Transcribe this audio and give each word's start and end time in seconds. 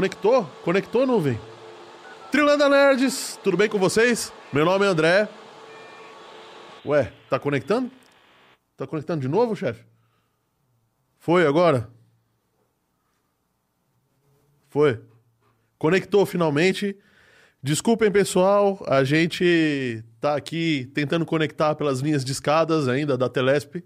conectou? 0.00 0.44
Conectou, 0.64 1.06
nuvem? 1.06 1.38
Trilanda 2.32 2.70
Nerds, 2.70 3.38
tudo 3.44 3.58
bem 3.58 3.68
com 3.68 3.78
vocês? 3.78 4.32
Meu 4.50 4.64
nome 4.64 4.86
é 4.86 4.88
André. 4.88 5.28
Ué, 6.86 7.12
tá 7.28 7.38
conectando? 7.38 7.90
Tá 8.78 8.86
conectando 8.86 9.20
de 9.20 9.28
novo, 9.28 9.54
chefe? 9.54 9.84
Foi 11.18 11.46
agora? 11.46 11.90
Foi. 14.70 15.02
Conectou 15.78 16.24
finalmente. 16.24 16.96
Desculpem, 17.62 18.10
pessoal, 18.10 18.82
a 18.88 19.04
gente 19.04 20.02
tá 20.18 20.34
aqui 20.34 20.90
tentando 20.94 21.26
conectar 21.26 21.74
pelas 21.74 22.00
linhas 22.00 22.24
de 22.24 22.32
escadas 22.32 22.88
ainda 22.88 23.18
da 23.18 23.28
Telesp, 23.28 23.84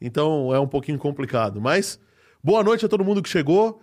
então 0.00 0.52
é 0.52 0.58
um 0.58 0.66
pouquinho 0.66 0.98
complicado. 0.98 1.60
Mas 1.60 2.00
boa 2.42 2.64
noite 2.64 2.84
a 2.84 2.88
todo 2.88 3.04
mundo 3.04 3.22
que 3.22 3.28
chegou. 3.28 3.80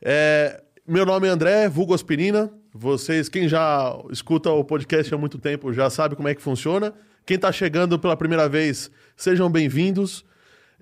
É, 0.00 0.62
meu 0.88 1.04
nome 1.04 1.26
é 1.26 1.30
André, 1.30 1.68
vulgo 1.68 1.94
Aspirina. 1.94 2.48
Vocês, 2.72 3.28
quem 3.28 3.48
já 3.48 3.98
escuta 4.10 4.50
o 4.50 4.62
podcast 4.62 5.12
há 5.12 5.18
muito 5.18 5.36
tempo, 5.36 5.72
já 5.72 5.90
sabe 5.90 6.14
como 6.14 6.28
é 6.28 6.34
que 6.34 6.40
funciona. 6.40 6.94
Quem 7.24 7.34
está 7.34 7.50
chegando 7.50 7.98
pela 7.98 8.16
primeira 8.16 8.48
vez, 8.48 8.88
sejam 9.16 9.50
bem-vindos. 9.50 10.24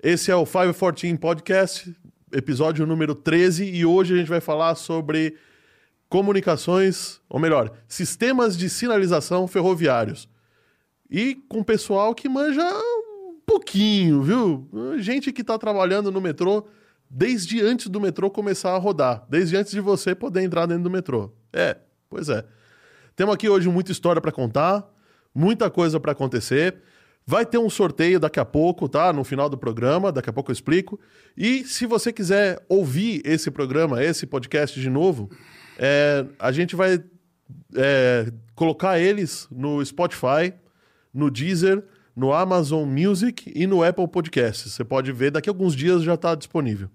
Esse 0.03 0.29
é 0.29 0.35
o 0.35 0.45
514 0.45 1.17
Podcast, 1.17 1.95
episódio 2.31 2.85
número 2.85 3.15
13, 3.15 3.65
e 3.65 3.83
hoje 3.83 4.13
a 4.13 4.17
gente 4.17 4.29
vai 4.29 4.39
falar 4.39 4.75
sobre 4.75 5.37
comunicações, 6.07 7.19
ou 7.27 7.39
melhor, 7.39 7.71
sistemas 7.87 8.55
de 8.55 8.69
sinalização 8.69 9.47
ferroviários. 9.47 10.29
E 11.09 11.33
com 11.49 11.63
pessoal 11.63 12.13
que 12.13 12.29
manja 12.29 12.63
um 12.63 13.39
pouquinho, 13.43 14.21
viu? 14.21 14.69
Gente 14.99 15.33
que 15.33 15.41
está 15.41 15.57
trabalhando 15.57 16.11
no 16.11 16.21
metrô 16.21 16.67
desde 17.09 17.61
antes 17.61 17.87
do 17.87 17.99
metrô 17.99 18.29
começar 18.29 18.71
a 18.71 18.77
rodar, 18.77 19.25
desde 19.29 19.55
antes 19.55 19.71
de 19.71 19.79
você 19.79 20.13
poder 20.13 20.41
entrar 20.41 20.65
dentro 20.65 20.83
do 20.83 20.89
metrô. 20.89 21.31
É, 21.53 21.77
pois 22.09 22.29
é. 22.29 22.45
Temos 23.15 23.33
aqui 23.33 23.47
hoje 23.47 23.69
muita 23.69 23.91
história 23.91 24.21
para 24.21 24.31
contar, 24.31 24.85
muita 25.33 25.69
coisa 25.69 25.99
para 25.99 26.11
acontecer. 26.11 26.75
Vai 27.25 27.45
ter 27.45 27.57
um 27.57 27.69
sorteio 27.69 28.19
daqui 28.19 28.39
a 28.39 28.45
pouco, 28.45 28.87
tá? 28.87 29.11
No 29.11 29.23
final 29.23 29.49
do 29.49 29.57
programa, 29.57 30.11
daqui 30.11 30.29
a 30.29 30.33
pouco 30.33 30.51
eu 30.51 30.53
explico. 30.53 30.99
E 31.35 31.63
se 31.63 31.85
você 31.85 32.13
quiser 32.13 32.63
ouvir 32.69 33.21
esse 33.25 33.49
programa, 33.49 34.03
esse 34.03 34.27
podcast 34.27 34.79
de 34.79 34.89
novo, 34.89 35.29
é, 35.77 36.25
a 36.37 36.51
gente 36.51 36.75
vai 36.75 37.03
é, 37.75 38.31
colocar 38.53 38.99
eles 38.99 39.47
no 39.49 39.83
Spotify, 39.83 40.53
no 41.13 41.31
Deezer, 41.31 41.83
no 42.15 42.31
Amazon 42.31 42.87
Music 42.87 43.51
e 43.53 43.67
no 43.67 43.83
Apple 43.83 44.07
Podcasts. 44.07 44.71
Você 44.71 44.83
pode 44.83 45.11
ver, 45.11 45.31
daqui 45.31 45.49
a 45.49 45.51
alguns 45.51 45.75
dias 45.75 46.03
já 46.03 46.13
está 46.13 46.33
disponível. 46.33 46.89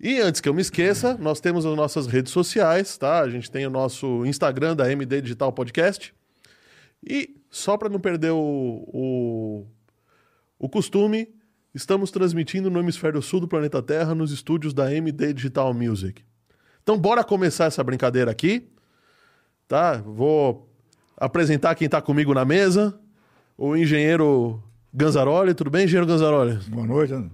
E 0.00 0.20
antes 0.20 0.40
que 0.40 0.48
eu 0.48 0.54
me 0.54 0.62
esqueça, 0.62 1.16
nós 1.18 1.40
temos 1.40 1.66
as 1.66 1.76
nossas 1.76 2.06
redes 2.06 2.32
sociais, 2.32 2.96
tá? 2.96 3.20
A 3.20 3.28
gente 3.28 3.50
tem 3.50 3.66
o 3.66 3.70
nosso 3.70 4.24
Instagram 4.24 4.76
da 4.76 4.90
MD 4.90 5.20
Digital 5.20 5.52
Podcast. 5.52 6.14
E 7.04 7.36
só 7.50 7.76
para 7.76 7.88
não 7.88 7.98
perder 7.98 8.30
o, 8.30 8.36
o, 8.38 9.66
o 10.58 10.68
costume, 10.68 11.28
estamos 11.74 12.10
transmitindo 12.10 12.70
no 12.70 12.78
hemisfério 12.78 13.20
sul 13.22 13.40
do 13.40 13.48
planeta 13.48 13.82
Terra 13.82 14.14
nos 14.14 14.30
estúdios 14.30 14.72
da 14.72 14.92
MD 14.92 15.32
Digital 15.32 15.72
Music. 15.74 16.22
Então 16.82 16.96
bora 16.98 17.24
começar 17.24 17.66
essa 17.66 17.82
brincadeira 17.82 18.30
aqui, 18.30 18.68
tá? 19.66 19.96
Vou 19.96 20.72
apresentar 21.16 21.74
quem 21.74 21.86
está 21.86 22.00
comigo 22.00 22.32
na 22.32 22.44
mesa, 22.44 22.98
o 23.58 23.76
engenheiro 23.76 24.62
Ganzaroli, 24.94 25.52
tudo 25.52 25.68
bem, 25.68 25.84
engenheiro 25.84 26.06
Ganzaroli? 26.06 26.58
Boa 26.68 26.86
noite. 26.86 27.30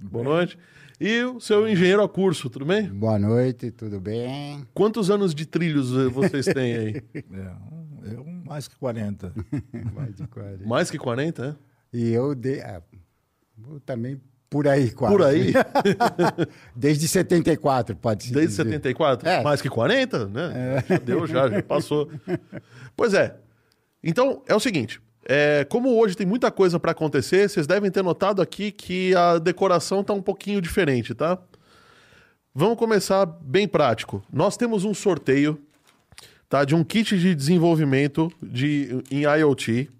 Boa 0.00 0.24
noite. 0.24 0.58
E 0.98 1.22
o 1.22 1.38
seu 1.38 1.68
engenheiro 1.68 2.02
a 2.02 2.08
curso, 2.08 2.48
tudo 2.48 2.64
bem? 2.64 2.88
Boa 2.88 3.18
noite, 3.18 3.70
tudo 3.70 4.00
bem? 4.00 4.66
Quantos 4.72 5.10
anos 5.10 5.34
de 5.34 5.44
trilhos 5.44 5.90
vocês 6.12 6.46
têm 6.46 6.74
aí? 6.74 7.02
É, 8.08 8.14
eu 8.14 8.24
mais 8.24 8.68
que 8.68 8.76
40. 8.76 9.32
Mais 9.92 10.14
de 10.14 10.28
40. 10.28 10.64
Mais 10.64 10.90
que 10.92 10.96
40, 10.96 11.58
é? 11.92 11.96
E 11.96 12.12
eu, 12.12 12.36
de, 12.36 12.60
ah, 12.60 12.80
eu 13.68 13.80
também 13.80 14.20
por 14.48 14.68
aí, 14.68 14.92
quase. 14.92 15.16
Por 15.16 15.24
aí? 15.24 15.52
Desde 16.76 17.08
74, 17.08 17.96
pode 17.96 18.24
ser. 18.24 18.32
Desde 18.32 18.50
dizer. 18.50 18.62
74? 18.62 19.28
É. 19.28 19.42
Mais 19.42 19.60
que 19.60 19.68
40, 19.68 20.28
né? 20.28 20.84
Já 20.88 20.98
deu, 20.98 21.26
já, 21.26 21.48
já 21.48 21.60
passou. 21.64 22.08
Pois 22.96 23.12
é. 23.12 23.36
Então, 24.04 24.40
é 24.46 24.54
o 24.54 24.60
seguinte. 24.60 25.00
É, 25.28 25.64
como 25.68 25.98
hoje 25.98 26.16
tem 26.16 26.26
muita 26.26 26.52
coisa 26.52 26.78
para 26.78 26.92
acontecer, 26.92 27.48
vocês 27.50 27.66
devem 27.66 27.90
ter 27.90 28.02
notado 28.02 28.40
aqui 28.40 28.70
que 28.70 29.12
a 29.16 29.38
decoração 29.38 30.04
tá 30.04 30.12
um 30.12 30.22
pouquinho 30.22 30.60
diferente, 30.60 31.14
tá? 31.14 31.36
Vamos 32.54 32.78
começar 32.78 33.26
bem 33.26 33.66
prático. 33.66 34.24
Nós 34.32 34.56
temos 34.56 34.84
um 34.84 34.94
sorteio, 34.94 35.60
tá, 36.48 36.64
de 36.64 36.76
um 36.76 36.84
kit 36.84 37.18
de 37.18 37.34
desenvolvimento 37.34 38.32
de 38.40 39.02
em 39.10 39.22
IoT. 39.22 39.90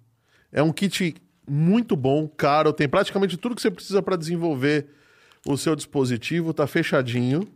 É 0.52 0.62
um 0.62 0.72
kit 0.72 1.16
muito 1.48 1.96
bom, 1.96 2.28
caro, 2.28 2.72
tem 2.72 2.88
praticamente 2.88 3.36
tudo 3.36 3.56
que 3.56 3.62
você 3.62 3.70
precisa 3.70 4.00
para 4.00 4.16
desenvolver 4.16 4.86
o 5.44 5.56
seu 5.56 5.74
dispositivo, 5.74 6.54
tá 6.54 6.68
fechadinho. 6.68 7.48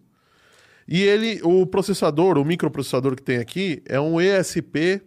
E 0.89 1.03
ele, 1.03 1.41
o 1.45 1.65
processador, 1.65 2.37
o 2.37 2.45
microprocessador 2.45 3.15
que 3.15 3.23
tem 3.23 3.39
aqui, 3.39 3.81
é 3.87 4.01
um 4.01 4.21
ESP 4.21 5.01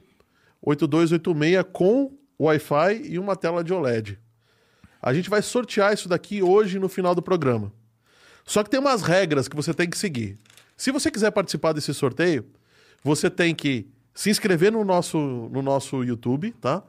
8286 0.62 1.66
com 1.74 2.23
Wi-Fi 2.40 3.02
e 3.06 3.20
uma 3.20 3.36
tela 3.36 3.64
de 3.64 3.74
OLED. 3.74 4.20
A 5.02 5.14
gente 5.14 5.30
vai 5.30 5.42
sortear 5.42 5.94
isso 5.94 6.08
daqui 6.08 6.42
hoje 6.42 6.80
no 6.80 6.88
final 6.88 7.14
do 7.14 7.22
programa. 7.22 7.74
Só 8.46 8.64
que 8.64 8.70
tem 8.70 8.80
umas 8.80 9.02
regras 9.02 9.48
que 9.48 9.56
você 9.56 9.74
tem 9.74 9.90
que 9.90 9.98
seguir. 9.98 10.38
Se 10.76 10.92
você 10.92 11.12
quiser 11.12 11.32
participar 11.32 11.74
desse 11.74 11.94
sorteio, 11.94 12.46
você 13.04 13.30
tem 13.30 13.54
que 13.54 13.88
se 14.14 14.30
inscrever 14.30 14.72
no 14.72 14.84
nosso, 14.84 15.18
no 15.52 15.62
nosso 15.62 16.04
YouTube, 16.04 16.52
tá? 16.54 16.84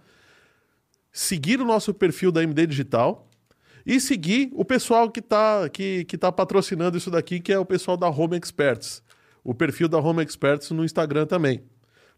Seguir 1.13 1.61
o 1.61 1.65
nosso 1.65 1.95
perfil 1.95 2.31
da 2.33 2.43
MD 2.43 2.67
Digital 2.67 3.29
e 3.87 4.01
seguir 4.01 4.51
o 4.55 4.65
pessoal 4.65 5.11
que 5.11 5.21
está 5.21 5.69
que, 5.69 6.05
que 6.05 6.19
tá 6.19 6.33
patrocinando 6.33 6.97
isso 6.97 7.11
daqui, 7.11 7.39
que 7.41 7.53
é 7.53 7.59
o 7.59 7.65
pessoal 7.65 7.97
da 7.97 8.09
Home 8.09 8.37
Experts. 8.37 9.03
O 9.43 9.55
perfil 9.55 9.89
da 9.89 9.99
Home 9.99 10.23
Experts 10.23 10.71
no 10.71 10.85
Instagram 10.85 11.27
também. 11.27 11.63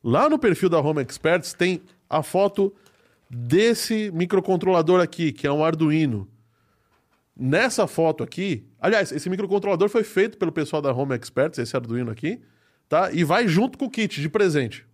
Lá 0.02 0.28
no 0.28 0.38
perfil 0.38 0.68
da 0.68 0.80
Home 0.80 1.02
Experts 1.02 1.52
tem 1.52 1.82
a 2.08 2.22
foto 2.22 2.72
desse 3.28 4.10
microcontrolador 4.12 5.00
aqui, 5.00 5.32
que 5.32 5.46
é 5.46 5.52
um 5.52 5.64
Arduino. 5.64 6.28
Nessa 7.36 7.86
foto 7.86 8.24
aqui, 8.24 8.66
aliás, 8.80 9.12
esse 9.12 9.28
microcontrolador 9.28 9.88
foi 9.88 10.04
feito 10.04 10.38
pelo 10.38 10.50
pessoal 10.50 10.80
da 10.80 10.92
Home 10.92 11.14
Experts, 11.14 11.58
esse 11.58 11.76
Arduino 11.76 12.10
aqui, 12.10 12.40
tá? 12.88 13.12
E 13.12 13.24
vai 13.24 13.46
junto 13.46 13.76
com 13.76 13.84
o 13.84 13.90
kit 13.90 14.20
de 14.20 14.28
presente. 14.28 14.86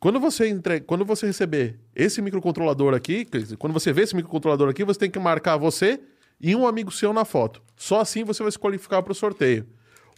Quando 0.00 0.18
você 0.18 0.48
entre... 0.48 0.80
quando 0.80 1.04
você 1.04 1.26
receber 1.26 1.78
esse 1.94 2.20
microcontrolador 2.20 2.94
aqui, 2.94 3.26
quando 3.58 3.72
você 3.72 3.92
vê 3.92 4.02
esse 4.02 4.16
microcontrolador 4.16 4.68
aqui, 4.68 4.84
você 4.84 4.98
tem 4.98 5.10
que 5.10 5.18
marcar 5.18 5.56
você 5.56 6.00
e 6.40 6.54
um 6.56 6.66
amigo 6.66 6.90
seu 6.90 7.12
na 7.12 7.24
foto. 7.24 7.62
Só 7.76 8.00
assim 8.00 8.24
você 8.24 8.42
vai 8.42 8.52
se 8.52 8.58
qualificar 8.58 9.02
para 9.02 9.12
o 9.12 9.14
sorteio. 9.14 9.66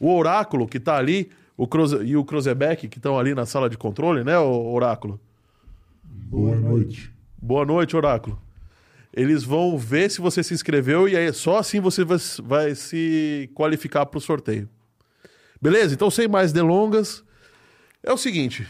O 0.00 0.12
Oráculo 0.15 0.67
que 0.67 0.78
está 0.78 0.97
ali, 0.97 1.31
o 1.56 1.67
Croze... 1.67 1.99
e 2.05 2.17
o 2.17 2.25
Crozebeck 2.25 2.88
que 2.88 2.99
estão 2.99 3.19
ali 3.19 3.34
na 3.34 3.47
sala 3.47 3.69
de 3.69 3.77
controle, 3.77 4.25
né, 4.25 4.38
o 4.38 4.72
Oráculo? 4.72 5.21
Boa 6.27 6.56
noite. 6.56 7.12
Boa 7.41 7.65
noite, 7.65 7.97
Oráculo. 7.97 8.41
Eles 9.12 9.43
vão 9.43 9.79
ver 9.79 10.11
se 10.11 10.21
você 10.21 10.43
se 10.43 10.55
inscreveu 10.55 11.09
e 11.09 11.17
aí 11.17 11.33
só 11.33 11.59
assim 11.59 11.81
você 11.81 12.05
vai, 12.05 12.19
vai 12.43 12.75
se 12.75 13.51
qualificar 13.55 14.06
para 14.06 14.19
o 14.19 14.21
sorteio. 14.21 14.69
Beleza? 15.61 15.95
Então, 15.95 16.11
sem 16.11 16.29
mais 16.29 16.53
delongas, 16.53 17.25
é 18.03 18.12
o 18.12 18.17
seguinte, 18.17 18.67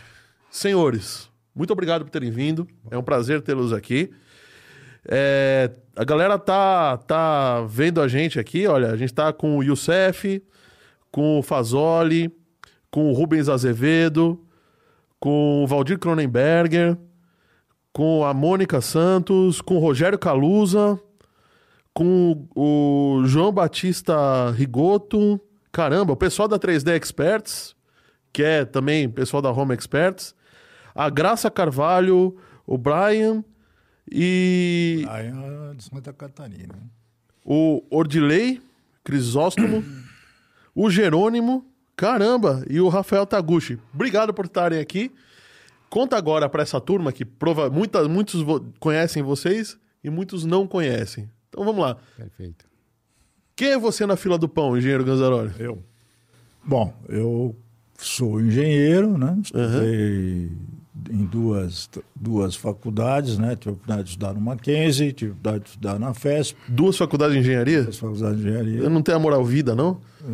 senhores, 0.50 1.28
muito 1.54 1.72
obrigado 1.72 2.04
por 2.04 2.10
terem 2.10 2.30
vindo. 2.30 2.66
É 2.90 2.96
um 2.96 3.02
prazer 3.02 3.42
tê-los 3.42 3.72
aqui. 3.72 4.10
É, 5.06 5.70
a 5.96 6.04
galera 6.04 6.38
tá, 6.38 6.96
tá 6.98 7.62
vendo 7.62 8.00
a 8.00 8.08
gente 8.08 8.38
aqui, 8.38 8.66
olha, 8.66 8.90
a 8.90 8.96
gente 8.96 9.12
tá 9.12 9.32
com 9.32 9.58
o 9.58 9.62
Youssef, 9.62 10.42
com 11.10 11.38
o 11.38 11.42
Fazoli, 11.42 12.30
com 12.90 13.10
o 13.10 13.12
Rubens 13.12 13.48
Azevedo, 13.48 14.40
com 15.18 15.64
o 15.64 15.66
Valdir 15.66 15.98
Cronenberger, 15.98 16.96
com 17.98 18.24
a 18.24 18.32
Mônica 18.32 18.80
Santos, 18.80 19.60
com 19.60 19.74
o 19.74 19.80
Rogério 19.80 20.16
Caluza, 20.16 21.00
com 21.92 22.46
o 22.54 23.24
João 23.24 23.50
Batista 23.50 24.52
Rigoto, 24.52 25.40
caramba, 25.72 26.12
o 26.12 26.16
pessoal 26.16 26.46
da 26.46 26.60
3D 26.60 26.96
Experts, 26.96 27.74
que 28.32 28.44
é 28.44 28.64
também 28.64 29.10
pessoal 29.10 29.42
da 29.42 29.50
Home 29.50 29.74
Experts, 29.74 30.32
a 30.94 31.10
Graça 31.10 31.50
Carvalho, 31.50 32.36
o 32.64 32.78
Brian 32.78 33.42
e 34.08 35.04
Aí 35.08 35.26
é 35.26 35.74
de 35.74 35.82
Santa 35.82 36.12
Catarina. 36.12 36.76
o 37.44 37.82
Ordilei 37.90 38.62
Crisóstomo, 39.02 39.82
o 40.72 40.88
Jerônimo, 40.88 41.66
caramba, 41.96 42.64
e 42.70 42.80
o 42.80 42.86
Rafael 42.88 43.26
Taguchi. 43.26 43.76
Obrigado 43.92 44.32
por 44.32 44.44
estarem 44.44 44.78
aqui. 44.78 45.12
Conta 45.90 46.16
agora 46.16 46.48
para 46.48 46.62
essa 46.62 46.80
turma 46.80 47.12
que 47.12 47.24
prova, 47.24 47.70
muita, 47.70 48.06
muitos 48.08 48.42
vo- 48.42 48.64
conhecem 48.78 49.22
vocês 49.22 49.78
e 50.04 50.10
muitos 50.10 50.44
não 50.44 50.66
conhecem. 50.66 51.28
Então 51.48 51.64
vamos 51.64 51.80
lá. 51.82 51.96
Perfeito. 52.16 52.66
Quem 53.56 53.70
é 53.72 53.78
você 53.78 54.06
na 54.06 54.16
fila 54.16 54.38
do 54.38 54.48
pão, 54.48 54.76
engenheiro 54.76 55.04
Ganzaroli? 55.04 55.52
Eu. 55.58 55.82
Bom, 56.64 56.94
eu 57.08 57.56
sou 57.96 58.40
engenheiro, 58.40 59.16
né? 59.18 59.36
Estudei 59.42 60.50
em 61.10 61.24
duas, 61.24 61.88
duas 62.14 62.54
faculdades, 62.54 63.38
né? 63.38 63.56
Tive 63.56 63.70
a 63.70 63.72
oportunidade 63.72 64.04
de 64.04 64.10
estudar 64.10 64.34
no 64.34 64.40
Mackenzie, 64.40 65.12
tive 65.12 65.30
a 65.30 65.34
oportunidade 65.34 65.64
de 65.64 65.70
estudar 65.70 65.98
na 65.98 66.14
FESP, 66.14 66.58
Duas 66.68 66.96
faculdades 66.96 67.34
de 67.34 67.40
engenharia? 67.40 67.82
duas 67.82 67.98
faculdades 67.98 68.40
de 68.40 68.48
engenharia. 68.48 68.78
Eu 68.80 68.90
não 68.90 69.02
tenho 69.02 69.16
a 69.16 69.20
moral 69.20 69.44
vida, 69.44 69.74
não? 69.74 69.98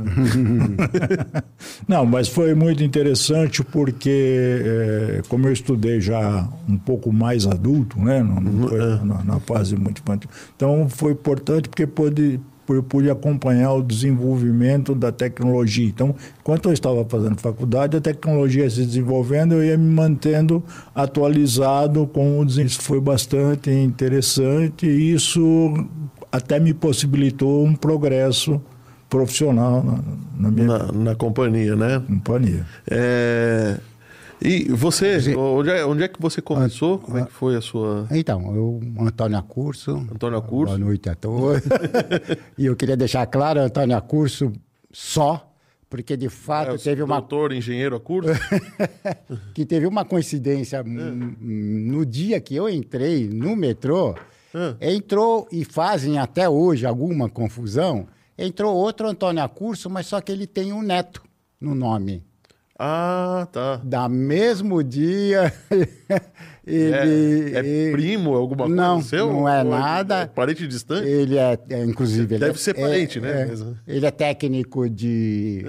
Não, 1.87 2.06
mas 2.06 2.28
foi 2.28 2.55
muito 2.55 2.82
interessante 2.82 3.62
porque, 3.62 4.11
eh, 4.64 5.22
como 5.28 5.46
eu 5.46 5.52
estudei 5.52 6.00
já 6.00 6.49
um 6.67 6.78
pouco 6.78 7.12
mais 7.12 7.46
adulto, 7.46 8.00
né, 8.00 8.22
não, 8.22 8.40
não 8.40 8.69
foi 8.69 8.78
na, 8.78 9.25
na 9.25 9.40
fase 9.40 9.76
muito 9.76 10.00
infantil, 10.00 10.31
então 10.56 10.88
foi 10.88 11.12
importante 11.12 11.69
porque 11.69 11.87
pude, 11.87 12.40
eu 12.69 12.82
pude 12.82 13.11
acompanhar 13.11 13.72
o 13.72 13.82
desenvolvimento 13.82 14.94
da 14.94 15.12
tecnologia. 15.12 15.87
Então, 15.87 16.14
enquanto 16.40 16.69
eu 16.69 16.72
estava 16.72 17.05
fazendo 17.05 17.37
faculdade, 17.37 17.96
a 17.96 18.00
tecnologia 18.00 18.69
se 18.70 18.84
desenvolvendo, 18.84 19.55
eu 19.55 19.64
ia 19.64 19.76
me 19.76 19.93
mantendo 19.93 20.62
atualizado 20.94 22.06
com 22.06 22.40
o 22.40 22.44
desenvolvimento. 22.44 22.72
Isso 22.72 22.82
foi 22.82 23.00
bastante 23.00 23.70
interessante 23.70 24.87
e 24.87 25.12
isso 25.12 25.87
até 26.31 26.58
me 26.58 26.72
possibilitou 26.72 27.64
um 27.64 27.75
progresso 27.75 28.61
profissional 29.08 29.82
na, 29.84 30.00
na 30.38 30.50
minha 30.50 30.67
Na, 30.67 30.93
na 30.93 31.14
companhia, 31.14 31.76
né? 31.76 32.02
companhia. 32.06 32.67
É... 32.90 33.78
E 34.40 34.64
você, 34.70 35.34
onde 35.36 35.70
é, 35.70 35.84
onde 35.86 36.02
é 36.02 36.08
que 36.08 36.20
você 36.20 36.42
começou? 36.42 36.98
Como 36.98 37.19
é 37.19 37.25
que 37.25 37.32
foi 37.32 37.56
a 37.56 37.60
sua... 37.60 38.06
Então, 38.10 38.54
eu, 38.54 38.81
Antônio 39.00 39.38
Acurso. 39.38 39.92
Antônio 40.12 40.38
Acurso? 40.38 40.75
Boa 40.76 40.78
noite 40.86 41.08
a 41.08 41.14
todos. 41.14 41.62
e 42.58 42.66
eu 42.66 42.76
queria 42.76 42.96
deixar 42.96 43.25
claro, 43.26 43.60
Antônio 43.60 43.96
Acurso 43.96 44.52
só, 44.92 45.50
porque 45.88 46.16
de 46.16 46.28
fato 46.28 46.72
É, 46.75 46.78
teve 46.78 47.02
uma 47.02 47.20
Doutor, 47.20 47.52
engenheiro 47.52 47.96
a 47.96 48.00
curso? 48.00 48.31
que 49.54 49.64
teve 49.64 49.86
uma 49.86 50.04
coincidência 50.04 50.78
É. 50.78 50.82
no 50.82 52.04
dia 52.04 52.40
que 52.40 52.54
eu 52.54 52.69
entrei 52.69 53.28
no 53.28 53.56
metrô, 53.56 54.14
É. 54.81 54.94
entrou 54.94 55.48
e 55.50 55.64
fazem 55.64 56.19
até 56.19 56.48
hoje 56.48 56.84
alguma 56.84 57.28
confusão. 57.31 58.06
Entrou 58.36 58.75
outro 58.75 59.08
Antônio 59.08 59.42
Acurso, 59.42 59.88
mas 59.88 60.06
só 60.06 60.20
que 60.20 60.31
ele 60.32 60.46
tem 60.46 60.72
um 60.72 60.82
neto 60.82 61.22
no 61.60 61.75
nome. 61.75 62.22
Ah, 62.78 63.46
tá. 63.52 63.80
Da 63.84 64.08
mesmo 64.08 64.82
dia, 64.82 65.52
ele, 66.66 66.92
é, 66.92 67.04
é 67.54 67.58
ele- 67.66 67.92
primo, 67.92 68.34
alguma 68.34 68.66
coisa 68.66 68.74
Não, 68.74 69.00
seu? 69.00 69.28
não 69.32 69.48
é 69.48 69.62
Ou 69.62 69.70
nada. 69.70 70.26
parente 70.26 70.66
distante? 70.66 71.06
Ele 71.06 71.38
é, 71.38 71.56
é, 71.70 71.84
inclusive, 71.84 72.34
ele 72.34 72.40
Deve 72.40 72.54
é- 72.54 72.60
ser 72.60 72.76
é- 72.76 72.80
parente, 72.80 73.20
né? 73.20 73.42
é, 73.42 73.46
Mas- 73.46 73.64
ele 73.86 74.06
é 74.06 74.10
técnico 74.10 74.90
de, 74.90 75.64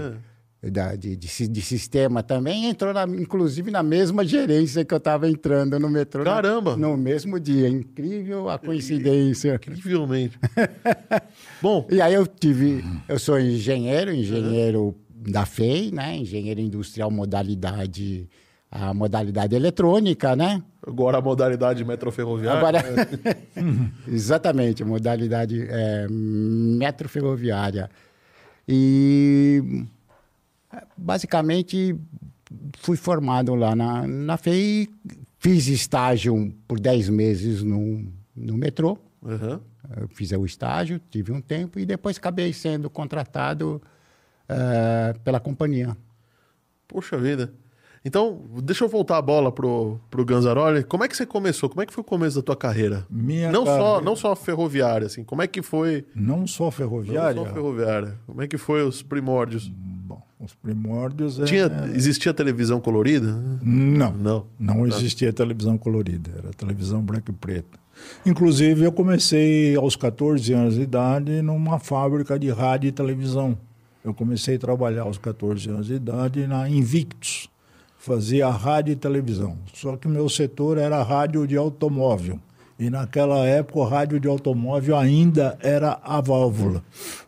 É. 0.63 0.71
da- 0.71 0.95
de, 0.95 1.15
de, 1.15 1.47
de 1.47 1.61
sistema 1.61 2.23
também. 2.23 2.65
Entrou, 2.65 2.91
na- 2.91 3.03
inclusive, 3.03 3.69
na 3.69 3.83
mesma 3.83 4.25
gerência 4.25 4.83
que 4.83 4.91
eu 4.91 4.97
estava 4.97 5.29
entrando 5.29 5.79
no 5.79 5.87
metrô. 5.89 6.23
Caramba! 6.23 6.75
no 6.75 6.97
mesmo 6.97 7.39
dia. 7.39 7.69
Incrível 7.69 8.49
a 8.49 8.57
coincidência. 8.57 9.55
Incrivelmente. 9.61 10.39
Bom, 11.61 11.85
E 11.91 12.01
aí 12.01 12.15
eu 12.15 12.25
tive, 12.25 12.83
eu 13.07 13.19
sou 13.19 13.39
engenheiro, 13.39 14.11
engenheiro 14.11 14.95
da 15.25 15.45
FEI, 15.45 15.91
né? 15.91 16.17
Engenheiro 16.17 16.59
industrial 16.59 17.09
modalidade, 17.09 18.29
a 18.71 18.93
modalidade 18.93 19.55
eletrônica, 19.55 20.35
né? 20.35 20.63
agora 20.85 21.17
a 21.17 21.21
modalidade 21.21 21.83
metroferroviária. 21.83 22.59
Agora, 22.59 22.83
exatamente, 24.07 24.83
modalidade 24.83 25.65
é, 25.67 26.07
metro 26.09 27.09
ferroviária. 27.09 27.89
E 28.67 29.85
basicamente 30.95 31.95
fui 32.77 32.97
formado 32.97 33.55
lá 33.55 33.75
na, 33.75 34.07
na 34.07 34.37
FEI, 34.37 34.87
fiz 35.39 35.67
estágio 35.67 36.53
por 36.67 36.79
10 36.79 37.09
meses 37.09 37.63
no, 37.63 38.05
no 38.35 38.57
metrô. 38.57 38.97
Eu 39.97 40.07
fiz 40.09 40.31
o 40.31 40.45
estágio, 40.45 40.99
tive 41.09 41.31
um 41.31 41.41
tempo 41.41 41.79
e 41.79 41.85
depois 41.85 42.17
acabei 42.17 42.53
sendo 42.53 42.89
contratado 42.89 43.81
eh, 44.49 45.13
pela 45.23 45.39
companhia. 45.39 45.95
Poxa 46.87 47.17
vida. 47.17 47.51
Então, 48.07 48.39
deixa 48.61 48.83
eu 48.83 48.87
voltar 48.87 49.17
a 49.17 49.21
bola 49.21 49.51
pro, 49.51 49.99
pro 50.11 50.23
Ganzaroli. 50.23 50.83
Como 50.83 51.03
é 51.03 51.07
que 51.07 51.17
você 51.17 51.25
começou? 51.25 51.67
Como 51.67 51.81
é 51.81 51.87
que 51.87 51.93
foi 51.93 52.01
o 52.01 52.05
começo 52.05 52.35
da 52.35 52.43
tua 52.43 52.55
carreira? 52.55 53.03
Minha 53.09 53.51
não, 53.51 53.65
só, 53.65 53.77
carreira- 53.77 54.01
não 54.05 54.15
só 54.15 54.35
ferroviária, 54.35 55.07
assim. 55.07 55.23
Como 55.23 55.41
é 55.41 55.47
que 55.47 55.63
foi... 55.63 56.05
Não 56.13 56.45
só 56.45 56.69
ferroviária. 56.69 57.33
Não 57.35 57.47
só 57.47 57.53
ferroviária. 57.53 58.15
Como 58.27 58.41
é 58.43 58.47
que 58.47 58.59
foi 58.59 58.83
os 58.83 59.01
primórdios? 59.01 59.67
Bom, 59.69 60.21
os 60.39 60.53
primórdios 60.53 61.39
é... 61.39 61.45
Tinha, 61.45 61.67
existia 61.95 62.31
televisão 62.31 62.79
colorida? 62.79 63.31
Não, 63.63 64.11
Não. 64.11 64.45
não 64.59 64.85
existia 64.85 65.33
televisão 65.33 65.75
colorida, 65.75 66.29
era 66.37 66.51
televisão 66.53 67.01
branca 67.01 67.31
e 67.31 67.33
preta. 67.33 67.79
Inclusive, 68.23 68.83
eu 68.83 68.91
comecei 68.91 69.75
aos 69.75 69.95
14 69.95 70.53
anos 70.53 70.75
de 70.75 70.81
idade 70.81 71.41
numa 71.41 71.79
fábrica 71.79 72.37
de 72.37 72.51
rádio 72.51 72.87
e 72.89 72.91
televisão. 72.91 73.57
Eu 74.05 74.13
comecei 74.13 74.55
a 74.55 74.59
trabalhar 74.59 75.01
aos 75.01 75.17
14 75.17 75.67
anos 75.67 75.87
de 75.87 75.95
idade 75.95 76.45
na 76.45 76.69
Invictus, 76.69 77.49
fazia 77.97 78.47
rádio 78.49 78.91
e 78.91 78.95
televisão. 78.95 79.57
Só 79.73 79.97
que 79.97 80.07
meu 80.07 80.29
setor 80.29 80.77
era 80.77 81.01
rádio 81.01 81.47
de 81.47 81.57
automóvel. 81.57 82.39
E 82.77 82.89
naquela 82.89 83.45
época, 83.47 83.79
o 83.79 83.83
rádio 83.83 84.19
de 84.19 84.27
automóvel 84.27 84.95
ainda 84.95 85.57
era 85.61 85.97
a 86.03 86.21
válvula. 86.21 86.83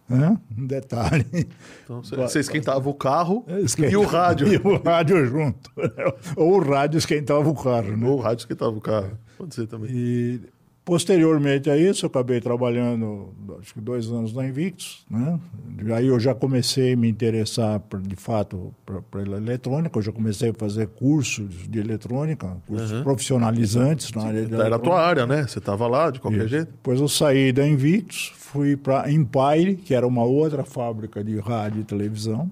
Né? 0.08 0.38
Um 0.58 0.68
detalhe. 0.68 1.26
Então, 1.84 2.04
você, 2.04 2.40
esquentava 2.40 2.88
o 2.88 2.94
carro 2.94 3.44
Esquenta- 3.64 3.92
e 3.92 3.98
o 3.98 4.04
rádio. 4.06 4.48
E 4.54 4.58
o 4.58 4.78
rádio 4.78 5.26
junto. 5.26 5.72
Ou 6.36 6.58
o 6.58 6.60
rádio 6.60 6.98
esquentava 7.00 7.50
o 7.50 7.56
carro. 7.56 7.98
Né? 7.98 8.08
Ou 8.08 8.18
o 8.18 8.22
rádio 8.22 8.42
esquentava 8.44 8.72
o 8.72 8.82
carro. 8.82 9.18
Pode 9.38 9.56
ser 9.56 9.68
também. 9.68 9.90
E 9.92 10.42
posteriormente 10.88 11.70
a 11.70 11.76
isso, 11.76 12.06
eu 12.06 12.08
acabei 12.08 12.40
trabalhando, 12.40 13.28
acho 13.60 13.74
que 13.74 13.82
dois 13.82 14.08
anos 14.10 14.32
na 14.34 14.48
Invictus. 14.48 15.06
Né? 15.12 15.38
Aí 15.94 16.08
eu 16.08 16.18
já 16.18 16.34
comecei 16.34 16.94
a 16.94 16.96
me 16.96 17.10
interessar, 17.10 17.82
por- 17.82 18.00
de 18.02 18.16
fato, 18.16 18.74
pela 19.12 19.36
eletrônica. 19.36 20.00
Eu 20.00 20.02
já 20.02 20.14
comecei 20.14 20.52
a 20.52 20.54
fazer 20.54 20.88
cursos 20.88 21.68
de 21.70 21.78
eletrônica, 21.78 22.56
cursos 22.66 23.02
profissionalizantes 23.04 24.14
na 24.14 24.24
área 24.28 24.46
de 24.46 24.56
Era 24.56 24.78
a 24.78 24.80
tua 24.80 25.00
área, 25.06 25.28
né? 25.28 25.46
Você 25.46 25.60
tava 25.60 25.86
lá 25.88 26.10
de 26.10 26.22
qualquer 26.22 26.48
jeito. 26.48 26.68
Depois 26.72 27.02
eu 27.02 27.10
saí 27.10 27.52
da 27.52 27.68
Invictus, 27.68 28.32
fui 28.38 28.78
para 28.78 29.12
Empire, 29.12 29.76
que 29.76 29.94
era 29.94 30.08
uma 30.08 30.24
outra 30.24 30.64
fábrica 30.64 31.22
de 31.22 31.38
rádio 31.38 31.82
e 31.82 31.84
televisão. 31.84 32.50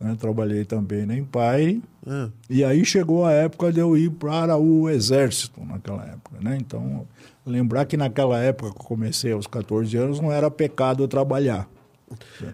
né? 0.00 0.16
Trabalhei 0.18 0.64
também 0.64 1.04
na 1.04 1.14
Empire. 1.14 1.82
É. 2.06 2.28
E 2.48 2.64
aí 2.64 2.84
chegou 2.86 3.26
a 3.26 3.32
época 3.32 3.70
de 3.70 3.80
eu 3.80 3.96
ir 3.98 4.10
para 4.10 4.56
o 4.56 4.88
Exército, 4.88 5.60
naquela 5.62 6.02
época. 6.04 6.36
Né? 6.40 6.56
Então, 6.58 7.06
lembrar 7.46 7.84
que 7.84 7.96
naquela 7.96 8.38
época 8.38 8.72
que 8.72 8.80
eu 8.80 8.84
comecei 8.84 9.32
aos 9.32 9.46
14 9.46 9.96
anos, 9.96 10.20
não 10.20 10.32
era 10.32 10.50
pecado 10.50 11.06
trabalhar. 11.06 11.68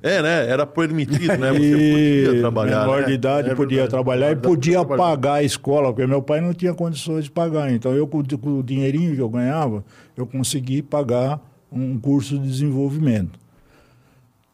É, 0.03 0.23
né? 0.23 0.49
Era 0.49 0.65
permitido, 0.65 1.37
né? 1.37 1.53
Você 1.53 1.59
e 1.77 2.25
podia 2.27 2.41
trabalhar. 2.41 2.81
menor 2.81 3.01
né? 3.01 3.07
de 3.07 3.13
idade 3.13 3.51
É 3.51 3.55
podia 3.55 3.77
verdade. 3.79 3.91
trabalhar 3.91 4.33
e 4.33 4.37
podia 4.37 4.85
pagar 4.85 5.35
a 5.35 5.43
escola, 5.43 5.93
porque 5.93 6.07
meu 6.07 6.23
pai 6.23 6.41
não 6.41 6.55
tinha 6.55 6.73
condições 6.75 7.25
de 7.25 7.31
pagar. 7.31 7.71
Então, 7.73 7.93
eu, 7.93 8.07
com, 8.07 8.23
com 8.23 8.59
o 8.59 8.63
dinheirinho 8.63 9.15
que 9.15 9.21
eu 9.21 9.29
ganhava, 9.29 9.85
eu 10.17 10.27
consegui 10.27 10.83
pagar 10.83 11.41
um 11.71 11.99
curso 11.99 12.39
de 12.39 12.47
desenvolvimento. 12.47 13.39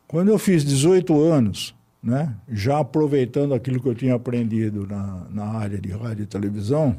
Quando 0.06 0.28
eu 0.28 0.38
fiz 0.38 0.64
18 0.64 1.20
anos, 1.20 1.74
né, 2.02 2.34
já 2.48 2.78
aproveitando 2.78 3.54
aquilo 3.54 3.80
que 3.80 3.88
eu 3.88 3.94
tinha 3.94 4.14
aprendido 4.14 4.86
na, 4.86 5.26
na 5.30 5.44
área 5.58 5.78
de 5.78 5.90
rádio 5.90 6.22
e 6.22 6.26
televisão, 6.26 6.96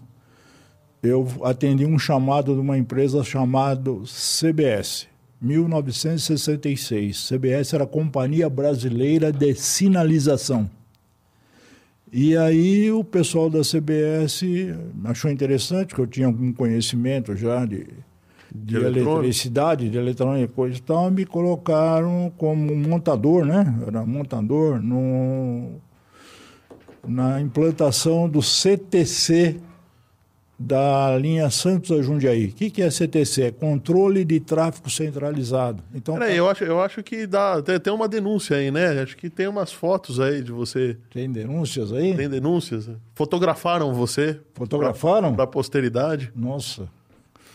eu 1.01 1.27
atendi 1.43 1.85
um 1.85 1.97
chamado 1.97 2.53
de 2.53 2.59
uma 2.59 2.77
empresa 2.77 3.23
chamada 3.23 3.91
CBS, 4.03 5.07
1966. 5.41 7.29
CBS 7.29 7.73
era 7.73 7.85
a 7.85 7.87
Companhia 7.87 8.49
Brasileira 8.49 9.31
de 9.31 9.55
Sinalização. 9.55 10.69
E 12.11 12.35
aí 12.35 12.91
o 12.91 13.03
pessoal 13.03 13.49
da 13.49 13.61
CBS 13.61 14.41
achou 15.05 15.31
interessante, 15.31 15.93
que 15.93 16.01
eu 16.01 16.07
tinha 16.07 16.27
algum 16.27 16.51
conhecimento 16.51 17.35
já 17.35 17.65
de, 17.65 17.87
de, 18.53 18.75
eletrônica. 18.75 19.11
eletricidade, 19.11 19.89
de 19.89 19.97
eletrônica 19.97 20.51
e 20.51 20.55
coisa 20.55 20.77
e 20.77 20.81
tal, 20.81 21.11
me 21.11 21.25
colocaram 21.25 22.33
como 22.35 22.75
montador, 22.75 23.45
né? 23.45 23.75
Era 23.85 24.05
montador 24.05 24.81
no, 24.81 25.79
na 27.07 27.39
implantação 27.39 28.27
do 28.27 28.41
CTC 28.41 29.61
da 30.59 31.17
linha 31.17 31.49
Santos 31.49 31.89
a 31.91 32.01
Jundiaí. 32.01 32.47
O 32.47 32.51
que, 32.51 32.69
que 32.69 32.81
é 32.81 32.91
CTC? 32.91 33.43
É 33.43 33.51
controle 33.51 34.25
de 34.25 34.41
tráfego 34.41 34.89
centralizado. 34.89 35.81
Então, 35.95 36.15
Peraí, 36.15 36.35
eu 36.35 36.49
acho, 36.49 36.63
eu 36.65 36.81
acho 36.81 37.01
que 37.01 37.25
dá, 37.25 37.61
tem, 37.61 37.79
tem 37.79 37.93
uma 37.93 38.09
denúncia 38.09 38.57
aí, 38.57 38.69
né? 38.69 39.01
Acho 39.01 39.15
que 39.15 39.29
tem 39.29 39.47
umas 39.47 39.71
fotos 39.71 40.19
aí 40.19 40.41
de 40.43 40.51
você. 40.51 40.97
tem 41.09 41.31
denúncias 41.31 41.93
aí? 41.93 42.13
Tem 42.13 42.27
denúncias? 42.29 42.89
Fotografaram 43.15 43.93
você 43.93 44.39
Fotografaram? 44.53 45.33
para 45.33 45.45
a 45.45 45.47
posteridade. 45.47 46.31
Nossa. 46.35 46.89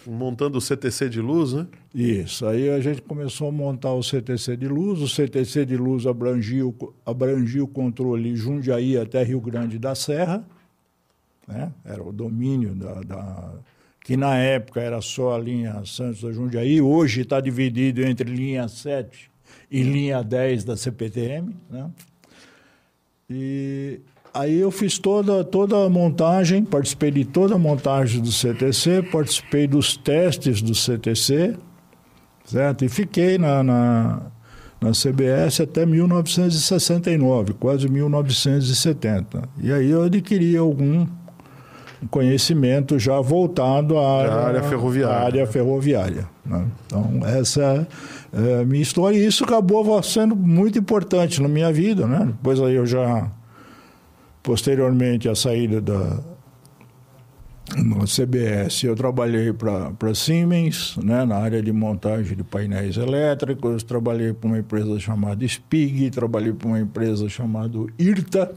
montando 0.06 0.58
o 0.58 0.60
CTC 0.60 1.08
de 1.08 1.20
luz, 1.20 1.52
né? 1.54 1.66
Isso. 1.94 2.44
Aí 2.46 2.68
a 2.70 2.80
gente 2.80 3.00
começou 3.02 3.48
a 3.48 3.52
montar 3.52 3.92
o 3.92 4.02
CTC 4.02 4.56
de 4.56 4.68
luz. 4.68 5.00
O 5.00 5.08
CTC 5.08 5.64
de 5.64 5.76
luz 5.76 6.06
abrangia, 6.06 6.66
o- 6.66 6.94
abrangia 7.06 7.62
o 7.64 7.68
controle 7.68 8.34
Jundiaí 8.36 8.96
até 8.98 9.22
Rio 9.22 9.40
Grande 9.40 9.78
da 9.78 9.94
Serra. 9.94 10.44
Né? 11.46 11.70
Era 11.84 12.02
o 12.02 12.12
domínio 12.12 12.74
da, 12.74 12.94
da- 13.02 13.52
que 14.04 14.16
na 14.16 14.36
época 14.36 14.80
era 14.80 15.00
só 15.00 15.34
a 15.34 15.38
linha 15.38 15.82
Santos 15.84 16.22
da 16.22 16.32
Jundiaí. 16.32 16.80
Hoje 16.80 17.22
está 17.22 17.40
dividido 17.40 18.02
entre 18.02 18.30
linha 18.30 18.68
7 18.68 19.30
e 19.70 19.82
linha 19.82 20.22
10 20.22 20.64
da 20.64 20.76
CPTM. 20.76 21.54
Né? 21.70 21.90
E 23.30 24.00
aí 24.32 24.58
eu 24.58 24.70
fiz 24.70 24.98
toda, 24.98 25.42
toda 25.42 25.86
a 25.86 25.88
montagem, 25.88 26.64
participei 26.64 27.10
de 27.10 27.24
toda 27.24 27.54
a 27.54 27.58
montagem 27.58 28.20
do 28.20 28.30
CTC, 28.30 29.02
participei 29.10 29.66
dos 29.66 29.96
testes 29.96 30.60
do 30.60 30.74
CTC, 30.74 31.56
certo? 32.44 32.84
E 32.84 32.88
fiquei 32.90 33.38
na, 33.38 33.62
na, 33.62 34.22
na 34.80 34.90
CBS 34.92 35.60
até 35.62 35.86
1969, 35.86 37.54
quase 37.54 37.88
1970. 37.88 39.48
E 39.62 39.72
aí 39.72 39.88
eu 39.90 40.02
adquiri 40.02 40.56
algum 40.56 41.06
conhecimento 42.10 42.98
já 42.98 43.20
voltado 43.20 43.98
à 43.98 44.20
área, 44.20 44.34
área 44.34 44.62
ferroviária. 44.62 45.16
à 45.16 45.24
área 45.24 45.46
ferroviária. 45.46 46.28
né? 46.44 46.66
Então, 46.86 47.20
essa 47.26 47.86
é 48.32 48.60
a 48.60 48.64
minha 48.64 48.82
história. 48.82 49.16
E 49.16 49.26
isso 49.26 49.44
acabou 49.44 50.02
sendo 50.02 50.34
muito 50.34 50.78
importante 50.78 51.40
na 51.40 51.48
minha 51.48 51.72
vida. 51.72 52.06
Né? 52.06 52.26
Depois 52.26 52.60
aí 52.60 52.74
eu 52.74 52.86
já, 52.86 53.30
posteriormente 54.42 55.28
à 55.28 55.34
saída 55.34 55.80
da 55.80 56.18
CBS, 58.06 58.84
eu 58.84 58.94
trabalhei 58.94 59.52
para 59.52 60.14
Siemens, 60.14 60.96
né, 61.02 61.24
na 61.24 61.36
área 61.36 61.62
de 61.62 61.72
montagem 61.72 62.36
de 62.36 62.44
painéis 62.44 62.96
elétricos, 62.96 63.82
trabalhei 63.82 64.32
para 64.32 64.46
uma 64.46 64.58
empresa 64.58 64.98
chamada 65.00 65.46
SPIG, 65.46 66.10
trabalhei 66.10 66.52
para 66.52 66.68
uma 66.68 66.78
empresa 66.78 67.28
chamada 67.28 67.78
IRTA, 67.98 68.52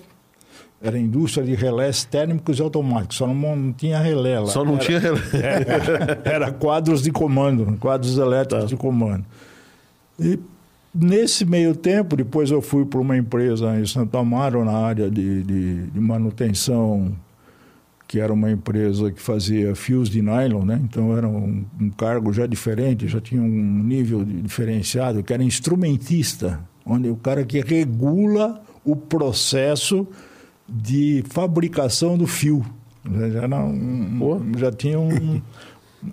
era 0.82 0.98
indústria 0.98 1.44
de 1.46 1.56
relés 1.56 2.04
térmicos 2.06 2.60
e 2.60 2.62
automáticos, 2.62 3.18
só 3.18 3.28
não, 3.28 3.56
não 3.56 3.74
tinha 3.74 4.00
relé 4.00 4.40
lá. 4.40 4.46
Só 4.48 4.64
não 4.64 4.76
Era- 4.76 4.84
tinha. 4.86 5.02
era 6.24 6.52
quadros 6.52 7.02
de 7.02 7.12
comando, 7.12 7.78
quadros 7.80 8.18
elétricos 8.18 8.70
de 8.70 8.76
comando. 8.76 9.26
E 10.20 10.40
nesse 10.94 11.46
meio 11.46 11.76
tempo, 11.76 12.16
depois 12.16 12.52
eu 12.52 12.62
fui 12.62 12.86
para 12.86 13.00
uma 13.00 13.18
empresa 13.18 13.80
em 13.80 13.86
Santo 13.86 14.18
Amaro, 14.18 14.64
na 14.64 14.78
área 14.78 15.10
de, 15.10 15.44
de, 15.44 15.88
de 15.88 16.00
manutenção, 16.00 17.12
que 18.08 18.20
era 18.20 18.32
uma 18.32 18.50
empresa 18.52 19.12
que 19.12 19.22
fazia 19.22 19.76
fios 19.76 20.10
de 20.10 20.22
nylon, 20.22 20.64
né? 20.64 20.80
Então 20.84 21.18
era 21.18 21.28
um, 21.28 21.66
um 21.82 21.90
cargo 21.90 22.32
já 22.32 22.46
diferente, 22.48 23.08
já 23.08 23.20
tinha 23.20 23.42
um 23.42 23.84
nível 23.84 24.24
diferenciado, 24.24 25.24
que 25.24 25.34
era 25.34 25.44
instrumentista, 25.44 26.60
onde 26.86 27.10
o 27.10 27.16
cara 27.16 27.44
que 27.44 27.60
regula 27.62 28.62
o 28.86 28.96
processo 28.96 30.08
de 30.68 31.24
fabricação 31.30 32.18
do 32.18 32.28
fio. 32.28 32.66
Já, 33.10 33.30
já, 33.30 33.44
era 33.44 33.58
um- 33.64 34.18
Pô. 34.20 34.42
já 34.58 34.72
tinha 34.72 35.00
um, 35.00 35.42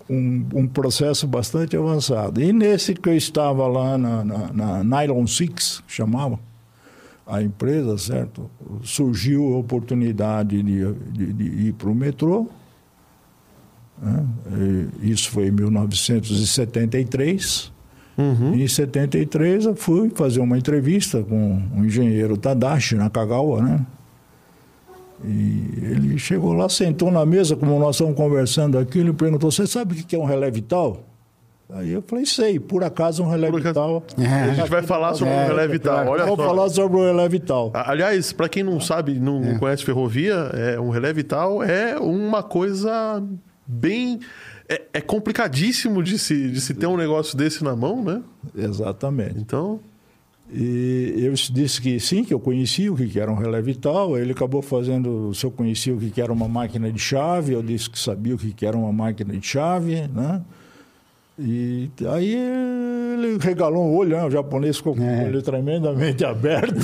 um, 0.09 0.45
um 0.53 0.67
processo 0.67 1.27
bastante 1.27 1.75
avançado. 1.75 2.41
E 2.41 2.53
nesse 2.53 2.93
que 2.93 3.09
eu 3.09 3.15
estava 3.15 3.67
lá 3.67 3.97
na, 3.97 4.23
na, 4.23 4.53
na 4.53 4.83
Nylon 4.83 5.25
Six, 5.27 5.83
chamava 5.87 6.39
a 7.27 7.41
empresa, 7.41 7.97
certo? 7.97 8.49
Surgiu 8.83 9.55
a 9.55 9.57
oportunidade 9.57 10.61
de, 10.61 10.93
de, 11.11 11.33
de 11.33 11.43
ir 11.67 11.73
para 11.73 11.89
o 11.89 11.95
metrô. 11.95 12.47
né? 14.01 14.25
Isso 15.01 15.29
foi 15.31 15.47
em 15.47 15.51
1973. 15.51 17.73
Uhum. 18.17 18.53
Em 18.55 18.65
73 18.67 19.65
eu 19.65 19.75
fui 19.75 20.09
fazer 20.15 20.39
uma 20.39 20.57
entrevista 20.57 21.21
com 21.23 21.61
o 21.75 21.83
engenheiro 21.83 22.37
Tadashi 22.37 22.95
Nakagawa, 22.95 23.61
né? 23.61 23.85
E 25.23 25.73
ele 25.81 26.19
chegou 26.19 26.53
lá, 26.53 26.67
sentou 26.67 27.09
na 27.11 27.25
mesa, 27.25 27.55
como 27.55 27.79
nós 27.79 27.95
estamos 27.95 28.15
conversando 28.15 28.77
aqui, 28.77 28.99
ele 28.99 29.13
perguntou, 29.13 29.49
você 29.49 29.65
sabe 29.65 29.93
o 29.93 29.97
que 30.05 30.15
é 30.15 30.19
um 30.19 30.25
relé 30.25 30.51
vital? 30.51 31.03
Aí 31.69 31.93
eu 31.93 32.03
falei, 32.05 32.25
sei, 32.25 32.59
por 32.59 32.83
acaso 32.83 33.23
um 33.23 33.27
relé 33.27 33.49
vital. 33.49 34.03
A 34.17 34.53
gente 34.53 34.69
vai 34.69 34.83
falar 34.83 35.15
sobre 35.15 35.33
É, 35.33 35.45
o 35.45 35.47
relé 35.47 35.67
vital. 35.67 36.07
Olha 36.07 36.25
Vou 36.25 36.35
só. 36.37 36.45
falar 36.45 36.69
sobre 36.69 36.97
o 36.97 37.03
relé 37.03 37.27
vital. 37.27 37.71
Aliás, 37.73 38.31
para 38.31 38.47
quem 38.47 38.61
não 38.63 38.79
sabe, 38.79 39.19
não 39.19 39.57
conhece 39.57 39.83
ferrovia, 39.83 40.33
é, 40.53 40.79
um 40.79 40.89
relé 40.89 41.11
vital 41.11 41.63
é 41.63 41.97
uma 41.97 42.43
coisa 42.43 43.23
bem. 43.65 44.19
É, 44.69 44.81
é 44.93 45.01
complicadíssimo 45.01 46.03
de 46.03 46.19
se, 46.19 46.51
de 46.51 46.61
se 46.61 46.73
ter 46.75 46.85
um 46.87 46.97
negócio 46.97 47.35
desse 47.37 47.63
na 47.63 47.75
mão, 47.75 48.03
né? 48.03 48.21
Exatamente. 48.55 49.39
Então. 49.39 49.79
E 50.53 51.13
eu 51.17 51.33
disse 51.33 51.81
que 51.81 51.99
sim, 51.99 52.23
que 52.23 52.33
eu 52.33 52.39
conhecia 52.39 52.91
o 52.91 52.95
que 52.95 53.07
que 53.07 53.19
era 53.19 53.31
um 53.31 53.35
relé 53.35 53.61
vital. 53.61 54.17
Ele 54.17 54.31
acabou 54.31 54.61
fazendo 54.61 55.33
se 55.33 55.45
eu 55.45 55.51
conhecia 55.51 55.93
o 55.93 55.97
que 55.97 56.11
que 56.11 56.21
era 56.21 56.31
uma 56.31 56.47
máquina 56.47 56.91
de 56.91 56.99
chave. 56.99 57.53
Eu 57.53 57.63
disse 57.63 57.89
que 57.89 57.97
sabia 57.97 58.35
o 58.35 58.37
que 58.37 58.53
que 58.53 58.65
era 58.65 58.77
uma 58.77 58.93
máquina 58.93 59.35
de 59.35 59.45
chave, 59.45 60.07
né? 60.07 60.41
E 61.37 61.89
aí 62.13 62.33
ele 62.33 63.37
regalou 63.41 63.85
um 63.85 63.93
olho, 63.95 64.15
né? 64.15 64.23
O 64.23 64.29
japonês 64.31 64.77
ficou 64.77 64.95
com 64.95 65.01
o 65.01 65.25
olho 65.25 65.41
tremendamente 65.41 66.23
aberto. 66.23 66.75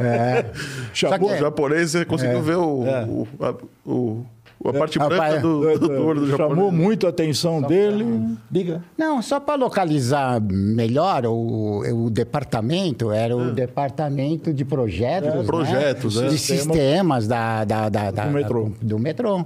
É. 0.00 0.52
Chamou, 0.94 1.32
O 1.32 1.36
japonês, 1.36 1.90
você 1.90 2.04
conseguiu 2.04 2.40
ver 2.42 2.56
o, 2.56 2.86
É. 2.86 3.04
o, 3.04 3.26
a, 3.40 3.54
o- 3.90 4.24
a 4.64 4.72
parte 4.72 4.98
Rapaz, 4.98 5.18
branca 5.18 5.40
do, 5.40 5.78
do, 5.78 5.88
do 5.88 6.06
olho 6.06 6.20
do 6.20 6.26
japonês. 6.28 6.54
chamou 6.56 6.70
muito 6.72 7.06
a 7.06 7.10
atenção 7.10 7.60
dele. 7.62 8.36
Diga. 8.50 8.82
Não, 8.96 9.20
só 9.22 9.40
para 9.40 9.54
localizar 9.56 10.40
melhor, 10.40 11.26
o, 11.26 12.04
o 12.06 12.10
departamento 12.10 13.10
era 13.10 13.36
o 13.36 13.50
departamento 13.52 14.52
de 14.52 14.64
projetos. 14.64 15.34
né? 15.34 15.42
projetos, 15.44 16.20
é. 16.20 16.28
De 16.28 16.38
sistemas 16.38 17.26
da, 17.26 17.64
da, 17.64 17.88
da, 17.88 18.10
da- 18.10 18.24
Do 18.26 18.32
metrô. 18.32 18.72
do 18.80 18.98
metrô. 18.98 19.44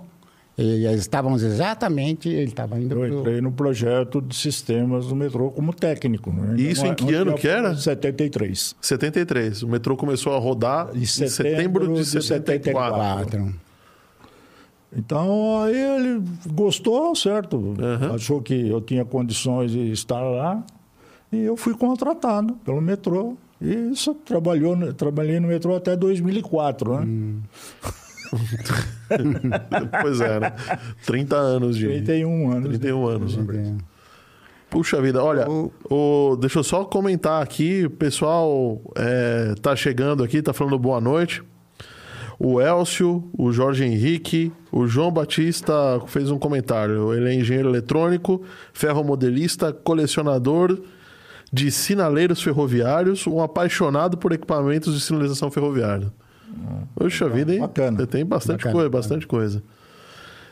E 0.60 0.84
eles 0.86 1.02
estávamos 1.02 1.44
exatamente, 1.44 2.28
ele 2.28 2.46
estava 2.48 2.80
indo 2.80 2.92
Eu 3.04 3.08
pro- 3.08 3.18
entrei 3.20 3.40
no 3.40 3.52
projeto 3.52 4.20
de 4.20 4.34
sistemas 4.34 5.06
do 5.06 5.14
metrô 5.14 5.52
como 5.52 5.72
técnico. 5.72 6.32
né? 6.32 6.54
E 6.58 6.70
isso 6.72 6.82
Não- 6.84 6.90
em 6.90 6.94
que 6.96 7.14
ano 7.14 7.34
que 7.34 7.46
era? 7.46 7.76
73. 7.76 8.74
73. 8.80 9.62
O 9.62 9.68
metrô 9.68 9.96
começou 9.96 10.34
a 10.34 10.38
rodar 10.38 10.88
em 10.94 11.02
Em 11.02 11.06
setembro, 11.06 11.32
setembro 11.32 11.88
de 11.94 12.00
de 12.02 12.04
74. 12.06 12.72
quatro. 12.72 13.54
Então, 14.96 15.62
aí 15.62 15.76
ele 15.76 16.22
gostou, 16.52 17.14
certo? 17.14 17.74
Achou 18.14 18.40
que 18.40 18.68
eu 18.68 18.80
tinha 18.80 19.04
condições 19.04 19.70
de 19.70 19.90
estar 19.92 20.20
lá. 20.20 20.64
E 21.30 21.38
eu 21.40 21.56
fui 21.56 21.74
contratado 21.74 22.54
pelo 22.64 22.80
metrô. 22.80 23.36
E 23.60 23.90
isso 23.92 24.14
trabalhou, 24.14 24.76
trabalhei 24.94 25.40
no 25.40 25.48
metrô 25.48 25.74
até 25.74 25.94
2004, 25.96 27.00
né? 27.00 27.36
pois 30.00 30.20
é, 30.20 30.40
né? 30.40 30.52
30 31.04 31.36
anos 31.36 31.76
de. 31.76 31.86
31 31.86 32.50
anos. 32.52 32.68
31 32.78 33.06
anos. 33.06 33.36
né? 33.36 33.76
Puxa 34.70 35.00
vida, 35.00 35.22
olha, 35.24 35.46
o, 35.48 36.36
deixa 36.38 36.58
eu 36.58 36.62
só 36.62 36.84
comentar 36.84 37.42
aqui, 37.42 37.86
o 37.86 37.90
pessoal 37.90 38.80
é, 38.96 39.54
tá 39.62 39.74
chegando 39.74 40.22
aqui, 40.22 40.42
tá 40.42 40.52
falando 40.52 40.78
boa 40.78 41.00
noite. 41.00 41.42
O 42.38 42.60
Elcio, 42.60 43.28
o 43.36 43.50
Jorge 43.50 43.84
Henrique, 43.84 44.52
o 44.70 44.86
João 44.86 45.10
Batista 45.10 45.72
fez 46.06 46.30
um 46.30 46.38
comentário. 46.38 47.12
Ele 47.12 47.28
é 47.28 47.34
engenheiro 47.34 47.68
eletrônico, 47.68 48.42
ferromodelista, 48.72 49.72
colecionador 49.72 50.78
de 51.52 51.70
sinaleiros 51.70 52.40
ferroviários, 52.42 53.26
um 53.26 53.42
apaixonado 53.42 54.16
por 54.16 54.32
equipamentos 54.32 54.94
de 54.94 55.00
sinalização 55.00 55.50
ferroviária. 55.50 56.12
Puxa 56.94 57.28
vida, 57.28 57.52
hein? 57.52 57.60
Bacana. 57.60 58.06
Tem 58.06 58.24
bastante 58.24 58.58
Bacana. 58.58 58.74
coisa, 58.74 58.90
bastante 58.90 59.26
coisa. 59.26 59.62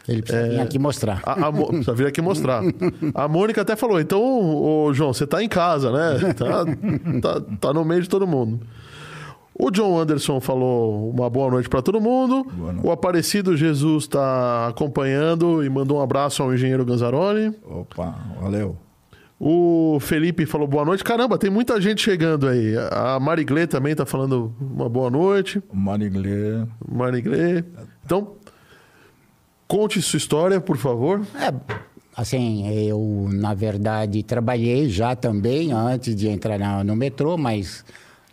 Ele 0.08 0.22
precisa 0.22 0.48
vir 0.48 0.60
aqui 0.60 0.78
mostrar. 0.78 1.20
A, 1.24 1.48
a, 1.48 1.52
precisa 1.52 1.94
vir 1.94 2.06
aqui 2.06 2.22
mostrar. 2.22 2.62
A 3.14 3.26
Mônica 3.26 3.60
até 3.60 3.74
falou: 3.74 4.00
então, 4.00 4.22
ô, 4.22 4.92
João, 4.94 5.12
você 5.12 5.26
tá 5.26 5.42
em 5.42 5.48
casa, 5.48 5.90
né? 5.90 6.32
Tá, 6.34 6.64
tá, 7.20 7.46
tá 7.60 7.72
no 7.72 7.84
meio 7.84 8.02
de 8.02 8.08
todo 8.08 8.26
mundo. 8.26 8.60
O 9.58 9.70
John 9.70 9.98
Anderson 9.98 10.38
falou 10.38 11.08
uma 11.10 11.30
boa 11.30 11.50
noite 11.50 11.68
para 11.68 11.80
todo 11.80 11.98
mundo. 11.98 12.46
O 12.82 12.90
Aparecido 12.90 13.56
Jesus 13.56 14.04
está 14.04 14.68
acompanhando 14.68 15.64
e 15.64 15.70
mandou 15.70 15.98
um 15.98 16.02
abraço 16.02 16.42
ao 16.42 16.52
engenheiro 16.52 16.84
Ganzaroli. 16.84 17.54
Opa, 17.64 18.14
valeu. 18.40 18.76
O 19.40 19.98
Felipe 20.00 20.44
falou 20.44 20.66
boa 20.66 20.84
noite. 20.84 21.02
Caramba, 21.02 21.38
tem 21.38 21.50
muita 21.50 21.80
gente 21.80 22.02
chegando 22.02 22.46
aí. 22.46 22.74
A 22.90 23.18
Mariglê 23.18 23.66
também 23.66 23.94
tá 23.94 24.04
falando 24.04 24.54
uma 24.60 24.88
boa 24.90 25.10
noite. 25.10 25.62
Mariglê. 25.72 26.66
Mariglê. 26.86 27.64
Então, 28.04 28.32
conte 29.66 30.02
sua 30.02 30.18
história, 30.18 30.60
por 30.60 30.76
favor. 30.76 31.22
É, 31.34 31.52
assim, 32.14 32.66
eu, 32.86 33.28
na 33.32 33.54
verdade, 33.54 34.22
trabalhei 34.22 34.88
já 34.88 35.16
também 35.16 35.72
antes 35.72 36.14
de 36.14 36.28
entrar 36.28 36.84
no 36.84 36.94
metrô, 36.96 37.36
mas 37.38 37.84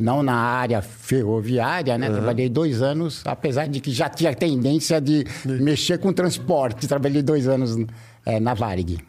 não 0.03 0.21
na 0.21 0.35
área 0.35 0.81
ferroviária, 0.81 1.97
né? 1.97 2.09
Trabalhei 2.09 2.49
dois 2.49 2.81
anos, 2.81 3.21
apesar 3.23 3.67
de 3.69 3.79
que 3.79 3.89
já 3.89 4.09
tinha 4.09 4.35
tendência 4.35 4.99
de 4.99 5.25
mexer 5.45 5.97
com 5.97 6.11
transporte. 6.11 6.87
Trabalhei 6.89 7.21
dois 7.23 7.47
anos 7.47 7.77
eh, 8.25 8.37
na 8.37 8.53
Varig. 8.53 8.99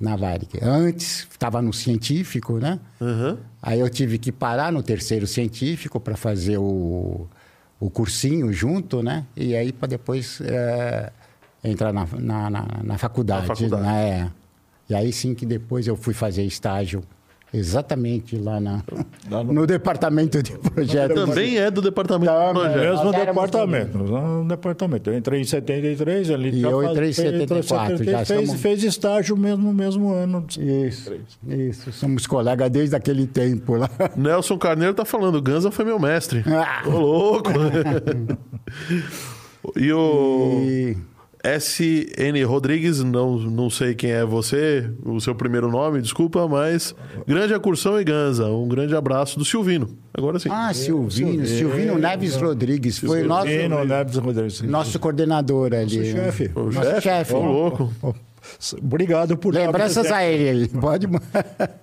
na 0.00 0.16
Varig. 0.16 0.48
Antes 0.62 1.28
estava 1.30 1.60
no 1.60 1.74
científico, 1.74 2.54
né? 2.58 2.80
Aham. 2.98 3.36
Aí 3.62 3.80
eu 3.80 3.90
tive 3.90 4.16
que 4.18 4.32
parar 4.32 4.72
no 4.72 4.82
terceiro 4.82 5.26
científico 5.26 6.00
para 6.00 6.16
fazer 6.16 6.56
o, 6.56 7.26
o 7.78 7.90
cursinho 7.90 8.50
junto, 8.50 9.02
né? 9.02 9.26
E 9.36 9.54
aí 9.54 9.74
para 9.74 9.88
depois 9.88 10.40
é, 10.40 11.12
entrar 11.62 11.92
na, 11.92 12.08
na, 12.18 12.48
na, 12.48 12.66
na 12.82 12.96
faculdade. 12.96 13.46
Na 13.46 13.54
faculdade. 13.54 13.82
Né? 13.82 14.30
E 14.88 14.94
aí 14.94 15.12
sim 15.12 15.34
que 15.34 15.44
depois 15.44 15.86
eu 15.86 15.96
fui 15.96 16.14
fazer 16.14 16.44
estágio 16.44 17.02
exatamente 17.52 18.36
lá, 18.36 18.60
na, 18.60 18.82
Lá 19.30 19.42
no- 19.44 19.52
no... 19.52 19.66
departamento 19.66 20.42
de 20.42 20.52
projetos. 20.58 21.24
Também 21.24 21.58
é 21.58 21.70
do 21.70 21.80
departamento 21.80 22.30
de 22.30 22.52
projeto. 22.52 22.78
Mesmo 22.78 23.12
departamento, 23.12 23.98
no 23.98 24.48
departamento. 24.48 25.10
Eu 25.10 25.16
entrei 25.18 25.40
em 25.40 25.44
73, 25.44 26.30
ele 26.30 26.50
E 26.50 26.62
eu 26.62 26.82
entrei 26.82 27.10
em 27.10 27.12
fez- 27.12 27.40
entrou 27.42 27.62
74, 27.62 28.04
já 28.04 28.24
fez, 28.24 28.46
somos- 28.48 28.60
fez 28.62 28.84
estágio 28.84 29.36
mesmo 29.36 29.64
no 29.64 29.72
mesmo 29.72 30.12
ano. 30.12 30.44
Isso, 30.58 31.12
isso. 31.46 31.92
Somos 31.92 32.26
colegas 32.26 32.70
desde 32.70 32.94
aquele 32.96 33.26
tempo 33.26 33.76
lá. 33.76 33.88
Nelson 34.16 34.58
Carneiro 34.58 34.94
tá 34.94 35.04
falando, 35.04 35.40
Ganza 35.40 35.70
foi 35.70 35.84
meu 35.84 35.98
mestre. 35.98 36.42
Ah. 36.46 36.82
Ô, 36.86 36.90
louco. 36.98 37.50
e 39.76 39.92
o 39.92 40.60
E- 40.64 40.96
SN 41.56 42.44
Rodrigues, 42.46 43.02
não, 43.02 43.38
não 43.38 43.70
sei 43.70 43.94
quem 43.94 44.10
é 44.10 44.24
você, 44.24 44.90
o 45.04 45.20
seu 45.20 45.34
primeiro 45.34 45.70
nome, 45.70 46.02
desculpa, 46.02 46.46
mas 46.48 46.94
grande 47.26 47.54
acursão 47.54 48.00
e 48.00 48.04
Ganza. 48.04 48.46
Um 48.46 48.68
grande 48.68 48.94
abraço 48.94 49.38
do 49.38 49.44
Silvino. 49.44 49.88
Agora 50.12 50.38
sim. 50.38 50.48
Ah, 50.50 50.72
Silvino, 50.74 51.46
Silvino 51.46 51.98
Neves 51.98 52.36
Rodrigues. 52.36 52.98
Foi 52.98 53.22
nosso, 53.22 53.46
Silvino 53.48 53.84
Neves 53.84 54.16
Rodrigues. 54.16 54.60
nosso 54.62 54.98
coordenador 54.98 55.72
ali. 55.72 55.98
Nosso 55.98 56.12
chefe. 56.12 56.50
O 56.54 56.70
Nosso 56.70 57.00
chefe. 57.00 57.34
Ô, 57.34 57.40
louco. 57.40 57.92
Obrigado 58.82 59.36
por 59.36 59.52
estar 59.54 59.66
Lembranças 59.66 60.10
a 60.10 60.24
ele 60.24 60.48
aí. 60.48 60.68
Pode. 60.68 61.06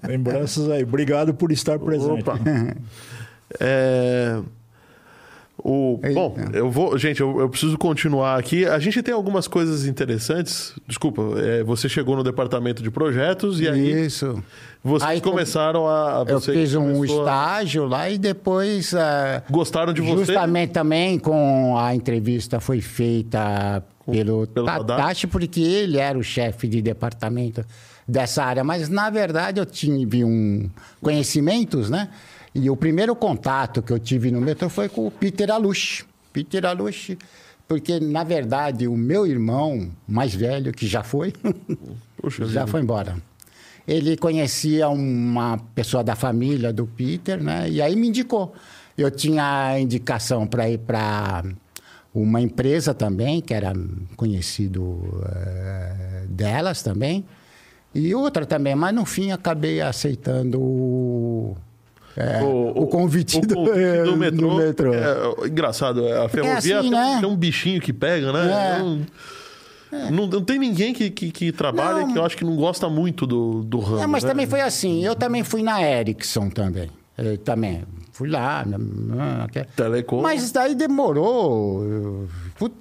Lembranças 0.08 0.70
aí. 0.70 0.84
Obrigado 0.84 1.34
por 1.34 1.52
estar 1.52 1.78
presente. 1.80 2.22
Opa. 2.22 2.40
É, 3.60 4.40
O, 5.68 6.00
Eita. 6.04 6.14
bom, 6.14 6.36
eu 6.54 6.70
vou. 6.70 6.96
Gente, 6.96 7.22
eu, 7.22 7.40
eu 7.40 7.50
preciso 7.50 7.76
continuar 7.76 8.38
aqui. 8.38 8.68
A 8.68 8.78
gente 8.78 9.02
tem 9.02 9.12
algumas 9.12 9.48
coisas 9.48 9.88
interessantes. 9.88 10.74
Desculpa, 10.88 11.24
é, 11.40 11.64
você 11.64 11.90
chegou 11.90 12.16
no 12.16 12.24
departamento 12.24 12.84
de 12.84 12.92
projetos 12.92 13.60
e 13.60 13.68
aí 13.68 14.06
Isso. 14.06 14.44
vocês 14.84 15.10
Aí, 15.10 15.22
começaram 15.22 15.88
a. 15.88 16.24
Eu 16.28 16.40
fiz 16.40 16.76
um 16.76 16.94
começou 16.94 17.18
a- 17.22 17.24
estágio 17.24 17.86
lá 17.88 18.08
e 18.08 18.20
depois. 18.20 18.94
ah, 18.94 19.42
Gostaram 19.50 19.92
de 19.92 20.02
você? 20.02 20.26
Justamente 20.26 20.70
também 20.72 21.18
com 21.18 21.76
a 21.80 21.96
entrevista 21.96 22.60
foi 22.60 22.80
feita 22.80 23.84
pelo, 24.06 24.46
pelo 24.46 24.68
Tadashi. 24.68 24.86
Tadashi, 24.88 25.28
porque 25.28 25.62
ele 25.62 25.98
era 25.98 26.16
o 26.16 26.24
chefe 26.24 26.68
de 26.68 26.80
departamento 26.80 27.66
dessa 28.08 28.44
área. 28.44 28.64
Mas, 28.64 28.88
na 28.88 29.10
verdade, 29.10 29.60
eu 29.60 29.66
tive 29.66 30.24
um 30.24 30.70
conhecimentos, 31.02 31.90
né? 31.90 32.10
E 32.56 32.70
o 32.70 32.78
primeiro 32.78 33.14
contato 33.14 33.82
que 33.82 33.92
eu 33.92 34.00
tive 34.00 34.32
no 34.32 34.40
metrô 34.40 34.70
foi 34.70 34.88
com 34.88 35.06
o 35.06 35.12
Peter 35.12 35.52
Alush. 35.52 36.06
Peter 36.32 36.66
Alush, 36.66 37.18
porque, 37.68 38.00
na 38.00 38.24
verdade, 38.24 38.88
o 38.88 38.96
meu 38.96 39.28
irmão 39.28 39.92
mais 40.08 40.34
velho, 40.34 40.72
que 40.72 40.88
já 40.88 41.04
foi, 41.04 41.34
Puxa 42.18 42.46
já 42.46 42.66
foi 42.66 42.82
embora. 42.82 43.18
Ele 43.86 44.16
conhecia 44.16 44.88
uma 44.88 45.58
pessoa 45.76 46.04
da 46.04 46.16
família 46.16 46.72
do 46.72 46.88
Peter, 46.88 47.44
né? 47.44 47.70
E 47.70 47.82
aí 47.82 47.96
me 47.96 48.08
indicou. 48.08 48.56
Eu 48.98 49.12
tinha 49.12 49.78
indicação 49.78 50.48
para 50.48 50.70
ir 50.70 50.80
para 50.80 51.44
uma 52.14 52.40
empresa 52.40 52.94
também, 52.94 53.42
que 53.42 53.54
era 53.54 53.74
conhecido 54.16 55.22
eh, 55.26 56.24
delas 56.30 56.82
também, 56.82 57.26
e 57.94 58.16
outra 58.16 58.46
também, 58.46 58.74
mas 58.76 58.96
no 58.96 59.06
fim 59.06 59.32
acabei 59.32 59.82
aceitando 59.82 61.56
o, 62.18 62.22
eh, 62.22 62.72
o, 62.76 62.88
convite, 62.88 63.38
o 63.38 63.42
do, 63.42 63.56
convite 63.56 64.04
do 64.04 64.18
metrô. 64.18 64.50
do 64.50 64.56
metrô. 64.56 64.94
É, 64.94 65.48
engraçado, 65.48 66.08
a 66.08 66.30
ferrovia 66.30 66.58
assim, 66.58 66.70
tem, 66.70 66.88
um- 66.88 66.92
né? 66.92 67.18
tem 67.20 67.30
um 67.30 67.36
bichinho 67.36 67.82
que 67.82 67.92
pega, 67.92 68.32
né? 68.32 68.80
É. 68.80 70.12
Não, 70.12 70.28
não, 70.28 70.42
tem 70.44 70.60
ninguém 70.60 70.94
que, 70.94 71.10
que, 71.10 71.32
que 71.32 71.52
trabalha 71.52 72.02
Não. 72.02 72.12
que 72.14 72.20
eu 72.20 72.26
acho 72.26 72.36
que 72.36 72.44
não 72.44 72.56
gosta 72.56 72.90
muito 72.90 73.26
do, 73.26 73.64
do 73.64 73.80
ramo. 73.80 74.04
É, 74.04 74.08
mas 74.08 74.24
né? 74.24 74.30
também 74.30 74.48
foi 74.48 74.62
assim. 74.62 75.04
Eu 75.06 75.16
também 75.16 75.44
fui 75.44 75.64
na 75.64 75.82
Ericsson 75.82 76.50
também. 76.50 76.90
Eu 77.18 77.38
também 77.38 77.84
fui 78.12 78.30
lá. 78.30 78.66
Telecom. 79.76 80.22
Mas 80.22 80.52
daí 80.52 80.76
demorou. 80.76 82.28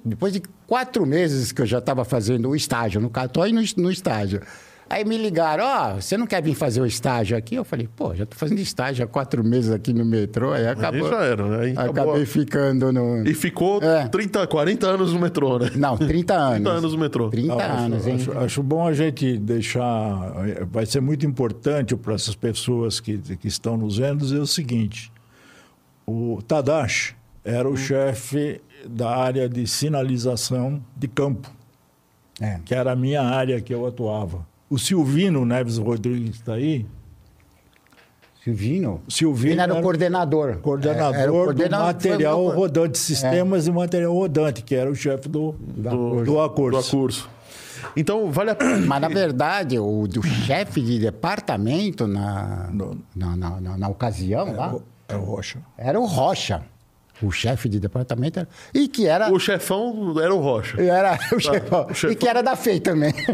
Depois 0.03 0.33
de 0.33 0.41
quatro 0.67 1.05
meses 1.05 1.51
que 1.51 1.61
eu 1.61 1.65
já 1.65 1.77
estava 1.77 2.03
fazendo 2.03 2.49
o 2.49 2.55
estágio, 2.55 2.99
no 2.99 3.09
tô 3.31 3.41
aí 3.41 3.53
no, 3.53 3.61
no 3.77 3.91
estágio. 3.91 4.41
Aí 4.87 5.03
me 5.03 5.17
ligaram, 5.17 5.63
ó, 5.65 5.93
você 5.95 6.15
não 6.15 6.27
quer 6.27 6.43
vir 6.43 6.53
fazer 6.53 6.79
o 6.79 6.85
estágio 6.85 7.35
aqui? 7.35 7.55
Eu 7.55 7.63
falei, 7.65 7.89
pô, 7.95 8.13
já 8.13 8.23
tô 8.25 8.35
fazendo 8.35 8.59
estágio 8.59 9.03
há 9.03 9.07
quatro 9.07 9.43
meses 9.43 9.71
aqui 9.71 9.91
no 9.91 10.05
metrô. 10.05 10.53
Aí 10.53 10.67
acabou. 10.67 11.09
já 11.09 11.23
era, 11.23 11.43
né? 11.47 11.63
Aí 11.65 11.71
acabou. 11.71 12.03
Acabei 12.11 12.25
ficando 12.27 12.91
no. 12.93 13.27
E 13.27 13.33
ficou 13.33 13.81
É. 13.81 14.07
30, 14.07 14.45
40 14.45 14.85
anos 14.87 15.11
no 15.11 15.19
metrô, 15.19 15.57
né? 15.57 15.71
Não, 15.75 15.97
30 15.97 16.33
anos. 16.37 16.53
30 16.57 16.69
anos 16.69 16.93
no 16.93 16.99
metrô. 16.99 17.29
30 17.31 17.53
Ah, 17.55 17.77
anos, 17.79 17.99
acho, 18.01 18.09
hein? 18.09 18.15
acho, 18.15 18.37
acho 18.37 18.63
bom 18.63 18.87
a 18.87 18.93
gente 18.93 19.37
deixar. 19.39 19.87
Vai 20.71 20.85
ser 20.85 21.01
muito 21.01 21.25
importante 21.25 21.95
para 21.95 22.13
essas 22.13 22.35
pessoas 22.35 22.99
que, 22.99 23.17
que 23.17 23.47
estão 23.47 23.75
nos 23.77 23.97
vendo 23.97 24.19
dizer 24.19 24.37
o 24.39 24.45
seguinte: 24.47 25.11
o 26.05 26.41
Tadashi 26.47 27.15
era 27.43 27.67
o 27.67 27.75
chefe 27.75 28.61
da 28.87 29.09
área 29.15 29.49
de 29.49 29.65
sinalização 29.65 30.79
de 30.95 31.07
campo, 31.07 31.49
É. 32.39 32.59
que 32.63 32.75
era 32.75 32.91
a 32.91 32.95
minha 32.95 33.23
área 33.23 33.59
que 33.59 33.73
eu 33.73 33.83
atuava. 33.87 34.45
O 34.69 34.77
Silvino 34.79 35.45
Neves 35.45 35.77
Rodrigues 35.77 36.35
está 36.35 36.53
aí. 36.53 36.85
Silvino? 38.43 39.01
Silvino 39.07 39.53
Ele 39.53 39.61
era 39.61 39.73
o 39.73 39.75
era- 39.77 39.83
coordenador. 39.83 40.57
Coordenador, 40.57 41.15
É, 41.15 41.21
era 41.23 41.31
o 41.31 41.35
coordenador 41.35 41.77
do 41.79 42.07
o 42.07 42.09
material 42.11 42.47
rodante, 42.49 42.97
sistemas 42.99 43.65
de 43.65 43.71
material 43.71 44.13
rodante, 44.13 44.61
que 44.61 44.75
era 44.75 44.89
o 44.89 44.95
chefe 44.95 45.27
do, 45.27 45.53
do, 45.59 45.89
do 45.89 46.23
do 46.25 46.39
Acurso. 46.41 46.79
Acurso. 46.95 47.29
Então, 47.97 48.31
vale 48.31 48.51
a 48.51 48.55
pena. 48.55 48.77
Mas, 48.85 49.01
na 49.01 49.07
verdade, 49.07 49.79
o 49.79 50.07
do 50.07 50.21
chefe 50.21 50.79
de 50.81 50.99
departamento 50.99 52.05
na, 52.05 52.69
No- 52.71 52.97
na, 53.15 53.35
na, 53.35 53.61
na- 53.61 53.77
na 53.77 53.87
ocasião 53.89 54.55
lá, 54.55 54.75
É 55.07 55.15
o 55.15 55.21
Rocha. 55.21 55.59
era 55.77 55.99
o 55.99 56.05
Rocha. 56.05 56.61
O 57.21 57.31
chefe 57.31 57.69
de 57.69 57.79
departamento 57.79 58.39
era... 58.39 58.49
E 58.73 58.87
que 58.87 59.07
era... 59.07 59.31
O 59.31 59.39
chefão 59.39 60.15
era 60.21 60.33
o 60.33 60.39
Rocha. 60.39 60.81
Era 60.81 61.17
o 61.31 61.39
chefão. 61.39 61.87
o 61.89 61.93
chefão. 61.93 62.11
E 62.11 62.15
que 62.15 62.27
era 62.27 62.41
da 62.43 62.55
FEI 62.55 62.79
também. 62.79 63.13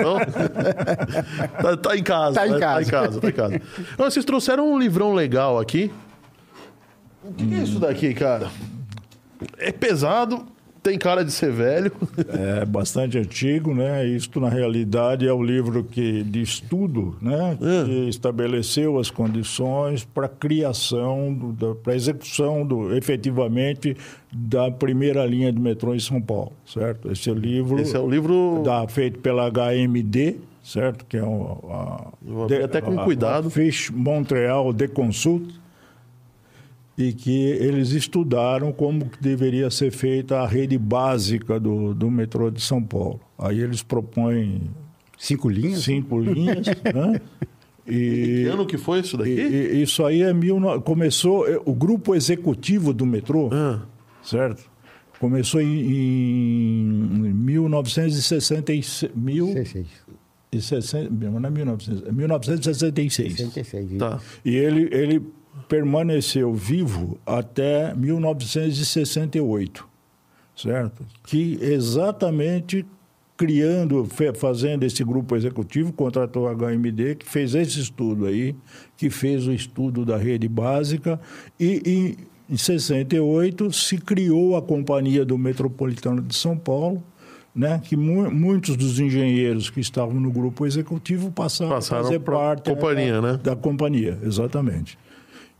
Então, 0.00 1.76
tá, 1.76 1.76
tá 1.76 1.96
em 1.96 2.02
casa. 2.02 2.34
Tá 2.34 2.46
em 2.46 2.50
né? 2.50 2.58
Tá 2.58 2.66
casa. 2.66 2.82
em 2.82 2.90
casa, 2.90 3.20
tá 3.20 3.28
em 3.28 3.32
casa. 3.32 3.62
Então, 3.94 4.10
vocês 4.10 4.24
trouxeram 4.24 4.72
um 4.72 4.78
livrão 4.78 5.14
legal 5.14 5.58
aqui. 5.58 5.90
O 7.22 7.32
que 7.32 7.54
é 7.54 7.58
isso 7.58 7.78
daqui, 7.78 8.14
cara? 8.14 8.50
É 9.58 9.72
pesado, 9.72 10.46
tem 10.82 10.98
cara 10.98 11.24
de 11.24 11.32
ser 11.32 11.52
velho. 11.52 11.92
É 12.28 12.64
bastante 12.64 13.18
antigo, 13.18 13.74
né? 13.74 14.06
Isto, 14.06 14.40
na 14.40 14.48
realidade, 14.48 15.26
é 15.26 15.32
o 15.32 15.42
livro 15.42 15.84
que, 15.84 16.22
de 16.22 16.40
estudo, 16.42 17.16
né? 17.20 17.56
Que 17.58 18.08
estabeleceu 18.08 18.98
as 18.98 19.10
condições 19.10 20.04
para 20.04 20.26
a 20.26 20.28
criação, 20.28 21.54
para 21.82 21.92
a 21.92 21.96
execução, 21.96 22.64
do, 22.64 22.94
efetivamente, 22.96 23.96
da 24.32 24.70
primeira 24.70 25.24
linha 25.26 25.52
de 25.52 25.60
metrô 25.60 25.94
em 25.94 26.00
São 26.00 26.20
Paulo, 26.20 26.52
certo? 26.66 27.10
Esse 27.10 27.28
é 27.28 27.32
o 27.32 27.36
livro, 27.36 27.80
Esse 27.80 27.96
é 27.96 28.00
o 28.00 28.08
livro. 28.08 28.62
da, 28.64 28.86
feito 28.88 29.18
pela 29.18 29.50
HMD, 29.50 30.36
certo? 30.62 31.04
Que 31.06 31.16
é 31.16 31.24
um, 31.24 31.58
a, 31.70 32.12
até 32.64 32.80
com 32.80 32.96
cuidado. 32.96 33.48
a 33.48 33.50
Fish 33.50 33.90
Montreal 33.90 34.72
de 34.72 34.88
Consult, 34.88 35.60
e 37.02 37.12
que 37.12 37.30
eles 37.44 37.90
estudaram 37.92 38.72
como 38.72 39.06
que 39.06 39.22
deveria 39.22 39.70
ser 39.70 39.90
feita 39.90 40.40
a 40.40 40.46
rede 40.46 40.76
básica 40.78 41.58
do, 41.58 41.94
do 41.94 42.10
metrô 42.10 42.50
de 42.50 42.60
São 42.60 42.82
Paulo. 42.82 43.20
Aí 43.38 43.60
eles 43.60 43.82
propõem 43.82 44.62
Cinco 45.18 45.48
linhas? 45.48 45.82
cinco 45.84 46.18
linhas, 46.22 46.66
né? 46.66 47.20
Que 47.86 48.44
E, 48.44 48.46
ano 48.46 48.64
que 48.66 48.76
foi 48.78 49.00
isso 49.00 49.16
e- 49.16 49.18
daqui? 49.18 49.30
e- 49.30 49.82
isso 49.82 50.04
aí 50.04 50.22
é 50.22 50.32
mil, 50.32 50.58
começou 50.82 51.48
eh, 51.48 51.60
o 51.64 51.74
grupo 51.74 52.14
executivo 52.14 52.92
do 52.92 53.04
metrô, 53.06 53.48
Ah, 53.52 53.82
certo? 54.22 54.70
Começou 55.18 55.60
em, 55.60 55.66
em 57.26 57.32
1966, 57.34 59.04
mil, 59.14 59.52
e 60.52 60.60
sessenta- 60.60 61.10
não 61.30 61.46
é 61.46 61.50
1900, 61.50 62.02
é 62.08 62.12
1966. 62.12 63.36
66. 63.36 63.98
tá. 63.98 64.18
E 64.44 64.56
ele, 64.56 64.88
ele 64.92 65.22
permaneceu 65.68 66.52
vivo 66.52 67.18
até 67.24 67.94
1968, 67.94 69.88
certo? 70.56 71.04
Que 71.24 71.58
exatamente 71.60 72.84
criando, 73.40 74.06
fazendo 74.34 74.82
esse 74.84 75.02
grupo 75.02 75.34
executivo, 75.34 75.94
contratou 75.94 76.46
a 76.46 76.54
HMD, 76.54 77.14
que 77.14 77.26
fez 77.26 77.54
esse 77.54 77.80
estudo 77.80 78.26
aí, 78.26 78.54
que 78.98 79.08
fez 79.08 79.46
o 79.46 79.52
estudo 79.52 80.04
da 80.04 80.18
rede 80.18 80.46
básica, 80.46 81.18
e 81.58 81.80
em, 81.86 82.52
em 82.52 82.56
68 82.58 83.72
se 83.72 83.96
criou 83.96 84.58
a 84.58 84.62
Companhia 84.62 85.24
do 85.24 85.38
Metropolitano 85.38 86.20
de 86.20 86.36
São 86.36 86.54
Paulo, 86.54 87.02
né, 87.54 87.80
que 87.82 87.96
mu 87.96 88.30
muitos 88.30 88.76
dos 88.76 89.00
engenheiros 89.00 89.70
que 89.70 89.80
estavam 89.80 90.20
no 90.20 90.30
grupo 90.30 90.66
executivo 90.66 91.32
passaram, 91.32 91.72
Passaram 91.72 92.02
a 92.02 92.04
fazer 92.04 92.20
parte 92.20 92.70
companhia, 92.70 93.14
da, 93.14 93.22
né? 93.22 93.40
da 93.42 93.56
companhia, 93.56 94.18
exatamente. 94.22 94.98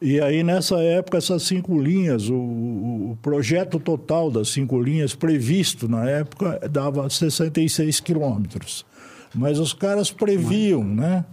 E 0.03 0.19
aí, 0.19 0.43
nessa 0.43 0.79
época, 0.81 1.19
essas 1.19 1.43
cinco 1.43 1.79
linhas, 1.79 2.31
o, 2.31 2.35
o, 2.35 3.19
projeto 3.21 3.79
total 3.79 4.31
das 4.31 4.49
cinco 4.49 4.81
linhas 4.81 5.15
previsto 5.15 5.87
na 5.89 6.09
época 6.09 6.59
dava 6.71 7.09
66 7.09 8.01
quilômetros. 8.01 8.87
Mas 9.35 9.59
os 9.59 9.75
caras 9.75 10.11
previam 10.11 10.83
né, 10.83 11.25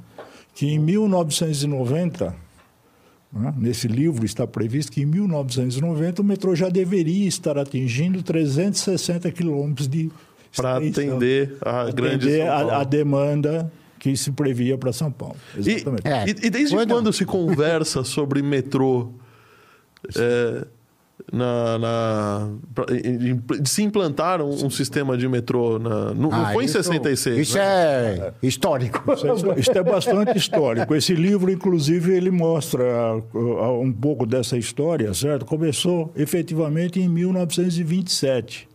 que 0.54 0.68
em 0.68 0.80
1990, 0.80 2.36
né, 3.32 3.54
nesse 3.58 3.88
livro 3.88 4.26
está 4.26 4.46
previsto 4.46 4.92
que 4.92 5.02
em 5.02 5.06
1990 5.06 6.22
o 6.22 6.26
metrô 6.26 6.54
já 6.54 6.68
deveria 6.68 7.28
estar 7.28 7.58
atingindo 7.58 8.22
360 8.22 9.32
quilômetros 9.32 9.88
de 9.88 10.12
para 10.56 10.78
atender 10.78 11.56
a 11.62 11.92
grande 11.92 12.28
atender 12.28 12.48
a, 12.48 12.82
a 12.82 12.84
demanda 12.84 13.72
que 14.00 14.16
se 14.16 14.32
previa 14.32 14.78
para 14.78 14.94
São 14.94 15.12
Paulo. 15.12 15.38
Exatamente. 15.58 16.08
E, 16.08 16.10
é, 16.10 16.26
e, 16.28 16.48
e 16.48 16.50
desde 16.50 16.76
quando... 16.76 16.90
quando... 16.90 17.14
se 17.14 17.26
conversa 17.26 18.04
sobre 18.04 18.42
metrô 18.42 19.12
é, 20.16 20.66
na, 21.32 21.78
na 21.80 22.50
pra, 22.74 22.86
de 22.86 23.70
se 23.70 23.84
implantar 23.84 24.42
um, 24.42 24.66
um, 24.66 24.70
sistema 24.70 25.18
de 25.18 25.28
metrô 25.28 25.80
na, 25.80 26.14
no, 26.14 26.32
ah, 26.32 26.38
não 26.38 26.54
foi 26.54 26.66
isso, 26.66 26.78
em 26.78 26.84
66 26.84 27.40
isso 27.40 27.58
né? 27.58 27.64
é 27.64 28.34
histórico 28.42 29.12
isso 29.12 29.28
é, 29.28 29.60
isso 29.60 29.72
é, 29.72 29.84
bastante 29.84 30.38
histórico 30.38 30.96
esse 30.96 31.14
livro 31.14 31.52
inclusive 31.52 32.14
ele 32.14 32.32
mostra 32.32 33.16
uh, 33.34 33.82
um 33.82 33.92
pouco 33.92 34.26
dessa 34.26 34.58
história 34.58 35.14
certo 35.14 35.46
começou 35.46 36.12
efetivamente 36.16 37.00
em 37.00 37.10
1927 37.10 38.67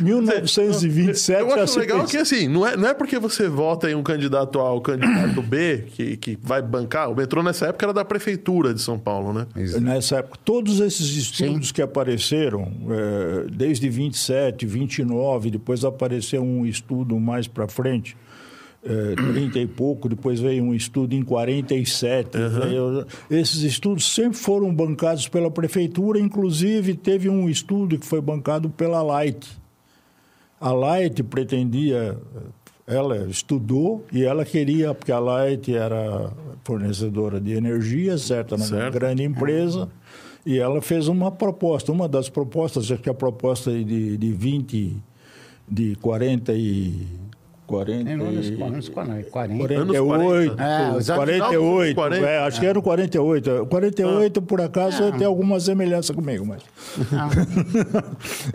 1927 0.00 1.40
Eu 1.40 1.62
acho 1.62 1.78
legal 1.78 2.04
que 2.04 2.16
assim, 2.16 2.48
não 2.48 2.66
é, 2.66 2.76
não 2.76 2.88
é 2.88 2.94
porque 2.94 3.18
você 3.18 3.48
vota 3.48 3.90
em 3.90 3.94
um 3.94 4.02
candidato 4.02 4.58
A 4.60 4.72
ou 4.72 4.80
candidato 4.80 5.42
B 5.42 5.84
que, 5.88 6.16
que 6.16 6.38
vai 6.42 6.62
bancar. 6.62 7.10
O 7.10 7.14
metrô 7.14 7.42
nessa 7.42 7.66
época 7.66 7.86
era 7.86 7.92
da 7.92 8.04
prefeitura 8.04 8.72
de 8.72 8.80
São 8.80 8.98
Paulo, 8.98 9.32
né? 9.32 9.46
Nessa 9.80 10.16
época, 10.18 10.38
todos 10.44 10.80
esses 10.80 11.16
estudos 11.16 11.68
Sim. 11.68 11.74
que 11.74 11.82
apareceram, 11.82 12.72
é, 12.90 13.46
desde 13.50 13.88
27, 13.88 14.66
29, 14.66 15.50
depois 15.50 15.84
apareceu 15.84 16.42
um 16.42 16.64
estudo 16.64 17.18
mais 17.20 17.46
para 17.46 17.68
frente, 17.68 18.16
é, 18.86 19.14
30 19.14 19.58
e 19.58 19.66
pouco, 19.66 20.08
depois 20.08 20.40
veio 20.40 20.62
um 20.62 20.72
estudo 20.72 21.14
em 21.14 21.22
47. 21.22 22.38
Uhum. 22.38 23.04
esses 23.30 23.62
estudos 23.62 24.12
sempre 24.14 24.38
foram 24.38 24.74
bancados 24.74 25.28
pela 25.28 25.50
prefeitura, 25.50 26.18
inclusive 26.18 26.94
teve 26.94 27.28
um 27.28 27.48
estudo 27.48 27.98
que 27.98 28.06
foi 28.06 28.20
bancado 28.20 28.70
pela 28.70 29.02
Light. 29.02 29.46
A 30.60 30.72
Light 30.72 31.22
pretendia, 31.22 32.16
ela 32.86 33.26
estudou 33.28 34.06
e 34.12 34.24
ela 34.24 34.44
queria, 34.44 34.94
porque 34.94 35.12
a 35.12 35.18
Light 35.18 35.74
era 35.74 36.32
fornecedora 36.64 37.40
de 37.40 37.52
energia, 37.52 38.16
certo? 38.16 38.54
Era 38.54 38.64
uma 38.64 38.90
grande 38.90 39.22
empresa. 39.22 39.88
E 40.44 40.58
ela 40.58 40.80
fez 40.80 41.08
uma 41.08 41.32
proposta, 41.32 41.90
uma 41.90 42.08
das 42.08 42.28
propostas, 42.28 42.90
acho 42.90 43.02
que 43.02 43.10
a 43.10 43.14
proposta 43.14 43.70
de, 43.72 44.16
de 44.16 44.32
20, 44.32 44.96
de 45.68 45.96
40 45.96 46.52
e 46.52 47.04
40, 47.66 48.10
anos, 48.10 48.46
anos 48.60 48.88
40. 48.88 49.30
48, 49.30 49.82
é, 50.60 51.14
48, 51.16 51.94
40. 51.94 52.26
É, 52.26 52.38
acho 52.38 52.60
que 52.60 52.66
era 52.66 52.74
no 52.74 52.82
48. 52.82 53.66
48, 53.68 54.38
ah. 54.38 54.42
por 54.42 54.60
acaso, 54.60 55.04
ah. 55.04 55.12
tem 55.12 55.26
alguma 55.26 55.58
semelhança 55.58 56.14
comigo, 56.14 56.46
mas... 56.46 56.62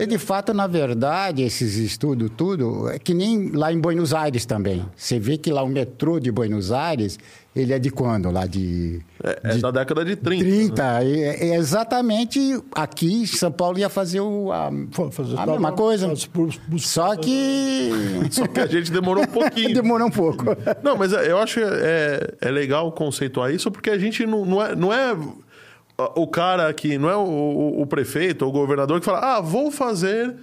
e 0.00 0.06
de 0.06 0.18
fato, 0.18 0.54
na 0.54 0.66
verdade, 0.66 1.42
esses 1.42 1.76
estudos, 1.76 2.30
tudo, 2.36 2.88
é 2.88 2.98
que 2.98 3.12
nem 3.12 3.50
lá 3.50 3.72
em 3.72 3.78
Buenos 3.78 4.14
Aires 4.14 4.46
também. 4.46 4.84
Você 4.96 5.18
vê 5.18 5.36
que 5.36 5.50
lá 5.50 5.62
o 5.62 5.68
metrô 5.68 6.18
de 6.18 6.32
Buenos 6.32 6.72
Aires, 6.72 7.18
ele 7.54 7.74
é 7.74 7.78
de 7.78 7.90
quando? 7.90 8.30
Lá 8.30 8.46
de. 8.46 9.02
É, 9.22 9.56
é 9.56 9.58
da 9.58 9.70
década 9.70 10.04
de 10.04 10.16
30. 10.16 10.42
30. 10.42 10.82
Né? 10.82 11.10
É, 11.10 11.48
é, 11.48 11.54
exatamente 11.56 12.62
aqui, 12.74 13.26
São 13.26 13.52
Paulo 13.52 13.78
ia 13.78 13.90
fazer, 13.90 14.20
o, 14.20 14.50
a, 14.50 14.70
fazer 15.10 15.38
a 15.38 15.46
mesma 15.46 15.72
coisa. 15.72 16.10
Só 16.78 17.14
que. 17.16 17.90
Só 18.30 18.46
que 18.46 18.58
a 18.58 18.66
gente 18.66 18.90
demorou 18.90 19.24
um 19.24 19.26
pouquinho. 19.26 19.74
demorou 19.74 20.08
um 20.08 20.10
pouco. 20.10 20.44
Não, 20.82 20.96
mas 20.96 21.12
eu 21.12 21.36
acho 21.38 21.60
é, 21.60 22.34
é 22.40 22.50
legal 22.50 22.90
conceituar 22.92 23.52
isso, 23.52 23.70
porque 23.70 23.90
a 23.90 23.98
gente 23.98 24.24
não, 24.24 24.46
não, 24.46 24.62
é, 24.62 24.74
não 24.74 24.92
é 24.92 25.14
o 26.14 26.26
cara 26.26 26.72
que. 26.72 26.96
Não 26.96 27.10
é 27.10 27.16
o, 27.16 27.20
o, 27.20 27.82
o 27.82 27.86
prefeito 27.86 28.42
ou 28.42 28.48
o 28.48 28.52
governador 28.52 28.98
que 28.98 29.04
fala, 29.04 29.36
ah, 29.36 29.40
vou 29.42 29.70
fazer 29.70 30.34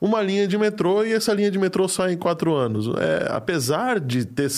uma 0.00 0.22
linha 0.22 0.48
de 0.48 0.56
metrô 0.56 1.04
e 1.04 1.12
essa 1.12 1.32
linha 1.34 1.50
de 1.50 1.58
metrô 1.58 1.86
sai 1.86 2.12
em 2.12 2.16
quatro 2.16 2.54
anos. 2.54 2.88
É, 2.96 3.28
apesar 3.30 4.00
de 4.00 4.24
ter, 4.24 4.48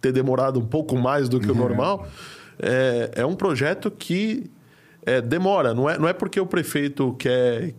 ter 0.00 0.12
demorado 0.12 0.60
um 0.60 0.64
pouco 0.64 0.96
mais 0.96 1.28
do 1.28 1.40
que 1.40 1.48
o 1.48 1.52
uhum. 1.52 1.58
normal, 1.58 2.06
é, 2.58 3.10
é 3.16 3.26
um 3.26 3.34
projeto 3.34 3.90
que 3.90 4.48
é, 5.04 5.20
demora. 5.20 5.74
Não 5.74 5.90
é, 5.90 5.98
não 5.98 6.06
é 6.06 6.12
porque 6.12 6.38
o 6.38 6.46
prefeito 6.46 7.12
quer, 7.18 7.74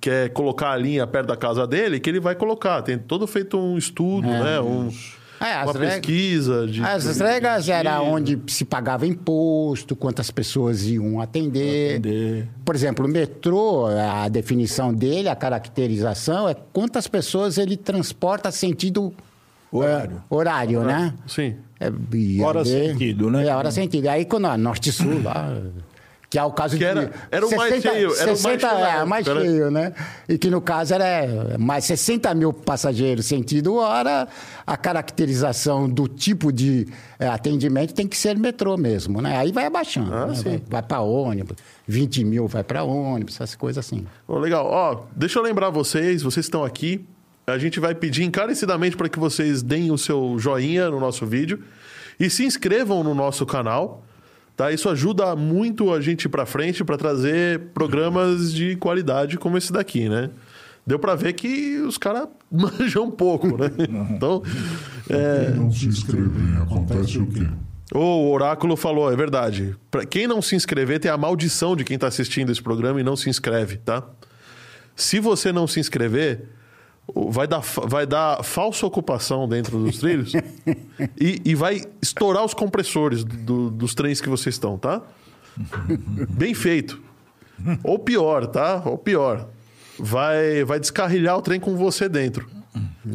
quer 0.00 0.30
colocar 0.30 0.70
a 0.70 0.76
linha 0.76 1.06
perto 1.06 1.26
da 1.26 1.36
casa 1.36 1.66
dele 1.66 1.98
que 1.98 2.08
ele 2.08 2.20
vai 2.20 2.36
colocar. 2.36 2.80
Tem 2.82 2.96
todo 2.96 3.26
feito 3.26 3.58
um 3.58 3.76
estudo, 3.76 4.28
é. 4.28 4.42
né? 4.42 4.60
Um, 4.60 4.90
é, 5.44 5.64
uma 5.64 5.74
pesquisa. 5.74 6.66
De, 6.66 6.82
as 6.82 7.20
regras 7.20 7.68
era 7.68 8.00
onde 8.00 8.40
se 8.46 8.64
pagava 8.64 9.06
imposto, 9.06 9.94
quantas 9.94 10.30
pessoas 10.30 10.86
iam 10.86 11.20
atender. 11.20 11.96
atender. 11.96 12.48
Por 12.64 12.74
exemplo, 12.74 13.06
o 13.06 13.08
metrô, 13.08 13.86
a 13.86 14.28
definição 14.28 14.92
dele, 14.92 15.28
a 15.28 15.36
caracterização 15.36 16.48
é 16.48 16.54
quantas 16.72 17.06
pessoas 17.06 17.58
ele 17.58 17.76
transporta 17.76 18.50
sentido 18.50 19.12
horário, 19.70 20.22
é, 20.30 20.34
horário, 20.34 20.84
né? 20.84 21.14
Sim. 21.26 21.56
É, 21.78 21.90
hora 22.42 22.64
sentido, 22.64 23.30
né? 23.30 23.46
É, 23.46 23.54
hora 23.54 23.70
sentido. 23.70 24.08
Aí 24.08 24.24
quando 24.24 24.46
a 24.46 24.56
Norte-Sul 24.56 25.22
lá 25.22 25.52
que 26.34 26.38
é 26.38 26.42
o 26.42 26.50
caso 26.50 26.76
que 26.76 26.84
era, 26.84 27.06
de. 27.06 27.12
Era 27.30 27.46
o 27.46 27.48
60, 27.48 27.70
mais 27.70 27.82
cheio. 27.82 28.14
Era 28.16 28.34
60, 28.34 28.34
o 28.34 28.42
mais 28.42 28.60
cheio, 28.60 28.86
é, 28.86 29.04
mais 29.04 29.24
cheio, 29.24 29.70
né? 29.70 29.92
E 30.28 30.36
que 30.36 30.50
no 30.50 30.60
caso 30.60 30.92
era 30.92 31.56
mais 31.60 31.84
60 31.84 32.34
mil 32.34 32.52
passageiros 32.52 33.24
sentido 33.26 33.76
hora. 33.76 34.26
A 34.66 34.76
caracterização 34.76 35.88
do 35.88 36.08
tipo 36.08 36.50
de 36.50 36.88
é, 37.20 37.28
atendimento 37.28 37.94
tem 37.94 38.08
que 38.08 38.16
ser 38.16 38.36
metrô 38.36 38.76
mesmo, 38.76 39.22
né? 39.22 39.36
Aí 39.36 39.52
vai 39.52 39.66
abaixando. 39.66 40.12
Ah, 40.12 40.26
né? 40.26 40.34
Vai, 40.42 40.62
vai 40.68 40.82
para 40.82 41.00
ônibus, 41.02 41.56
20 41.86 42.24
mil 42.24 42.48
vai 42.48 42.64
para 42.64 42.82
ônibus, 42.82 43.36
essas 43.36 43.54
coisas 43.54 43.86
assim. 43.86 44.04
Oh, 44.26 44.36
legal. 44.36 44.66
Ó, 44.66 45.04
deixa 45.14 45.38
eu 45.38 45.42
lembrar 45.44 45.70
vocês, 45.70 46.20
vocês 46.20 46.46
estão 46.46 46.64
aqui. 46.64 47.06
A 47.46 47.58
gente 47.58 47.78
vai 47.78 47.94
pedir 47.94 48.24
encarecidamente 48.24 48.96
para 48.96 49.08
que 49.08 49.20
vocês 49.20 49.62
deem 49.62 49.92
o 49.92 49.98
seu 49.98 50.36
joinha 50.36 50.90
no 50.90 50.98
nosso 50.98 51.24
vídeo 51.24 51.62
e 52.18 52.28
se 52.28 52.44
inscrevam 52.44 53.04
no 53.04 53.14
nosso 53.14 53.46
canal. 53.46 54.02
Tá? 54.56 54.70
Isso 54.70 54.88
ajuda 54.88 55.34
muito 55.34 55.92
a 55.92 56.00
gente 56.00 56.28
para 56.28 56.46
frente 56.46 56.84
para 56.84 56.96
trazer 56.96 57.60
programas 57.74 58.52
de 58.54 58.76
qualidade 58.76 59.36
como 59.36 59.58
esse 59.58 59.72
daqui, 59.72 60.08
né? 60.08 60.30
Deu 60.86 60.98
para 60.98 61.14
ver 61.14 61.32
que 61.32 61.78
os 61.78 61.98
caras 61.98 62.28
manjam 62.50 63.04
um 63.04 63.10
pouco, 63.10 63.56
né? 63.56 63.70
Então, 64.10 64.42
é... 65.10 65.46
Quem 65.46 65.54
não 65.56 65.72
se 65.72 65.86
inscrever, 65.86 66.62
acontece 66.62 67.18
o 67.18 67.26
quê? 67.26 67.46
O 67.92 68.30
Oráculo 68.30 68.76
falou, 68.76 69.12
é 69.12 69.16
verdade. 69.16 69.76
Para 69.90 70.06
quem 70.06 70.26
não 70.26 70.40
se 70.40 70.54
inscrever, 70.56 70.98
tem 71.00 71.10
a 71.10 71.16
maldição 71.16 71.76
de 71.76 71.84
quem 71.84 71.96
está 71.96 72.06
assistindo 72.06 72.50
esse 72.50 72.62
programa 72.62 73.00
e 73.00 73.04
não 73.04 73.16
se 73.16 73.28
inscreve, 73.28 73.78
tá? 73.78 74.02
Se 74.96 75.18
você 75.18 75.52
não 75.52 75.66
se 75.66 75.80
inscrever, 75.80 76.48
vai 77.12 77.46
dar, 77.46 77.60
vai 77.60 78.06
dar 78.06 78.42
falsa 78.42 78.86
ocupação 78.86 79.48
dentro 79.48 79.78
dos 79.78 79.98
trilhos 79.98 80.32
e, 81.20 81.40
e, 81.44 81.54
vai 81.54 81.82
estourar 82.00 82.44
os 82.44 82.54
compressores 82.54 83.24
do, 83.24 83.70
dos 83.70 83.94
trens 83.94 84.20
que 84.20 84.28
vocês 84.28 84.54
estão, 84.54 84.78
tá? 84.78 85.02
Bem 86.30 86.54
feito. 86.54 87.00
Ou 87.82 87.98
pior, 87.98 88.46
tá? 88.46 88.82
Ou 88.84 88.98
pior. 88.98 89.48
Vai, 89.98 90.64
vai 90.64 90.80
descarrilhar 90.80 91.36
o 91.36 91.42
trem 91.42 91.60
com 91.60 91.76
você 91.76 92.08
dentro. 92.08 92.48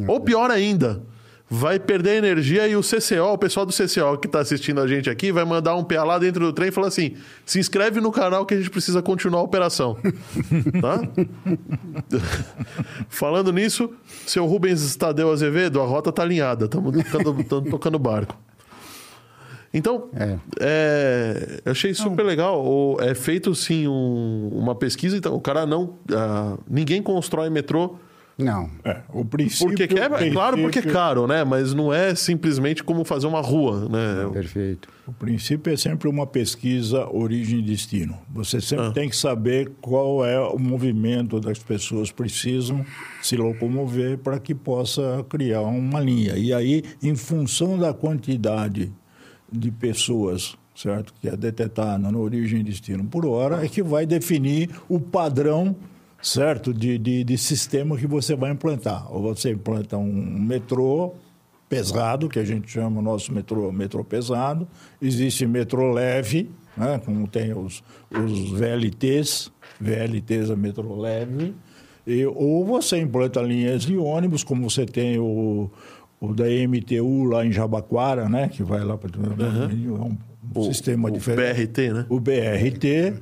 Ou 0.07 0.21
pior 0.21 0.49
ainda, 0.49 1.03
vai 1.49 1.79
perder 1.79 2.17
energia 2.17 2.67
e 2.67 2.75
o 2.75 2.81
CCO, 2.81 3.33
o 3.33 3.37
pessoal 3.37 3.65
do 3.65 3.73
CCO 3.73 4.17
que 4.19 4.27
está 4.27 4.39
assistindo 4.39 4.79
a 4.79 4.87
gente 4.87 5.09
aqui, 5.09 5.31
vai 5.31 5.43
mandar 5.43 5.75
um 5.75 5.83
PA 5.83 6.03
lá 6.03 6.19
dentro 6.19 6.45
do 6.45 6.53
trem 6.53 6.69
e 6.69 6.71
falar 6.71 6.87
assim: 6.87 7.15
se 7.45 7.59
inscreve 7.59 7.99
no 7.99 8.11
canal 8.11 8.45
que 8.45 8.53
a 8.53 8.57
gente 8.57 8.69
precisa 8.69 9.01
continuar 9.01 9.39
a 9.39 9.43
operação. 9.43 9.97
tá? 10.79 11.01
Falando 13.09 13.51
nisso, 13.51 13.91
seu 14.27 14.45
Rubens 14.45 14.95
Tadeu 14.95 15.31
Azevedo, 15.31 15.81
a 15.81 15.85
rota 15.85 16.11
tá 16.11 16.21
alinhada, 16.21 16.65
estamos 16.65 17.03
tocando, 17.03 17.69
tocando 17.69 17.97
barco. 17.97 18.37
Então, 19.73 20.09
é. 20.15 20.37
É, 20.59 21.61
eu 21.63 21.71
achei 21.71 21.93
super 21.93 22.23
legal. 22.23 22.97
É 22.99 23.13
feito 23.13 23.53
sim 23.53 23.87
um, 23.87 24.49
uma 24.51 24.73
pesquisa, 24.73 25.15
então 25.15 25.35
o 25.35 25.41
cara 25.41 25.65
não. 25.65 25.83
Uh, 25.83 26.59
ninguém 26.67 27.03
constrói 27.03 27.49
metrô 27.49 27.97
Não. 28.39 28.69
É, 28.85 29.01
o 29.13 29.25
princípio... 29.25 29.67
Porque 29.67 29.85
que 29.85 29.99
é, 29.99 30.05
é 30.05 30.31
claro, 30.31 30.55
porque 30.57 30.79
é 30.79 30.81
princípio- 30.81 30.93
caro, 30.93 31.27
né? 31.27 31.43
Mas 31.43 31.73
não 31.73 31.93
é 31.93 32.15
simplesmente 32.15 32.81
como 32.83 33.03
fazer 33.03 33.27
uma 33.27 33.41
rua, 33.41 33.81
né? 33.89 34.29
Perfeito. 34.31 34.87
O 35.05 35.11
princípio 35.11 35.73
é 35.73 35.75
sempre 35.75 36.07
uma 36.07 36.25
pesquisa 36.25 37.05
origem 37.13 37.59
e 37.59 37.61
destino. 37.61 38.17
Você 38.33 38.61
sempre 38.61 38.85
Ah. 38.85 38.91
tem 38.91 39.09
que 39.09 39.15
saber 39.17 39.71
qual 39.81 40.25
é 40.25 40.39
o 40.39 40.57
movimento 40.57 41.37
das 41.39 41.59
pessoas 41.59 42.11
precisam 42.11 42.85
se 43.21 43.35
locomover 43.35 44.17
para 44.19 44.39
que 44.39 44.55
possa 44.55 45.25
criar 45.27 45.61
uma 45.61 45.99
linha. 45.99 46.37
E 46.37 46.53
aí, 46.53 46.83
em 47.03 47.15
função 47.17 47.77
da 47.77 47.93
quantidade 47.93 48.89
de 49.51 49.69
pessoas, 49.69 50.55
certo, 50.73 51.13
que 51.19 51.27
é 51.27 51.35
detetada 51.35 52.09
na 52.09 52.17
origem 52.17 52.61
e 52.61 52.63
destino 52.63 53.03
por 53.03 53.25
hora, 53.25 53.65
é 53.65 53.67
que 53.67 53.83
vai 53.83 54.05
definir 54.05 54.69
o 54.87 54.97
padrão 54.99 55.75
certo 56.21 56.73
de, 56.73 56.97
de, 56.97 57.23
de 57.23 57.37
sistema 57.37 57.97
que 57.97 58.07
você 58.07 58.35
vai 58.35 58.51
implantar. 58.51 59.11
Ou 59.13 59.21
você 59.21 59.51
implanta 59.51 59.97
um 59.97 60.11
metrô 60.39 61.13
pesado, 61.67 62.27
que 62.27 62.39
a 62.39 62.43
gente 62.43 62.69
chama 62.71 62.99
o 62.99 63.01
nosso 63.01 63.31
metrô, 63.33 63.71
metrô 63.71 64.03
pesado. 64.03 64.67
Existe 65.01 65.45
metrô 65.45 65.91
leve, 65.93 66.49
né, 66.75 66.99
como 67.05 67.27
tem 67.27 67.53
os, 67.53 67.83
os 68.11 68.49
VLTs, 68.51 69.51
VLTs 69.79 70.49
é 70.49 70.55
metrô 70.55 70.99
leve. 70.99 71.53
E, 72.07 72.25
ou 72.25 72.65
você 72.65 72.97
implanta 72.99 73.39
linhas 73.41 73.83
de 73.83 73.95
ônibus, 73.97 74.43
como 74.43 74.67
você 74.69 74.85
tem 74.85 75.19
o, 75.19 75.69
o 76.19 76.33
da 76.33 76.45
MTU 76.45 77.25
lá 77.25 77.45
em 77.45 77.51
Jabaquara, 77.51 78.27
né, 78.27 78.49
que 78.49 78.63
vai 78.63 78.83
lá 78.83 78.97
para 78.97 79.11
é 79.11 80.01
um 80.01 80.17
O- 80.55 80.63
sistema 80.63 81.07
o 81.09 81.11
diferente. 81.11 81.67
BRT, 81.67 81.93
né? 81.93 82.05
O 82.09 82.19
BRT. 82.19 83.13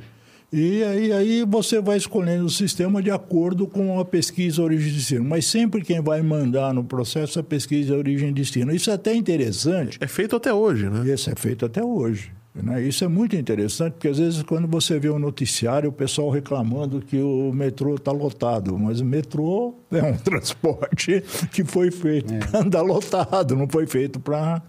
E 0.51 0.81
aí, 0.81 1.12
aí 1.12 1.45
você 1.45 1.81
vai 1.81 1.97
escolhendo 1.97 2.45
o 2.45 2.49
sistema 2.49 3.01
de 3.03 3.12
acordo 3.12 3.67
com 3.67 3.99
a 3.99 4.05
pesquisa 4.05 4.62
origem 4.62 4.89
e 4.89 4.95
destino. 4.95 5.25
Mas 5.25 5.45
sempre 5.45 5.81
quem 5.81 6.01
vai 6.01 6.21
mandar 6.21 6.73
no 6.73 6.83
processo 6.83 7.39
é 7.39 7.41
a 7.41 7.43
pesquisa 7.43 7.95
origem 7.95 8.29
e 8.29 8.33
destino. 8.33 8.73
Isso 8.73 8.89
é 8.89 8.93
até 8.93 9.13
interessante. 9.13 9.97
É 9.99 10.07
feito 10.07 10.38
até 10.38 10.53
hoje, 10.53 10.89
né? 10.89 11.13
Isso 11.13 11.29
é 11.29 11.36
feito 11.36 11.65
até 11.65 11.83
hoje. 11.83 12.31
Né? 12.63 12.81
Isso 12.81 13.03
é 13.03 13.07
muito 13.07 13.36
interessante, 13.36 13.93
porque 13.93 14.07
às 14.07 14.17
vezes 14.17 14.41
quando 14.41 14.67
você 14.67 14.97
vê 14.97 15.10
o 15.10 15.19
noticiário, 15.19 15.89
o 15.89 15.93
pessoal 15.93 16.29
reclamando 16.29 17.01
que 17.01 17.17
o 17.17 17.51
metrô 17.53 17.95
está 17.95 18.12
lotado. 18.12 18.77
Mas 18.79 18.99
o 18.99 19.05
metrô 19.05 19.75
é 19.91 20.01
um 20.01 20.17
transporte 20.17 21.23
que 21.51 21.63
foi 21.63 21.91
feito 21.91 22.33
para 22.49 22.62
andar 22.62 22.81
lotado, 22.81 23.55
não 23.55 23.67
foi 23.67 23.86
feito 23.86 24.19
para 24.19 24.62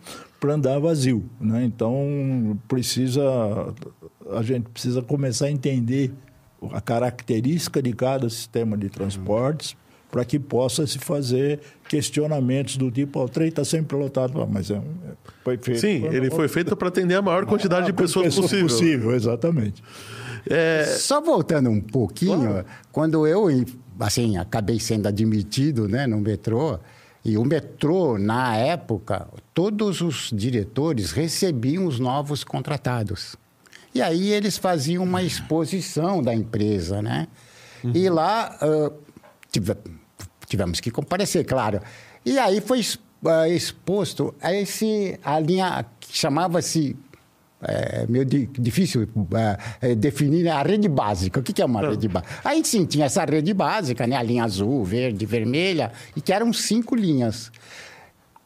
andar 0.47 0.79
vazio. 0.79 1.25
Né? 1.41 1.65
Então, 1.65 2.59
precisa, 2.69 3.23
a 4.33 4.43
gente 4.43 4.69
precisa 4.69 5.03
começar 5.03 5.47
a 5.47 5.51
entender 5.51 6.13
a 6.73 6.81
característica 6.81 7.81
de 7.83 7.93
cada 7.93 8.29
sistema 8.29 8.77
de 8.77 8.89
transportes 8.89 9.77
para 10.11 10.25
que 10.25 10.39
possa 10.39 10.87
se 10.87 10.99
fazer 10.99 11.61
questionamentos 11.87 12.77
do 12.79 12.91
tipo, 12.91 13.19
"Ó, 13.21 13.25
o 13.27 13.29
trem 13.29 13.49
está 13.49 13.63
sempre 13.65 13.97
lotado, 13.97 14.41
Ah, 14.41 14.47
mas 14.47 14.71
é, 14.71 14.75
um- 14.79 14.79
é- 14.81 15.13
foi 15.45 15.59
feito. 15.59 15.81
Sim, 15.81 16.05
ele 16.07 16.31
foi 16.31 16.49
feito 16.49 16.75
para 16.75 16.89
atender 16.89 17.15
a 17.15 17.23
maior 17.23 17.45
quantidade 17.45 17.87
de 17.87 17.93
pessoas 17.93 18.35
possível. 18.35 18.67
possível. 18.67 19.15
Exatamente. 19.15 19.83
É, 20.49 20.85
Só 20.99 21.21
voltando 21.21 21.69
um 21.69 21.81
pouquinho, 21.81 22.65
quando 22.91 23.27
eu 23.27 23.49
assim 24.01 24.39
acabei 24.39 24.81
sendo 24.81 25.07
admitido, 25.09 25.87
né, 25.89 26.07
no 26.07 26.19
metrô, 26.21 26.79
e 27.29 27.37
o 27.39 27.45
metrô 27.45 28.17
na 28.19 28.57
época, 28.57 29.29
todos 29.55 30.01
os 30.01 30.31
diretores 30.33 31.13
recebiam 31.13 31.87
os 31.87 31.99
novos 32.01 32.43
contratados. 32.45 33.37
E 33.95 34.01
aí 34.03 34.31
eles 34.33 34.57
faziam 34.57 35.03
uma 35.05 35.23
exposição 35.23 36.23
da 36.23 36.35
empresa, 36.35 37.03
né? 37.03 37.27
E 37.95 38.09
lá 38.09 38.57
tive- 39.51 39.77
tivemos 40.47 40.81
que 40.81 40.91
comparecer, 40.91 41.45
claro. 41.45 41.81
E 42.25 42.39
aí 42.39 42.61
foi 42.61 42.79
ex- 42.79 42.99
exposto 43.51 44.35
a 44.41 44.53
esse 44.53 45.19
a 45.25 45.39
linha 45.41 45.85
que 46.01 46.17
chamava-se 46.17 46.97
é 47.63 48.07
meio 48.09 48.25
di- 48.25 48.49
difícil 48.59 49.09
é, 49.35 49.91
é, 49.91 49.95
definir 49.95 50.49
a 50.49 50.63
rede 50.63 50.89
básica. 50.89 51.41
O 51.41 51.43
que 51.43 51.61
é 51.61 51.65
uma 51.65 51.81
rede 51.81 52.07
básica? 52.09 52.33
Aí 52.45 52.65
sim, 52.65 52.85
tinha 52.87 53.07
essa 53.07 53.25
rede 53.25 53.53
básica, 53.53 54.07
né? 54.07 54.17
A 54.17 54.23
linha 54.23 54.45
azul, 54.45 54.85
verde, 54.85 55.27
vermelha, 55.27 55.91
e 56.15 56.21
que 56.21 56.33
eram 56.33 56.53
cinco 56.53 56.95
linhas. 56.95 57.51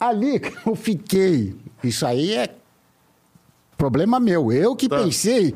Ali 0.00 0.40
eu 0.66 0.74
fiquei. 0.74 1.54
Isso 1.84 2.06
aí 2.06 2.32
é 2.34 2.48
problema 3.76 4.18
meu. 4.20 4.50
Eu 4.52 4.74
que 4.76 4.88
Tá. 4.88 4.98
pensei. 5.02 5.54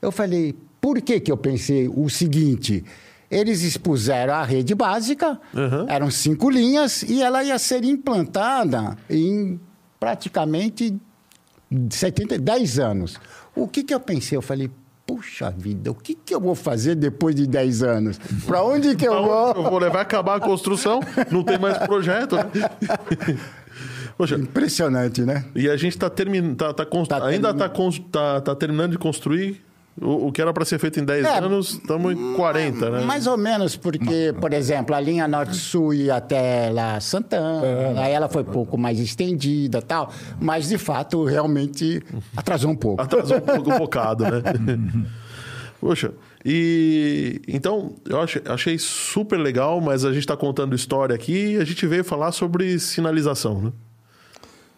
Eu 0.00 0.12
falei, 0.12 0.54
por 0.80 1.00
que, 1.00 1.18
que 1.18 1.32
eu 1.32 1.36
pensei 1.36 1.88
o 1.88 2.08
seguinte? 2.08 2.84
Eles 3.30 3.62
expuseram 3.62 4.34
a 4.34 4.44
rede 4.44 4.74
básica, 4.74 5.40
Uhum. 5.52 5.88
eram 5.88 6.10
cinco 6.10 6.48
linhas, 6.50 7.02
e 7.02 7.22
ela 7.22 7.42
ia 7.42 7.58
ser 7.58 7.82
implantada 7.82 8.96
em 9.10 9.58
praticamente 9.98 10.94
70, 11.90 12.38
10 12.38 12.78
anos. 12.78 13.18
O 13.54 13.66
que, 13.68 13.82
que 13.82 13.94
eu 13.94 14.00
pensei? 14.00 14.36
Eu 14.36 14.42
falei, 14.42 14.70
puxa 15.06 15.50
vida, 15.50 15.90
o 15.90 15.94
que, 15.94 16.14
que 16.14 16.34
eu 16.34 16.40
vou 16.40 16.54
fazer 16.54 16.94
depois 16.94 17.34
de 17.34 17.46
10 17.46 17.82
anos? 17.82 18.18
Para 18.46 18.62
onde 18.62 18.94
que 18.96 19.06
eu 19.06 19.22
vou? 19.24 19.52
eu 19.52 19.62
vou 19.62 19.78
levar 19.78 20.00
acabar 20.00 20.36
a 20.36 20.40
construção, 20.40 21.00
não 21.30 21.42
tem 21.42 21.58
mais 21.58 21.76
projeto. 21.78 22.36
Né? 22.36 22.44
Poxa, 24.16 24.36
Impressionante, 24.36 25.22
né? 25.22 25.44
e 25.54 25.68
a 25.68 25.76
gente 25.76 25.98
tá 25.98 26.08
termin... 26.08 26.54
tá, 26.54 26.72
tá 26.72 26.86
Tá 26.86 27.26
ainda 27.26 27.52
tá, 27.52 27.68
cons- 27.68 27.98
tá, 28.12 28.40
tá 28.40 28.54
terminando 28.54 28.92
de 28.92 28.98
construir 28.98 29.64
o, 30.00 30.26
o 30.28 30.32
que 30.32 30.42
era 30.42 30.52
para 30.52 30.64
ser 30.64 30.78
feito 30.78 30.98
em 30.98 31.04
10 31.04 31.24
É, 31.24 31.38
anos, 31.38 31.74
estamos 31.74 32.12
em 32.12 32.34
40, 32.34 32.90
né? 32.90 33.04
Mais 33.04 33.26
ou 33.26 33.36
menos, 33.36 33.76
porque, 33.76 34.34
por 34.40 34.52
exemplo, 34.52 34.94
a 34.94 35.00
linha 35.00 35.28
Norte-Sul 35.28 35.94
ia 35.94 36.16
até 36.16 36.70
lá 36.70 36.98
Santana, 37.00 38.00
aí 38.00 38.12
ela 38.12 38.28
foi 38.28 38.42
um 38.42 38.46
pouco 38.46 38.76
mais 38.76 38.98
estendida 38.98 39.78
e 39.78 39.82
tal, 39.82 40.12
mas 40.40 40.68
de 40.68 40.78
fato 40.78 41.24
realmente 41.24 42.02
atrasou 42.36 42.70
um 42.70 42.76
pouco. 42.76 43.00
Atrasou 43.00 43.38
um 43.38 43.40
pouco 43.40 43.72
um 43.72 43.78
bocado, 43.78 44.24
né? 44.24 44.42
Poxa, 45.80 46.12
e 46.44 47.40
então 47.46 47.94
eu 48.08 48.18
achei 48.52 48.78
super 48.78 49.36
legal, 49.38 49.80
mas 49.80 50.04
a 50.04 50.08
gente 50.10 50.20
está 50.20 50.36
contando 50.36 50.74
história 50.74 51.14
aqui 51.14 51.52
e 51.52 51.56
a 51.58 51.64
gente 51.64 51.86
veio 51.86 52.02
falar 52.02 52.32
sobre 52.32 52.78
sinalização, 52.78 53.72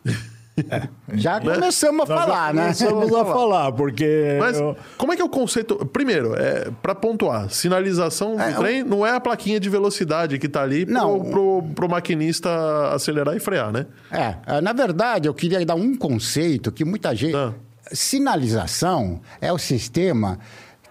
né? 0.04 0.14
Já 1.14 1.40
começamos 1.40 2.02
a 2.02 2.06
falar, 2.06 2.54
né? 2.54 2.62
Começamos 2.62 3.14
a 3.14 3.24
falar, 3.24 3.72
porque. 3.72 4.36
Mas 4.38 4.58
eu- 4.58 4.76
como 4.96 5.12
é 5.12 5.16
que 5.16 5.22
é 5.22 5.24
o 5.24 5.28
conceito? 5.28 5.76
Primeiro, 5.86 6.34
é, 6.34 6.70
para 6.82 6.94
pontuar, 6.94 7.50
sinalização 7.50 8.36
do 8.36 8.42
É, 8.42 8.52
trem 8.54 8.82
não 8.82 9.06
é 9.06 9.10
a 9.14 9.20
plaquinha 9.20 9.60
de 9.60 9.68
velocidade 9.68 10.38
que 10.38 10.46
está 10.46 10.62
ali 10.62 10.86
pro, 10.86 11.24
pro, 11.30 11.62
pro 11.74 11.88
maquinista 11.88 12.48
acelerar 12.94 13.36
e 13.36 13.40
frear, 13.40 13.70
né? 13.70 13.86
É, 14.10 14.36
é, 14.46 14.60
na 14.60 14.72
verdade, 14.72 15.28
eu 15.28 15.34
queria 15.34 15.64
dar 15.64 15.74
um 15.74 15.94
conceito 15.96 16.72
que 16.72 16.84
muita 16.84 17.14
gente. 17.14 17.32
Tá. 17.32 17.52
Sinalização 17.92 19.20
é 19.40 19.52
o 19.52 19.58
sistema 19.58 20.38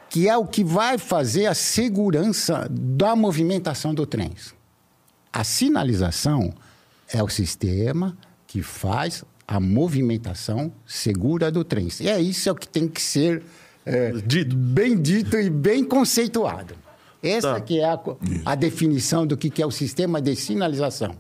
que 0.10 0.30
é 0.30 0.38
o 0.38 0.45
que 0.45 0.63
vai 0.63 0.97
fazer 0.97 1.47
a 1.47 1.54
segurança 1.54 2.67
da 2.69 3.15
movimentação 3.15 3.93
do 3.93 4.06
trem. 4.06 4.32
A 5.34 5.43
sinalização 5.43 6.54
é 7.12 7.21
o 7.21 7.28
sistema 7.28 8.15
que 8.47 8.62
faz 8.62 9.25
a 9.47 9.60
movimentação 9.60 10.71
segura 10.86 11.51
do 11.51 11.63
trem. 11.63 11.88
E 11.99 12.10
é 12.10 12.19
isso 12.19 12.49
é 12.49 12.51
o 12.51 12.55
que 12.55 12.67
tem 12.67 12.88
que 12.88 13.01
ser 13.01 13.43
é, 13.86 14.12
Dito. 14.12 14.55
bem 14.55 14.99
dito 14.99 15.38
e 15.38 15.49
bem 15.49 15.84
conceituado. 15.84 16.73
Essa 17.21 17.53
Tá. 17.55 17.62
que 17.62 17.79
é 17.79 17.86
a, 17.86 17.99
a 18.45 18.55
definição 18.55 19.25
do 19.25 19.36
que 19.38 19.49
que 19.49 19.62
é 19.62 19.65
o 19.65 19.71
sistema 19.71 20.21
de 20.21 20.36
sinalização. 20.36 21.15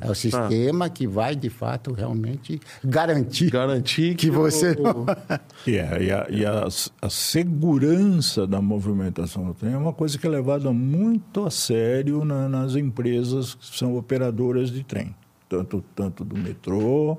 É 0.00 0.08
o 0.08 0.14
sistema 0.14 0.88
que 0.88 1.04
vai, 1.04 1.34
de 1.34 1.50
fato, 1.50 1.92
realmente 1.92 2.60
garantir 2.84 3.50
Garantir 3.50 4.14
que, 4.14 4.26
que 4.26 4.30
você... 4.30 4.70
o- 4.70 5.04
E, 5.66 5.76
é, 5.76 6.02
e, 6.04 6.12
a, 6.12 6.26
e 6.30 6.46
a, 6.46 6.68
a 7.02 7.10
segurança 7.10 8.46
da 8.46 8.60
movimentação 8.62 9.44
do 9.44 9.52
trem 9.54 9.72
é 9.72 9.76
uma 9.76 9.92
coisa 9.92 10.16
que 10.16 10.26
é 10.26 10.30
levada 10.30 10.72
muito 10.72 11.44
a 11.44 11.50
sério 11.50 12.24
na- 12.24 12.48
nas 12.48 12.76
empresas 12.76 13.54
que 13.54 13.76
são 13.76 13.96
operadoras 13.96 14.70
de 14.70 14.84
trem, 14.84 15.12
tanto, 15.48 15.82
tanto 15.96 16.24
do 16.24 16.36
metrô, 16.36 17.18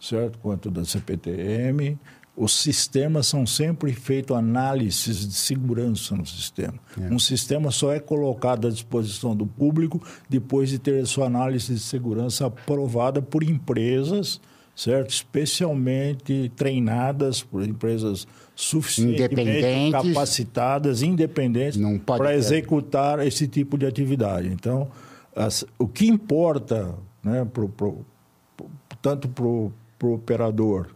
certo, 0.00 0.38
quanto 0.38 0.70
da 0.70 0.84
CPTM. 0.84 1.98
Os 2.36 2.52
sistemas 2.54 3.26
são 3.26 3.46
sempre 3.46 3.92
feitos 3.94 4.36
análises 4.36 5.26
de 5.26 5.32
segurança 5.34 6.14
no 6.14 6.26
sistema. 6.26 6.74
Um 7.10 7.18
sistema 7.18 7.70
só 7.70 7.92
é 7.94 7.98
colocado 7.98 8.66
à 8.68 8.70
disposição 8.70 9.34
do 9.34 9.46
público 9.46 10.02
depois 10.28 10.68
de 10.68 10.78
ter 10.78 11.06
sua 11.06 11.26
análise 11.26 11.72
de 11.72 11.80
segurança 11.80 12.44
aprovada 12.46 13.22
por 13.22 13.42
empresas 13.42 14.38
certo? 14.74 15.08
Especialmente 15.08 16.52
treinadas 16.54 17.42
por 17.42 17.62
empresas 17.66 18.26
suficientemente 18.54 19.60
capacitadas, 20.12 21.02
independentes, 21.02 21.80
para 22.18 22.34
executar 22.36 23.26
esse 23.26 23.48
tipo 23.48 23.78
de 23.78 23.86
atividade. 23.86 24.48
Então, 24.48 24.88
as- 25.34 25.64
o 25.78 25.88
que 25.88 26.06
importa, 26.06 26.94
né, 27.24 27.46
pro, 27.50 27.70
pro- 27.70 28.04
pro- 28.54 28.70
tanto 29.00 29.28
para 29.28 29.44
o 30.00 30.14
operador 30.14 30.88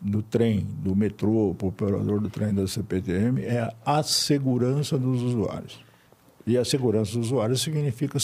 do 0.00 0.22
trem, 0.22 0.66
do 0.82 0.96
metrô, 0.96 1.54
para 1.56 1.66
o 1.66 1.68
operador 1.68 2.20
do 2.20 2.28
trem 2.28 2.52
da 2.52 2.66
CPTM, 2.66 3.42
é 3.42 3.72
a 3.84 4.02
segurança 4.02 4.98
dos 4.98 5.22
usuários. 5.22 5.78
E 6.44 6.58
a 6.58 6.64
segurança 6.64 7.12
do 7.12 7.20
usuário 7.20 7.56
significa 7.56 8.18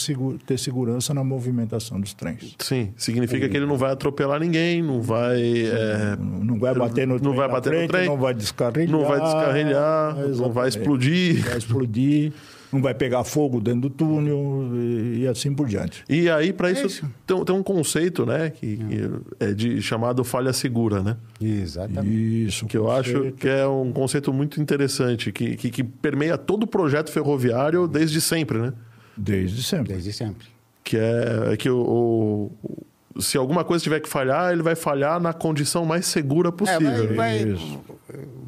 ter 0.45 0.57
segurança 0.59 1.13
na 1.13 1.23
movimentação 1.23 2.01
dos 2.01 2.13
trens. 2.13 2.53
Sim, 2.59 2.91
significa 2.97 3.47
que 3.47 3.55
ele 3.55 3.65
não 3.65 3.77
vai 3.77 3.93
atropelar 3.93 4.41
ninguém, 4.41 4.81
não 4.83 5.01
vai. 5.01 5.39
é, 5.41 6.17
Não 6.19 6.59
vai 6.59 6.75
bater 6.75 7.07
no 7.07 7.13
não 7.13 7.19
trem, 7.21 7.35
vai 7.35 7.47
bater 7.49 7.69
no 7.71 7.75
frente, 7.77 7.91
trem, 7.91 8.05
não 8.07 8.17
vai 8.17 8.33
descarrilhar. 8.33 8.91
não 8.91 9.05
vai 9.07 9.19
descarrilhar, 9.21 10.15
não 10.35 10.51
vai 10.51 10.67
explodir. 10.67 11.45
Vai 11.45 11.57
explodir, 11.59 12.33
não 12.71 12.81
vai 12.81 12.93
pegar 12.93 13.23
fogo 13.23 13.59
dentro 13.59 13.81
do 13.81 13.89
túnel 13.89 14.69
e, 14.75 15.21
e 15.21 15.27
assim 15.27 15.53
por 15.53 15.67
diante. 15.67 16.03
E 16.07 16.29
aí, 16.29 16.53
para 16.53 16.69
isso, 16.71 17.05
Tem, 17.25 17.43
tem 17.43 17.55
um 17.55 17.63
conceito, 17.63 18.25
né, 18.25 18.49
que, 18.51 18.77
que 18.77 19.09
é 19.39 19.53
de 19.53 19.81
chamado 19.81 20.23
falha 20.23 20.53
segura, 20.53 21.01
né? 21.01 21.17
Exatamente. 21.41 22.45
Isso. 22.47 22.65
Que 22.67 22.77
eu 22.77 22.91
acho 22.91 23.31
que 23.33 23.47
é 23.47 23.67
um 23.67 23.91
conceito 23.91 24.31
muito 24.31 24.61
interessante, 24.61 25.31
que, 25.31 25.55
que, 25.55 25.69
que 25.71 25.83
permeia 25.83 26.37
todo 26.37 26.63
o 26.63 26.67
projeto 26.67 27.11
ferroviário 27.11 27.87
desde 27.87 28.21
sempre, 28.21 28.57
né? 28.59 28.73
Desde 29.17 29.63
sempre. 29.63 29.93
Desde 29.93 30.13
sempre. 30.13 30.47
Que 30.83 30.97
é, 30.97 31.53
é 31.53 31.57
que 31.57 31.69
o, 31.69 32.51
o- 32.63 33.21
se 33.21 33.37
alguma 33.37 33.63
coisa 33.65 33.83
tiver 33.83 33.99
que 33.99 34.07
falhar, 34.07 34.51
ele 34.53 34.61
vai 34.61 34.75
falhar 34.75 35.19
na 35.19 35.33
condição 35.33 35.83
mais 35.85 36.05
segura 36.05 36.49
É, 36.49 36.51
possível. 36.51 37.07
vai, 37.15 37.43
vai, 37.43 37.49
Isso. 37.49 37.79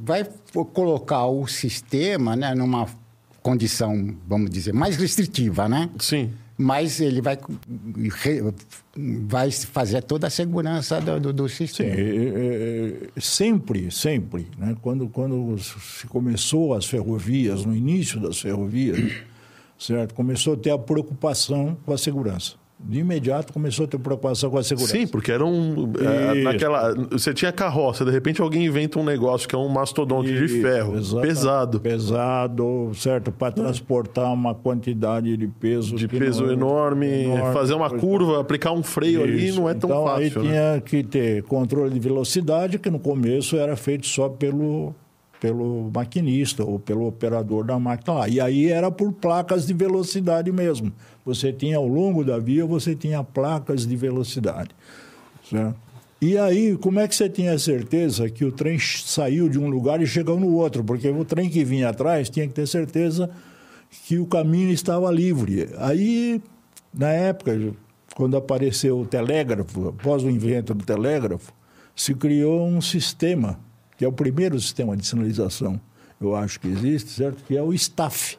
vai 0.04 0.30
colocar 0.74 1.26
o 1.26 1.46
sistema 1.48 2.36
né, 2.36 2.56
numa 2.56 2.88
condição, 3.42 4.16
vamos 4.28 4.50
dizer, 4.50 4.74
mais 4.74 4.96
restritiva, 4.96 5.68
né? 5.68 5.90
Sim. 6.00 6.32
Mas 6.58 7.00
ele 7.00 7.22
vai, 7.22 7.40
vai 8.96 9.52
fazer 9.52 10.04
toda 10.04 10.28
a 10.28 10.30
segurança 10.30 11.02
do, 11.02 11.20
do, 11.20 11.34
do 11.34 11.50
Sim, 11.50 11.56
sistema. 11.56 11.90
é, 11.90 12.02
é, 12.02 13.10
é, 13.16 13.20
sempre, 13.20 13.90
sempre. 13.90 14.48
Né? 14.58 14.76
Quando, 14.80 15.08
quando 15.10 15.58
se 15.58 16.06
começou 16.06 16.76
as 16.76 16.86
ferrovias, 16.86 17.66
no 17.66 17.76
início 17.76 18.20
das 18.20 18.40
ferrovias, 18.40 19.00
certo? 19.80 20.14
começou 20.14 20.54
a 20.54 20.58
ter 20.58 20.70
a 20.70 20.78
preocupação 20.78 21.76
com 21.84 21.94
a 21.94 21.98
segurança. 21.98 22.61
De 22.84 23.00
imediato 23.00 23.54
começou 23.54 23.86
a 23.86 23.88
ter 23.88 23.98
preocupação 24.00 24.50
com 24.50 24.58
a 24.58 24.64
segurança. 24.64 24.94
Sim, 24.94 25.08
porque 25.08 25.32
era 25.32 25.46
um. 25.46 25.92
é, 26.00 26.42
naquela, 26.42 26.94
você 27.12 27.34
tinha 27.34 27.52
carroça, 27.52 28.04
de 28.04 28.12
repente 28.12 28.42
alguém 28.42 28.66
inventa 28.66 29.00
um 29.00 29.04
negócio 29.04 29.48
que 29.48 29.56
é 29.56 29.58
um 29.58 29.68
mastodonte 29.68 30.34
de 30.34 30.48
ferro, 30.48 30.94
pesado. 31.22 31.80
Pesado, 31.80 32.92
certo? 32.96 33.32
Para 33.32 33.52
transportar 33.52 34.34
uma 34.34 34.56
quantidade 34.56 35.36
de 35.38 35.48
peso. 35.48 35.96
De 35.96 36.08
peso 36.08 36.46
não- 36.46 36.54
enorme, 36.54 37.24
enorme, 37.24 37.54
fazer 37.54 37.74
uma 37.74 37.90
curva, 37.90 38.42
aplicar 38.42 38.72
um 38.72 38.84
freio 38.84 39.24
ali 39.24 39.48
Isso. 39.48 39.60
não 39.60 39.70
é 39.70 39.74
tão 39.74 39.90
então, 39.90 40.06
fácil. 40.06 40.42
Aí 40.42 40.48
né? 40.48 40.52
tinha 40.52 40.82
que 40.82 41.04
ter 41.04 41.44
controle 41.44 41.94
de 41.94 42.00
velocidade, 42.00 42.80
que 42.80 42.90
no 42.90 43.00
começo 43.00 43.56
era 43.58 43.76
feito 43.76 44.08
só 44.08 44.28
pelo, 44.30 44.94
pelo 45.40 45.90
maquinista 45.94 46.64
ou 46.64 46.80
pelo 46.80 47.08
operador 47.08 47.66
da 47.66 47.78
máquina 47.80 48.20
lá. 48.20 48.28
E 48.30 48.40
aí 48.40 48.70
era 48.70 48.92
por 48.92 49.12
placas 49.14 49.66
de 49.66 49.74
velocidade 49.74 50.52
mesmo. 50.52 50.92
Você 51.26 51.54
tinha 51.54 51.78
ao 51.78 51.88
longo 51.88 52.24
da 52.24 52.38
via, 52.38 52.66
você 52.66 52.96
tinha 52.96 53.24
placas 53.24 53.86
de 53.86 53.96
velocidade. 53.96 54.72
Certo? 55.50 55.76
E 56.22 56.38
aí, 56.38 56.78
como 56.78 57.00
é 57.00 57.08
que 57.08 57.16
você 57.16 57.28
tinha 57.28 57.58
certeza 57.58 58.30
que 58.30 58.46
o 58.46 58.52
trem 58.52 58.78
saiu 58.78 59.50
de 59.50 59.58
um 59.58 59.68
lugar 59.68 60.00
e 60.02 60.06
chegou 60.06 60.40
no 60.40 60.54
outro? 60.54 60.84
Porque 60.84 61.10
o 61.10 61.26
trem 61.26 61.50
que 61.50 61.64
vinha 61.64 61.90
atrás 61.90 62.30
tinha 62.30 62.48
que 62.48 62.54
ter 62.54 62.68
certeza 62.68 63.28
que 64.06 64.20
o 64.20 64.28
caminho 64.28 64.72
estava 64.72 65.12
livre. 65.12 65.70
Aí, 65.80 66.40
na 66.94 67.10
época, 67.10 67.74
quando 68.16 68.38
apareceu 68.38 69.00
o 69.00 69.06
telégrafo, 69.06 69.90
após 69.90 70.24
o 70.24 70.30
invento 70.30 70.76
do 70.76 70.86
telégrafo, 70.86 71.52
se 71.96 72.14
criou 72.14 72.68
um 72.68 72.82
sistema, 72.82 73.60
que 73.98 74.06
é 74.06 74.08
o 74.08 74.14
primeiro 74.14 74.60
sistema 74.60 74.96
de 74.96 75.06
sinalização, 75.06 75.82
eu 76.22 76.36
acho 76.36 76.60
que 76.60 76.68
existe, 76.68 77.10
certo? 77.10 77.44
Que 77.46 77.58
é 77.58 77.64
o 77.64 77.74
staff. 77.74 78.38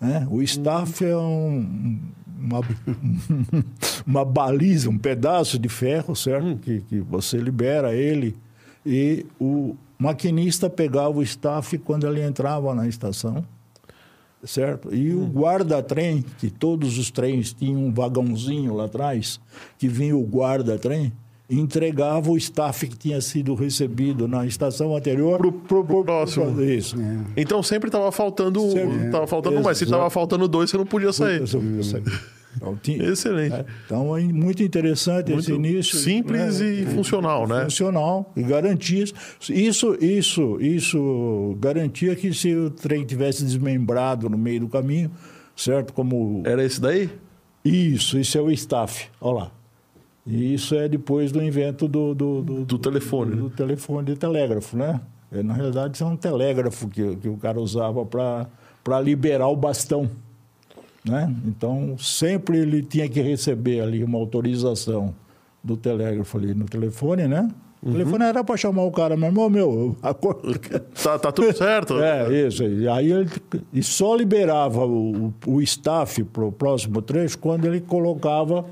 Né? 0.00 0.26
O 0.30 0.40
staff 0.42 1.04
é 1.04 1.16
um- 1.16 1.98
uma, 2.38 2.60
uma 4.06 4.24
baliza, 4.24 4.88
um 4.88 4.98
pedaço 4.98 5.58
de 5.58 5.68
ferro, 5.68 6.14
certo? 6.14 6.56
Que, 6.58 6.80
que 6.82 7.00
você 7.00 7.36
libera 7.38 7.94
ele 7.94 8.36
e 8.86 9.26
o 9.40 9.74
maquinista 9.98 10.70
pegava 10.70 11.18
o 11.18 11.22
staff 11.22 11.76
quando 11.78 12.06
ele 12.06 12.22
entrava 12.22 12.72
na 12.74 12.86
estação, 12.86 13.44
certo? 14.44 14.94
E 14.94 15.12
o 15.12 15.26
guarda-trem, 15.26 16.24
que 16.38 16.48
todos 16.50 16.96
os 16.96 17.10
trens 17.10 17.52
tinham 17.52 17.84
um 17.86 17.92
vagãozinho 17.92 18.74
lá 18.74 18.84
atrás, 18.84 19.40
que 19.76 19.88
vinha 19.88 20.16
o 20.16 20.22
guarda-trem, 20.24 21.12
entregava 21.50 22.30
o 22.30 22.36
staff 22.36 22.86
que 22.86 22.96
tinha 22.96 23.20
sido 23.20 23.54
recebido 23.54 24.28
na 24.28 24.44
estação 24.46 24.94
anterior 24.94 25.38
Pro- 25.38 25.84
pro 25.84 26.04
próximo. 26.04 26.62
Isso. 26.62 26.96
Então 27.36 27.62
sempre 27.62 27.90
tava 27.90 28.12
faltando 28.12 28.62
um. 28.62 29.10
Tava 29.10 29.26
faltando 29.26 29.60
mas 29.62 29.78
se 29.78 29.84
Exato. 29.84 29.98
tava 29.98 30.10
faltando 30.10 30.46
dois, 30.46 30.68
você 30.70 30.76
não 30.76 30.84
podia 30.86 31.12
sair. 31.12 31.42
Então, 32.56 32.76
tinha- 32.82 33.04
Excelente. 33.10 33.54
é, 33.54 33.64
Então, 33.86 34.16
é 34.16 34.22
muito 34.22 34.62
interessante 34.62 35.30
esse 35.32 35.52
Muito 35.52 35.66
início. 35.68 35.96
simples 35.98 36.60
né? 36.60 36.66
e 36.72 36.86
funcional, 36.86 37.46
né? 37.46 37.64
Funcional 37.64 38.32
e 38.36 38.42
garantias. 38.42 39.12
Isso, 39.48 39.96
isso, 40.00 40.58
isso 40.60 41.56
garantia 41.60 42.16
que 42.16 42.32
se 42.34 42.54
o 42.54 42.70
trem 42.70 43.04
tivesse 43.04 43.44
desmembrado 43.44 44.28
no 44.28 44.36
meio 44.38 44.60
do 44.60 44.68
caminho, 44.68 45.10
certo? 45.54 45.92
Como 45.92 46.42
Era 46.44 46.64
esse 46.64 46.80
daí? 46.80 47.10
isso, 47.64 48.18
isso 48.18 48.36
é 48.36 48.40
o 48.40 48.50
staff. 48.50 49.06
Olha 49.20 49.34
lá. 49.44 49.52
E 50.28 50.52
isso 50.52 50.74
é 50.74 50.86
depois 50.86 51.32
do 51.32 51.42
invento 51.42 51.88
do, 51.88 52.14
do, 52.14 52.42
do, 52.42 52.64
Do 52.66 52.78
telefone, 52.78 53.34
do, 53.34 53.44
né? 53.44 53.52
telefone 53.56 54.06
de 54.08 54.16
telégrafo, 54.16 54.76
né? 54.76 55.00
É, 55.32 55.42
na 55.42 55.54
realidade, 55.54 55.94
isso 55.94 56.04
é 56.04 56.06
um 56.06 56.16
telégrafo 56.16 56.86
que, 56.88 57.16
que 57.16 57.28
o 57.28 57.36
cara 57.38 57.58
usava 57.58 58.04
para 58.04 59.00
liberar 59.00 59.48
o 59.48 59.56
bastão. 59.56 60.10
Né? 61.04 61.34
Então, 61.46 61.96
sempre 61.98 62.58
ele 62.58 62.82
tinha 62.82 63.08
que 63.08 63.20
receber 63.22 63.80
ali 63.80 64.04
uma 64.04 64.18
autorização 64.18 65.14
do 65.64 65.76
telégrafo 65.76 66.36
ali 66.36 66.54
no 66.54 66.66
telefone, 66.66 67.26
né? 67.26 67.48
O 67.80 67.92
telefone 67.92 68.24
era 68.24 68.42
para 68.42 68.56
chamar 68.56 68.82
o 68.82 68.90
cara 68.90 69.16
mesmo, 69.16 69.40
"Ô, 69.40 69.48
meu, 69.48 69.96
acorda. 70.02 70.58
Tá, 71.02 71.18
tá 71.18 71.30
tudo 71.30 71.56
certo? 71.56 71.94
É, 72.02 72.46
isso. 72.46 72.64
E 72.64 72.88
aí 72.88 73.12
ele 73.12 73.30
e 73.72 73.82
só 73.82 74.16
liberava 74.16 74.84
o, 74.84 75.32
o 75.46 75.62
staff 75.62 76.24
para 76.24 76.44
o 76.44 76.50
próximo 76.52 77.00
trecho 77.00 77.38
quando 77.38 77.66
ele 77.66 77.80
colocava 77.80 78.64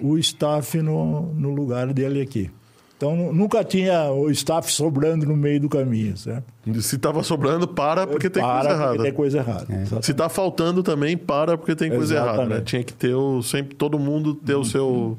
o 0.00 0.18
staff 0.18 0.80
no, 0.80 1.32
no 1.34 1.50
lugar 1.54 1.92
dele 1.92 2.20
aqui. 2.20 2.50
Então 2.96 3.16
nu- 3.16 3.32
nunca 3.32 3.64
tinha 3.64 4.10
o 4.12 4.30
staff 4.30 4.70
sobrando 4.70 5.24
no 5.24 5.34
meio 5.34 5.58
do 5.60 5.68
caminho, 5.70 6.14
certo? 6.18 6.44
Se 6.82 6.98
tava 6.98 7.22
sobrando, 7.22 7.66
para 7.66 8.06
porque 8.06 8.28
tem 8.28 8.42
Para, 8.42 8.52
coisa 8.52 8.68
porque 8.68 8.82
errada. 8.84 9.02
Tem 9.02 9.12
coisa 9.12 9.38
errada. 9.38 9.66
exatamente. 9.70 10.06
Se 10.06 10.12
tá 10.14 10.28
faltando 10.28 10.82
também, 10.82 11.16
para 11.16 11.56
porque 11.56 11.74
tem 11.74 11.90
coisa 11.90 12.14
errada, 12.14 12.32
né? 12.32 12.42
Exatamente. 12.42 12.64
Tinha 12.66 12.84
que 12.84 12.92
ter 12.92 13.14
o. 13.14 13.42
Sempre 13.42 13.74
todo 13.74 13.98
mundo 13.98 14.34
ter 14.34 14.54
o 14.54 14.64
seu, 14.66 15.16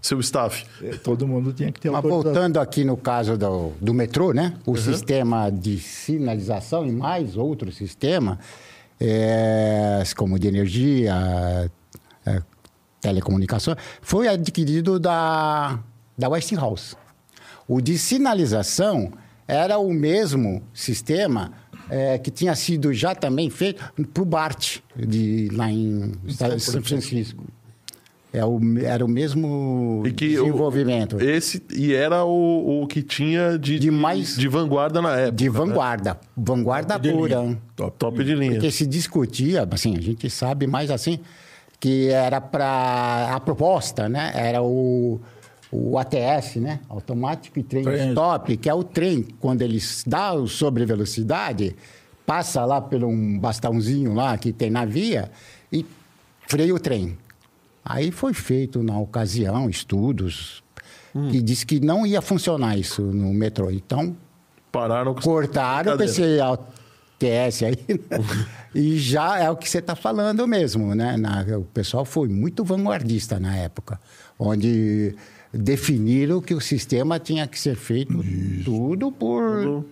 seu 0.00 0.20
staff. 0.20 0.64
É, 0.80 0.90
Todo 0.98 1.26
mundo 1.26 1.52
tinha 1.52 1.72
que 1.72 1.80
ter 1.80 1.90
Mas 1.90 2.00
voltando 2.02 2.58
aqui 2.60 2.84
no 2.84 2.96
caso 2.96 3.36
do, 3.36 3.72
do 3.80 3.92
metrô, 3.92 4.32
né? 4.32 4.52
O 4.64 4.76
sistema 4.76 5.50
de 5.50 5.78
sinalização 5.80 6.86
e 6.86 6.92
mais 6.92 7.36
outro 7.36 7.72
sistema, 7.72 8.38
é, 9.00 10.02
como 10.16 10.38
de 10.38 10.46
energia, 10.46 11.68
é, 12.24 12.40
telecomunicação, 13.06 13.76
foi 14.02 14.26
adquirido 14.28 14.98
da, 14.98 15.78
da 16.18 16.28
Westinghouse. 16.28 16.96
O 17.68 17.80
de 17.80 17.96
sinalização 17.98 19.12
era 19.46 19.78
o 19.78 19.92
mesmo 19.92 20.62
sistema 20.74 21.52
é, 21.88 22.18
que 22.18 22.30
tinha 22.32 22.54
sido 22.56 22.92
já 22.92 23.14
também 23.14 23.48
feito 23.48 23.84
para 24.12 24.22
o 24.22 24.26
BART, 24.26 24.78
de, 24.96 25.48
lá 25.52 25.70
em 25.70 26.12
São 26.58 26.82
Francisco. 26.82 27.44
É 28.32 28.44
o, 28.44 28.60
era 28.84 29.02
o 29.04 29.08
mesmo 29.08 30.02
E 30.04 30.12
que 30.12 30.38
o- 30.38 30.44
desenvolvimento. 30.44 31.18
esse 31.20 31.62
e 31.72 31.94
era 31.94 32.22
o, 32.24 32.82
o 32.82 32.86
que 32.86 33.02
tinha 33.02 33.56
de, 33.58 33.78
De 33.78 33.90
mais- 33.90 34.36
de 34.36 34.46
vanguarda 34.48 35.00
na 35.00 35.12
época. 35.16 35.36
De 35.36 35.48
vanguarda. 35.48 36.20
Vanguarda 36.36 36.98
de 36.98 37.12
pura. 37.12 37.56
Top, 37.74 37.96
top 37.98 38.24
de 38.24 38.34
linha. 38.34 38.52
Porque 38.54 38.70
se 38.70 38.84
discutia, 38.86 39.66
assim, 39.70 39.96
a 39.96 40.00
gente 40.02 40.28
sabe 40.28 40.66
mais 40.66 40.90
assim, 40.90 41.20
que 41.78 42.08
era 42.08 42.40
para 42.40 43.34
a 43.34 43.40
proposta, 43.40 44.08
né? 44.08 44.32
Era 44.34 44.62
o, 44.62 45.20
o 45.70 45.98
ATS, 45.98 46.56
né? 46.56 46.80
Automático 46.88 47.58
e 47.58 47.62
Train 47.62 47.84
Trem. 47.84 48.08
Stop, 48.10 48.56
que 48.56 48.68
é 48.68 48.74
o 48.74 48.82
trem, 48.82 49.26
quando 49.40 49.62
ele 49.62 49.78
dá 50.06 50.32
o 50.32 50.46
sobre 50.46 50.84
velocidade, 50.84 51.76
passa 52.24 52.64
lá 52.64 52.80
por 52.80 53.04
um 53.04 53.38
bastãozinho 53.38 54.14
lá 54.14 54.36
que 54.36 54.52
tem 54.52 54.70
na 54.70 54.84
via 54.84 55.30
e 55.72 55.84
freia 56.46 56.74
o 56.74 56.78
trem. 56.78 57.16
Aí 57.84 58.10
foi 58.10 58.34
feito, 58.34 58.82
na 58.82 58.98
ocasião, 58.98 59.70
estudos 59.70 60.64
que 61.30 61.40
disse 61.40 61.64
que 61.64 61.80
não 61.80 62.06
ia 62.06 62.20
funcionar 62.20 62.76
isso 62.76 63.02
no 63.02 63.32
metrô. 63.32 63.70
Então, 63.70 64.14
Pararam 64.70 65.14
cortaram 65.14 65.96
com 65.96 66.02
esse 66.02 66.22
ATS 67.20 67.62
aí. 67.62 67.76
né? 67.88 68.46
e 68.74 68.98
já 68.98 69.38
é 69.38 69.50
o 69.50 69.56
que 69.56 69.68
você 69.68 69.78
está 69.78 69.96
falando 69.96 70.46
mesmo, 70.46 70.94
né? 70.94 71.16
Na- 71.16 71.44
o 71.58 71.62
pessoal 71.64 72.04
foi 72.04 72.28
muito 72.28 72.64
vanguardista 72.64 73.40
na 73.40 73.56
época, 73.56 73.98
onde 74.38 75.14
definiram 75.52 76.40
que 76.40 76.54
o 76.54 76.60
sistema 76.60 77.18
tinha 77.18 77.46
que 77.46 77.58
ser 77.58 77.76
feito 77.76 78.22
tudo 78.64 79.10
por, 79.10 79.84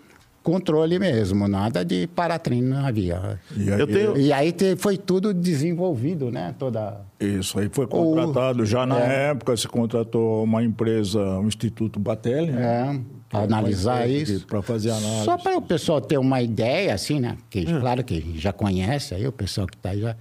controle 0.45 0.99
mesmo, 0.99 1.49
nada 1.49 1.83
de 1.85 2.07
paratrem 2.07 2.63
não 2.63 2.87
havia. 2.87 3.41
E 3.57 3.73
aí, 3.73 3.81
Eu 3.81 3.87
tenho- 3.87 4.17
E 4.17 4.33
aí 4.33 4.53
te- 4.53 4.77
foi 4.77 4.97
tudo 4.97 5.33
desenvolvido, 5.35 6.31
né? 6.31 6.55
Toda. 6.59 7.01
Isso 7.19 7.59
aí 7.59 7.69
foi 7.73 7.87
contratado. 7.87 8.65
Já 8.67 8.85
na 8.87 9.01
É. 9.01 9.31
época 9.31 9.57
se 9.57 9.67
contratou 9.67 10.45
uma 10.45 10.63
empresa, 10.63 11.19
o 11.41 11.47
Instituto 11.47 11.99
Batelli, 11.99 12.53
né? 12.53 12.95
É, 12.95 13.01
para 13.31 13.41
analisar 13.45 14.09
isso. 14.09 14.47
Para 14.47 14.61
fazer 14.63 14.91
análise. 14.91 15.25
Só 15.25 15.39
para 15.39 15.57
o 15.57 15.63
pessoal 15.63 16.01
ter 16.01 16.19
uma 16.19 16.41
ideia, 16.43 16.95
assim, 16.95 17.19
né? 17.19 17.37
Que, 17.49 17.65
Claro 17.65 18.05
que 18.05 18.35
já 18.39 18.53
conhece 18.53 19.15
aí, 19.15 19.27
o 19.27 19.33
pessoal 19.33 19.67
que 19.67 19.77
está 19.77 19.91
aí 19.91 20.01
já. 20.03 20.15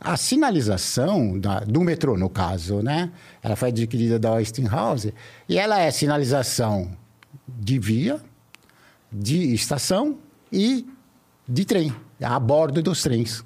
A 0.00 0.16
sinalização 0.16 1.38
da- 1.38 1.60
do 1.60 1.80
metrô, 1.82 2.16
no 2.16 2.28
caso, 2.30 2.82
né? 2.82 3.10
Ela 3.42 3.56
foi 3.56 3.68
adquirida 3.68 4.18
da 4.18 4.32
Westinghouse 4.32 5.12
e 5.48 5.58
ela 5.58 5.78
é 5.80 5.90
sinalização 5.90 6.90
de 7.46 7.78
via, 7.78 8.18
de 9.12 9.54
estação 9.54 10.18
e 10.52 10.86
de 11.48 11.64
trem, 11.64 11.92
a 12.22 12.38
bordo 12.38 12.82
dos 12.82 13.02
trens. 13.02 13.44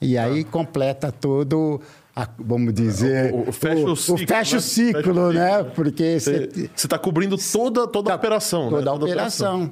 E 0.00 0.18
aí 0.18 0.44
completa 0.44 1.10
todo, 1.10 1.80
a- 2.14 2.28
vamos 2.38 2.74
dizer, 2.74 3.32
O- 3.32 3.48
o 3.48 3.52
fecha 3.52 3.84
o 3.86 3.96
ciclo, 3.96 4.18
fecha 4.26 4.52
né? 4.56 4.58
o 4.58 4.60
ciclo, 4.62 5.02
Fecha 5.02 5.12
o 5.20 5.32
né? 5.32 5.56
ciclo. 5.58 5.70
Porque 5.74 6.20
Você 6.20 6.58
está 6.74 6.98
cobrindo 6.98 7.36
toda, 7.52 7.86
toda 7.86 8.12
a 8.12 8.16
operação, 8.16 8.64
né? 8.70 8.76
toda 8.78 8.90
a 8.90 8.94
operação. 8.94 9.70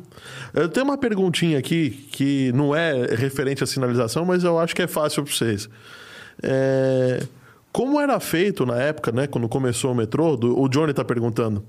Eu 0.55 0.69
tenho 0.69 0.87
uma 0.87 0.97
perguntinha 0.97 1.59
aqui 1.59 1.91
que 1.91 2.51
não 2.53 2.75
é 2.75 3.15
referente 3.15 3.63
à 3.63 3.67
sinalização, 3.67 4.25
mas 4.25 4.45
eu 4.45 4.59
acho 4.59 4.75
que 4.75 4.83
é 4.83 4.87
fácil 4.87 5.23
para 5.25 5.33
vocês. 5.33 5.69
É, 6.43 7.23
Como 7.73 8.01
era 8.01 8.19
feito 8.21 8.65
na 8.65 8.77
época, 8.81 9.11
né, 9.11 9.27
quando 9.27 9.49
começou 9.49 9.91
o 9.91 9.95
metrô? 9.97 10.37
Do- 10.37 10.57
O 10.59 10.69
Johnny 10.69 10.93
está 10.93 11.05
perguntando. 11.05 11.65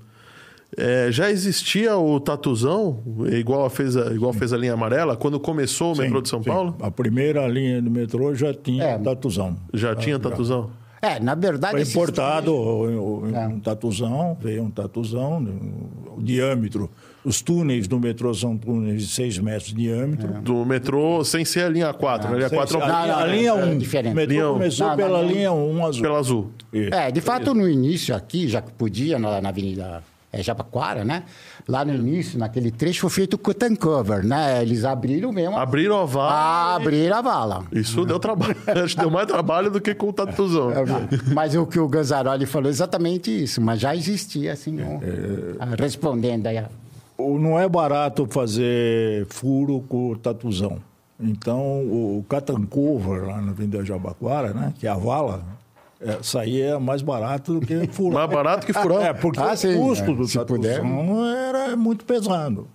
É, 0.76 1.08
já 1.10 1.30
existia 1.30 1.96
o 1.96 2.18
tatuzão, 2.18 3.00
igual 3.32 3.68
fez, 3.70 3.96
a, 3.96 4.12
igual 4.12 4.32
fez 4.32 4.52
a 4.52 4.56
linha 4.56 4.72
amarela, 4.74 5.16
quando 5.16 5.38
começou 5.38 5.94
o 5.94 5.96
metrô 5.98 6.20
de 6.20 6.28
São 6.28 6.42
Sim. 6.42 6.50
Paulo? 6.50 6.76
A 6.80 6.90
primeira 6.90 7.46
linha 7.46 7.80
do 7.80 7.90
metrô 7.90 8.34
já 8.34 8.52
tinha 8.52 8.84
É. 8.84 8.98
tatuzão. 8.98 9.56
Já 9.72 9.94
tinha 9.94 10.18
tatuzão? 10.18 10.70
É, 11.00 11.20
na 11.20 11.34
verdade. 11.34 11.72
Foi 11.72 11.82
importado 11.82 12.52
o- 12.54 13.28
É. 13.34 13.46
um 13.46 13.60
tatuzão, 13.60 14.36
veio 14.40 14.64
um 14.64 14.70
tatuzão, 14.70 15.38
o 16.16 16.20
diâmetro. 16.22 16.90
Os 17.24 17.40
túneis 17.42 17.86
do 17.86 17.98
metrô 18.00 18.32
são 18.34 18.56
túneis 18.56 19.02
de 19.02 19.08
6 19.08 19.38
metros 19.38 19.68
de 19.68 19.74
diâmetro. 19.76 20.40
Do 20.42 20.64
metrô 20.64 21.22
sem 21.24 21.44
ser 21.44 21.64
a 21.64 21.68
linha 21.68 21.92
4, 21.92 22.28
né? 22.28 22.34
A 22.34 22.38
linha 22.38 22.50
4 22.50 22.82
a, 22.82 22.86
Não, 22.88 23.02
linha- 23.02 23.06
não, 23.14 23.22
a 23.22 23.26
linha 23.26 23.50
é 23.50 23.64
1. 23.74 23.78
diferente. 23.78 24.12
O 24.12 24.16
metrô 24.16 24.32
Linha 24.34 24.48
um. 24.50 24.52
começou 24.54 24.88
Não, 24.88 24.96
pela 24.96 25.22
linha 25.22 25.52
1 25.52 25.86
azul. 25.86 26.02
pela 26.02 26.18
azul. 26.18 26.50
É, 26.72 27.10
de 27.10 27.20
fato, 27.20 27.54
no 27.54 27.68
início 27.68 28.14
aqui, 28.14 28.48
já 28.48 28.60
que 28.62 28.72
podia, 28.72 29.18
na, 29.18 29.40
na 29.40 29.48
Avenida 29.50 30.02
é, 30.32 30.42
Jabaquara, 30.42 31.04
né? 31.04 31.22
Lá 31.68 31.84
no 31.84 31.94
início, 31.94 32.38
naquele 32.38 32.70
trecho, 32.70 33.00
foi 33.02 33.10
feito 33.10 33.38
cut 33.38 33.64
and 33.64 33.76
cover, 33.76 34.24
né? 34.24 34.60
Eles 34.62 34.84
abriram 34.84 35.32
mesmo. 35.32 35.56
Abriram 35.56 36.00
a 36.00 36.04
vala. 36.04 36.74
Abriram 36.76 37.16
a 37.16 37.22
vala. 37.22 37.64
Isso 37.72 38.04
deu 38.04 38.18
trabalho. 38.18 38.56
Acho 38.84 38.94
que 38.94 39.00
deu 39.00 39.10
mais 39.10 39.26
trabalho 39.26 39.70
do 39.70 39.80
que 39.80 39.94
com 39.94 40.08
o 40.08 40.12
tatuzão. 40.12 40.70
É, 40.72 40.84
Mas 41.34 41.54
o 41.54 41.66
que 41.66 41.78
o 41.78 41.88
Ganzaroli 41.88 42.46
falou 42.46 42.68
é 42.68 42.70
exatamente 42.70 43.30
isso, 43.30 43.60
mas 43.60 43.80
já 43.80 43.94
existia, 43.96 44.52
assim, 44.52 44.80
um- 44.80 45.00
ah, 45.58 45.68
respondendo 45.78 46.46
aí. 46.46 46.62
Não 47.18 47.58
é 47.58 47.66
barato 47.68 48.26
fazer 48.26 49.26
furo 49.30 49.82
com 49.88 50.10
o 50.10 50.16
tatuzão. 50.16 50.78
Então, 51.18 51.58
o 51.80 52.22
cut 52.28 52.52
and 52.52 52.66
cover 52.66 53.24
lá 53.26 53.40
na 53.40 53.52
Avenida 53.52 53.82
Jabaquara, 53.82 54.52
né? 54.52 54.74
Que 54.78 54.86
é 54.86 54.90
a 54.90 54.94
vala, 54.96 55.42
é, 56.00 56.18
saía 56.22 56.78
mais 56.78 57.02
barato 57.02 57.54
do 57.58 57.66
que 57.66 57.86
furo. 57.88 58.14
Mais 58.14 58.28
barato 58.30 58.66
que 58.66 58.72
furar. 58.72 59.02
É, 59.02 59.12
porque 59.12 59.40
Ah, 59.40 59.52
o 59.52 59.56
sim, 59.56 59.76
custo 59.76 60.10
é, 60.10 60.14
do 60.14 60.26
se 60.28 60.38
puder. 60.44 60.80
era 61.24 61.76
muito 61.76 62.04
pesado. 62.04 62.68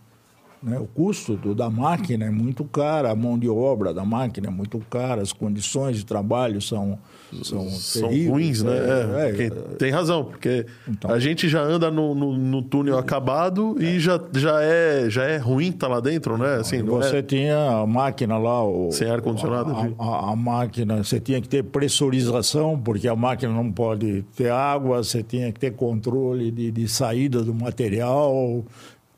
Né? 0.63 0.77
O 0.77 0.85
custo 0.85 1.35
do- 1.35 1.55
da 1.55 1.71
máquina 1.71 2.25
é 2.25 2.29
muito 2.29 2.63
cara, 2.65 3.09
a 3.09 3.15
mão 3.15 3.37
de 3.39 3.49
obra 3.49 3.91
da 3.93 4.05
máquina 4.05 4.47
é 4.47 4.51
muito 4.51 4.77
cara, 4.91 5.19
as 5.21 5.33
condições 5.33 5.97
de 5.97 6.05
trabalho 6.05 6.61
são, 6.61 6.99
são, 7.43 7.67
São 7.69 8.09
ruins, 8.27 8.61
né? 8.61 8.71
É, 8.77 8.77
É, 9.25 9.29
é, 9.29 9.33
quem- 9.33 9.49
tem 9.79 9.89
razão, 9.91 10.23
porque 10.25 10.65
Então. 10.87 11.09
a 11.09 11.17
gente 11.17 11.49
já 11.49 11.61
anda 11.63 11.89
no, 11.89 12.13
no- 12.13 12.37
no 12.37 12.61
túnel 12.61 12.97
acabado 12.99 13.75
e 13.81 13.99
já, 13.99 14.19
já, 14.35 14.61
é, 14.61 15.09
já 15.09 15.23
é 15.23 15.37
ruim 15.37 15.69
estar 15.69 15.87
lá 15.87 15.99
dentro, 15.99 16.37
né? 16.37 16.57
Assim, 16.57 16.83
não 16.83 16.95
você 16.97 17.17
é- 17.17 17.21
tinha 17.23 17.57
a 17.81 17.87
máquina 17.87 18.37
lá. 18.37 18.63
O, 18.63 18.91
Sem 18.91 19.09
ar-condicionado, 19.09 19.71
A, 19.97 20.03
a- 20.03 20.31
a 20.31 20.35
máquina, 20.35 21.03
você 21.03 21.19
tinha 21.19 21.41
que 21.41 21.49
ter 21.49 21.63
pressurização, 21.63 22.79
porque 22.79 23.07
a 23.07 23.15
máquina 23.15 23.51
não 23.53 23.71
pode 23.71 24.23
ter 24.35 24.51
água, 24.51 25.03
você 25.03 25.23
tinha 25.23 25.51
que 25.51 25.59
ter 25.59 25.71
controle 25.71 26.51
de, 26.51 26.69
de 26.69 26.87
saída 26.87 27.41
do 27.41 27.53
material. 27.55 28.63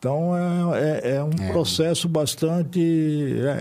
Então 0.04 0.36
é, 0.76 0.99
é- 1.01 1.16
é 1.16 1.24
um 1.24 1.30
processo 1.54 2.10
bastante. 2.10 2.78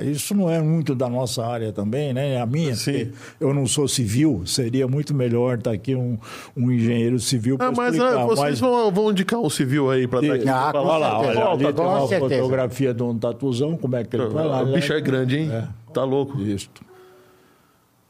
é, 0.01 0.05
isso 0.07 0.34
não 0.34 0.51
é 0.51 0.61
muito 0.61 0.93
da 0.93 1.09
nossa 1.09 1.47
área 1.47 1.72
também, 1.72 2.12
né? 2.12 2.40
A 2.40 2.47
minha, 2.47 2.74
Sim. 2.74 3.12
eu 3.40 3.55
não 3.55 3.64
sou 3.64 3.86
civil, 3.86 4.43
seria 4.45 4.88
muito 4.88 5.14
melhor 5.14 5.59
estar 5.59 5.70
aqui 5.70 5.95
um, 5.95 6.18
um 6.57 6.72
engenheiro 6.72 7.20
civil 7.20 7.57
para 7.57 7.68
Ah, 7.68 7.72
mas 7.76 7.95
explicar. 7.95 8.22
ah, 8.22 8.26
vocês 8.26 8.40
mas- 8.40 8.61
vão, 8.61 8.90
vão 8.90 9.11
indicar 9.12 9.38
um 9.38 9.49
civil 9.49 9.88
aí 9.88 10.09
para 10.09 10.20
estar 10.20 10.34
aqui. 10.34 10.49
Ah, 10.49 10.70
pra 10.72 10.80
com 10.80 10.86
falar. 10.88 10.97
Olha 10.97 10.99
lá, 10.99 11.20
certeza. 11.26 11.40
olha, 11.40 11.53
ali 11.53 11.64
Com 11.64 11.72
tem 11.74 11.84
uma 11.86 12.09
certeza. 12.09 12.34
fotografia 12.43 12.95
de 12.95 13.03
um 13.05 13.18
tatuzão, 13.18 13.76
como 13.76 13.95
é 13.95 14.03
que 14.05 14.16
ele 14.16 14.26
vai 14.26 14.45
lá. 14.45 14.62
O 14.62 14.72
bicho 14.72 14.93
é 14.93 15.01
grande, 15.01 15.38
hein? 15.38 15.49
É. 15.53 15.68
Tá 15.95 16.03
louco. 16.03 16.40
Isso. 16.40 16.68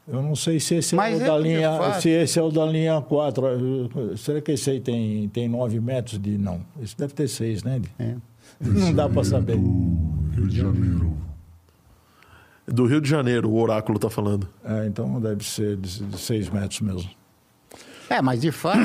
Eu 0.07 0.21
não 0.21 0.35
sei 0.35 0.59
se 0.59 0.75
esse 0.75 0.95
Mas 0.95 1.15
é 1.15 1.17
o 1.17 1.21
é 1.23 1.27
da 1.27 1.33
porque 1.33 1.47
linha, 1.47 1.77
faz. 1.77 2.03
se 2.03 2.09
esse 2.09 2.37
é 2.37 2.41
o 2.41 2.51
da 2.51 2.65
linha 2.65 3.01
4. 3.01 4.17
Será 4.17 4.41
que 4.41 4.51
esse 4.51 4.69
aí 4.69 4.79
tem, 4.81 5.29
tem 5.29 5.47
9 5.47 5.79
metros 5.79 6.19
de. 6.19 6.37
Não. 6.37 6.61
Esse 6.81 6.97
deve 6.97 7.13
ter 7.13 7.27
6, 7.27 7.63
né? 7.63 7.81
É. 7.97 8.15
Não 8.59 8.93
dá 8.93 9.07
para 9.07 9.23
saber. 9.23 9.57
Do 9.57 10.31
Rio 10.35 10.47
de 10.47 10.57
Janeiro. 10.57 11.17
Do 12.67 12.85
Rio 12.85 13.01
de 13.01 13.09
Janeiro, 13.09 13.49
o 13.49 13.59
oráculo 13.59 13.97
tá 13.97 14.09
falando. 14.09 14.47
É, 14.63 14.85
então 14.87 15.19
deve 15.21 15.43
ser 15.43 15.77
de 15.77 16.17
6 16.17 16.49
metros 16.49 16.81
mesmo. 16.81 17.09
É, 18.09 18.21
mas 18.21 18.41
de 18.41 18.51
fato, 18.51 18.79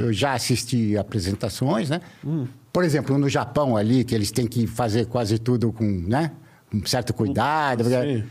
eu 0.00 0.12
já 0.12 0.32
assisti 0.32 0.96
apresentações, 0.96 1.90
né? 1.90 2.00
Hum. 2.24 2.46
Por 2.72 2.82
exemplo, 2.84 3.16
no 3.18 3.28
Japão 3.28 3.76
ali, 3.76 4.04
que 4.04 4.14
eles 4.14 4.30
têm 4.30 4.46
que 4.46 4.66
fazer 4.66 5.06
quase 5.06 5.38
tudo 5.38 5.70
com, 5.72 5.84
né? 5.84 6.32
Com 6.70 6.84
certo 6.86 7.12
cuidado. 7.12 7.84
Sim. 7.84 8.24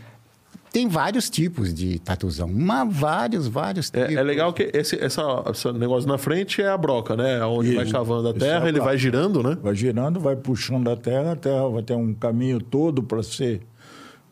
Tem 0.72 0.88
vários 0.88 1.28
tipos 1.28 1.74
de 1.74 1.98
tatuzão, 1.98 2.48
mas 2.48 2.96
vários, 2.96 3.46
vários 3.46 3.90
tipos. 3.90 4.08
É, 4.08 4.14
é 4.14 4.22
legal 4.22 4.54
que 4.54 4.70
esse, 4.72 4.98
essa, 4.98 5.22
esse 5.50 5.70
negócio 5.72 6.08
na 6.08 6.16
frente 6.16 6.62
é 6.62 6.68
a 6.68 6.78
broca, 6.78 7.14
né? 7.14 7.44
Onde 7.44 7.74
vai 7.74 7.86
cavando 7.90 8.28
a 8.28 8.30
Isso 8.30 8.40
terra, 8.40 8.64
é 8.64 8.66
a 8.66 8.68
ele 8.68 8.80
vai 8.80 8.96
girando, 8.96 9.42
né? 9.42 9.58
Vai 9.62 9.74
girando, 9.74 10.18
vai 10.18 10.34
puxando 10.34 10.88
a 10.88 10.96
terra, 10.96 11.32
a 11.32 11.36
terra 11.36 11.68
vai 11.68 11.82
ter 11.82 11.94
um 11.94 12.14
caminho 12.14 12.58
todo 12.58 13.02
para 13.02 13.22
ser 13.22 13.60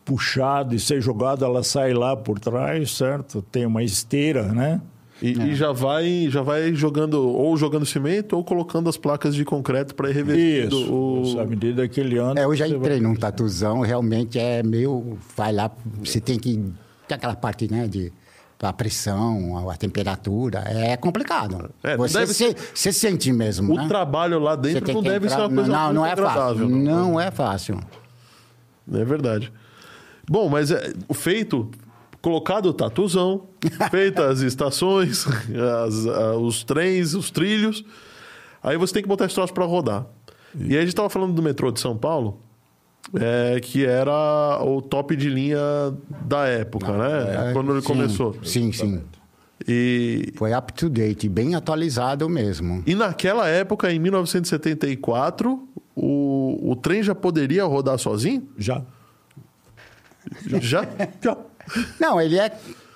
puxado 0.03 0.73
e 0.73 0.79
ser 0.79 0.99
jogado, 0.99 1.45
ela 1.45 1.63
sai 1.63 1.93
lá 1.93 2.17
por 2.17 2.39
trás, 2.39 2.91
certo? 2.91 3.43
Tem 3.43 3.65
uma 3.67 3.83
esteira, 3.83 4.43
né? 4.51 4.81
E, 5.21 5.39
É. 5.39 5.45
e 5.49 5.55
já 5.55 5.71
vai 5.71 6.27
já 6.29 6.41
vai 6.41 6.73
jogando 6.73 7.21
ou 7.21 7.55
jogando 7.55 7.85
cimento 7.85 8.35
ou 8.35 8.43
colocando 8.43 8.89
as 8.89 8.97
placas 8.97 9.35
de 9.35 9.45
concreto 9.45 9.93
para 9.93 10.09
ir 10.09 10.13
revestindo 10.13 10.75
Isso. 10.81 10.91
o 10.93 11.39
À 11.39 11.45
medida 11.45 11.87
que 11.87 11.99
ele 11.99 12.17
anda. 12.17 12.41
É, 12.41 12.45
eu 12.45 12.55
já 12.55 12.67
entrei 12.67 12.99
vai- 12.99 12.99
num 12.99 13.15
tatuzão, 13.15 13.81
realmente 13.81 14.39
é 14.39 14.63
meio. 14.63 15.17
Vai 15.37 15.53
lá, 15.53 15.69
você 16.03 16.19
tem 16.19 16.39
que. 16.39 16.55
Tem 17.07 17.15
aquela 17.15 17.35
parte, 17.35 17.69
né, 17.71 17.87
de. 17.87 18.11
A 18.63 18.71
pressão, 18.71 19.67
a, 19.67 19.75
temperatura, 19.75 20.59
é 20.67 20.95
complicado. 20.95 21.71
É, 21.81 21.97
não 21.97 22.07
você, 22.07 22.19
deve 22.19 22.31
se, 22.31 22.55
você 22.75 22.93
sente 22.93 23.33
mesmo. 23.33 23.73
o 23.73 23.75
né? 23.75 23.87
trabalho 23.87 24.37
lá 24.37 24.55
dentro 24.55 24.93
não 24.93 25.01
deve 25.01 25.25
entrar- 25.25 25.37
ser 25.39 25.45
uma 25.47 25.55
coisa 25.55 25.71
Não, 25.71 25.93
não 25.93 26.01
muito 26.03 26.13
é 26.13 26.15
fácil. 26.15 26.39
agradável. 26.41 26.69
Não 26.69 27.19
é 27.19 27.31
fácil. 27.31 27.79
É 28.93 29.03
verdade. 29.03 29.51
Bom, 30.29 30.47
mas 30.47 30.69
é, 30.69 30.93
o 31.07 31.13
feito, 31.15 31.69
colocado 32.21 32.67
o 32.67 32.73
tatuzão, 32.73 33.43
feitas 33.89 34.25
as 34.25 34.39
estações, 34.41 35.25
as- 35.85 36.05
a- 36.07 36.35
os 36.37 36.63
trens, 36.63 37.13
os 37.15 37.31
trilhos, 37.31 37.83
aí 38.61 38.77
você 38.77 38.93
tem 38.93 39.01
que 39.03 39.09
botar 39.09 39.25
esse 39.25 39.35
troço 39.35 39.53
para 39.53 39.65
rodar. 39.65 40.05
E 40.55 40.71
aí 40.73 40.77
a 40.77 40.81
gente 40.81 40.89
estava 40.89 41.09
falando 41.09 41.33
do 41.33 41.41
metrô 41.41 41.71
de 41.71 41.79
São 41.79 41.97
Paulo, 41.97 42.39
é, 43.15 43.59
que 43.61 43.85
era 43.85 44.61
o 44.63 44.81
top 44.81 45.15
de 45.15 45.29
linha 45.29 45.57
da 46.25 46.45
época, 46.45 46.91
né? 46.91 47.51
Quando 47.53 47.71
ele 47.71 47.79
É, 47.79 47.81
Sim, 47.81 47.87
começou. 47.87 48.35
Sim, 48.43 48.71
sim. 48.71 49.01
E, 49.67 50.33
Foi 50.35 50.53
up 50.55 50.73
to 50.73 50.89
date, 50.89 51.29
bem 51.29 51.55
atualizado 51.55 52.27
mesmo. 52.29 52.83
e 52.85 52.95
naquela 52.95 53.47
época, 53.47 53.91
em 53.91 53.99
1974, 53.99 55.67
o, 55.95 56.71
o 56.71 56.75
trem 56.75 57.01
já 57.03 57.13
poderia 57.15 57.63
rodar 57.65 57.97
sozinho? 57.97 58.47
Já. 58.57 58.81
Já? 60.59 60.87
Já. 61.21 61.37
Não, 61.99 62.19
ele 62.19 62.37
é. 62.37 62.51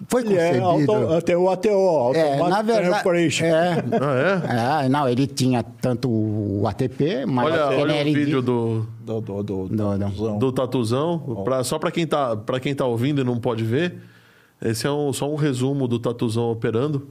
Foi 0.09 0.21
Ele 0.23 0.36
é 0.38 0.59
concebido. 0.59 0.91
auto, 0.91 1.13
até 1.13 1.38
o 1.38 1.49
ATO, 1.49 1.69
É, 1.69 2.21
Automatic 2.34 2.49
na 2.49 2.61
verdade. 2.61 2.89
Transportation. 2.89 3.45
É, 3.45 3.84
Ah, 4.01 4.82
é? 4.82 4.86
É, 4.86 4.89
não, 4.89 5.07
ele 5.07 5.26
tinha 5.26 5.63
tanto 5.63 6.09
o 6.09 6.67
ATP, 6.67 7.26
mas 7.26 7.45
Olha, 7.45 7.55
ele 7.73 7.82
olha 7.82 7.93
o 7.93 7.97
era 7.97 8.03
vídeo 8.03 8.41
do, 8.41 8.86
Do, 9.01 9.21
do, 9.21 9.43
do, 9.43 9.67
não. 9.71 9.97
tatuzão. 9.97 10.38
do 10.38 10.51
tatuzão. 10.51 11.19
Pra, 11.45 11.63
só 11.63 11.80
para 11.80 11.91
quem, 11.91 12.05
tá, 12.05 12.36
pra 12.36 12.59
quem 12.59 12.76
tá 12.76 12.86
ouvindo 12.86 13.21
e 13.21 13.23
não 13.23 13.38
pode 13.39 13.63
ver, 13.63 13.95
esse 14.61 14.86
é 14.86 14.91
um- 14.91 15.13
só 15.13 15.32
um 15.32 15.36
resumo 15.36 15.88
do 15.88 15.97
tatuzão 15.97 16.51
operando. 16.51 17.07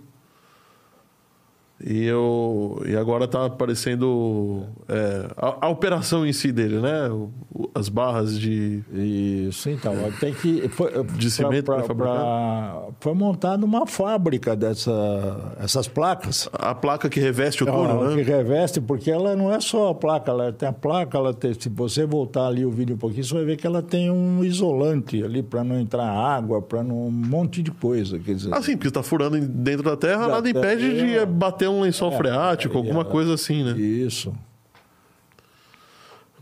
E, 1.84 2.04
eu, 2.04 2.80
e 2.86 2.94
agora 2.96 3.26
tá 3.26 3.46
aparecendo 3.46 4.62
é, 4.88 5.26
a, 5.36 5.66
a 5.66 5.68
operação 5.68 6.24
em 6.24 6.32
si 6.32 6.52
dele, 6.52 6.78
né? 6.78 7.08
O- 7.08 7.30
o- 7.52 7.68
as 7.74 7.88
barras 7.88 8.38
de. 8.38 8.82
Isso, 8.92 9.68
então. 9.68 9.92
Tem 10.20 10.32
que. 10.32 10.68
Foi, 10.68 10.90
De 11.04 11.30
cimento 11.30 11.64
pra- 11.66 11.76
pra 11.76 11.84
fabricar? 11.84 12.14
pra- 12.14 12.82
Foi 13.00 13.12
montada 13.14 13.64
uma 13.66 13.86
fábrica 13.86 14.54
dessa, 14.54 15.54
essas 15.58 15.88
placas. 15.88 16.48
A 16.52 16.74
placa 16.74 17.08
que 17.08 17.18
reveste 17.18 17.64
o 17.64 17.66
túnel, 17.66 18.10
que 18.10 18.16
né? 18.16 18.22
reveste, 18.22 18.80
porque 18.80 19.10
ela 19.10 19.34
não 19.34 19.52
é 19.52 19.60
só 19.60 19.88
a 19.90 19.94
placa, 19.94 20.30
ela 20.30 20.52
tem 20.52 20.68
a 20.68 20.72
placa, 20.72 21.18
ela 21.18 21.34
tem, 21.34 21.52
se 21.54 21.68
você 21.68 22.06
voltar 22.06 22.46
ali 22.46 22.64
o 22.64 22.70
vídeo 22.70 22.94
um 22.94 22.98
pouquinho, 22.98 23.24
você 23.24 23.34
vai 23.34 23.44
ver 23.44 23.56
que 23.56 23.66
ela 23.66 23.82
tem 23.82 24.10
um 24.10 24.44
isolante 24.44 25.22
ali 25.22 25.42
para 25.42 25.64
não 25.64 25.78
entrar 25.78 26.06
água, 26.08 26.62
para 26.62 26.80
um 26.80 27.10
monte 27.10 27.62
de 27.62 27.70
coisa, 27.72 28.18
quer 28.18 28.34
dizer. 28.34 28.54
Ah, 28.54 28.62
sim, 28.62 28.76
porque 28.76 28.88
está 28.88 29.02
furando 29.02 29.38
dentro 29.40 29.82
da 29.82 29.96
terra, 29.96 30.26
Da 30.28 30.34
nada 30.34 30.48
impede 30.48 30.88
terra, 30.90 31.06
de 31.06 31.18
é. 31.18 31.26
bater 31.26 31.64
um 31.68 31.73
lençol 31.80 32.12
freático, 32.12 32.76
alguma 32.76 33.02
é. 33.02 33.04
coisa 33.04 33.34
assim, 33.34 33.62
né? 33.64 33.72
Isso. 33.72 34.34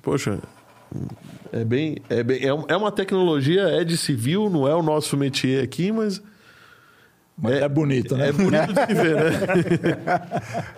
Poxa, 0.03 0.39
é 1.53 1.65
bem. 1.65 1.97
É, 2.09 2.23
bem 2.23 2.45
é, 2.45 2.53
um- 2.53 2.65
é 2.69 2.77
uma 2.77 2.91
tecnologia, 2.91 3.63
é 3.63 3.85
de 3.85 3.97
civil, 3.97 4.51
não 4.51 4.67
é 4.67 4.75
o 4.75 4.83
nosso 4.83 5.17
métier 5.17 5.63
aqui, 5.63 5.93
mas 5.93 6.21
Mas 7.39 7.55
é, 7.55 7.69
bonita, 7.69 8.17
né? 8.17 8.29
é 8.29 8.33
bonito 8.33 8.73
de 8.73 8.87
se 8.87 8.95
ver, 8.95 9.15
né? 9.17 10.21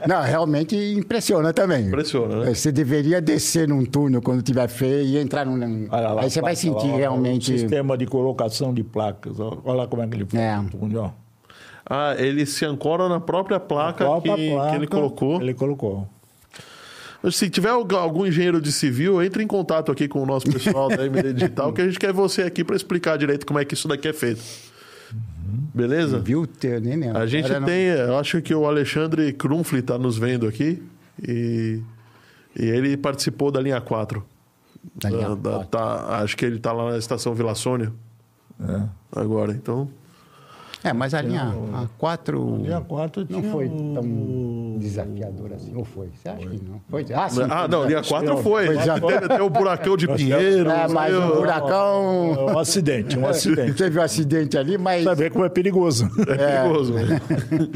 Não, 0.07 0.23
realmente 0.23 0.77
impressiona 0.77 1.53
também. 1.53 1.89
Impressiona, 1.89 2.45
né? 2.45 2.55
Você 2.55 2.71
deveria 2.71 3.21
descer 3.21 3.67
num 3.67 3.85
túnel 3.85 4.23
quando 4.23 4.41
tiver 4.43 4.69
feio 4.69 5.05
e 5.05 5.19
entrar 5.19 5.45
num. 5.45 5.89
Olha 5.91 6.09
lá, 6.11 6.23
Aí 6.23 6.31
você 6.31 6.41
vai 6.41 6.55
placa, 6.55 6.57
sentir 6.57 6.93
lá, 6.93 6.97
realmente. 6.97 7.53
O 7.53 7.59
sistema 7.59 7.99
de 7.99 8.07
colocação 8.07 8.73
de 8.73 8.85
placas. 8.85 9.41
Olha 9.41 9.61
lá 9.73 9.87
como 9.89 10.03
é 10.03 10.07
que 10.07 10.15
ele 10.17 10.27
faz. 10.27 10.43
É. 10.43 10.59
o 10.59 10.71
túnel, 10.79 11.03
ó. 11.03 11.24
Ah, 11.89 12.14
ele 12.18 12.47
se 12.47 12.64
ancora 12.64 13.09
na 13.09 13.20
própria 13.20 13.61
placa, 13.61 14.05
própria 14.05 14.35
que, 14.37 14.51
placa 14.51 14.70
que 14.70 14.76
ele 14.76 14.87
colocou. 14.87 15.41
Ele 15.41 15.55
colocou. 15.55 16.09
Se 17.30 17.49
tiver 17.49 17.70
algu- 17.70 17.97
algum 17.97 18.26
engenheiro 18.26 18.61
de 18.61 18.70
civil, 18.70 19.22
entre 19.22 19.43
em 19.43 19.47
contato 19.47 19.91
aqui 19.91 20.07
com 20.09 20.22
o 20.22 20.26
nosso 20.26 20.47
pessoal 20.51 20.89
da 20.91 21.07
MD 21.07 21.32
Digital, 21.32 21.72
que 21.72 21.80
a 21.80 21.87
gente 21.87 21.99
quer 21.99 22.12
você 22.12 22.43
aqui 22.43 22.62
para 22.62 22.76
explicar 22.76 23.16
direito 23.16 23.47
como 23.47 23.59
é 23.59 23.64
que 23.64 23.72
isso 23.74 23.89
daqui 23.89 24.09
é 24.09 24.12
feito. 24.12 24.43
Beleza? 25.74 26.18
Viu? 26.18 26.47
Eu 26.62 26.80
nem 26.80 26.97
lembro. 26.97 27.18
A 27.18 27.26
gente 27.26 27.47
Agora 27.47 27.61
não- 27.61 27.66
tem, 27.66 27.87
eu 27.87 28.18
acho 28.18 28.41
que 28.43 28.55
o 28.55 28.66
Alexandre 28.66 29.32
Krumfli 29.32 29.80
está 29.80 29.99
nos 29.99 30.16
vendo 30.18 30.47
aqui 30.47 30.82
e, 31.26 31.80
e 32.59 32.64
ele 32.66 32.97
participou 32.97 33.51
da 33.51 33.61
linha 33.61 33.80
4. 33.80 34.24
Da 34.97 35.09
linha 35.11 35.28
Da- 35.30 35.35
da- 35.35 35.51
4. 35.64 35.68
tá- 35.68 36.18
acho 36.22 36.37
que 36.37 36.45
ele 36.45 36.57
está 36.57 36.72
lá 36.72 36.91
na 36.93 36.99
estação 36.99 37.35
Vila 37.35 37.55
Sônia 37.55 37.93
É. 38.61 38.82
agora, 39.18 39.53
então... 39.53 39.89
É, 40.85 40.93
mas 40.93 41.14
a 41.14 41.22
linha 41.22 41.55
a 41.72 41.87
4 41.99 42.57
Linha 42.59 42.80
4 42.82 43.26
não 43.30 43.43
foi 43.45 43.66
o- 43.68 43.95
tão 43.95 44.76
desafiadora 44.78 45.55
assim. 45.57 45.74
Ou 45.74 45.82
foi? 45.85 46.11
Você 46.14 46.28
acha 46.28 46.47
que 46.47 46.61
não? 46.62 46.78
Foi? 46.91 47.07
Ah, 47.14 47.28
sim. 47.30 47.41
ah, 47.49 47.66
não, 47.66 47.87
linha 47.87 48.03
4 48.03 48.28
Não, 48.28 48.37
foi. 48.43 48.66
foi 48.66 48.76
já- 48.80 49.01
Teve 49.01 49.24
até 49.24 49.43
o 49.43 49.49
buracão 49.49 49.97
de 49.97 50.07
Pinheiro. 50.14 50.68
É, 50.70 50.87
mas 50.89 51.14
o 51.14 51.37
buracão. 51.37 52.35
É 52.51 52.53
um 52.53 52.59
acidente, 52.59 53.18
um 53.18 53.26
acidente. 53.26 53.72
Teve 53.78 53.99
um 53.99 54.03
acidente 54.03 54.59
ali, 54.59 54.76
mas. 54.76 55.05
Você 55.05 55.14
vê 55.14 55.30
como 55.30 55.45
é 55.47 55.49
perigoso. 55.49 56.07
É 56.28 56.37
perigoso, 56.37 56.93
né? 56.93 57.20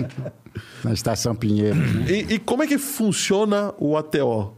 Na 0.85 0.93
estação 0.93 1.35
Pinheiros, 1.35 1.79
né? 1.95 2.05
E, 2.11 2.35
e 2.35 2.39
como 2.39 2.63
é 2.63 2.67
que 2.67 2.77
funciona 2.79 3.73
o 3.79 3.97
ATO? 3.97 4.55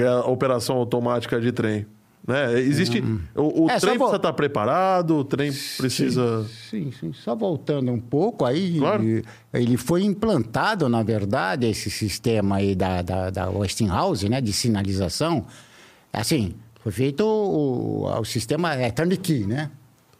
É 0.00 0.06
a 0.06 0.20
operação 0.26 0.76
automática 0.76 1.40
de 1.40 1.50
trem. 1.52 1.84
Né? 2.26 2.58
Existe. 2.58 3.04
O, 3.34 3.64
o 3.64 3.70
É, 3.70 3.78
trem 3.78 3.96
precisa 3.98 4.16
estar 4.16 4.32
preparado, 4.32 5.16
o 5.18 5.24
trem 5.24 5.52
precisa. 5.76 6.46
Sim, 6.70 6.90
sim. 6.98 7.12
Só 7.12 7.34
voltando 7.36 7.92
um 7.92 8.00
pouco, 8.00 8.46
aí 8.46 8.78
Claro. 8.78 9.02
ele, 9.02 9.24
ele 9.52 9.76
foi 9.76 10.02
implantado, 10.04 10.88
na 10.88 11.02
verdade, 11.02 11.66
esse 11.66 11.90
sistema 11.90 12.56
aí 12.56 12.74
da, 12.74 13.02
da, 13.02 13.28
da 13.30 13.50
Westinghouse, 13.50 14.26
né, 14.28 14.40
de 14.40 14.52
sinalização. 14.54 15.44
Assim, 16.10 16.54
foi 16.82 16.92
feito 16.92 17.22
o, 17.26 18.06
o 18.20 18.24
sistema 18.24 18.74
é 18.74 18.90
turnkey, 18.90 19.46
né? 19.46 19.70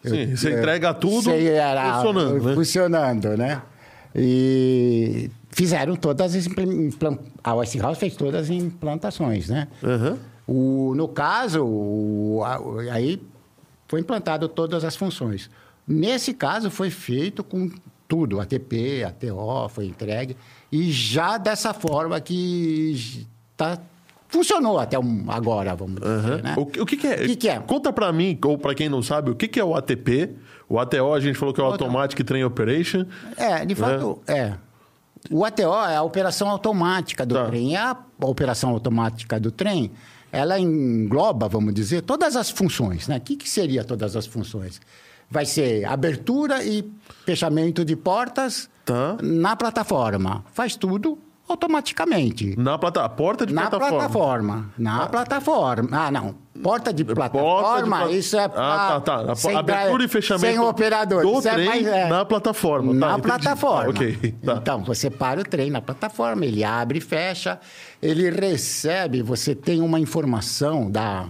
Sim, 0.05 0.37
você 0.37 0.51
entrega 0.59 0.93
tudo 0.93 1.31
era- 1.31 1.95
funcionando, 2.03 2.45
né? 2.45 2.55
Funcionando, 2.55 3.37
né? 3.39 3.63
E 4.15 5.31
fizeram 5.51 5.97
todas 5.97 6.35
as 6.35 6.47
implan- 6.47 6.65
implan- 6.89 7.19
a 7.43 7.55
Westinghouse 7.55 7.99
fez 7.99 8.15
todas 8.15 8.43
as 8.43 8.51
implantações, 8.51 9.49
né? 9.49 9.69
Aham. 9.83 10.19
O, 10.47 10.95
no 10.95 11.09
caso, 11.09 11.65
o- 11.65 12.43
a- 12.45 12.61
aí 12.93 13.21
foi 13.89 14.01
implantado 14.01 14.49
todas 14.49 14.85
as 14.85 14.95
funções. 14.97 15.51
Nesse 15.87 16.33
caso, 16.35 16.71
foi 16.71 16.91
feito 16.91 17.43
com 17.45 17.71
tudo, 18.09 18.41
ATP, 18.41 19.05
ATO, 19.05 19.69
foi 19.69 19.87
entregue, 19.87 20.37
e 20.71 20.91
já 20.93 21.39
dessa 21.39 21.73
forma 21.73 22.21
que 22.21 23.27
tá, 23.57 23.79
funcionou 24.29 24.79
até 24.79 24.99
um- 24.99 25.25
agora, 25.29 25.75
vamos 25.75 26.01
dizer, 26.01 26.09
Aham. 26.13 26.37
né? 26.43 26.55
O, 26.59 26.67
que- 26.67 26.81
o 26.81 26.87
que, 26.87 26.97
que 26.97 27.07
é? 27.07 27.15
O 27.15 27.27
que 27.27 27.37
que 27.37 27.49
é? 27.49 27.59
Conta 27.61 27.93
pra 27.93 28.13
mim, 28.13 28.39
ou 28.45 28.59
pra 28.59 28.75
quem 28.75 28.89
não 28.89 29.03
sabe, 29.03 29.31
o 29.31 29.35
que, 29.35 29.49
que 29.49 29.59
é 29.59 29.65
o 29.65 29.75
ATP? 29.75 30.31
O 30.69 30.79
ATO 30.79 31.13
a 31.15 31.21
gente 31.21 31.39
falou 31.39 31.55
que 31.55 31.61
é 31.61 31.65
o 31.65 31.67
Automatic 31.67 32.23
Train 32.25 32.45
Operation. 32.45 33.05
É, 33.37 33.65
de 33.65 33.75
fato, 33.75 34.21
é. 34.27 34.55
O 35.31 35.45
ATO 35.45 35.73
é 35.87 35.97
a 35.97 36.03
operação 36.03 36.49
automática 36.49 37.25
do 37.25 37.35
Tá. 37.35 37.47
trem. 37.47 37.73
E 37.73 37.77
a 37.77 37.97
operação 38.23 38.71
automática 38.71 39.39
do 39.41 39.51
trem, 39.51 39.91
ela 40.35 40.59
engloba, 40.59 41.49
vamos 41.49 41.72
dizer, 41.72 42.03
todas 42.03 42.37
as 42.37 42.51
funções. 42.51 43.07
Né? 43.09 43.16
O 43.18 43.20
que, 43.20 43.37
que 43.37 43.49
seria 43.49 43.85
todas 43.85 44.16
as 44.16 44.26
funções? 44.26 44.80
Vai 45.30 45.47
ser 45.47 45.85
abertura 45.87 46.62
e 46.64 46.85
fechamento 47.24 47.85
de 47.85 47.97
portas 47.97 48.68
Tá. 48.85 49.16
na 49.22 49.57
plataforma. 49.57 50.45
Faz 50.53 50.76
tudo 50.76 51.18
automaticamente. 51.49 52.55
Na 52.59 52.76
plata... 52.78 53.09
porta 53.09 53.47
de 53.47 53.55
Na 53.55 53.62
plataforma. 53.70 53.99
plataforma. 53.99 54.70
Na 54.78 55.07
plataforma. 55.07 55.89
Ah, 55.93 56.11
não. 56.11 56.35
Porta 56.63 56.93
de 56.93 57.05
plataforma, 57.05 58.03
pla- 58.05 58.13
isso 58.13 58.37
é 58.37 58.45
Ah, 58.45 59.01
tá, 59.05 59.25
tá. 59.25 59.33
A- 59.33 59.59
abertura 59.59 60.05
e 60.05 60.09
fechamento 60.09 60.47
Sem 60.47 60.59
operador. 60.59 61.23
do 61.23 61.39
Isso 61.39 61.49
é 61.49 61.53
trem 61.53 61.67
mais- 61.67 61.87
é. 61.87 62.09
na 62.09 62.25
plataforma. 62.25 62.93
Tá, 62.93 62.99
Na 63.01 63.07
entendi. 63.19 63.23
plataforma. 63.23 63.91
Ok, 63.91 64.35
tá. 64.45 64.55
Então, 64.63 64.85
você 64.85 65.11
para 65.11 65.41
o 65.41 65.45
trem 65.45 65.69
na 65.71 65.83
plataforma, 65.83 66.47
ele 66.47 66.63
abre 66.63 66.99
e 66.99 67.01
fecha, 67.01 67.59
ele 68.01 68.31
recebe, 68.31 69.21
você 69.21 69.53
tem 69.55 69.81
uma 69.81 69.99
informação 69.99 70.89
da, 70.91 71.27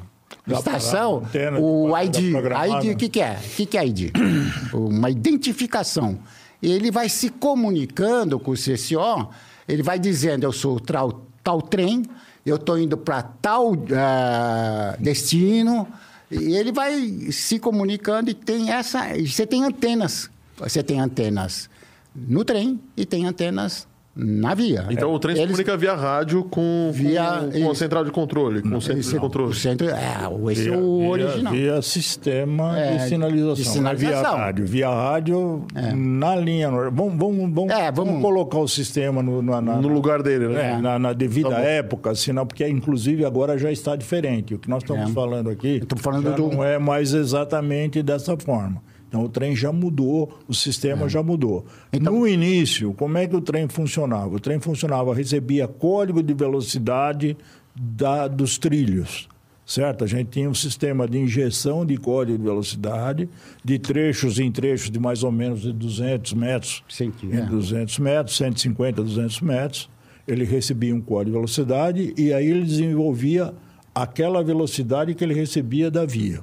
Da 0.47 0.57
estação, 0.59 1.23
o 1.59 1.97
ID. 1.97 2.17
ID, 2.19 2.93
o 2.93 2.97
que, 2.99 3.09
que 3.09 3.21
é? 3.23 3.39
O 3.43 3.57
que, 3.57 3.65
que 3.67 3.79
é 3.79 3.87
ID? 3.87 4.11
uma 4.75 5.09
identificação. 5.09 6.19
Ele 6.63 6.91
vai 6.91 7.09
se 7.09 7.31
comunicando 7.31 8.39
com 8.39 8.51
o 8.51 8.55
CCO, 8.55 9.31
ele 9.67 9.83
vai 9.83 9.99
dizendo, 9.99 10.45
eu 10.45 10.53
sou 10.53 10.79
tal, 10.79 11.27
tal 11.43 11.63
trem, 11.63 12.03
eu 12.45 12.57
estou 12.57 12.79
indo 12.79 12.97
para 12.97 13.23
tal 13.23 13.73
ah, 13.93 14.97
destino, 14.99 15.89
e 16.31 16.57
ele 16.57 16.73
vai 16.73 17.31
se 17.31 17.59
comunicando 17.59 18.31
e 18.31 18.35
tem 18.35 18.71
essa... 18.71 19.09
Você 19.19 19.47
tem 19.47 19.65
antenas, 19.65 20.31
você 20.57 20.83
tem 20.83 21.01
antenas 21.01 21.71
no 22.15 22.45
trem 22.45 22.81
e 22.97 23.05
tem 23.05 23.27
antenas 23.27 23.87
na 24.17 24.55
via. 24.55 24.87
Então 24.91 25.13
o 25.13 25.19
trem 25.19 25.35
se 25.35 25.41
Eles- 25.43 25.51
comunica 25.51 25.77
via 25.77 25.95
rádio 25.95 26.45
com, 26.45 26.91
Via- 26.93 27.49
com, 27.53 27.63
com 27.63 27.71
a 27.71 27.75
central 27.75 28.05
de 28.05 28.11
controle, 28.13 28.63
com 28.63 28.77
o 28.77 28.81
centro 28.81 29.03
de 29.03 29.17
controle. 29.19 29.51
O 29.51 29.55
centro, 29.55 29.89
é, 29.89 30.29
o- 30.29 30.51
esse 30.51 30.69
é 30.69 30.71
Via- 30.71 30.79
o 30.79 31.01
via- 31.01 31.11
original. 31.11 31.53
Via 31.53 31.83
sistema 31.83 32.79
É, 32.79 32.97
de 32.97 33.09
sinalização. 33.09 33.73
de 33.75 33.81
não 33.81 33.91
é 33.91 33.95
Via 33.95 34.09
sinalização. 34.09 34.39
rádio. 34.39 34.67
Via 34.67 34.89
rádio 34.89 35.65
na 35.97 36.37
linha. 36.37 36.71
nor- 36.71 36.91
Vamos, 36.93 37.15
vamos, 37.19 37.53
vamos, 37.55 37.73
É, 37.73 37.91
vamos 37.91 38.11
vamos- 38.13 38.23
colocar 38.23 38.59
o 38.59 38.69
sistema 38.69 39.23
no, 39.23 39.43
na, 39.43 39.61
na- 39.61 39.77
No 39.77 39.89
lugar 39.89 40.23
dele, 40.23 40.49
né? 40.49 40.73
é, 40.75 40.79
na, 40.81 40.99
na 40.99 41.13
devida 41.13 41.51
Tá 41.51 41.59
época, 41.61 42.15
senão, 42.15 42.47
porque 42.47 42.67
inclusive 42.69 43.25
agora 43.25 43.59
já 43.59 43.73
está 43.73 43.97
diferente. 43.97 44.55
O 44.55 44.59
que 44.59 44.69
nós 44.71 44.83
estamos 44.83 45.11
É. 45.11 45.13
falando 45.13 45.51
aqui 45.51 45.83
falando 45.97 46.31
já 46.31 46.37
do- 46.37 46.49
não 46.51 46.63
é 46.65 46.79
mais 46.79 47.13
exatamente 47.15 48.03
dessa 48.03 48.37
forma. 48.37 48.81
Então 49.15 49.23
o 49.27 49.29
trem 49.29 49.55
já 49.55 49.71
mudou, 49.73 50.41
o 50.49 50.53
sistema 50.53 51.09
já 51.09 51.23
mudou. 51.23 51.65
Então- 51.93 52.13
No 52.13 52.27
início, 52.27 52.93
como 52.95 53.17
é 53.17 53.29
que 53.29 53.37
o 53.37 53.41
trem 53.41 53.69
funcionava? 53.69 54.35
O 54.35 54.41
trem 54.41 54.59
funcionava, 54.59 55.15
recebia 55.15 55.69
código 55.69 56.21
de 56.21 56.35
velocidade 56.35 57.37
da, 57.77 58.27
dos 58.27 58.59
trilhos. 58.59 59.29
Certo? 59.65 60.03
A 60.03 60.07
gente 60.09 60.31
tinha 60.31 60.51
um 60.51 60.55
sistema 60.55 61.07
de 61.07 61.17
injeção 61.17 61.87
de 61.87 61.97
código 61.97 62.37
de 62.37 62.43
velocidade, 62.45 63.29
de 63.65 63.79
trechos 63.79 64.41
em 64.41 64.51
trechos 64.51 64.91
de 64.91 64.99
mais 64.99 65.23
ou 65.23 65.31
menos 65.31 65.61
de 65.63 65.73
200 65.73 66.33
metros. 66.33 66.83
Sim, 66.89 67.13
é. 67.31 67.43
200 67.43 68.01
metros, 68.01 68.37
150, 68.37 69.01
200 69.01 69.41
metros. 69.43 69.89
Ele 70.27 70.45
recebia 70.45 70.93
um 70.93 71.01
código 71.01 71.27
de 71.31 71.37
velocidade 71.37 72.13
e 72.19 72.33
aí 72.33 72.47
ele 72.51 72.65
desenvolvia 72.65 73.55
aquela 73.95 74.43
velocidade 74.43 75.15
que 75.15 75.23
ele 75.23 75.35
recebia 75.35 75.89
da 75.89 76.05
via. 76.05 76.41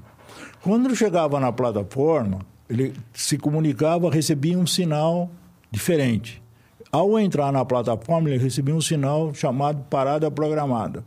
Quando 0.64 0.86
ele 0.86 0.96
chegava 0.96 1.40
na 1.40 1.52
plataforma, 1.52 2.40
ele 2.72 2.94
se 3.12 3.38
comunicava, 3.38 4.10
recebia 4.10 4.58
um 4.58 4.66
sinal 4.66 5.30
diferente. 5.70 6.42
Ao 6.90 7.20
entrar 7.20 7.52
na 7.52 7.66
plataforma, 7.66 8.30
ele 8.30 8.42
recebia 8.42 8.74
um 8.74 8.80
sinal 8.80 9.34
chamado 9.34 9.84
parada 9.90 10.32
programada, 10.32 11.04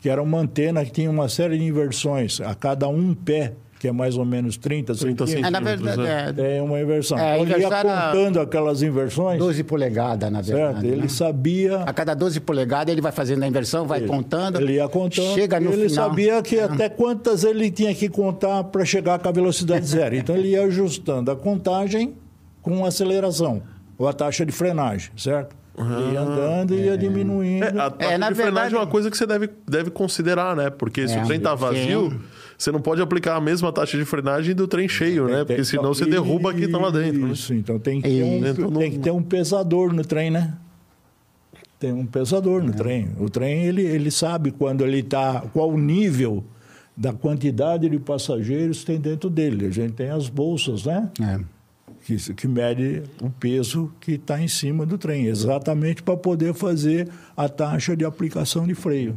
que 0.00 0.10
era 0.10 0.22
uma 0.22 0.38
antena 0.38 0.84
que 0.84 0.90
tinha 0.90 1.10
uma 1.10 1.28
série 1.28 1.56
de 1.56 1.64
inversões. 1.64 2.42
A 2.42 2.54
cada 2.54 2.88
um 2.88 3.14
pé 3.14 3.54
que 3.78 3.86
é 3.88 3.92
mais 3.92 4.16
ou 4.16 4.24
menos 4.24 4.56
30, 4.56 4.94
30 4.94 5.26
centímetros. 5.26 5.46
É, 5.46 5.50
na 5.50 5.60
verdade, 5.60 6.02
é 6.40 6.56
É 6.58 6.62
uma 6.62 6.80
inversão. 6.80 7.18
É, 7.18 7.40
ele 7.40 7.56
ia 7.58 7.68
contando 7.70 8.40
aquelas 8.40 8.82
inversões, 8.82 9.38
12 9.38 9.62
polegadas, 9.64 10.30
na 10.32 10.42
certo? 10.42 10.58
verdade. 10.58 10.86
Ele 10.88 11.02
né? 11.02 11.08
sabia 11.08 11.82
A 11.82 11.92
cada 11.92 12.14
12 12.14 12.40
polegadas 12.40 12.90
ele 12.92 13.00
vai 13.00 13.12
fazendo 13.12 13.42
a 13.42 13.46
inversão, 13.46 13.86
vai 13.86 14.00
contando. 14.00 14.60
Ele 14.60 14.74
ia 14.74 14.88
contando. 14.88 15.34
Chega 15.34 15.60
no 15.60 15.72
ele 15.72 15.88
final. 15.88 16.08
sabia 16.08 16.42
que 16.42 16.58
até 16.58 16.88
quantas 16.88 17.44
ele 17.44 17.70
tinha 17.70 17.94
que 17.94 18.08
contar 18.08 18.64
para 18.64 18.84
chegar 18.84 19.18
com 19.18 19.28
a 19.28 19.32
velocidade 19.32 19.84
zero. 19.86 20.16
Então 20.16 20.36
ele 20.36 20.48
ia 20.48 20.62
ajustando 20.64 21.30
a 21.30 21.36
contagem 21.36 22.14
com 22.62 22.84
a 22.84 22.88
aceleração, 22.88 23.62
ou 23.96 24.06
a 24.08 24.12
taxa 24.12 24.44
de 24.44 24.52
frenagem, 24.52 25.10
certo? 25.16 25.56
Ele 25.78 26.14
ia 26.14 26.20
andando 26.20 26.74
e 26.74 26.86
ia 26.86 26.98
diminuindo. 26.98 27.64
É, 27.64 27.68
a 27.80 27.88
taxa 27.90 28.12
É, 28.12 28.18
na 28.18 28.28
de 28.30 28.34
frenagem 28.34 28.54
verdade- 28.54 28.74
é 28.74 28.78
uma 28.78 28.86
coisa 28.88 29.08
que 29.10 29.16
você 29.16 29.24
deve, 29.26 29.48
deve 29.66 29.90
considerar, 29.90 30.56
né? 30.56 30.68
Porque 30.70 31.06
se 31.06 31.14
É, 31.14 31.22
o 31.22 31.26
trem 31.26 31.38
tá 31.38 31.56
sim. 31.56 32.20
Você 32.58 32.72
não 32.72 32.80
pode 32.80 33.00
aplicar 33.00 33.36
a 33.36 33.40
mesma 33.40 33.72
taxa 33.72 33.96
de 33.96 34.04
frenagem 34.04 34.54
do 34.54 34.66
trem 34.66 34.88
cheio, 34.88 35.26
né? 35.28 35.38
Porque 35.38 35.54
Tem- 35.54 35.64
senão 35.64 35.94
você 35.94 36.04
derruba 36.04 36.52
quem 36.52 36.68
tá 36.68 36.76
lá 36.76 36.90
dentro. 36.90 37.26
né? 37.26 37.32
Isso, 37.32 37.54
então 37.54 37.78
tem 37.78 38.00
que, 38.02 38.08
ter 38.08 38.22
um, 38.24 38.44
Isso. 38.44 38.70
tem 38.72 38.90
que 38.90 38.98
ter 38.98 39.10
um 39.12 39.22
pesador 39.22 39.94
no 39.94 40.04
trem, 40.04 40.30
né? 40.30 40.54
Tem 41.78 41.92
um 41.92 42.04
pesador 42.04 42.60
É. 42.62 42.66
no 42.66 42.72
trem. 42.74 43.10
O 43.20 43.30
trem, 43.30 43.62
ele, 43.64 43.82
ele 43.82 44.10
sabe 44.10 44.50
quando 44.50 44.84
ele 44.84 44.98
está... 44.98 45.40
Qual 45.52 45.70
o 45.70 45.78
nível 45.78 46.44
da 46.96 47.12
quantidade 47.12 47.88
de 47.88 47.98
passageiros 48.00 48.82
tem 48.82 48.98
dentro 49.00 49.30
dele. 49.30 49.66
A 49.66 49.70
gente 49.70 49.92
tem 49.92 50.10
as 50.10 50.28
bolsas, 50.28 50.84
né? 50.84 51.08
É. 51.22 51.38
que, 52.04 52.16
que 52.34 52.48
mede 52.48 53.04
o 53.22 53.30
peso 53.30 53.92
que 54.00 54.12
está 54.14 54.42
em 54.42 54.48
cima 54.48 54.84
do 54.84 54.98
trem, 54.98 55.26
exatamente 55.26 56.02
para 56.02 56.16
poder 56.16 56.52
fazer 56.54 57.08
a 57.36 57.48
taxa 57.48 57.96
de 57.96 58.04
aplicação 58.04 58.66
de 58.66 58.74
freio. 58.74 59.16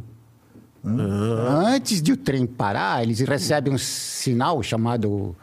Antes 0.84 2.02
de 2.02 2.12
o 2.12 2.16
trem 2.16 2.46
parar, 2.46 3.02
eles 3.02 3.20
recebem 3.20 3.72
um 3.72 3.78
sinal 3.78 4.62
chamado 4.62 5.36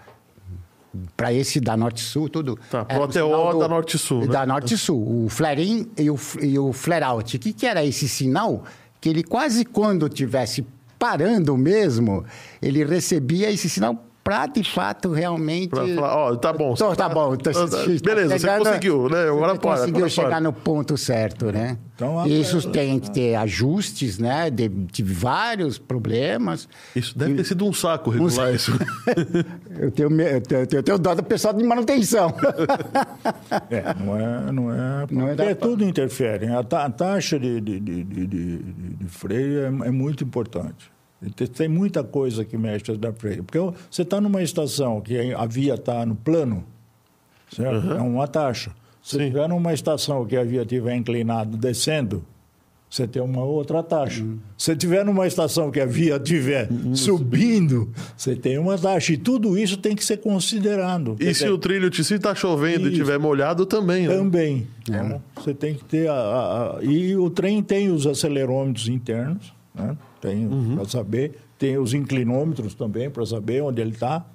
para 1.15 1.31
esse 1.31 1.59
da 1.59 1.77
Norte-Sul, 1.77 2.29
tudo. 2.29 2.59
Tá, 2.69 2.85
É, 2.89 2.95
pro 2.95 3.03
ATO 3.03 3.13
sinal 3.13 3.59
da 3.59 3.67
Norte-Sul, 3.67 4.21
né? 4.21 4.27
Da 4.27 4.45
Norte-Sul, 4.45 5.25
o 5.25 5.29
flare-in 5.29 5.87
e 5.97 6.09
o, 6.09 6.19
e 6.41 6.59
o 6.59 6.73
flare-out. 6.73 7.37
O 7.37 7.39
que, 7.39 7.53
que 7.53 7.65
era 7.65 7.85
esse 7.85 8.09
sinal? 8.09 8.63
Que 8.99 9.09
ele 9.09 9.23
quase 9.23 9.63
quando 9.63 10.09
tivesse 10.09 10.65
parando 10.97 11.55
mesmo, 11.55 12.25
ele 12.61 12.83
recebia 12.83 13.49
esse 13.49 13.69
sinal 13.69 14.03
para, 14.29 14.45
de 14.47 14.63
fato, 14.63 15.11
realmente... 15.11 15.69
Pra 15.69 15.87
falar, 15.87 16.15
ó, 16.15 16.35
tá 16.35 16.53
bom. 16.53 16.73
Então, 16.73 16.95
tá 16.95 17.09
bom. 17.09 17.35
Tô, 17.35 17.49
Beleza, 17.51 18.29
você 18.29 18.39
chegando- 18.39 18.63
conseguiu, 18.65 19.09
né? 19.09 19.23
Agora 19.29 19.53
você 19.53 19.59
para. 19.59 19.71
conseguiu 19.71 19.95
agora 19.95 20.09
chegar 20.09 20.29
para. 20.29 20.41
no 20.41 20.53
ponto 20.53 20.95
certo, 20.97 21.45
né? 21.51 21.77
Então, 21.95 22.25
Isso 22.27 22.69
tem 22.69 22.99
que 22.99 23.11
ter 23.11 23.35
ajustes, 23.35 24.19
né? 24.19 24.49
De, 24.49 24.69
tive 24.91 25.13
vários 25.13 25.77
problemas. 25.77 26.69
Isso 26.95 27.17
deve 27.17 27.33
ter 27.35 27.43
sido 27.43 27.65
um 27.65 27.73
saco 27.73 28.09
regular 28.09 28.53
isso. 28.53 28.71
Eu 29.79 29.91
tenho, 29.91 30.09
eu 30.21 30.41
tenho, 30.41 30.67
eu 30.71 30.83
tenho 30.83 30.97
dó 30.99 31.15
do 31.15 31.23
pessoal 31.23 31.53
de 31.53 31.63
manutenção. 31.63 32.33
É, 33.69 33.93
não 34.03 34.15
é. 34.17 34.51
Não 34.51 34.71
é, 34.73 35.07
Não 35.11 35.27
é 35.29 35.35
da- 35.35 35.55
tudo 35.55 35.83
interfere. 35.83 36.47
A, 36.47 36.63
ta- 36.63 36.85
a 36.85 36.89
taxa 36.89 37.39
de, 37.39 37.59
de, 37.61 37.79
de, 37.79 38.03
de, 38.03 38.27
de- 38.27 38.57
de 38.63 39.05
freio 39.07 39.59
é, 39.61 39.87
é 39.87 39.91
muito 39.91 40.23
importante. 40.23 40.91
E 41.21 41.29
Tem, 41.31 41.47
tem 41.47 41.67
muita 41.67 42.03
coisa 42.03 42.45
que 42.45 42.57
mexe 42.57 42.95
da 42.95 43.11
freio. 43.11 43.43
Porque 43.43 43.59
você 43.89 44.03
está 44.03 44.21
numa 44.21 44.41
estação 44.41 45.01
que 45.01 45.33
a 45.33 45.45
via 45.45 45.73
está 45.75 46.05
no 46.05 46.15
plano, 46.15 46.63
certo? 47.53 47.91
É 47.91 48.01
uma 48.01 48.27
taxa. 48.27 48.71
Se 49.03 49.17
Sim. 49.17 49.23
estiver 49.23 49.47
numa 49.49 49.73
estação 49.73 50.25
que 50.25 50.35
a 50.35 50.43
via 50.43 50.61
estiver 50.61 50.95
inclinada 50.95 51.57
descendo, 51.57 52.23
você 52.89 53.07
tem 53.07 53.21
uma 53.21 53.43
outra 53.43 53.83
taxa. 53.83 54.25
Se 54.57 54.71
estiver 54.71 55.05
numa 55.05 55.27
estação 55.27 55.69
que 55.71 55.79
a 55.79 55.85
via 55.85 56.15
estiver 56.17 56.67
subindo, 56.95 57.89
você 58.17 58.35
tem 58.35 58.57
uma 58.57 58.77
taxa. 58.77 59.13
E 59.13 59.17
tudo 59.17 59.57
isso 59.57 59.77
tem 59.77 59.95
que 59.95 60.03
ser 60.03 60.17
considerado. 60.17 61.15
E 61.19 61.25
se 61.25 61.31
dizer, 61.33 61.51
o 61.51 61.57
trilho, 61.57 61.93
se 62.03 62.17
tá 62.19 62.33
chovendo 62.33 62.85
e 62.87 62.91
Isso. 62.91 62.95
tiver 63.03 63.19
molhado, 63.19 63.65
também, 63.65 64.07
né? 64.07 64.15
também. 64.15 64.67
Então, 64.81 65.21
você 65.35 65.53
tem 65.53 65.75
que 65.75 65.83
ter. 65.85 66.09
A, 66.09 66.13
a- 66.13 66.77
a- 66.79 66.83
e 66.83 67.15
o 67.15 67.29
trem 67.29 67.61
tem 67.61 67.89
os 67.91 68.07
acelerômetros 68.07 68.87
internos, 68.87 69.53
né? 69.75 69.95
Tem 70.21 70.47
Uhum. 70.47 70.75
para 70.75 70.85
saber. 70.85 71.39
Tem 71.57 71.77
os 71.77 71.93
inclinômetros 71.93 72.73
também 72.73 73.09
para 73.09 73.25
saber 73.25 73.61
onde 73.63 73.81
ele 73.81 73.91
está. 73.91 74.25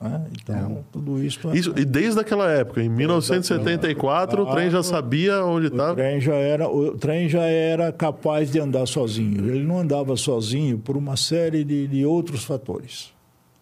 Né? 0.00 0.26
Então, 0.40 0.84
tudo 0.92 1.20
isso. 1.22 1.50
é- 1.50 1.56
Isso, 1.56 1.74
e 1.76 1.84
desde 1.84 2.20
aquela 2.20 2.48
época, 2.50 2.80
em 2.80 2.88
1974, 2.88 4.42
o 4.42 4.46
trem 4.52 4.70
já 4.70 4.82
sabia 4.82 5.44
onde 5.44 5.66
O 5.66 5.70
estava. 5.70 5.94
trem, 5.96 6.20
já 6.20 6.34
era, 6.34 6.68
o 6.68 6.96
trem 6.96 7.28
já 7.28 7.42
era 7.42 7.90
capaz 7.92 8.50
de 8.50 8.60
andar 8.60 8.86
sozinho. 8.86 9.48
Ele 9.48 9.64
não 9.64 9.78
andava 9.80 10.16
sozinho 10.16 10.78
por 10.78 10.96
uma 10.96 11.16
série 11.16 11.64
de, 11.64 11.88
de 11.88 12.04
outros 12.04 12.44
fatores. 12.44 13.12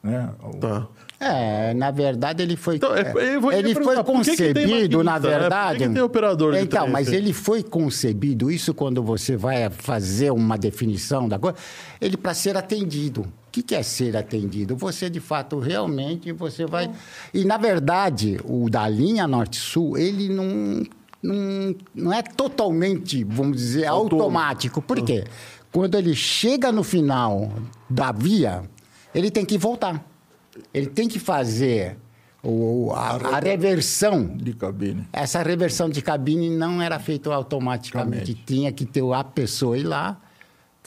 Né? 0.03 0.29
O- 0.43 0.57
Tá. 0.59 0.87
É, 1.19 1.73
na 1.73 1.91
verdade 1.91 2.43
ele 2.43 2.57
foi. 2.57 2.77
Então, 2.77 2.95
é, 2.95 3.35
eu 3.35 3.41
vou- 3.41 3.51
eu 3.51 3.59
ia 3.61 3.65
ele 3.71 3.75
foi 3.75 4.03
concebido, 4.05 5.03
na 5.03 5.19
verdade. 5.19 5.79
que 5.87 5.89
tem 5.95 6.03
operador 6.03 6.53
de 6.53 6.61
Então, 6.61 6.83
trem, 6.83 6.93
mas 6.93 7.09
assim? 7.09 7.17
ele 7.17 7.33
foi 7.33 7.63
concebido, 7.63 8.51
isso 8.51 8.75
quando 8.75 9.03
você 9.03 9.35
vai 9.35 9.71
fazer 9.71 10.31
uma 10.31 10.59
definição 10.59 11.27
da 11.27 11.39
coisa, 11.39 11.57
ele 12.01 12.17
para 12.19 12.35
ser 12.35 12.57
atendido. 12.57 13.23
O 13.23 13.27
que, 13.51 13.63
que 13.63 13.75
é 13.75 13.83
ser 13.83 14.15
atendido? 14.15 14.77
Você, 14.77 15.09
de 15.09 15.19
fato, 15.19 15.59
realmente, 15.59 16.31
você 16.33 16.67
vai... 16.67 16.91
E, 17.33 17.43
na 17.47 17.57
verdade, 17.57 18.39
o 18.45 18.69
da 18.69 18.87
linha 18.87 19.27
Norte-Sul, 19.27 19.97
ele 19.97 20.29
não, 20.29 20.83
não, 21.23 21.75
não 21.95 22.13
é 22.13 22.21
totalmente, 22.21 23.25
vamos 23.25 23.57
dizer, 23.57 23.87
Autônomo. 23.87 24.25
automático. 24.25 24.83
Por 24.83 25.01
quê? 25.03 25.25
Quando 25.73 25.95
ele 25.97 26.15
chega 26.15 26.71
no 26.71 26.83
final 26.85 27.51
da 27.89 28.13
via, 28.13 28.63
ele 29.15 29.31
tem 29.31 29.47
que 29.47 29.57
voltar. 29.57 30.05
Ele 30.73 30.87
tem 30.87 31.09
que 31.09 31.19
fazer 31.19 31.97
o, 32.43 32.93
a, 32.95 33.17
a 33.37 33.39
reversão. 33.41 34.27
de 34.37 34.53
cabine. 34.53 35.07
Essa 35.13 35.43
reversão 35.43 35.89
de 35.89 36.01
cabine 36.03 36.51
não 36.51 36.81
era 36.81 36.99
feita 36.99 37.33
automaticamente. 37.35 38.35
Tinha 38.35 38.71
que 38.73 38.85
ter 38.85 39.03
a 39.13 39.25
pessoa 39.25 39.77
ir 39.77 39.83
lá. 39.85 40.17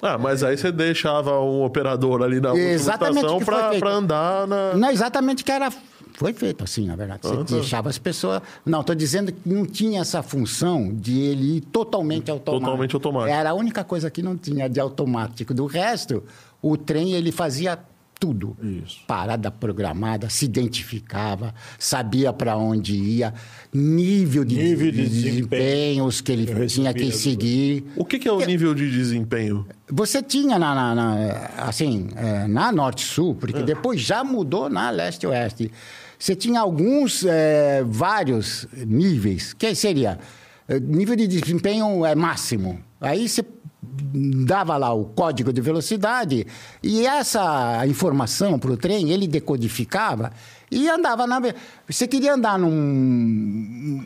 Ah, 0.02 0.18
mas 0.18 0.44
aí 0.44 0.58
você 0.58 0.72
deixava 0.72 1.40
um 1.42 1.64
operador 1.64 2.22
ali 2.24 2.40
na 2.40 2.56
estação 2.58 3.40
pra 3.40 3.92
andar 3.92 4.48
na. 4.48 4.74
Não 4.76 4.90
exatamente 4.90 5.44
que 5.44 5.52
era. 5.52 5.70
Foi 6.14 6.34
feito 6.34 6.64
assim, 6.64 6.86
na 6.86 6.96
verdade. 6.96 7.22
Você 7.24 7.34
Ah, 7.34 7.38
tá. 7.38 7.56
deixava 7.56 7.90
as 7.90 7.98
pessoas. 7.98 8.42
Não, 8.66 8.82
estou 8.82 8.96
dizendo 8.96 9.32
que 9.32 9.48
não 9.48 9.66
tinha 9.66 10.02
essa 10.02 10.22
função 10.24 10.94
de 10.94 11.20
ele 11.20 11.58
ir 11.58 11.62
totalmente 11.62 12.32
automático. 12.32 12.66
Totalmente 12.66 12.96
automático. 12.96 13.34
Era 13.34 13.50
a 13.52 13.54
única 13.54 13.84
coisa 13.84 14.10
que 14.10 14.22
não 14.22 14.38
tinha 14.38 14.70
de 14.70 14.80
automático. 14.80 15.54
Do 15.54 15.66
resto, 15.66 16.24
o 16.62 16.76
trem 16.78 17.14
ele 17.14 17.32
fazia 17.32 17.78
tudo. 18.20 18.58
Isso. 18.62 19.00
Parada 19.08 19.50
programada, 19.50 20.30
se 20.30 20.44
identificava, 20.46 21.56
sabia 21.80 22.34
para 22.34 22.58
onde 22.58 22.96
ia, 22.96 23.34
nível 23.74 24.44
de, 24.44 24.56
Nível 24.58 24.92
de 24.92 25.08
desempenhos 25.08 26.20
que 26.22 26.32
ele 26.32 26.52
Eu 26.52 26.68
tinha 26.68 26.94
que 26.94 27.12
seguir. 27.12 27.86
O 27.96 28.04
que, 28.04 28.20
que 28.20 28.28
é 28.28 28.32
o 28.32 28.40
nível 28.46 28.76
de 28.76 28.92
desempenho? 28.92 29.66
Você 29.90 30.22
tinha 30.22 30.60
na, 30.60 30.76
na- 30.76 30.96
na- 30.96 31.50
assim, 31.58 32.10
é, 32.16 32.48
na 32.48 32.72
Norte-Sul, 32.72 33.36
porque 33.36 33.64
depois 33.64 34.02
já 34.02 34.24
mudou 34.24 34.70
na 34.70 34.90
Leste-Oeste. 34.90 35.72
Você 36.18 36.36
tinha 36.36 36.60
alguns, 36.60 37.24
é, 37.26 37.84
vários 37.88 38.68
níveis. 38.86 39.54
Que 39.54 39.74
seria? 39.74 40.20
é, 40.68 40.78
Nível 40.80 41.16
de 41.16 41.26
desempenho 41.28 42.06
é 42.06 42.14
máximo. 42.14 42.80
Aí 43.00 43.30
você 43.30 43.42
dava 43.82 44.76
lá 44.78 44.94
o 44.94 45.06
código 45.06 45.54
de 45.54 45.62
velocidade 45.62 46.46
e 46.84 47.06
essa 47.06 47.86
informação 47.88 48.60
para 48.60 48.72
o 48.72 48.78
trem 48.78 49.12
ele 49.12 49.28
decodificava 49.28 50.32
e 50.72 50.88
andava 50.90 51.26
na. 51.26 51.42
Você 51.90 52.06
queria 52.08 52.34
andar 52.34 52.60
num, 52.60 52.70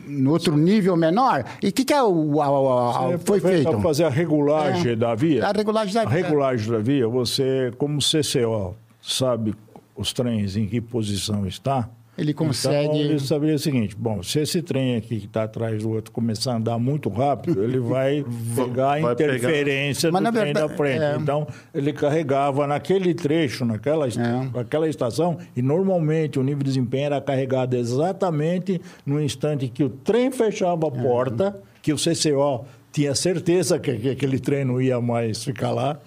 num 0.06 0.30
outro 0.30 0.56
nível 0.56 0.96
menor? 0.96 1.44
E 1.62 1.68
o 1.68 1.72
que, 1.72 1.84
que 1.84 1.92
é 1.92 2.02
o, 2.02 2.40
a- 2.40 2.46
a- 2.46 3.14
a- 3.14 3.18
foi 3.18 3.40
feito? 3.40 3.80
Fazer 3.80 4.04
a 4.04 4.08
regulagem 4.10 4.92
É. 4.92 4.96
da 4.96 5.14
via. 5.14 5.44
A 5.46 5.52
regulagem 5.52 5.92
da 5.94 6.02
A 6.02 6.08
regulagem 6.08 6.70
da 6.70 6.78
via, 6.78 7.06
você, 7.08 7.72
como 7.76 7.98
CCO, 7.98 8.76
sabe 9.02 9.54
os 9.96 10.12
trens 10.12 10.56
em 10.56 10.66
que 10.66 10.80
posição 10.80 11.46
está. 11.46 11.88
Ele 12.16 12.32
consegue- 12.32 12.84
Então, 12.84 12.96
ele 12.96 13.18
saberia 13.18 13.56
o 13.56 13.58
seguinte: 13.58 13.96
bom, 13.98 14.22
se 14.22 14.38
esse 14.38 14.62
trem 14.62 14.96
aqui 14.96 15.18
que 15.20 15.26
está 15.26 15.42
atrás 15.44 15.82
do 15.82 15.90
outro 15.90 16.12
começar 16.12 16.52
a 16.52 16.56
andar 16.56 16.78
muito 16.78 17.08
rápido, 17.08 17.62
ele 17.64 17.80
vai 17.80 18.24
pegar 18.54 18.94
a 18.94 19.00
vai 19.00 19.16
pegar- 19.16 19.34
interferência 19.36 20.12
Mas, 20.12 20.22
do 20.22 20.30
trem 20.32 20.44
verdade, 20.44 20.68
da 20.68 20.76
frente. 20.76 21.02
é. 21.02 21.16
Então, 21.16 21.46
ele 21.74 21.92
carregava 21.92 22.66
naquele 22.66 23.12
trecho, 23.14 23.64
naquela, 23.64 24.06
est- 24.06 24.18
É. 24.18 24.48
naquela 24.54 24.88
estação, 24.88 25.38
e 25.56 25.60
normalmente 25.62 26.38
o 26.38 26.42
nível 26.42 26.58
de 26.58 26.64
desempenho 26.66 27.06
era 27.06 27.20
carregado 27.20 27.74
exatamente 27.76 28.80
no 29.04 29.20
instante 29.20 29.68
que 29.68 29.82
o 29.82 29.88
trem 29.90 30.30
fechava 30.30 30.86
a 30.86 30.90
porta, 30.90 31.60
que 31.82 31.92
o 31.92 31.96
CCO 31.96 32.64
tinha 32.92 33.14
certeza 33.14 33.78
que, 33.78 33.92
que 33.96 34.10
aquele 34.10 34.38
trem 34.38 34.64
não 34.64 34.80
ia 34.80 35.00
mais 35.00 35.42
ficar 35.42 35.72
lá, 35.72 35.98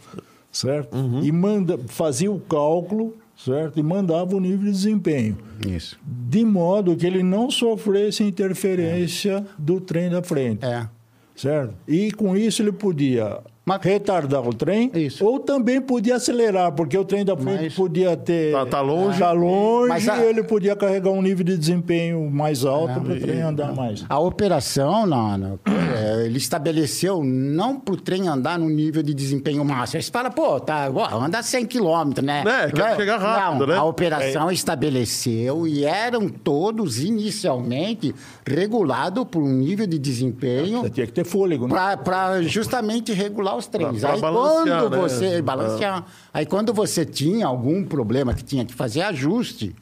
certo? 0.52 0.96
E 1.22 1.32
manda, 1.32 1.78
fazia 1.88 2.32
o 2.32 2.40
cálculo, 2.40 3.14
certo? 3.38 3.80
E 3.80 3.84
mandava 3.84 4.36
o 4.36 4.40
nível 4.40 4.66
de 4.66 4.72
desempenho. 4.72 5.38
Isso. 5.66 5.98
De 6.04 6.44
modo 6.44 6.96
que 6.96 7.06
ele 7.06 7.24
não 7.24 7.50
sofresse 7.52 8.24
interferência 8.24 9.46
do 9.58 9.80
trem 9.80 10.10
da 10.10 10.24
frente. 10.24 10.66
É. 10.66 10.90
Certo? 11.36 11.76
E 11.88 12.12
com 12.12 12.36
isso 12.36 12.64
ele 12.64 12.72
podia 12.72 13.40
Mas- 13.68 13.82
retardar 13.82 14.48
o 14.48 14.54
trem, 14.54 14.90
Isso. 14.96 15.26
ou 15.26 15.40
também 15.40 15.82
podia 15.82 16.16
acelerar, 16.16 16.72
porque 16.72 16.98
o 16.98 17.04
trem 17.04 17.26
da 17.26 17.36
frente 17.36 17.64
Mas- 17.66 17.74
podia 17.74 18.16
ter. 18.16 18.54
Tá- 18.54 18.66
tá 18.66 18.82
longe. 18.82 19.20
Tá 19.20 19.32
longe 19.34 19.90
Mas 19.90 20.08
a- 20.08 20.18
e 20.18 20.26
ele 20.30 20.42
podia 20.44 20.76
carregar 20.76 21.10
um 21.12 21.22
nível 21.22 21.44
de 21.44 21.58
desempenho 21.58 22.30
mais 22.32 22.64
alto 22.64 23.02
para 23.02 23.14
o 23.14 23.20
trem 23.20 23.42
andar 23.42 23.76
mais. 23.76 24.06
A 24.08 24.20
operação, 24.20 25.06
não, 25.06 25.38
não, 25.38 25.60
é, 25.96 26.26
ele 26.26 26.38
estabeleceu 26.38 27.24
não 27.24 27.78
para 27.78 27.94
o 27.94 27.98
trem 27.98 28.28
andar 28.28 28.58
no 28.58 28.70
nível 28.70 29.04
de 29.04 29.14
desempenho 29.14 29.66
máximo. 29.66 30.02
Você 30.02 30.12
fala, 30.12 30.30
pô, 30.32 30.60
tá, 30.60 30.90
ó, 30.94 31.20
anda 31.20 31.44
100 31.44 31.66
km, 31.66 32.22
né? 32.24 32.44
É, 32.48 32.72
quer 32.72 32.96
chegar 32.96 33.18
rápido, 33.18 33.60
não, 33.62 33.74
né? 33.74 33.76
A 33.76 33.84
operação 33.84 34.50
estabeleceu 34.50 35.68
e 35.68 35.84
eram 35.84 36.30
todos 36.30 37.00
inicialmente 37.04 38.14
regulados 38.46 39.26
por 39.30 39.44
um 39.44 39.52
nível 39.54 39.86
de 39.88 40.00
desempenho 40.00 40.82
Você 40.82 40.90
tinha 40.90 41.06
que 41.06 41.12
ter 41.14 41.26
fôlego, 41.26 41.68
né? 41.68 41.98
para 42.04 42.42
justamente 42.44 43.12
regular 43.12 43.57
os 43.58 43.68
trens. 43.68 44.00
Pra- 44.00 44.10
pra 44.10 44.14
Aí 44.14 44.22
quando 44.22 44.90
né? 44.90 44.98
você 44.98 45.42
balancear, 45.42 46.06
aí 46.34 46.46
quando 46.46 46.74
você 46.74 47.04
tinha 47.06 47.46
algum 47.48 47.84
problema 47.84 48.34
que 48.34 48.44
tinha 48.44 48.64
que 48.66 48.74
fazer 48.74 49.02
ajuste, 49.02 49.76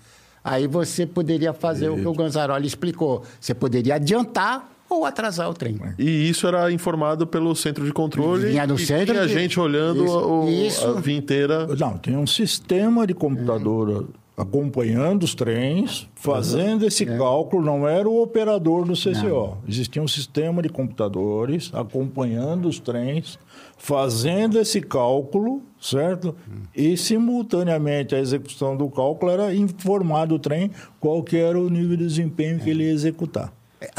aí 0.44 0.68
você 0.68 1.06
poderia 1.06 1.54
fazer 1.54 1.90
o 1.90 1.96
que 1.98 2.08
o 2.08 2.14
Ganzaroli 2.14 2.68
explicou. 2.68 3.24
Você 3.40 3.54
poderia 3.54 3.96
adiantar 3.96 4.72
ou 4.88 5.04
atrasar 5.04 5.50
o 5.50 5.54
trem. 5.54 5.80
E 5.98 6.30
isso 6.30 6.46
era 6.48 6.72
informado 6.72 7.26
pelo 7.26 7.56
centro 7.56 7.84
de 7.86 7.92
controle. 7.92 8.50
Vinha 8.50 8.68
no 8.68 8.76
e 8.76 8.86
centro 8.86 9.14
tinha 9.16 9.26
de- 9.28 9.34
gente 9.34 9.60
olhando 9.60 10.06
Isso. 10.06 10.18
o- 10.20 10.50
Isso. 10.50 10.88
a 10.88 11.02
via 11.02 11.18
inteira. 11.18 11.66
Não, 11.76 11.98
tem 11.98 12.16
um 12.16 12.28
sistema 12.28 13.06
de 13.08 13.14
computador 13.16 14.08
acompanhando 14.38 15.24
os 15.24 15.34
trens, 15.34 16.08
fazendo 16.14 16.86
esse 16.86 17.06
cálculo, 17.06 17.64
não 17.64 17.88
era 17.88 18.08
o 18.08 18.22
operador 18.22 18.86
do 18.86 18.94
CCO. 18.96 19.58
Existia 19.68 20.02
um 20.02 20.08
sistema 20.08 20.62
de 20.62 20.70
computadores 20.70 21.72
acompanhando 21.74 22.68
os 22.68 22.80
trens, 22.80 23.40
fazendo 23.78 24.60
esse 24.60 24.82
cálculo, 24.82 25.62
certo? 25.80 26.36
E 26.76 26.98
simultaneamente 26.98 28.16
a 28.16 28.20
execução 28.20 28.76
do 28.76 28.90
cálculo 28.90 29.32
era 29.32 29.54
informar 29.54 30.32
o 30.32 30.40
trem 30.40 30.72
qual 31.00 31.22
que 31.24 31.38
era 31.38 31.60
o 31.60 31.70
nível 31.70 31.98
de 31.98 32.06
desempenho 32.08 32.60
que 32.60 32.70
ele 32.70 32.84
ia 32.84 32.92
executar. 32.92 33.54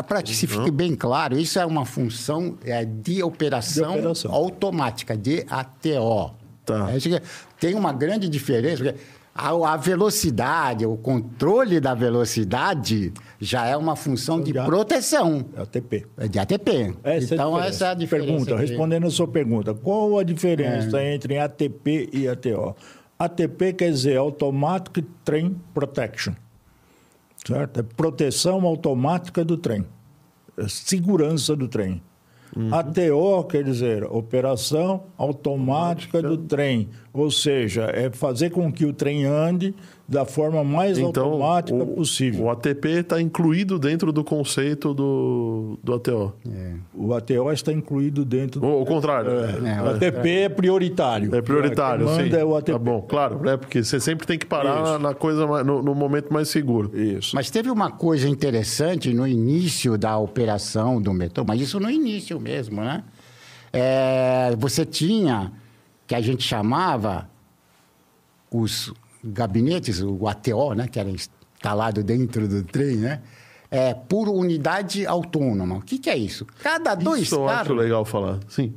Para 0.08 0.22
que 0.22 0.34
se 0.34 0.46
fique 0.46 0.70
bem 0.70 0.94
claro, 0.94 1.38
isso 1.38 1.58
é 1.58 1.66
uma 1.66 1.84
função 1.84 2.56
é, 2.64 2.84
de, 2.84 3.22
operação 3.22 3.92
De 3.92 3.98
operação. 3.98 4.32
automática, 4.32 5.16
de 5.16 5.44
ATO. 5.48 6.34
Tá. 6.64 6.88
É 6.90 7.22
tem 7.60 7.74
uma 7.74 7.92
grande 7.92 8.28
diferença, 8.28 8.82
porque 8.82 8.98
a, 9.36 9.72
a 9.72 9.76
velocidade, 9.76 10.86
o 10.86 10.96
controle 10.96 11.78
da 11.80 11.94
velocidade 11.94 13.12
já 13.40 13.66
é 13.66 13.76
uma 13.76 13.94
função 13.94 14.40
de 14.40 14.52
Já. 14.52 14.64
proteção, 14.64 15.44
ATP. 15.56 16.06
é 16.16 16.26
de 16.28 16.38
ATP. 16.38 16.94
Essa 17.04 17.34
é 17.34 17.38
a 17.38 17.42
então, 17.42 17.50
diferença. 17.52 17.66
essa 17.68 17.86
é 17.86 17.90
a 17.90 17.94
diferença. 17.94 18.26
Pergunta, 18.28 18.50
entre- 18.52 18.66
respondendo 18.66 19.06
a 19.06 19.10
sua 19.10 19.28
pergunta, 19.28 19.74
qual 19.74 20.18
a 20.18 20.22
diferença 20.22 21.00
É. 21.00 21.14
entre 21.14 21.38
ATP 21.38 22.08
e 22.12 22.26
ATO? 22.28 22.74
ATP 23.18 23.72
quer 23.74 23.90
dizer 23.90 24.16
Automatic 24.16 25.04
Train 25.24 25.56
Protection, 25.74 26.32
certo? 27.46 27.80
É 27.80 27.82
proteção 27.82 28.64
automática 28.66 29.44
do 29.44 29.56
trem, 29.56 29.84
é 30.56 30.68
segurança 30.68 31.54
do 31.56 31.68
trem. 31.68 32.02
Uhum. 32.56 32.72
ATO 32.74 33.44
quer 33.44 33.64
dizer 33.64 34.04
operação 34.04 35.02
automática 35.18 36.22
do 36.22 36.38
trem, 36.38 36.88
ou 37.16 37.30
seja, 37.30 37.90
é 37.92 38.10
fazer 38.10 38.50
com 38.50 38.72
que 38.72 38.84
o 38.84 38.92
trem 38.92 39.24
ande 39.24 39.74
da 40.08 40.24
forma 40.24 40.62
mais 40.62 40.98
Então, 40.98 41.24
automática 41.24 41.82
o, 41.82 41.86
possível. 41.86 42.44
o 42.44 42.50
ATP 42.50 42.88
está 43.00 43.20
incluído 43.20 43.76
dentro 43.78 44.12
do 44.12 44.22
conceito 44.22 44.94
do, 44.94 45.78
do 45.82 45.94
ATO. 45.94 46.32
O 46.94 47.12
ATO 47.12 47.50
está 47.52 47.72
incluído 47.72 48.24
dentro 48.24 48.60
do 48.60 48.66
Ou 48.66 48.82
o 48.82 48.86
contrário. 48.86 49.30
É, 49.32 49.82
O 49.82 49.88
ATP 49.88 50.28
é 50.30 50.48
prioritário. 50.48 51.34
É 51.34 51.42
prioritário, 51.42 52.06
Quem 52.06 52.14
sim. 52.14 52.22
manda 52.22 52.36
é 52.38 52.44
o 52.44 52.54
ATP. 52.56 52.72
Tá 52.72 52.78
bom, 52.78 53.02
claro, 53.02 53.40
né? 53.40 53.56
Porque 53.56 53.82
você 53.82 53.98
sempre 53.98 54.26
tem 54.26 54.38
que 54.38 54.46
parar 54.46 54.82
Isso. 54.84 54.98
na 55.00 55.12
coisa 55.14 55.44
no, 55.64 55.82
no 55.82 55.94
momento 55.94 56.32
mais 56.32 56.48
seguro. 56.48 56.92
Isso. 56.96 57.34
Mas 57.34 57.50
teve 57.50 57.68
uma 57.70 57.90
coisa 57.90 58.28
interessante 58.28 59.12
no 59.12 59.26
início 59.26 59.98
da 59.98 60.16
operação 60.18 61.02
do 61.02 61.12
metrô, 61.12 61.44
mas 61.44 61.60
isso 61.60 61.80
no 61.80 61.90
início 61.90 62.38
mesmo, 62.38 62.80
né? 62.80 63.02
É, 63.72 64.54
você 64.56 64.84
tinha, 64.86 65.52
que 66.06 66.14
a 66.14 66.20
gente 66.20 66.42
chamava, 66.42 67.28
os 68.50 68.92
gabinetes, 69.24 70.00
o 70.00 70.26
ATO, 70.28 70.74
né? 70.74 70.86
Que 70.88 71.00
era 71.00 71.10
instalado 71.10 72.02
dentro 72.02 72.46
do 72.46 72.62
trem, 72.62 72.96
né? 72.96 73.22
É, 73.70 73.92
por 73.94 74.28
unidade 74.28 75.04
autônoma. 75.04 75.76
O 75.76 75.82
que, 75.82 75.98
que 75.98 76.08
é 76.08 76.16
isso? 76.16 76.46
Cada 76.62 76.94
dois 76.94 77.22
Isso 77.22 77.34
eu 77.34 77.48
acho 77.48 77.64
carros... 77.64 77.76
legal 77.82 78.04
falar. 78.04 78.38
Sim. 78.48 78.72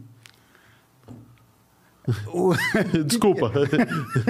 o- 2.27 2.53
Desculpa. 3.05 3.51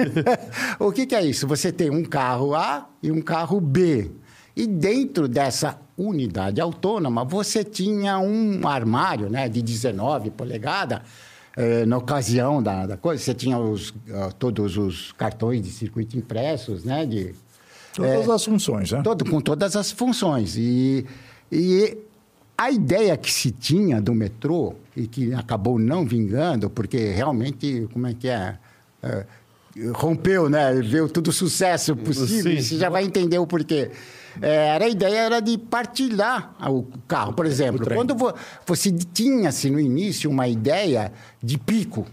o 0.78 0.92
que, 0.92 1.06
que 1.06 1.14
é 1.14 1.24
isso? 1.24 1.46
Você 1.46 1.72
tem 1.72 1.88
um 1.90 2.04
carro 2.04 2.54
A 2.54 2.88
e 3.02 3.10
um 3.10 3.22
carro 3.22 3.58
B. 3.60 4.10
E 4.54 4.66
dentro 4.66 5.26
dessa 5.26 5.78
unidade 5.96 6.60
autônoma, 6.60 7.24
você 7.24 7.64
tinha 7.64 8.18
um 8.18 8.66
armário 8.68 9.30
né, 9.30 9.48
de 9.48 9.62
19 9.62 10.30
polegadas. 10.30 11.00
Eh, 11.56 11.84
na 11.86 11.98
ocasião 11.98 12.62
da, 12.62 12.86
da 12.86 12.96
coisa, 12.96 13.22
você 13.22 13.34
tinha 13.34 13.58
os, 13.58 13.94
todos 14.38 14.76
os 14.76 15.12
cartões 15.12 15.62
de 15.62 15.70
circuito 15.70 16.16
impressos, 16.16 16.84
né? 16.84 17.04
De, 17.06 17.34
Todas 17.94 18.28
as 18.28 18.44
funções, 18.44 18.92
né? 18.92 19.02
todo, 19.02 19.24
com 19.24 19.40
todas 19.40 19.74
as 19.74 19.90
funções. 19.90 20.56
E, 20.56 21.04
e 21.50 21.98
a 22.56 22.70
ideia 22.70 23.16
que 23.16 23.30
se 23.32 23.50
tinha 23.50 24.00
do 24.00 24.14
metrô, 24.14 24.74
e 24.96 25.06
que 25.06 25.32
acabou 25.34 25.78
não 25.78 26.04
vingando, 26.04 26.68
porque 26.68 27.10
realmente, 27.12 27.88
como 27.92 28.06
é 28.06 28.14
que 28.14 28.28
é? 28.28 28.58
É, 29.02 29.24
rompeu, 29.94 30.48
né? 30.48 30.74
Veio 30.74 31.08
tudo 31.08 31.32
sucesso 31.32 31.96
possível, 31.96 32.52
Sim. 32.56 32.60
você 32.60 32.76
já 32.76 32.88
vai 32.88 33.04
entender 33.04 33.38
o 33.38 33.46
porquê. 33.46 33.90
É, 34.40 34.68
era 34.68 34.84
a 34.84 34.88
ideia 34.88 35.18
era 35.20 35.40
de 35.40 35.56
partilhar 35.58 36.54
o 36.70 36.84
carro. 37.08 37.32
Por 37.32 37.46
exemplo, 37.46 37.84
trem. 37.84 37.96
quando 37.96 38.14
vo- 38.14 38.34
você 38.66 38.90
tinha-se 39.12 39.70
no 39.70 39.80
início 39.80 40.30
uma 40.30 40.46
ideia 40.48 41.12
de 41.42 41.58
pico. 41.58 42.06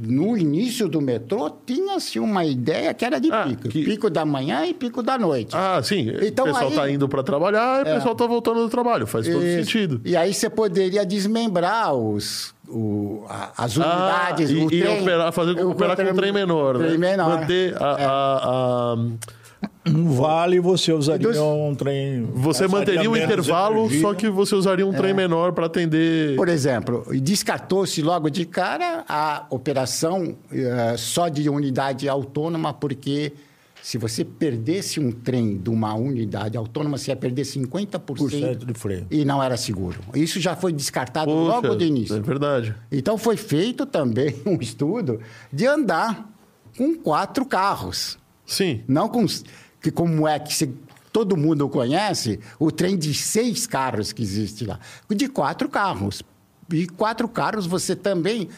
No 0.00 0.36
início 0.36 0.88
do 0.88 1.00
metrô, 1.00 1.50
tinha-se 1.66 2.20
uma 2.20 2.44
ideia 2.44 2.94
que 2.94 3.04
era 3.04 3.20
de 3.20 3.32
Ah, 3.32 3.44
pico. 3.48 3.68
que- 3.68 3.84
Pico 3.84 4.08
da 4.08 4.24
manhã 4.24 4.64
e 4.64 4.72
pico 4.72 5.02
da 5.02 5.18
noite. 5.18 5.56
Ah, 5.56 5.80
sim. 5.82 6.08
Então, 6.22 6.44
o 6.44 6.48
pessoal 6.48 6.68
está 6.70 6.88
indo 6.90 7.08
para 7.08 7.22
trabalhar 7.24 7.80
e 7.80 7.90
o 7.90 7.94
pessoal 7.96 8.12
está 8.12 8.24
voltando 8.26 8.60
do 8.60 8.68
trabalho. 8.68 9.06
Faz 9.08 9.26
todo 9.26 9.44
Isso. 9.44 9.64
sentido. 9.64 10.00
E 10.04 10.16
aí 10.16 10.32
você 10.32 10.48
poderia 10.48 11.04
desmembrar 11.04 11.94
os, 11.94 12.54
o- 12.68 13.24
a- 13.28 13.50
as 13.58 13.76
unidades. 13.76 14.50
Ah, 14.50 14.52
e, 14.52 14.56
o 14.64 14.72
e 14.72 14.80
trem, 14.82 15.00
operar, 15.00 15.32
fazer, 15.32 15.64
o 15.64 15.70
operar 15.72 15.96
com 15.96 16.02
um 16.04 16.14
trem 16.14 16.32
menor. 16.32 16.78
né? 16.78 16.86
Trem 16.86 16.98
menor. 16.98 17.32
É. 17.36 17.40
Manter 17.40 17.82
a, 17.82 17.86
a- 17.86 18.92
a- 18.94 18.96
Um 19.94 20.12
vale 20.12 20.60
você 20.60 20.92
usaria 20.92 21.26
Dos- 21.28 21.36
um 21.38 21.74
trem. 21.74 22.28
Você 22.34 22.66
manteria 22.68 23.10
o 23.10 23.16
intervalo, 23.16 23.80
energia. 23.80 24.00
só 24.00 24.14
que 24.14 24.28
você 24.28 24.54
usaria 24.54 24.86
um 24.86 24.92
trem 24.92 25.14
menor 25.14 25.52
para 25.52 25.66
atender. 25.66 26.36
Por 26.36 26.48
exemplo, 26.48 27.06
e 27.12 27.20
descartou-se 27.20 28.00
logo 28.02 28.28
de 28.30 28.44
cara 28.44 29.04
a 29.08 29.46
operação 29.50 30.36
eh, 30.52 30.94
só 30.96 31.28
de 31.28 31.48
unidade 31.48 32.08
autônoma, 32.08 32.72
porque 32.74 33.32
se 33.82 33.96
você 33.96 34.24
perdesse 34.24 34.98
um 35.00 35.10
trem 35.10 35.56
de 35.56 35.70
uma 35.70 35.94
unidade 35.94 36.56
autônoma, 36.58 36.98
você 36.98 37.10
ia 37.10 37.16
perder 37.16 37.42
50% 37.44 38.00
Por 38.00 38.30
cento 38.30 38.66
de 38.66 38.74
freio. 38.74 39.06
e 39.10 39.24
não 39.24 39.42
era 39.42 39.56
seguro. 39.56 40.00
Isso 40.14 40.40
já 40.40 40.54
foi 40.56 40.72
descartado 40.72 41.30
Poxa, 41.30 41.54
logo 41.54 41.74
de 41.76 41.84
início. 41.86 42.16
É 42.16 42.20
verdade. 42.20 42.74
Então 42.92 43.16
foi 43.16 43.36
feito 43.36 43.86
também 43.86 44.34
um 44.44 44.58
estudo 44.60 45.20
de 45.52 45.66
andar 45.66 46.28
com 46.76 46.94
quatro 46.96 47.46
carros. 47.46 48.18
Sim. 48.44 48.82
Não 48.88 49.08
com. 49.08 49.24
Que 49.80 49.90
como 49.90 50.26
é 50.26 50.38
que 50.38 50.54
se- 50.54 50.74
todo 51.12 51.36
mundo 51.36 51.68
conhece, 51.68 52.38
o 52.58 52.70
trem 52.70 52.96
de 52.96 53.12
seis 53.14 53.66
carros 53.66 54.12
que 54.12 54.22
existe 54.22 54.64
lá. 54.66 54.78
De 55.08 55.28
quatro 55.28 55.68
carros. 55.68 56.22
E 56.72 56.86
quatro 56.86 57.26
carros 57.28 57.66
você 57.66 57.96
também 57.96 58.48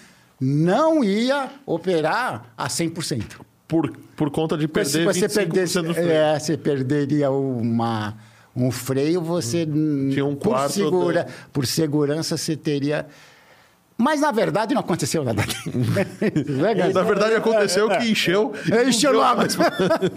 não 0.40 1.04
ia 1.04 1.50
operar 1.66 2.52
a 2.56 2.68
100%. 2.68 3.40
Por, 3.68 3.92
por 4.16 4.30
conta 4.30 4.56
de 4.58 4.66
perder 4.66 4.90
Se 4.90 5.04
você 5.04 5.28
25% 5.28 5.32
perdesse, 5.34 5.80
do 5.82 5.94
freio. 5.94 6.10
é, 6.10 6.38
você 6.38 6.56
perderia 6.56 7.30
uma, 7.30 8.16
um 8.56 8.70
freio, 8.72 9.20
você. 9.22 9.64
Tinha 9.64 10.24
um 10.26 10.34
por, 10.34 10.48
quarto 10.48 10.72
segura, 10.72 11.26
por 11.52 11.66
segurança, 11.66 12.36
você 12.36 12.56
teria. 12.56 13.06
Mas, 14.00 14.20
na 14.20 14.32
verdade, 14.32 14.74
não 14.74 14.80
aconteceu 14.80 15.22
nada. 15.22 15.42
Né, 16.50 16.74
Na 16.92 17.02
verdade, 17.02 17.34
aconteceu 17.34 17.88
que 17.88 18.10
encheu. 18.10 18.52
Encheu 18.88 19.12
logo. 19.12 19.42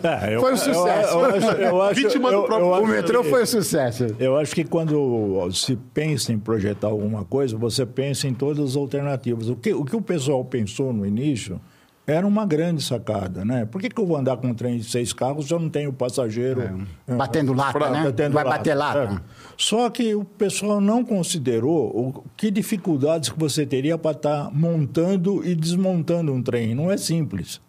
É, 0.04 0.36
eu- 0.36 0.40
Foi 0.40 0.52
um 0.52 0.56
eu- 0.56 0.58
sucesso. 0.58 1.14
Eu, 1.18 1.26
acho, 1.26 1.48
eu 1.62 1.82
acho- 1.82 1.96
Vítima 2.02 2.30
do 2.30 2.36
eu- 2.38 2.44
próprio- 2.44 2.76
eu 2.76 2.84
O 2.84 2.88
metrô 2.88 3.24
que- 3.24 3.30
foi 3.30 3.44
um 3.44 3.46
sucesso. 3.46 4.08
Eu 4.20 4.38
acho 4.38 4.56
que 4.56 4.64
quando 4.64 5.50
se 5.52 5.76
pensa 5.94 6.32
em 6.32 6.40
projetar 6.40 6.88
alguma 6.88 7.26
coisa, 7.26 7.58
você 7.58 7.86
pensa 7.86 8.28
em 8.28 8.34
todas 8.34 8.72
as 8.72 8.76
alternativas. 8.76 9.50
O 9.50 9.56
que 9.56 9.74
o, 9.74 9.84
que 9.84 9.96
o 9.96 10.02
pessoal 10.02 10.44
pensou 10.46 10.94
no 10.94 11.06
início 11.06 11.60
era 12.06 12.28
uma 12.28 12.46
grande 12.46 12.82
sacada, 12.84 13.46
né? 13.46 13.66
Por 13.66 13.80
que, 13.80 13.90
que 13.90 14.00
eu 14.00 14.06
vou 14.06 14.18
andar 14.18 14.36
com 14.38 14.48
um 14.48 14.54
trem 14.54 14.78
de 14.78 14.84
seis 14.84 15.14
carros 15.14 15.48
se 15.48 15.54
eu 15.54 15.60
não 15.60 15.70
tenho 15.70 15.94
passageiro? 15.94 16.62
É. 17.08 17.16
Batendo 17.16 17.54
lata, 17.54 17.72
Pra- 17.80 17.90
né? 17.90 18.04
batendo 18.04 18.34
Vai 18.34 18.44
lata. 18.44 18.58
bater 18.58 18.76
lata. 18.76 19.00
É. 19.16 19.22
Só 19.58 19.90
que 19.90 20.14
o 20.14 20.26
pessoal 20.26 20.82
não 20.82 21.06
considerou 21.06 21.88
o, 21.98 22.24
que 22.36 22.52
dificuldades 22.52 23.30
que 23.30 23.40
você 23.40 23.66
teria 23.66 23.98
para 23.98 24.12
estar 24.12 24.52
montando 24.54 25.46
e 25.46 25.56
desmontando 25.56 26.34
um 26.34 26.42
trem. 26.44 26.76
Não 26.76 26.92
é 26.92 26.98
simples, 26.98 27.62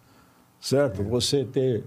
certo? 0.61 1.03
Você 1.05 1.45
ter... 1.45 1.85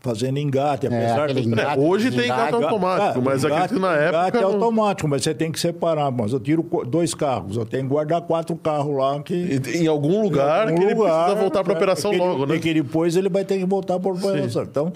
Fazendo 0.00 0.38
engate, 0.38 0.86
apesar 0.86 1.24
aquele 1.24 1.42
do- 1.42 1.48
engate, 1.48 1.80
É, 1.80 1.82
hoje 1.82 2.10
tem 2.10 2.18
desengate. 2.20 2.48
engate 2.50 2.64
automático, 2.64 3.20
mas 3.20 3.42
engate- 3.42 3.62
acredito 3.64 3.80
na 3.80 3.94
engate 3.96 4.14
época. 4.16 4.38
é 4.38 4.40
não- 4.42 4.48
automático, 4.52 5.08
mas 5.08 5.22
você 5.24 5.34
tem 5.34 5.50
que 5.50 5.58
separar. 5.58 6.10
Mas 6.12 6.32
eu 6.32 6.38
tiro 6.38 6.64
dois 6.86 7.14
carros, 7.14 7.56
eu 7.56 7.66
tenho 7.66 7.82
que 7.82 7.88
guardar 7.88 8.20
quatro 8.22 8.54
carros 8.54 8.96
lá 8.96 9.20
que. 9.22 9.34
Em, 9.34 9.82
em 9.82 9.86
algum 9.88 10.22
lugar 10.22 10.70
em 10.70 10.76
que 10.76 10.80
algum 10.84 10.86
ele 10.86 10.94
precisa 10.94 11.34
voltar 11.34 11.64
para 11.64 11.72
né, 11.72 11.78
operação 11.78 12.10
que 12.12 12.16
ele- 12.16 12.24
logo, 12.24 12.46
né? 12.46 12.54
E 12.54 12.60
que 12.60 12.74
depois 12.74 13.16
ele 13.16 13.28
vai 13.28 13.44
ter 13.44 13.58
que 13.58 13.64
voltar 13.66 13.98
para 13.98 14.12
operação. 14.12 14.62
Então, 14.62 14.92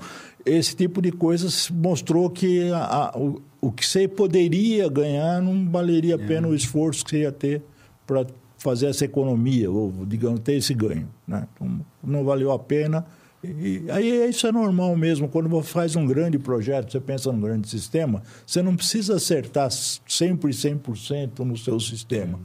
esse 0.47 0.77
tipo 0.77 1.03
de 1.03 1.11
coisas 1.11 1.69
mostrou 1.69 2.31
que 2.31 2.71
a- 2.71 3.11
a- 3.13 3.19
o, 3.19 3.43
o 3.61 3.73
que 3.73 3.85
você 3.85 4.07
poderia 4.07 4.89
ganhar 4.89 5.43
não 5.43 5.69
valeria 5.69 6.15
a 6.15 6.19
pena 6.19 6.47
o 6.47 6.55
esforço 6.55 7.05
que 7.05 7.11
você 7.11 7.19
ia 7.23 7.33
ter 7.33 7.61
para 8.07 8.25
fazer 8.57 8.87
essa 8.87 9.05
economia, 9.05 9.69
ou, 9.69 9.93
digamos, 10.07 10.39
ter 10.41 10.55
esse 10.55 10.73
ganho. 10.73 11.09
Né? 11.27 11.49
Então, 11.57 11.81
não 12.05 12.25
valeu 12.25 12.53
a 12.53 12.59
pena. 12.61 13.05
E 13.45 13.85
aí 13.91 14.29
isso 14.29 14.47
é 14.47 14.53
normal 14.53 14.95
mesmo. 14.97 15.29
Quando 15.29 15.49
você 15.49 15.69
faz 15.69 15.97
um 15.97 16.07
grande 16.07 16.39
projeto, 16.39 16.93
você 16.93 17.01
pensa 17.01 17.33
num 17.33 17.41
grande 17.41 17.69
sistema, 17.69 18.23
você 18.47 18.63
não 18.63 18.77
precisa 18.77 19.17
acertar 19.17 19.69
sempre 19.71 20.53
100% 20.53 21.41
no 21.41 21.57
seu 21.57 21.81
sistema. 21.81 22.39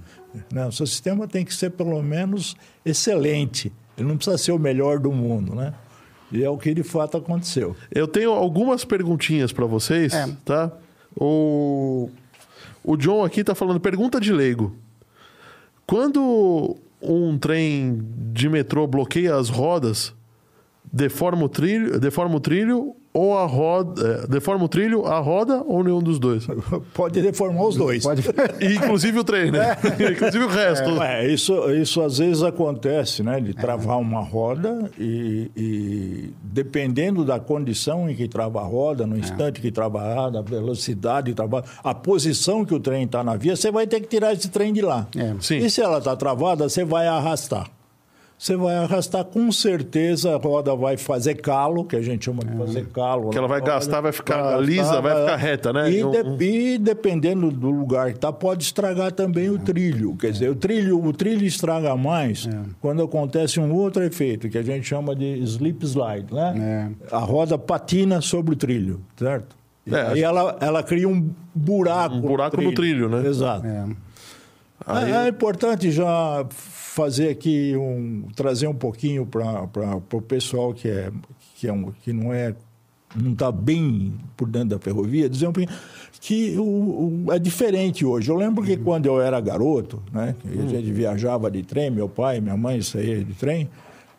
Né? 0.51 0.65
O 0.65 0.71
seu 0.71 0.87
sistema 0.87 1.27
tem 1.27 1.45
que 1.45 1.53
ser 1.53 1.69
pelo 1.71 2.01
menos 2.01 2.55
excelente. 2.83 3.71
Ele 3.95 4.07
não 4.07 4.17
precisa 4.17 4.37
ser 4.39 4.51
o 4.51 4.59
melhor 4.59 4.99
do 4.99 5.11
mundo, 5.11 5.53
né? 5.55 5.73
E 6.31 6.43
é 6.43 6.49
o 6.49 6.57
que 6.57 6.73
de 6.73 6.83
fato 6.83 7.15
aconteceu. 7.17 7.75
Eu 7.91 8.07
tenho 8.07 8.31
algumas 8.31 8.83
perguntinhas 8.83 9.51
para 9.53 9.65
vocês, 9.65 10.13
É. 10.13 10.27
tá? 10.43 10.71
O, 11.15 12.09
o 12.83 12.97
John 12.97 13.23
aqui 13.23 13.43
tá 13.43 13.55
falando, 13.55 13.79
pergunta 13.79 14.19
de 14.19 14.33
leigo. 14.33 14.75
Quando 15.85 16.75
um 17.01 17.37
trem 17.37 18.01
de 18.33 18.49
metrô 18.49 18.85
bloqueia 18.87 19.35
as 19.35 19.49
rodas, 19.49 20.13
deforma 20.91 21.43
o 21.45 21.49
trilho, 21.49 21.99
deforma 21.99 22.35
o 22.35 22.39
trilho 22.39 22.95
ou 23.17 23.35
a 23.35 23.47
roda, 23.47 24.23
é, 24.23 24.27
deforma 24.27 24.65
o 24.65 24.67
trilho, 24.67 25.05
a 25.05 25.17
roda 25.17 25.63
ou 25.65 25.83
nenhum 25.83 26.01
dos 26.03 26.19
dois? 26.19 26.45
Pode 26.93 27.19
deformar 27.19 27.65
os 27.65 27.75
dois. 27.75 28.03
Pode... 28.03 28.21
E, 28.61 28.75
inclusive 28.77 29.17
o 29.17 29.23
trem, 29.23 29.49
né? 29.49 29.75
inclusive 30.11 30.43
o 30.43 30.47
resto. 30.47 31.01
É, 31.01 31.27
isso, 31.27 31.71
isso 31.71 31.99
às 32.01 32.19
vezes 32.19 32.43
acontece, 32.43 33.23
né? 33.23 33.41
De 33.41 33.55
travar 33.55 33.97
uma 33.97 34.21
roda 34.21 34.91
e, 34.99 35.49
e 35.57 36.33
dependendo 36.43 37.25
da 37.25 37.39
condição 37.39 38.07
em 38.07 38.15
que 38.15 38.27
trava 38.27 38.61
a 38.61 38.65
roda, 38.65 39.07
no 39.07 39.17
instante 39.17 39.61
que 39.61 39.71
trava 39.71 39.99
a 39.99 40.13
roda, 40.13 40.39
a 40.39 40.43
velocidade 40.43 41.33
trava, 41.33 41.63
a 41.83 41.95
posição 41.95 42.63
que 42.63 42.75
o 42.75 42.79
trem 42.79 43.05
está 43.05 43.23
na 43.23 43.35
via, 43.35 43.55
você 43.55 43.71
vai 43.71 43.87
ter 43.87 43.99
que 43.99 44.07
tirar 44.07 44.31
esse 44.33 44.49
trem 44.49 44.71
de 44.71 44.81
lá. 44.81 45.07
É. 45.15 45.33
Sim. 45.39 45.57
E 45.57 45.69
se 45.71 45.81
ela 45.81 45.97
está 45.97 46.15
travada, 46.15 46.69
você 46.69 46.85
vai 46.85 47.07
arrastar. 47.07 47.76
Você 48.39 48.55
vai 48.55 48.75
arrastar, 48.75 49.25
com 49.25 49.51
certeza 49.51 50.35
a 50.35 50.37
roda 50.37 50.75
vai 50.75 50.95
fazer 50.95 51.35
calo, 51.41 51.83
que 51.83 51.95
a 51.95 52.01
gente 52.03 52.25
chama 52.25 52.45
de 52.45 52.55
fazer 52.55 52.85
calo. 52.89 53.31
Que 53.31 53.37
ela 53.39 53.47
na 53.47 53.51
vai 53.53 53.59
roda. 53.61 53.71
gastar, 53.73 53.99
vai 53.99 54.11
ficar 54.11 54.61
lisa, 54.61 55.01
vai 55.01 55.15
ficar 55.21 55.35
reta, 55.37 55.73
né? 55.73 55.91
E, 55.91 56.03
Um- 56.03 56.11
de- 56.37 56.45
e 56.45 56.77
dependendo 56.77 57.49
do 57.49 57.71
lugar 57.71 58.11
que 58.11 58.17
está, 58.17 58.31
pode 58.31 58.63
estragar 58.63 59.11
também 59.11 59.49
o 59.49 59.57
trilho. 59.57 60.15
Quer 60.17 60.31
dizer, 60.31 60.51
o 60.51 60.55
trilho, 60.55 61.03
o 61.03 61.11
trilho 61.11 61.43
estraga 61.47 61.95
mais 61.95 62.47
quando 62.79 63.01
acontece 63.01 63.59
um 63.59 63.73
outro 63.73 64.03
efeito, 64.03 64.47
que 64.49 64.57
a 64.59 64.63
gente 64.63 64.85
chama 64.87 65.15
de 65.15 65.25
slip 65.43 65.83
slide, 65.83 66.31
né? 66.31 66.91
A 67.11 67.17
roda 67.17 67.57
patina 67.57 68.21
sobre 68.21 68.53
o 68.53 68.55
trilho, 68.55 69.01
certo? 69.17 69.55
E 69.83 69.95
É, 69.95 69.99
aí 70.01 70.05
acho- 70.11 70.17
ela, 70.23 70.57
ela 70.61 70.83
cria 70.83 71.09
um 71.09 71.27
buraco. 71.55 72.15
Um 72.17 72.21
buraco 72.21 72.61
no 72.61 72.71
trilho, 72.73 73.09
né? 73.09 73.25
Exato. 73.27 73.65
É. 73.65 73.85
Aí- 74.85 75.11
É, 75.11 75.25
é 75.25 75.27
importante 75.27 75.89
já 75.91 76.45
fazer 76.97 77.29
aqui 77.29 77.75
um 77.77 78.23
trazer 78.35 78.65
um 78.67 78.73
pouquinho 78.73 79.23
para 79.25 79.67
o 80.13 80.21
pessoal 80.21 80.73
que 80.73 80.87
é 80.89 81.11
que 81.55 81.67
é 81.67 81.71
um, 81.73 81.91
que 82.03 82.11
não 82.11 82.33
é 82.33 82.55
não 83.15 83.31
está 83.33 83.51
bem 83.51 84.13
por 84.35 84.47
dentro 84.49 84.69
da 84.69 84.79
ferrovia, 84.79 85.29
dizer 85.29 85.47
um 85.47 85.53
pouquinho 85.53 85.75
que 86.19 86.55
o, 86.57 86.63
o- 87.25 87.31
é 87.31 87.39
diferente 87.39 88.03
hoje. 88.03 88.29
Eu 88.29 88.35
lembro 88.35 88.63
que 88.63 88.75
quando 88.77 89.05
eu 89.05 89.21
era 89.21 89.39
garoto, 89.39 90.01
né, 90.11 90.35
a 90.45 90.67
gente 90.67 90.91
viajava 90.91 91.49
de 91.49 91.63
trem, 91.63 91.89
meu 91.89 92.09
pai, 92.09 92.41
minha 92.41 92.57
mãe 92.57 92.81
saía 92.81 93.23
de 93.23 93.33
trem, 93.33 93.69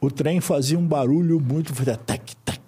o 0.00 0.10
trem 0.10 0.40
fazia 0.40 0.78
um 0.78 0.86
barulho 0.86 1.38
muito 1.40 1.74
fazia 1.74 1.96
tac 1.96 2.34
tac 2.44 2.58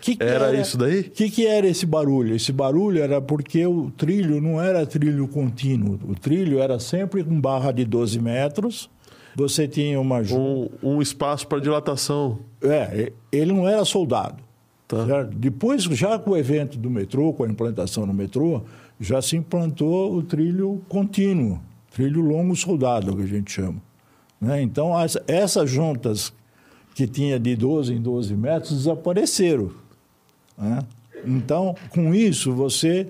Que 0.00 0.16
que 0.16 0.22
Era 0.22 0.54
isso 0.60 0.78
daí? 0.78 1.00
o 1.00 1.10
que, 1.10 1.28
que 1.30 1.46
era 1.46 1.66
esse 1.66 1.84
barulho? 1.84 2.34
Esse 2.34 2.52
barulho 2.52 3.02
era 3.02 3.20
porque 3.20 3.66
o 3.66 3.90
trilho 3.90 4.40
não 4.40 4.62
era 4.62 4.86
trilho 4.86 5.26
contínuo. 5.26 5.98
O 6.08 6.14
trilho 6.14 6.60
era 6.60 6.78
sempre 6.78 7.24
com 7.24 7.40
barra 7.40 7.72
de 7.72 7.84
12 7.84 8.20
metros. 8.20 8.88
Você 9.34 9.66
tinha 9.68 10.00
uma. 10.00 10.20
um, 10.32 10.68
um 10.82 11.02
espaço 11.02 11.46
para 11.46 11.58
dilatação. 11.60 12.38
É, 12.62 13.12
ele 13.32 13.52
não 13.52 13.68
era 13.68 13.84
soldado. 13.84 14.36
Tá. 14.88 15.24
Depois, 15.34 15.82
já 15.82 16.16
com 16.16 16.30
o 16.30 16.36
evento 16.36 16.78
do 16.78 16.88
metrô, 16.88 17.32
com 17.32 17.42
a 17.42 17.48
implantação 17.48 18.06
no 18.06 18.14
metrô, 18.14 18.62
já 19.00 19.20
se 19.20 19.36
implantou 19.36 20.14
o 20.14 20.22
trilho 20.22 20.80
contínuo, 20.88 21.60
trilho 21.92 22.20
longo 22.20 22.54
soldado, 22.54 23.16
que 23.16 23.22
a 23.22 23.26
gente 23.26 23.50
chama. 23.50 23.82
né? 24.40 24.62
Então, 24.62 24.96
as- 24.96 25.18
essas 25.26 25.68
juntas 25.68 26.32
que 26.96 27.06
tinha 27.06 27.38
de 27.38 27.54
12 27.54 27.92
em 27.92 28.00
12 28.00 28.34
metros 28.34 28.78
desapareceram. 28.78 29.70
né? 30.56 30.78
Então, 31.26 31.76
com 31.90 32.14
isso, 32.14 32.54
você 32.54 33.06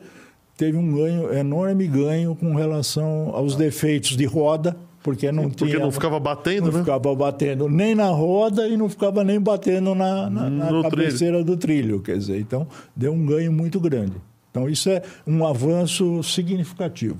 teve 0.57 0.77
um 0.77 0.93
ganho, 0.93 1.33
enorme 1.33 1.87
ganho 1.87 2.35
com 2.35 2.53
relação 2.57 3.31
aos 3.33 3.55
defeitos 3.55 4.17
de 4.17 4.25
roda, 4.25 4.77
porque 5.05 5.31
não 5.31 5.45
Porque 5.45 5.67
tinha... 5.67 5.79
não 5.79 5.93
ficava 5.93 6.19
batendo, 6.19 6.65
não 6.67 6.73
né? 6.73 6.79
ficava 6.81 7.15
batendo 7.15 7.69
nem 7.69 7.95
na 7.95 8.09
roda 8.09 8.67
e 8.67 8.77
não 8.77 8.89
ficava 8.89 9.23
nem 9.23 9.41
batendo 9.41 9.95
na, 9.95 10.29
na, 10.29 10.51
na 10.51 10.73
No 10.73 10.83
cabeceira 10.83 11.45
do 11.45 11.57
trilho. 11.57 12.01
Quer 12.01 12.19
dizer, 12.19 12.41
então 12.41 12.67
deu 12.95 13.13
um 13.13 13.25
ganho 13.25 13.53
muito 13.53 13.79
grande. 13.79 14.17
Então, 14.51 14.69
isso 14.69 14.91
é 14.91 15.01
um 15.25 15.47
avanço 15.47 16.25
significativo. 16.25 17.19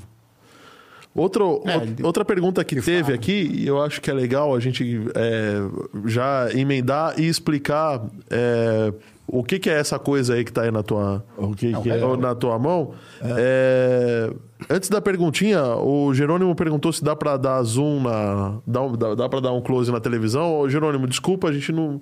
Outro, 1.17 1.63
É, 1.65 1.75
out- 1.75 2.03
outra 2.03 2.25
pergunta 2.25 2.63
que 2.65 2.81
teve 2.81 3.13
aqui, 3.13 3.51
e 3.55 3.67
eu 3.67 3.81
acho 3.83 4.01
que 4.01 4.11
é 4.11 4.15
legal 4.15 4.55
a 4.55 4.61
gente 4.61 5.01
é, 5.15 5.61
já 6.07 6.49
emendar 6.53 7.19
e 7.19 7.27
explicar 7.27 8.03
é, 8.31 8.93
o 9.27 9.43
que, 9.43 9.59
que 9.59 9.71
é 9.71 9.79
essa 9.79 9.99
coisa 9.99 10.35
aí 10.35 10.45
que 10.45 10.51
está 10.51 10.63
aí 10.63 10.71
na 10.71 10.83
tua, 10.83 11.25
O 11.37 11.55
que, 11.55 11.73
que 11.81 11.91
é? 11.91 12.17
na 12.17 12.35
tua 12.35 12.59
mão. 12.59 12.93
É, 13.23 14.31
antes 14.71 14.89
da 14.89 15.01
perguntinha, 15.01 15.63
o 15.77 16.13
Jerônimo 16.15 16.55
perguntou 16.55 16.93
se 16.93 17.03
dá 17.03 17.17
para 17.17 17.37
dar 17.37 17.63
zoom 17.63 18.01
na. 18.03 18.59
Dá, 18.67 18.87
dá, 18.89 19.15
dá 19.15 19.29
para 19.29 19.41
dar 19.41 19.53
um 19.53 19.61
close 19.61 19.91
na 19.91 20.01
televisão. 20.01 20.61
Ô, 20.61 20.69
Jerônimo, 20.69 21.07
desculpa, 21.07 21.49
a 21.49 21.53
gente 21.53 21.73
não, 21.73 22.01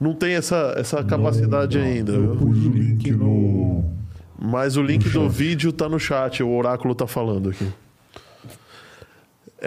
não 0.00 0.12
tem 0.14 0.34
essa, 0.34 0.74
essa 0.76 1.04
capacidade 1.04 1.78
ainda. 1.78 2.12
Eu 2.12 2.36
pus 2.36 2.56
o 2.64 2.70
link 2.70 3.10
no. 3.12 3.84
Mas 4.38 4.76
o 4.76 4.82
link 4.82 5.08
do 5.08 5.28
vídeo 5.30 5.72
tá 5.72 5.88
no 5.88 5.98
chat, 5.98 6.42
o 6.42 6.50
oráculo 6.54 6.94
tá 6.94 7.06
falando 7.06 7.50
aqui. 7.50 7.66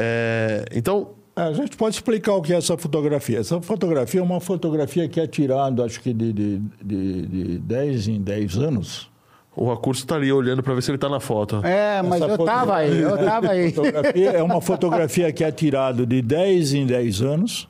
É, 0.01 0.65
então, 0.75 1.09
É, 1.35 1.41
A 1.43 1.53
gente 1.53 1.75
pode 1.77 1.95
explicar 1.95 2.33
o 2.33 2.41
que 2.41 2.53
é 2.53 2.57
essa 2.57 2.77
fotografia. 2.77 3.39
Essa 3.39 3.61
fotografia 3.61 4.19
é 4.19 4.23
uma 4.23 4.39
fotografia 4.39 5.07
que 5.07 5.19
é 5.19 5.27
tirada, 5.27 5.83
acho 5.85 6.01
que 6.01 6.13
de, 6.13 6.33
de, 6.33 6.57
de, 6.83 7.25
de 7.27 7.57
10 7.59 8.07
em 8.09 8.21
10 8.21 8.57
anos. 8.57 9.09
o 9.55 9.69
recurso 9.69 10.05
tá 10.07 10.15
ali 10.15 10.31
olhando 10.31 10.61
para 10.63 10.73
ver 10.73 10.81
se 10.81 10.91
ele 10.91 10.97
tá 10.97 11.07
na 11.09 11.19
foto. 11.19 11.61
É, 11.65 12.01
mas 12.01 12.21
Essa 12.21 12.31
eu 12.31 12.37
foto- 12.37 12.45
tava 12.45 12.75
aí, 12.77 12.97
eu 13.01 13.17
tava 13.17 13.49
aí. 13.51 13.73
É 14.35 14.41
uma 14.43 14.61
fotografia 14.61 15.31
que 15.33 15.43
é 15.43 15.51
tirada 15.51 16.05
de 16.05 16.21
10 16.21 16.73
em 16.73 16.85
10 16.85 17.21
anos 17.21 17.67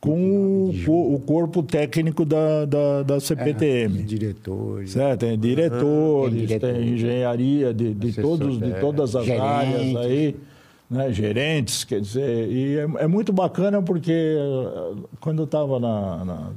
com 0.00 0.70
o, 0.86 1.14
o 1.14 1.20
corpo 1.20 1.62
técnico 1.62 2.24
da, 2.24 2.64
da, 2.64 3.02
da 3.02 3.20
CPTM. 3.20 4.02
Diretores. 4.02 4.92
Certo? 4.92 5.20
Tem 5.20 5.38
diretores, 5.38 6.36
Tem 6.36 6.46
diretor. 6.46 6.72
tem 6.72 6.88
engenharia 6.94 7.74
de, 7.74 7.92
de, 7.92 8.12
todos, 8.14 8.58
de 8.58 8.70
é, 8.72 8.80
todas 8.80 9.14
as 9.14 9.24
gerentes. 9.26 9.46
áreas 9.46 9.96
aí, 9.96 10.36
né? 10.90 11.12
gerentes, 11.12 11.84
quer 11.84 12.00
dizer, 12.00 12.48
e 12.50 12.76
é, 12.78 13.04
é 13.04 13.06
muito 13.06 13.32
bacana 13.32 13.80
porque 13.80 14.10
eh, 14.12 14.94
quando 15.20 15.38
eu 15.42 15.44
estava 15.44 15.78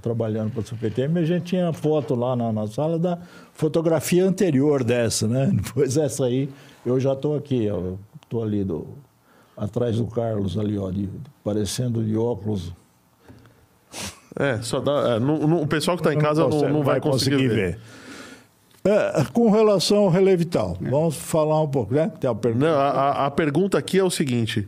trabalhando 0.01 0.51
para 0.51 0.61
a 0.61 0.65
CPTM, 0.65 1.19
a 1.19 1.25
gente 1.25 1.43
tinha 1.45 1.71
foto 1.71 2.15
lá 2.15 2.35
na, 2.35 2.51
na 2.51 2.65
sala 2.67 2.97
da 2.97 3.19
fotografia 3.53 4.25
anterior 4.25 4.83
dessa, 4.83 5.27
né? 5.27 5.51
Depois 5.53 5.95
essa 5.97 6.25
aí, 6.25 6.49
eu 6.85 6.99
já 6.99 7.13
estou 7.13 7.35
aqui, 7.37 7.65
eu 7.65 7.99
estou 8.23 8.41
ali 8.43 8.63
do, 8.63 8.87
atrás 9.55 9.97
do 9.97 10.07
Carlos 10.07 10.57
ali, 10.57 10.77
ó, 10.77 10.89
de, 10.89 11.07
parecendo 11.43 12.03
de 12.03 12.17
óculos. 12.17 12.73
É, 14.39 14.59
só 14.63 14.79
dá. 14.79 15.15
é, 15.15 15.19
não- 15.19 15.47
não- 15.47 15.61
o 15.61 15.67
pessoal 15.67 15.95
que 15.95 16.01
tá 16.01 16.11
em 16.11 16.17
casa 16.17 16.41
não, 16.41 16.49
consegue- 16.49 16.73
não 16.73 16.81
vai, 16.83 16.99
conseguir, 16.99 17.47
ver. 17.49 17.79
É, 18.85 19.23
com 19.31 19.49
relação 19.49 19.99
ao 19.99 20.09
relevo 20.09 20.39
vital, 20.39 20.77
vamos 20.81 21.15
falar 21.15 21.61
um 21.61 21.67
pouco, 21.69 21.93
né? 21.93 22.11
Tem 22.19 22.29
a 22.29 22.35
pergunta. 22.35 22.65
Não, 22.69 22.77
a, 22.77 23.25
a- 23.27 23.31
pergunta 23.31 23.77
aqui 23.77 23.97
é 23.97 24.03
o 24.03 24.09
seguinte: 24.09 24.67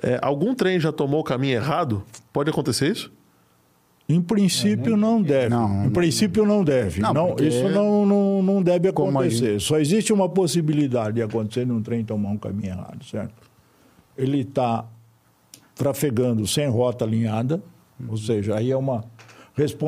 é, 0.00 0.18
algum 0.22 0.54
trem 0.54 0.78
já 0.78 0.92
tomou 0.92 1.20
o 1.20 1.24
caminho 1.24 1.54
errado? 1.54 2.04
Pode 2.32 2.50
acontecer 2.50 2.92
isso? 2.92 3.12
Em 4.08 4.22
princípio 4.22 4.96
não 4.96 5.20
deve. 5.20 5.48
Não, 5.50 5.68
em 5.68 5.84
não. 5.84 5.90
princípio 5.90 6.46
não 6.46 6.62
deve. 6.64 7.00
Não, 7.00 7.12
Não, 7.12 7.26
porque- 7.28 7.44
Isso 7.48 7.68
não, 7.68 8.06
não, 8.06 8.42
não 8.42 8.62
deve 8.62 8.88
acontecer. 8.88 9.60
Só 9.60 9.78
existe 9.78 10.12
uma 10.12 10.28
possibilidade 10.28 11.16
de 11.16 11.22
acontecer 11.22 11.66
num 11.66 11.82
trem 11.82 12.04
tomar 12.04 12.30
um 12.30 12.38
caminho 12.38 12.68
errado, 12.70 13.04
certo? 13.04 13.34
Ele 14.16 14.40
está 14.42 14.84
trafegando 15.74 16.46
sem 16.46 16.68
rota 16.68 17.04
alinhada, 17.04 17.60
ou 18.08 18.16
seja, 18.16 18.56
aí 18.56 18.70
é 18.70 18.76
uma 18.76 19.04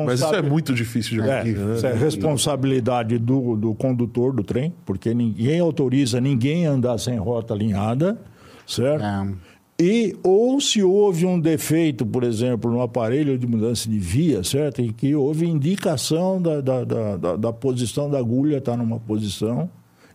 Mas 0.05 0.19
isso 0.19 0.35
é 0.35 0.41
muito 0.41 0.73
difícil 0.73 1.21
de 1.21 1.29
É, 1.29 1.43
né? 1.43 1.75
isso 1.75 1.85
é 1.87 1.93
responsabilidade 1.93 3.17
do, 3.17 3.55
do 3.55 3.73
condutor 3.73 4.33
do 4.33 4.43
trem, 4.43 4.73
porque 4.85 5.13
ninguém 5.13 5.59
autoriza 5.59 6.19
ninguém 6.21 6.67
a 6.67 6.71
andar 6.71 6.97
sem 6.97 7.17
rota 7.17 7.53
alinhada, 7.53 8.17
certo? 8.67 9.03
É. 9.03 9.27
E 9.83 10.15
ou 10.23 10.61
se 10.61 10.83
houve 10.83 11.25
um 11.25 11.39
defeito, 11.39 12.05
por 12.05 12.23
exemplo, 12.23 12.69
no 12.69 12.81
aparelho 12.81 13.35
de 13.37 13.47
mudança 13.47 13.89
de 13.89 13.97
via, 13.97 14.43
certo? 14.43 14.79
Em 14.81 14.91
que 14.91 15.15
houve 15.15 15.47
indicação 15.47 16.39
da, 16.39 16.61
da, 16.61 16.83
da, 16.83 17.17
da- 17.17 17.35
da 17.35 17.53
posição 17.53 18.07
da 18.09 18.19
agulha 18.19 18.57
estar 18.57 18.77
numa 18.77 18.99
posição 18.99 19.67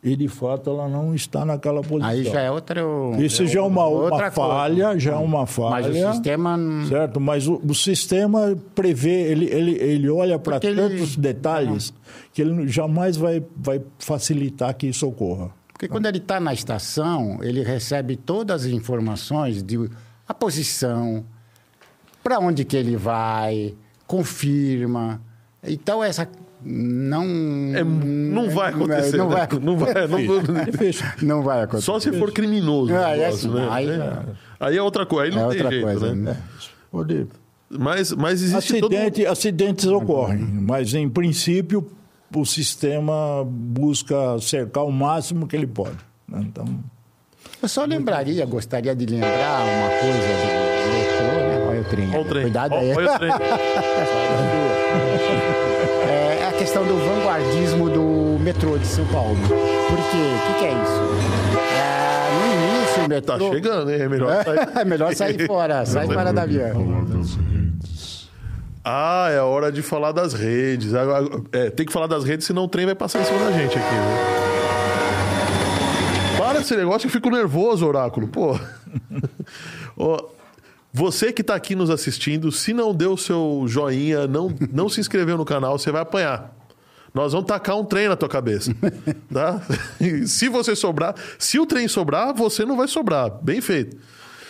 e 0.02 0.14
de 0.16 0.28
fato 0.28 0.70
ela 0.70 0.88
não 0.88 1.14
está 1.14 1.44
naquela 1.44 1.80
posição. 1.82 2.08
Aí 2.10 2.24
já 2.24 2.40
é 2.40 2.50
outra. 2.50 2.82
Isso 3.18 3.46
já 3.46 3.60
é 3.60 3.62
uma, 3.62 3.86
uma 3.86 4.30
falha, 4.30 4.84
coisa. 4.86 5.00
já 5.00 5.12
é 5.12 5.16
uma 5.16 5.46
falha. 5.46 5.88
Mas 5.88 6.04
o 6.04 6.12
sistema. 6.12 6.58
Certo, 6.88 7.20
mas 7.20 7.46
o, 7.48 7.60
o 7.66 7.74
sistema 7.74 8.56
prevê, 8.74 9.22
ele, 9.30 9.46
ele, 9.46 9.72
ele 9.72 10.08
olha 10.10 10.38
para 10.38 10.54
Porque 10.54 10.66
ele- 10.66 10.82
tantos 10.82 11.16
detalhes 11.16 11.92
que 12.32 12.42
ele 12.42 12.68
jamais 12.68 13.16
vai, 13.16 13.42
vai 13.56 13.80
facilitar 13.98 14.74
que 14.74 14.86
isso 14.86 15.06
ocorra. 15.06 15.50
Porque 15.72 15.88
quando 15.88 16.06
ele 16.06 16.18
está 16.18 16.40
na 16.40 16.54
estação, 16.54 17.38
ele 17.42 17.62
recebe 17.62 18.16
todas 18.16 18.64
as 18.64 18.70
informações 18.72 19.62
de 19.62 19.90
a 20.28 20.32
posição, 20.34 21.24
para 22.24 22.38
onde 22.38 22.64
que 22.64 22.76
ele 22.76 22.96
vai, 22.96 23.74
confirma. 24.06 25.20
Então 25.62 26.02
essa 26.02 26.28
não 26.64 27.24
É, 27.74 27.84
não 27.84 28.48
vai 28.50 28.70
acontecer. 28.70 29.16
Não 29.16 29.28
né? 29.28 29.36
vai, 29.36 29.48
Não 29.60 29.76
vai, 29.76 29.94
não- 30.08 30.64
Difícil. 30.64 31.06
não 31.22 31.42
vai 31.42 31.62
acontecer. 31.62 31.84
Só 31.86 31.98
se 32.00 32.12
for 32.12 32.32
criminoso. 32.32 32.94
Ah, 32.94 33.10
é 33.16 33.26
negócio, 33.26 33.50
assim, 33.50 33.60
né? 33.60 33.68
aí- 33.70 33.90
É. 33.90 34.22
Aí 34.58 34.76
é 34.76 34.82
outra 34.82 35.04
coisa, 35.04 35.30
aí 35.30 35.36
não 35.42 35.50
É 35.50 35.54
tem 35.54 35.62
outra 35.62 35.70
jeito, 35.70 35.84
coisa, 35.84 36.14
né? 36.14 36.32
né? 36.32 36.36
Pode- 36.90 37.26
Mas, 37.68 38.12
mas 38.12 38.42
existe 38.42 38.80
todo... 38.80 38.94
Acidente, 38.94 39.26
Acidentes 39.26 39.86
ocorrem, 39.86 40.38
mas 40.38 40.94
em 40.94 41.08
princípio 41.08 41.86
o 42.34 42.44
sistema 42.46 43.44
busca 43.46 44.38
cercar 44.40 44.84
o 44.84 44.92
máximo 44.92 45.46
que 45.46 45.56
ele 45.56 45.66
pode. 45.66 45.96
né? 46.28 46.40
Então, 46.42 46.64
Eu 47.62 47.68
só 47.68 47.84
lembraria, 47.84 48.44
gostaria 48.46 48.94
de 48.94 49.06
lembrar 49.06 49.64
uma 49.64 49.88
coisa 50.00 50.28
do 50.28 50.92
metrô, 50.92 51.38
né? 51.38 51.58
Olha 51.68 51.80
o 51.80 51.84
trem. 51.84 52.08
Olha 52.10 52.20
o 52.20 52.24
trem. 52.24 52.42
Cuidado 52.42 52.74
aí. 52.74 52.92
olha 52.94 53.12
o 53.14 53.18
trem. 53.18 53.32
A 56.56 56.58
questão 56.58 56.86
do 56.86 56.96
vanguardismo 56.96 57.90
do 57.90 58.42
metrô 58.42 58.78
de 58.78 58.86
São 58.86 59.04
Paulo. 59.08 59.36
Por 59.36 59.98
quê? 59.98 60.16
O 60.16 60.46
que, 60.46 60.58
que 60.58 60.64
é 60.64 60.72
isso? 60.72 61.02
É, 61.70 62.30
no 62.32 62.46
início, 62.54 63.04
o 63.04 63.08
metrô... 63.10 63.38
Tá 63.38 63.54
chegando, 63.54 63.90
hein? 63.92 64.00
É 64.00 64.08
melhor 64.08 64.42
sair. 64.42 64.68
É 64.74 64.84
melhor 64.86 65.14
sair 65.14 65.44
fora, 65.46 65.84
sai 65.84 66.06
fora 66.06 66.32
da 66.32 66.46
redes. 66.46 67.38
Ah, 68.82 69.28
é 69.30 69.36
a 69.36 69.44
hora 69.44 69.70
de 69.70 69.82
falar 69.82 70.12
das 70.12 70.32
redes. 70.32 70.94
Agora, 70.94 71.28
é, 71.52 71.68
tem 71.68 71.84
que 71.84 71.92
falar 71.92 72.06
das 72.06 72.24
redes, 72.24 72.46
senão 72.46 72.64
o 72.64 72.68
trem 72.68 72.86
vai 72.86 72.94
passar 72.94 73.20
em 73.20 73.24
cima 73.24 73.38
da 73.38 73.52
gente 73.52 73.76
aqui, 73.78 73.94
né? 73.94 74.46
Para 76.38 76.60
esse 76.60 76.74
negócio, 76.74 77.06
eu 77.06 77.10
fico 77.10 77.28
nervoso, 77.28 77.86
Oráculo. 77.86 78.28
Pô. 78.28 78.58
Ó, 79.98 80.24
você 80.98 81.30
que 81.30 81.42
tá 81.42 81.54
aqui 81.54 81.76
nos 81.76 81.90
assistindo, 81.90 82.50
se 82.50 82.72
não 82.72 82.94
deu 82.94 83.12
o 83.12 83.18
seu 83.18 83.64
joinha, 83.66 84.26
não, 84.26 84.50
não 84.72 84.88
se 84.88 84.98
inscreveu 84.98 85.36
no 85.36 85.44
canal, 85.44 85.78
você 85.78 85.92
vai 85.92 86.00
apanhar. 86.00 86.56
Nós 87.12 87.32
vamos 87.32 87.46
tacar 87.46 87.76
um 87.76 87.84
trem 87.84 88.08
na 88.08 88.16
tua 88.16 88.30
cabeça. 88.30 88.74
Tá? 89.30 89.60
Se 90.26 90.48
você 90.48 90.74
sobrar, 90.74 91.14
se 91.38 91.58
o 91.58 91.66
trem 91.66 91.86
sobrar, 91.86 92.32
você 92.32 92.64
não 92.64 92.78
vai 92.78 92.88
sobrar. 92.88 93.30
Bem 93.42 93.60
feito. 93.60 93.98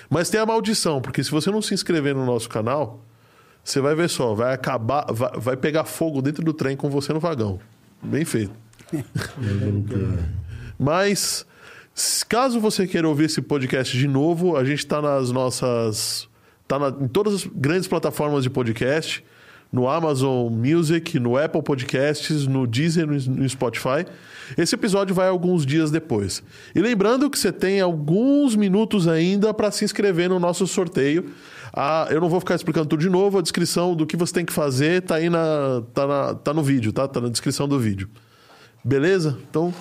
Mas 0.09 0.31
tem 0.31 0.39
a 0.39 0.47
maldição, 0.47 1.01
porque 1.01 1.25
se 1.25 1.33
você 1.33 1.51
não 1.51 1.61
se 1.61 1.75
inscrever 1.75 2.15
no 2.15 2.25
nosso 2.25 2.49
canal, 2.49 3.03
você 3.65 3.81
vai 3.81 3.97
ver 3.97 4.09
só, 4.09 4.33
vai 4.33 4.55
acabar, 4.55 5.07
vai, 5.11 5.33
vai 5.35 5.57
pegar 5.57 5.83
fogo 5.83 6.23
dentro 6.23 6.45
do 6.45 6.53
trem 6.53 6.77
com 6.77 6.89
você 6.89 7.13
no 7.13 7.19
vagão. 7.19 7.59
Bem 8.01 8.25
feito. 8.25 8.55
Mas, 10.79 11.45
caso 12.29 12.61
você 12.61 12.87
queira 12.87 13.09
ouvir 13.09 13.25
esse 13.25 13.43
podcast 13.43 13.99
de 13.99 14.07
novo, 14.07 14.57
a 14.57 14.65
gente 14.65 14.79
está 14.79 15.03
nas 15.03 15.33
nossas. 15.33 16.29
Está 16.67 16.89
em 17.01 17.07
todas 17.07 17.33
as 17.33 17.47
grandes 17.47 17.87
plataformas 17.87 18.43
de 18.43 18.51
podcast, 18.51 19.25
no 19.73 19.89
Amazon 19.89 20.53
Music, 20.53 21.17
no 21.21 21.37
Apple 21.37 21.63
Podcasts, 21.63 22.45
no 22.45 22.67
Deezer, 22.67 23.07
no, 23.07 23.15
no 23.15 23.49
Spotify. 23.49 24.05
Esse 24.59 24.75
episódio 24.75 25.15
vai 25.15 25.29
alguns 25.29 25.65
dias 25.65 25.93
depois. 25.93 26.43
E 26.75 26.81
lembrando 26.81 27.31
que 27.31 27.39
você 27.39 27.53
tem 27.53 27.81
alguns 27.81 28.57
minutos 28.57 29.07
ainda 29.07 29.55
para 29.55 29.71
se 29.71 29.85
inscrever 29.85 30.29
no 30.29 30.41
nosso 30.41 30.67
sorteio. 30.67 31.31
Ah, 31.73 32.09
eu 32.11 32.21
não 32.21 32.29
vou 32.29 32.41
ficar 32.41 32.57
explicando 32.57 32.87
tudo 32.87 33.01
de 33.01 33.11
novo, 33.11 33.39
a 33.39 33.43
descrição 33.43 33.95
do 33.95 34.05
que 34.05 34.17
você 34.17 34.33
tem 34.33 34.45
que 34.45 34.53
fazer 34.53 35.03
tá 35.03 35.17
aí 35.17 35.31
na, 35.31 35.83
tá 35.95 36.07
na, 36.07 36.35
tá 36.35 36.53
no 36.53 36.65
vídeo, 36.65 36.93
tá? 36.93 37.07
Tá 37.07 37.21
na 37.21 37.29
descrição 37.29 37.69
do 37.69 37.79
vídeo. 37.79 38.09
Beleza? 38.85 39.39
Então, 39.49 39.73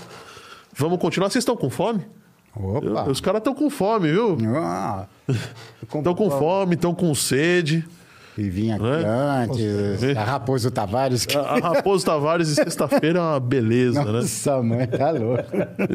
vamos 0.75 0.99
continuar. 0.99 1.31
Vocês 1.31 1.41
estão 1.41 1.57
com 1.57 1.69
fome? 1.69 2.05
Opa! 2.56 3.10
Os 3.10 3.20
caras 3.20 3.39
estão 3.39 3.53
com 3.53 3.70
fome, 3.70 4.12
viu? 4.12 4.38
Ah, 4.56 5.06
Estão 5.84 6.16
com 6.16 6.30
fome, 6.30 6.76
estão 6.76 6.93
com 6.95 7.14
sede. 7.14 7.86
E 8.38 8.49
vinha 8.49 8.76
aqui 8.76 8.86
É? 8.86 9.08
antes, 9.08 10.18
a 10.18 10.24
Raposo 10.26 10.70
Tavares. 10.70 11.26
Que... 11.26 11.38
A 11.38 11.56
Raposo 11.58 12.06
Tavares, 12.06 12.49
de 12.49 12.56
sexta-feira, 12.56 13.20
é 13.20 13.22
uma 13.22 13.39
beleza, 13.39 14.03
né? 14.03 14.12
Nossa, 14.12 14.62
mãe, 14.62 14.86
tá 14.88 15.12
louco. 15.12 15.43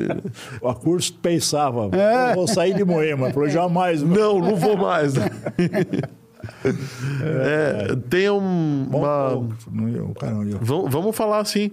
o 0.62 0.74
curso 0.74 1.12
pensava, 1.20 1.90
"Pô, 1.90 1.96
vou 2.34 2.48
sair 2.48 2.72
de 2.74 2.82
Moema. 2.82 3.30
Falou, 3.30 3.46
jamais. 3.48 4.02
Não, 4.02 4.38
não 4.38 4.56
vou 4.56 4.74
mais. 4.76 5.12
né? 5.14 5.28
É, 7.22 7.94
tem 8.08 8.30
um, 8.30 8.86
uma. 8.90 9.46
Não 9.70 9.88
ia- 9.88 10.02
o 10.04 10.14
cara 10.14 10.32
não 10.32 10.44
ia- 10.44 10.56
Vamos, 10.60 10.90
vamos 10.90 11.14
falar 11.16 11.40
assim. 11.40 11.70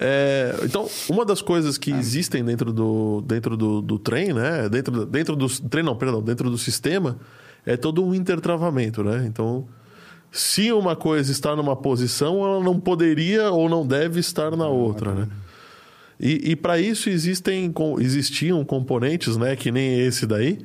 É, 0.00 0.56
então, 0.64 0.88
uma 1.08 1.24
das 1.24 1.42
coisas 1.42 1.76
que 1.76 1.90
existem 1.90 2.42
dentro 2.44 2.72
do, 2.72 3.22
dentro 3.26 3.56
do, 3.56 3.82
do 3.82 3.98
trem, 3.98 4.32
né? 4.32 4.68
Dentro, 4.68 4.92
do- 4.92 5.06
dentro 5.06 5.36
do 5.36 5.48
trem, 5.68 5.84
não, 5.84 5.96
perdão, 5.96 6.22
dentro 6.22 6.48
do 6.50 6.56
sistema, 6.56 7.18
é 7.66 7.76
todo 7.76 8.04
um 8.04 8.14
intertravamento, 8.14 9.04
né? 9.04 9.24
Então, 9.26 9.66
se 10.30 10.72
uma 10.72 10.96
coisa 10.96 11.30
está 11.30 11.54
numa 11.54 11.76
posição, 11.76 12.42
ela 12.42 12.64
não 12.64 12.80
poderia 12.80 13.50
ou 13.50 13.68
não 13.68 13.86
deve 13.86 14.18
estar 14.18 14.56
na 14.56 14.66
outra, 14.66 15.12
né? 15.12 15.28
E, 16.18 16.52
e 16.52 16.56
para 16.56 16.78
isso 16.78 17.10
existem, 17.10 17.72
existiam 17.98 18.64
componentes, 18.64 19.36
né? 19.36 19.54
Que 19.56 19.70
nem 19.70 20.00
esse 20.00 20.24
daí, 20.26 20.58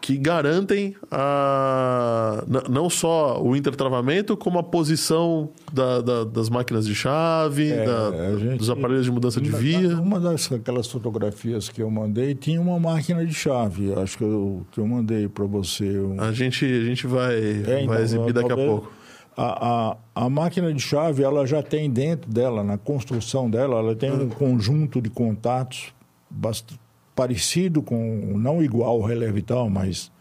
que 0.00 0.16
garantem 0.16 0.94
a, 1.10 2.44
não 2.70 2.88
só 2.88 3.42
o 3.42 3.56
intertravamento, 3.56 4.36
como 4.36 4.58
a 4.58 4.62
posição 4.62 5.50
da- 5.72 6.00
da- 6.00 6.24
das 6.24 6.48
máquinas 6.48 6.86
de 6.86 6.94
chave, 6.94 7.72
É, 7.72 7.84
da- 7.84 8.36
gente- 8.38 8.58
dos 8.58 8.70
aparelhos 8.70 9.04
de 9.04 9.10
mudança 9.10 9.40
de 9.40 9.50
via. 9.50 9.96
Uma 10.00 10.20
das 10.20 10.50
aquelas 10.52 10.86
fotografias 10.86 11.68
que 11.68 11.82
eu 11.82 11.90
mandei 11.90 12.34
tinha 12.34 12.60
uma 12.60 12.78
máquina 12.78 13.24
de 13.26 13.34
chave. 13.34 13.92
Acho 13.94 14.18
que 14.18 14.24
eu, 14.24 14.66
que 14.70 14.78
eu 14.78 14.86
mandei 14.86 15.28
para 15.28 15.44
você. 15.44 15.98
um- 15.98 16.20
A 16.20 16.32
gente, 16.32 16.64
a 16.64 16.84
gente 16.84 17.06
vai, 17.06 17.34
É, 17.34 17.80
então, 17.82 17.86
vai 17.88 18.02
exibir 18.02 18.32
daqui 18.32 18.52
a 18.52 18.56
pouco. 18.56 18.92
A, 19.36 19.90
a, 20.14 20.24
a 20.24 20.30
máquina 20.30 20.72
de 20.72 20.80
chave, 20.80 21.22
ela 21.22 21.46
já 21.46 21.62
tem 21.62 21.90
dentro 21.90 22.30
dela, 22.30 22.64
na 22.64 22.78
construção 22.78 23.50
dela, 23.50 23.78
ela 23.80 23.94
tem 23.94 24.10
um 24.10 24.28
conjunto 24.30 25.00
de 25.00 25.10
contatos 25.10 25.88
bast- 26.30 26.78
parecido 27.16 27.82
com, 27.82 27.96
não 28.36 28.62
igual 28.62 28.90
ao 28.90 29.02
relé 29.02 29.32
vital, 29.32 29.70
mas 29.70 30.12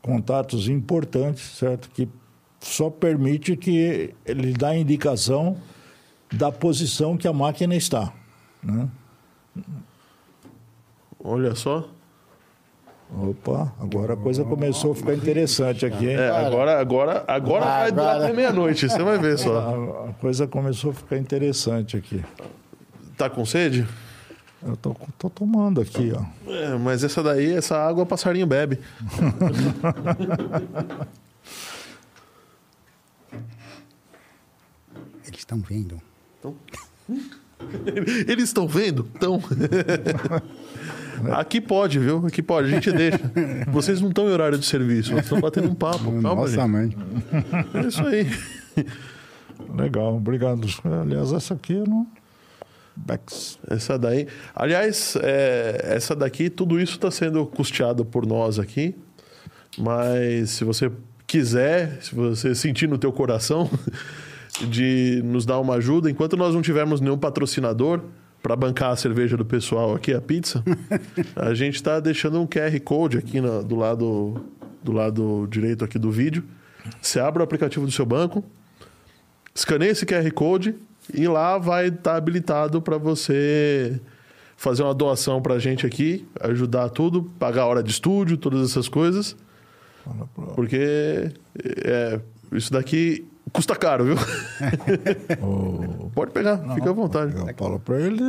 contatos 0.00 0.68
importantes, 0.68 1.42
certo? 1.58 1.90
Que 1.90 2.08
só 2.60 2.88
permite 2.88 3.56
que 3.56 4.14
ele 4.24 4.52
dá 4.52 4.74
indicação 4.74 5.56
da 6.32 6.52
posição 6.52 7.16
que 7.16 7.26
a 7.26 7.32
máquina 7.32 7.74
está. 7.74 8.12
Né? 8.62 8.88
Olha 11.22 11.54
só. 11.54 11.88
Opa, 13.16 13.72
agora 13.78 14.14
a 14.14 14.16
coisa 14.16 14.44
começou 14.44 14.92
a 14.92 14.94
ficar 14.94 15.14
interessante 15.14 15.84
aqui, 15.84 16.08
hein? 16.08 16.16
É, 16.16 16.30
agora, 16.30 16.80
agora, 16.80 17.24
agora 17.28 17.64
vai 17.64 17.92
durar 17.92 18.16
até 18.16 18.32
meia-noite, 18.32 18.88
você 18.88 19.02
vai 19.02 19.18
ver 19.18 19.38
só. 19.38 19.58
A, 19.58 20.10
a 20.10 20.12
coisa 20.14 20.46
começou 20.46 20.90
a 20.90 20.94
ficar 20.94 21.18
interessante 21.18 21.96
aqui. 21.96 22.24
Tá 23.16 23.28
com 23.30 23.44
sede? 23.44 23.86
Eu 24.66 24.76
tô, 24.76 24.96
tô 25.18 25.28
tomando 25.28 25.80
aqui, 25.80 26.12
ó. 26.14 26.22
É, 26.50 26.76
mas 26.78 27.04
essa 27.04 27.22
daí, 27.22 27.52
essa 27.52 27.76
água, 27.76 28.04
o 28.04 28.06
passarinho 28.06 28.46
bebe. 28.46 28.78
Eles 35.26 35.38
estão 35.38 35.58
vendo. 35.60 36.00
Eles 38.26 38.44
estão 38.44 38.66
vendo? 38.66 39.08
Estão. 39.14 39.40
Aqui 41.32 41.60
pode, 41.60 41.98
viu? 41.98 42.26
Aqui 42.26 42.42
pode, 42.42 42.68
a 42.68 42.70
gente 42.70 42.90
deixa. 42.90 43.20
Vocês 43.70 44.00
não 44.00 44.08
estão 44.08 44.28
em 44.28 44.32
horário 44.32 44.58
de 44.58 44.66
serviço, 44.66 45.12
nós 45.12 45.22
estamos 45.22 45.42
batendo 45.42 45.68
um 45.70 45.74
papo. 45.74 46.04
Calma, 46.04 46.20
Nossa, 46.20 46.56
gente. 46.56 46.68
mãe. 46.68 46.96
É 47.72 47.86
isso 47.86 48.02
aí. 48.02 48.26
Legal, 49.74 50.16
obrigado. 50.16 50.66
Aliás, 51.02 51.32
essa 51.32 51.54
aqui 51.54 51.74
eu 51.74 51.86
não. 51.86 52.06
Bex. 52.96 53.58
Essa 53.68 53.98
daí. 53.98 54.26
Aliás, 54.54 55.16
é, 55.22 55.80
essa 55.96 56.14
daqui, 56.14 56.48
tudo 56.48 56.80
isso 56.80 56.94
está 56.94 57.10
sendo 57.10 57.44
custeado 57.46 58.04
por 58.04 58.26
nós 58.26 58.58
aqui. 58.58 58.94
Mas 59.76 60.50
se 60.50 60.64
você 60.64 60.90
quiser, 61.26 61.98
se 62.00 62.14
você 62.14 62.54
sentir 62.54 62.88
no 62.88 62.96
teu 62.98 63.12
coração 63.12 63.68
de 64.68 65.20
nos 65.24 65.44
dar 65.44 65.58
uma 65.58 65.74
ajuda, 65.74 66.10
enquanto 66.10 66.36
nós 66.36 66.54
não 66.54 66.62
tivermos 66.62 67.00
nenhum 67.00 67.18
patrocinador 67.18 68.00
para 68.42 68.54
bancar 68.54 68.92
a 68.92 68.96
cerveja 68.96 69.36
do 69.36 69.44
pessoal 69.44 69.94
aqui, 69.94 70.12
a 70.12 70.20
pizza, 70.20 70.62
a 71.34 71.54
gente 71.54 71.76
está 71.76 71.98
deixando 71.98 72.40
um 72.40 72.46
QR 72.46 72.78
Code 72.84 73.18
aqui 73.18 73.40
na- 73.40 73.62
do 73.62 73.74
lado 73.74 74.44
do 74.82 74.92
lado 74.92 75.48
direito 75.50 75.82
aqui 75.82 75.98
do 75.98 76.10
vídeo. 76.10 76.44
Você 77.00 77.18
abre 77.18 77.40
o 77.40 77.44
aplicativo 77.44 77.86
do 77.86 77.90
seu 77.90 78.04
banco, 78.04 78.44
escaneia 79.54 79.90
esse 79.90 80.04
QR 80.04 80.30
Code 80.32 80.74
e 81.12 81.26
lá 81.28 81.58
vai 81.58 81.88
estar 81.88 82.16
habilitado 82.16 82.80
para 82.80 82.96
você 82.98 84.00
fazer 84.56 84.82
uma 84.82 84.94
doação 84.94 85.42
para 85.42 85.54
a 85.54 85.58
gente 85.58 85.84
aqui, 85.86 86.26
ajudar 86.40 86.88
tudo, 86.88 87.24
pagar 87.38 87.62
a 87.62 87.66
hora 87.66 87.82
de 87.82 87.90
estúdio, 87.90 88.36
todas 88.36 88.70
essas 88.70 88.88
coisas. 88.88 89.36
Porque 90.54 91.30
é, 91.84 92.20
isso 92.52 92.72
daqui 92.72 93.26
custa 93.52 93.74
caro, 93.76 94.04
viu? 94.04 94.16
Pode 96.14 96.30
pegar, 96.32 96.58
fica 96.74 96.90
à 96.90 96.92
vontade. 96.92 97.34
Eu 97.36 97.54
falo 97.56 97.78
pra 97.80 98.00
ele, 98.00 98.22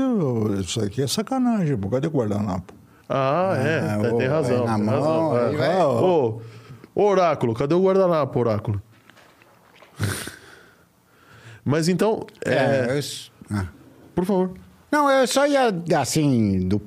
isso 0.60 0.82
aqui 0.82 1.02
é 1.02 1.08
sacanagem, 1.08 1.78
por 1.78 1.90
causa 1.90 2.02
de 2.02 2.08
guardanapo. 2.08 2.74
Ah, 3.08 3.54
é, 3.58 3.80
Ah, 3.80 3.98
tem- 4.02 4.18
tem 4.18 4.28
ô, 4.28 4.32
razão. 4.32 4.66
vai 4.66 4.68
na 4.68 4.76
tem 4.78 4.86
mão, 4.86 5.32
razão, 5.32 5.64
é. 5.64 5.86
ô, 5.86 6.42
Oráculo, 6.96 7.54
cadê 7.54 7.76
o 7.76 7.82
guardanapo, 7.84 8.40
Oráculo? 8.40 8.82
Mas 11.66 11.88
então, 11.90 12.26
é, 12.46 12.54
É, 12.54 12.88
eu- 13.00 13.58
ah. 13.58 13.66
por 14.14 14.24
favor. 14.24 14.52
Não, 14.92 15.10
eu 15.10 15.26
só 15.28 15.46
ia, 15.48 15.74
assim, 16.00 16.60
do, 16.68 16.80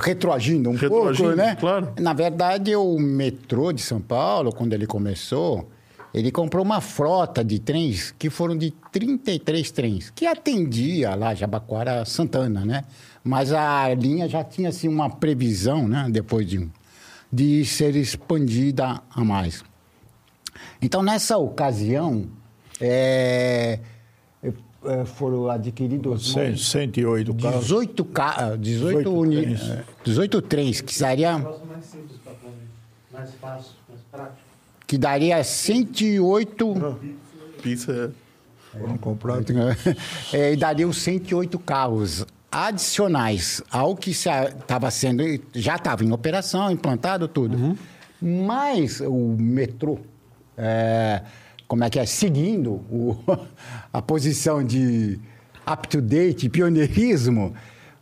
retroagindo 0.00 0.70
um 0.70 0.74
Retroagindo, 0.76 1.28
pouco, 1.30 1.36
né? 1.36 1.56
claro. 1.56 1.92
Na 2.00 2.12
verdade, 2.14 2.74
o 2.76 2.98
metrô 2.98 3.72
de 3.72 3.82
São 3.82 4.00
Paulo, 4.00 4.52
quando 4.52 4.72
ele 4.72 4.86
começou, 4.86 5.68
ele 6.14 6.30
comprou 6.30 6.64
uma 6.64 6.80
frota 6.80 7.44
de 7.44 7.58
trens 7.58 8.14
que 8.16 8.30
foram 8.30 8.56
de 8.56 8.70
33 8.92 9.70
trens, 9.72 10.10
que 10.14 10.26
atendia 10.26 11.14
lá 11.16 11.34
Jabaquara 11.34 12.04
Santana, 12.04 12.64
né? 12.64 12.84
Mas 13.22 13.52
a 13.52 13.92
linha 13.92 14.28
já 14.28 14.44
tinha, 14.44 14.68
assim, 14.68 14.86
uma 14.88 15.10
previsão, 15.10 15.88
né? 15.88 16.06
Depois 16.08 16.46
de, 16.46 16.60
um- 16.60 16.70
de 17.32 17.64
ser 17.64 17.96
expandida 17.96 19.02
a 19.10 19.24
mais. 19.24 19.64
Então, 20.80 21.02
nessa 21.02 21.36
ocasião, 21.36 22.26
é, 22.80 23.80
é, 23.80 23.93
foram 25.06 25.48
adquiridos... 25.50 26.32
Cem- 26.32 26.56
108 26.56 27.34
carros. 27.34 27.60
18, 27.62 28.04
ca... 28.06 28.56
18, 28.56 28.60
18 28.60 29.10
uni... 29.12 29.42
trens. 29.42 29.70
é, 29.70 29.84
18 30.04 30.42
trens, 30.42 30.80
que 30.80 30.98
daria, 31.00 31.38
negócio 31.38 31.66
mais 31.66 31.84
simples 31.84 32.18
para 32.24 32.32
comer. 32.34 32.54
Mais 33.12 33.34
fácil, 33.34 33.72
mais 33.88 34.00
prático. 34.10 34.38
que 34.86 34.98
daria 34.98 35.42
108... 35.44 36.98
Pizza 37.62 37.92
é. 38.72 38.78
Foram 38.78 38.96
comprados. 38.98 39.46
é, 40.32 40.52
e 40.52 40.56
dariam 40.56 40.92
108 40.92 41.58
carros 41.60 42.26
adicionais 42.50 43.62
ao 43.70 43.96
que 43.96 44.10
estava 44.10 44.90
sendo... 44.90 45.22
Já 45.54 45.76
estava 45.76 46.04
em 46.04 46.12
operação, 46.12 46.70
implantado 46.70 47.26
tudo. 47.28 47.76
Mas 48.20 49.00
o 49.00 49.36
metrô, 49.38 49.98
é, 50.56 51.22
como 51.68 51.84
é 51.84 51.90
que 51.90 51.98
é? 51.98 52.06
Seguindo 52.06 52.72
o- 52.90 53.16
a 53.94 54.02
posição 54.02 54.64
de 54.64 55.20
up-to-date, 55.64 56.48
pioneirismo, 56.48 57.54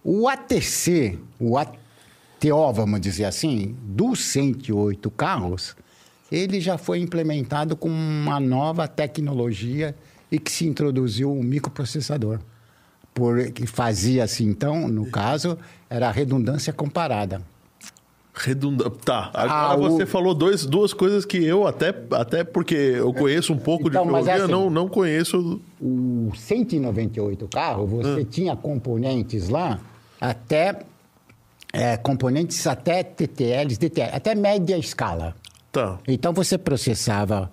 o 0.02 0.26
ATC, 0.26 1.18
o 1.38 1.58
ATO, 1.58 2.72
vamos 2.72 2.98
dizer 2.98 3.26
assim, 3.26 3.76
dos 3.82 4.24
108 4.24 5.10
carros, 5.10 5.76
ele 6.30 6.62
já 6.62 6.78
foi 6.78 6.98
implementado 6.98 7.76
com 7.76 7.90
uma 7.90 8.40
nova 8.40 8.88
tecnologia 8.88 9.94
e 10.30 10.38
que 10.38 10.50
se 10.50 10.66
introduziu 10.66 11.30
um 11.30 11.42
microprocessador. 11.42 12.40
Por, 13.12 13.52
que 13.52 13.66
fazia-se, 13.66 14.42
então, 14.42 14.88
no 14.88 15.10
caso, 15.10 15.58
era 15.90 16.08
a 16.08 16.10
redundância 16.10 16.72
comparada. 16.72 17.42
Redunda... 18.34 18.88
Tá, 18.90 19.30
agora 19.34 19.52
Ah, 19.52 19.76
o- 19.76 19.90
você 19.90 20.06
falou 20.06 20.34
dois, 20.34 20.64
duas 20.64 20.92
coisas 20.94 21.24
que 21.26 21.36
eu 21.44 21.66
até, 21.66 21.94
até 22.12 22.42
porque 22.42 22.74
eu 22.74 23.12
conheço 23.12 23.52
um 23.52 23.58
pouco 23.58 23.88
Então, 23.88 24.04
de 24.04 24.08
é 24.08 24.12
ferrovia, 24.12 24.34
assim. 24.44 24.52
não, 24.52 24.70
não 24.70 24.88
conheço. 24.88 25.60
O 25.80 26.32
198 26.34 27.46
carro, 27.48 27.86
você 27.86 28.24
tinha 28.24 28.56
componentes 28.56 29.48
lá 29.50 29.78
até 30.20 30.80
é, 31.74 31.96
componentes 31.98 32.66
até 32.66 33.02
TTLs, 33.02 33.78
DTL, 33.78 34.10
até 34.14 34.34
média 34.34 34.78
escala. 34.78 35.34
Tá. 35.70 35.98
Então 36.08 36.32
você 36.32 36.56
processava 36.56 37.50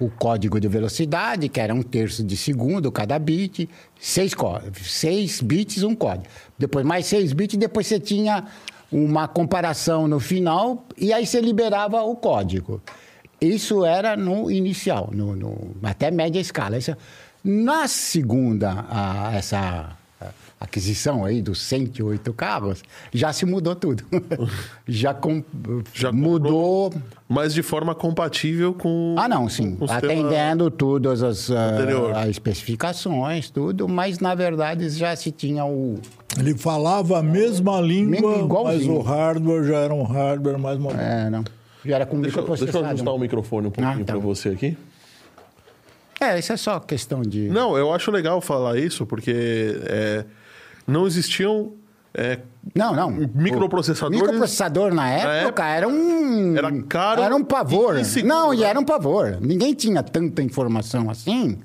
o 0.00 0.08
código 0.10 0.60
de 0.60 0.68
velocidade, 0.68 1.48
que 1.48 1.58
era 1.60 1.74
um 1.74 1.82
terço 1.82 2.22
de 2.22 2.36
segundo 2.36 2.90
cada 2.92 3.18
bit, 3.18 3.68
seis, 3.98 4.32
seis 4.84 5.40
bits, 5.40 5.82
um 5.82 5.94
código. 5.94 6.26
Depois 6.58 6.84
mais 6.84 7.06
seis 7.06 7.32
bits, 7.32 7.56
depois 7.58 7.86
você 7.86 7.98
tinha 7.98 8.44
uma 8.90 9.28
comparação 9.28 10.08
no 10.08 10.18
final 10.20 10.84
e 10.96 11.12
aí 11.12 11.26
você 11.26 11.40
liberava 11.40 12.02
o 12.02 12.16
código. 12.16 12.80
Isso 13.40 13.84
era 13.84 14.16
no 14.16 14.50
inicial, 14.50 15.10
no, 15.12 15.36
no- 15.36 15.76
até 15.82 16.10
média 16.10 16.40
escala. 16.40 16.76
Isso- 16.78 16.96
na 17.44 17.86
segunda, 17.86 18.86
a- 18.90 19.30
essa 19.34 19.96
aquisição 20.60 21.24
aí 21.24 21.40
dos 21.40 21.60
108 21.62 22.32
carros, 22.32 22.82
já 23.12 23.32
se 23.32 23.46
mudou 23.46 23.74
tudo. 23.76 24.04
já, 24.86 25.14
com- 25.14 25.42
Já 25.94 26.10
mudou... 26.12 26.92
Mas 27.30 27.52
de 27.52 27.62
forma 27.62 27.94
compatível 27.94 28.72
com. 28.72 29.14
Ah, 29.18 29.28
não, 29.28 29.50
sim. 29.50 29.76
Atendendo 29.86 30.70
todas 30.70 31.22
as, 31.22 31.50
ah, 31.50 31.76
as 32.22 32.30
especificações, 32.30 33.50
tudo, 33.50 33.86
mas 33.86 34.18
na 34.18 34.34
verdade 34.34 34.88
já 34.88 35.14
se 35.14 35.30
tinha 35.30 35.62
o. 35.66 35.98
Ele 36.38 36.56
falava 36.56 37.18
a 37.18 37.22
mesma 37.22 37.82
língua, 37.82 38.48
mas 38.64 38.86
o 38.86 39.00
hardware 39.00 39.62
já 39.64 39.76
era 39.76 39.92
um 39.92 40.04
hardware 40.04 40.58
mais 40.58 40.78
moderno. 40.78 41.02
É, 41.06 41.28
não. 41.28 41.44
Já 41.84 41.96
era 41.96 42.06
com 42.06 42.18
Deixa, 42.18 42.40
eu- 42.40 42.46
deixa 42.56 42.78
eu 42.78 42.84
ajustar 42.86 43.12
o 43.14 43.18
microfone 43.18 43.66
um 43.66 43.70
pouquinho 43.70 44.02
Ah, 44.02 44.04
tá. 44.06 44.12
para 44.14 44.18
você 44.22 44.48
aqui. 44.48 44.74
É, 46.20 46.38
isso 46.38 46.52
é 46.52 46.56
só 46.56 46.80
questão 46.80 47.22
de. 47.22 47.48
Não, 47.48 47.76
eu 47.76 47.92
acho 47.92 48.10
legal 48.10 48.40
falar 48.40 48.78
isso, 48.78 49.06
porque 49.06 49.32
é, 49.84 50.24
não 50.88 51.06
existiam. 51.06 51.72
é, 52.14 52.38
Não, 52.74 52.94
não. 52.96 53.10
Microprocessadores- 53.10 54.18
O 54.20 54.24
microprocessador 54.24 54.92
na 54.94 55.08
época, 55.10 55.64
era 55.66 55.86
um. 55.86 56.56
Era 56.56 56.82
caro 56.82 57.22
Era 57.22 57.36
um 57.36 57.44
pavor. 57.44 57.98
e 57.98 58.22
não, 58.22 58.52
e 58.52 58.58
né? 58.58 58.64
era 58.66 58.80
um 58.80 58.84
pavor. 58.84 59.36
Ninguém 59.40 59.74
tinha 59.74 60.02
tanta 60.02 60.42
informação 60.42 61.10
assim. 61.10 61.58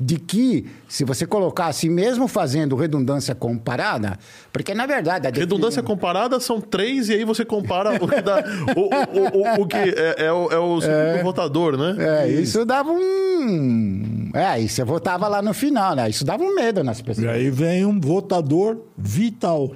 De 0.00 0.18
que, 0.18 0.66
se 0.88 1.04
você 1.04 1.24
colocasse, 1.24 1.88
mesmo 1.88 2.26
fazendo 2.26 2.74
redundância 2.74 3.32
comparada, 3.32 4.18
porque 4.52 4.74
na 4.74 4.86
verdade. 4.86 5.28
a 5.28 5.30
redundância 5.30 5.80
definição- 5.82 5.84
comparada 5.84 6.40
são 6.40 6.60
três, 6.60 7.08
e 7.08 7.12
aí 7.14 7.24
você 7.24 7.44
compara 7.44 8.02
o 8.02 8.08
que 8.08 8.20
dá. 8.20 8.42
O, 8.76 8.80
o, 8.80 9.60
o, 9.60 9.62
o 9.62 9.66
que 9.68 9.76
é, 9.76 10.24
é 10.26 10.32
o, 10.32 10.50
é 10.50 10.58
o 10.58 10.80
segundo 10.80 11.22
votador, 11.22 11.76
né? 11.76 11.94
É, 12.24 12.28
isso 12.28 12.64
dava 12.64 12.90
um. 12.90 14.30
É, 14.34 14.60
e 14.60 14.68
você 14.68 14.82
votava 14.82 15.28
lá 15.28 15.40
no 15.40 15.54
final, 15.54 15.94
né? 15.94 16.10
Isso 16.10 16.24
dava 16.24 16.42
um 16.42 16.56
medo 16.56 16.82
nas 16.82 16.98
E 16.98 17.04
pessoas. 17.04 17.28
aí 17.28 17.48
vem 17.48 17.84
um 17.86 18.00
votador 18.00 18.78
vital. 18.98 19.70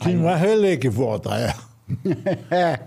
Que 0.00 0.08
não 0.12 0.28
é 0.28 0.34
relé 0.36 0.76
que 0.76 0.88
vota, 0.90 1.30
é. 1.36 1.54
É. 2.50 2.80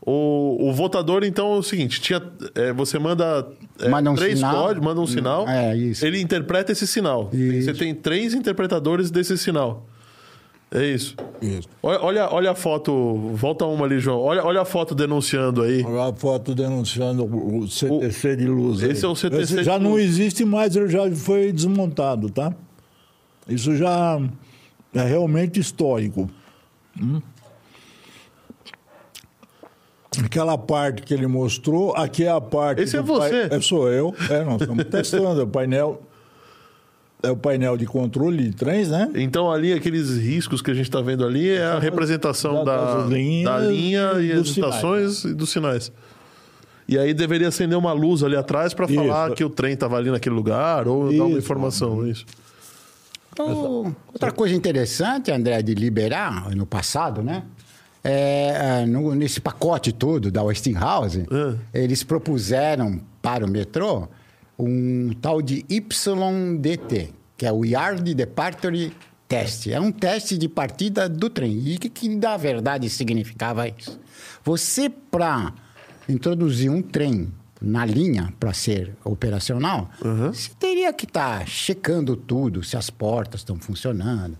O, 0.00 0.70
o 0.70 0.72
votador, 0.72 1.24
então, 1.24 1.52
é 1.54 1.58
o 1.58 1.62
seguinte: 1.62 2.00
tinha, 2.00 2.22
é, 2.54 2.72
você 2.72 2.98
manda, 2.98 3.46
é, 3.59 3.59
Manda 3.88 4.10
um 4.10 4.14
três 4.14 4.38
sinal. 4.38 4.64
códigos, 4.64 4.84
manda 4.84 5.00
um 5.00 5.06
sinal. 5.06 5.48
É, 5.48 5.76
isso. 5.76 6.04
Ele 6.04 6.20
interpreta 6.20 6.72
esse 6.72 6.86
sinal. 6.86 7.30
Isso. 7.32 7.66
Você 7.66 7.74
tem 7.74 7.94
três 7.94 8.34
interpretadores 8.34 9.10
desse 9.10 9.38
sinal. 9.38 9.86
É 10.72 10.86
isso. 10.86 11.16
Isso. 11.42 11.68
Olha, 11.82 12.00
olha, 12.00 12.28
olha 12.32 12.50
a 12.52 12.54
foto. 12.54 12.92
Volta 13.34 13.64
uma 13.66 13.84
ali, 13.86 13.98
João. 13.98 14.20
Olha, 14.20 14.44
olha 14.44 14.60
a 14.60 14.64
foto 14.64 14.94
denunciando 14.94 15.62
aí. 15.62 15.82
Olha 15.84 16.10
a 16.10 16.14
foto 16.14 16.54
denunciando 16.54 17.24
o 17.24 17.66
CTC 17.66 18.36
de 18.36 18.46
luz. 18.46 18.82
aí. 18.84 18.90
esse 18.92 19.04
é 19.04 19.08
o 19.08 19.16
CTC 19.16 19.42
Esse 19.42 19.56
de 19.56 19.64
já 19.64 19.78
não 19.80 19.92
luz. 19.92 20.04
existe 20.04 20.44
mais, 20.44 20.76
ele 20.76 20.88
já 20.88 21.10
foi 21.10 21.50
desmontado, 21.50 22.30
tá? 22.30 22.54
Isso 23.48 23.74
já 23.74 24.20
é 24.94 25.02
realmente 25.02 25.58
histórico. 25.58 26.30
Hum? 27.00 27.20
Aquela 30.24 30.58
parte 30.58 31.02
que 31.02 31.14
ele 31.14 31.26
mostrou, 31.28 31.94
aqui 31.94 32.24
é 32.24 32.30
a 32.30 32.40
parte. 32.40 32.82
Esse 32.82 32.96
é 32.96 33.02
você? 33.02 33.48
é, 33.50 33.60
sou 33.60 33.88
eu. 33.88 34.14
É, 34.28 34.42
nós 34.44 34.60
estamos 34.60 34.84
testando. 34.90 35.40
É 35.40 35.44
o 35.44 35.46
painel. 35.46 36.02
É 37.22 37.30
o 37.30 37.36
painel 37.36 37.76
de 37.76 37.84
controle 37.86 38.48
de 38.48 38.56
trens, 38.56 38.88
né? 38.88 39.10
Então, 39.14 39.52
ali, 39.52 39.72
aqueles 39.74 40.16
riscos 40.16 40.62
que 40.62 40.70
a 40.70 40.74
gente 40.74 40.86
está 40.86 41.00
vendo 41.02 41.24
ali 41.24 41.50
é 41.50 41.62
a 41.64 41.78
representação 41.78 42.64
da- 42.64 42.76
da, 42.76 42.94
das 43.02 43.10
linhas 43.10 43.44
da 43.52 43.58
linha 43.60 44.12
e 44.16 44.26
e 44.28 44.32
as 44.32 44.38
dos 44.38 44.54
sinais. 44.54 44.74
estações 44.74 45.24
e 45.24 45.34
dos 45.34 45.50
sinais. 45.50 45.92
E 46.88 46.98
aí 46.98 47.12
deveria 47.14 47.46
acender 47.48 47.76
uma 47.78 47.92
luz 47.92 48.24
ali 48.24 48.34
atrás 48.36 48.72
para 48.74 48.86
Isso. 48.86 48.94
falar 48.94 49.30
que 49.32 49.44
o 49.44 49.50
trem 49.50 49.74
estava 49.74 49.96
ali 49.96 50.10
naquele 50.10 50.34
lugar 50.34 50.88
ou 50.88 51.12
dar 51.12 51.24
uma 51.24 51.28
Isso. 51.30 51.38
informação. 51.38 52.04
Isso. 52.06 52.24
Então, 53.32 53.94
outra 54.12 54.32
coisa 54.32 54.54
interessante, 54.56 55.30
André, 55.30 55.62
de 55.62 55.74
liberar 55.74 56.50
no 56.56 56.66
passado, 56.66 57.22
né? 57.22 57.44
É, 58.02 58.80
é, 58.82 58.86
no- 58.86 59.14
nesse 59.14 59.40
pacote 59.40 59.92
todo 59.92 60.30
da 60.30 60.42
Westinghouse, 60.42 61.26
eles 61.74 62.02
propuseram 62.02 63.00
para 63.20 63.44
o 63.44 63.48
metrô 63.48 64.08
um 64.58 65.10
tal 65.20 65.42
de 65.42 65.64
YDT, 65.68 67.12
que 67.36 67.46
é 67.46 67.52
o 67.52 67.64
Yard 67.64 68.14
Departure 68.14 68.92
Test. 69.28 69.68
É 69.68 69.78
um 69.80 69.92
teste 69.92 70.36
de 70.36 70.48
partida 70.48 71.08
do 71.08 71.30
trem. 71.30 71.52
E 71.52 71.76
o 71.76 71.78
que, 71.78 71.88
que 71.88 72.08
na 72.08 72.36
verdade 72.36 72.88
significava 72.90 73.68
isso? 73.68 73.98
Você, 74.44 74.88
para 74.88 75.52
introduzir 76.08 76.70
um 76.70 76.82
trem 76.82 77.32
na 77.60 77.84
linha 77.84 78.32
para 78.40 78.52
ser 78.54 78.94
operacional, 79.04 79.90
você 80.32 80.50
teria 80.58 80.92
que 80.92 81.04
estar 81.04 81.46
checando 81.46 82.16
tudo, 82.16 82.62
se 82.64 82.76
as 82.76 82.88
portas 82.90 83.42
estão 83.42 83.56
funcionando, 83.56 84.36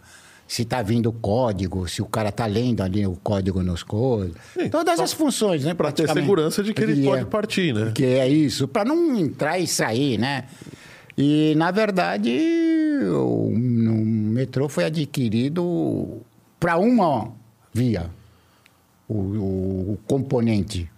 se 0.50 0.62
está 0.62 0.82
vindo 0.82 1.12
código, 1.12 1.86
se 1.88 2.02
o 2.02 2.06
cara 2.06 2.30
está 2.30 2.44
lendo 2.44 2.80
ali 2.82 3.06
o 3.06 3.14
código 3.14 3.62
nos 3.62 3.84
coisas. 3.84 4.34
Sim, 4.52 4.68
Todas 4.68 4.98
as 4.98 5.12
funções, 5.12 5.64
né? 5.64 5.74
Para 5.74 5.92
ter 5.92 6.08
segurança 6.10 6.60
de 6.60 6.74
que 6.74 6.82
ele 6.82 7.04
pode 7.04 7.22
é- 7.22 7.24
partir, 7.24 7.72
né? 7.72 7.92
Que 7.94 8.04
é 8.04 8.28
isso, 8.28 8.66
para 8.66 8.84
não 8.84 9.16
entrar 9.16 9.60
e 9.60 9.66
sair, 9.68 10.18
né? 10.18 10.46
E, 11.16 11.54
na 11.56 11.70
verdade, 11.70 12.36
o, 13.12 13.48
metrô 13.54 14.68
foi 14.68 14.84
adquirido 14.86 16.18
para 16.58 16.76
uma 16.78 17.30
via, 17.72 18.10
o, 19.08 19.14
o- 19.14 19.92
o 19.92 19.98
componente. 20.04 20.90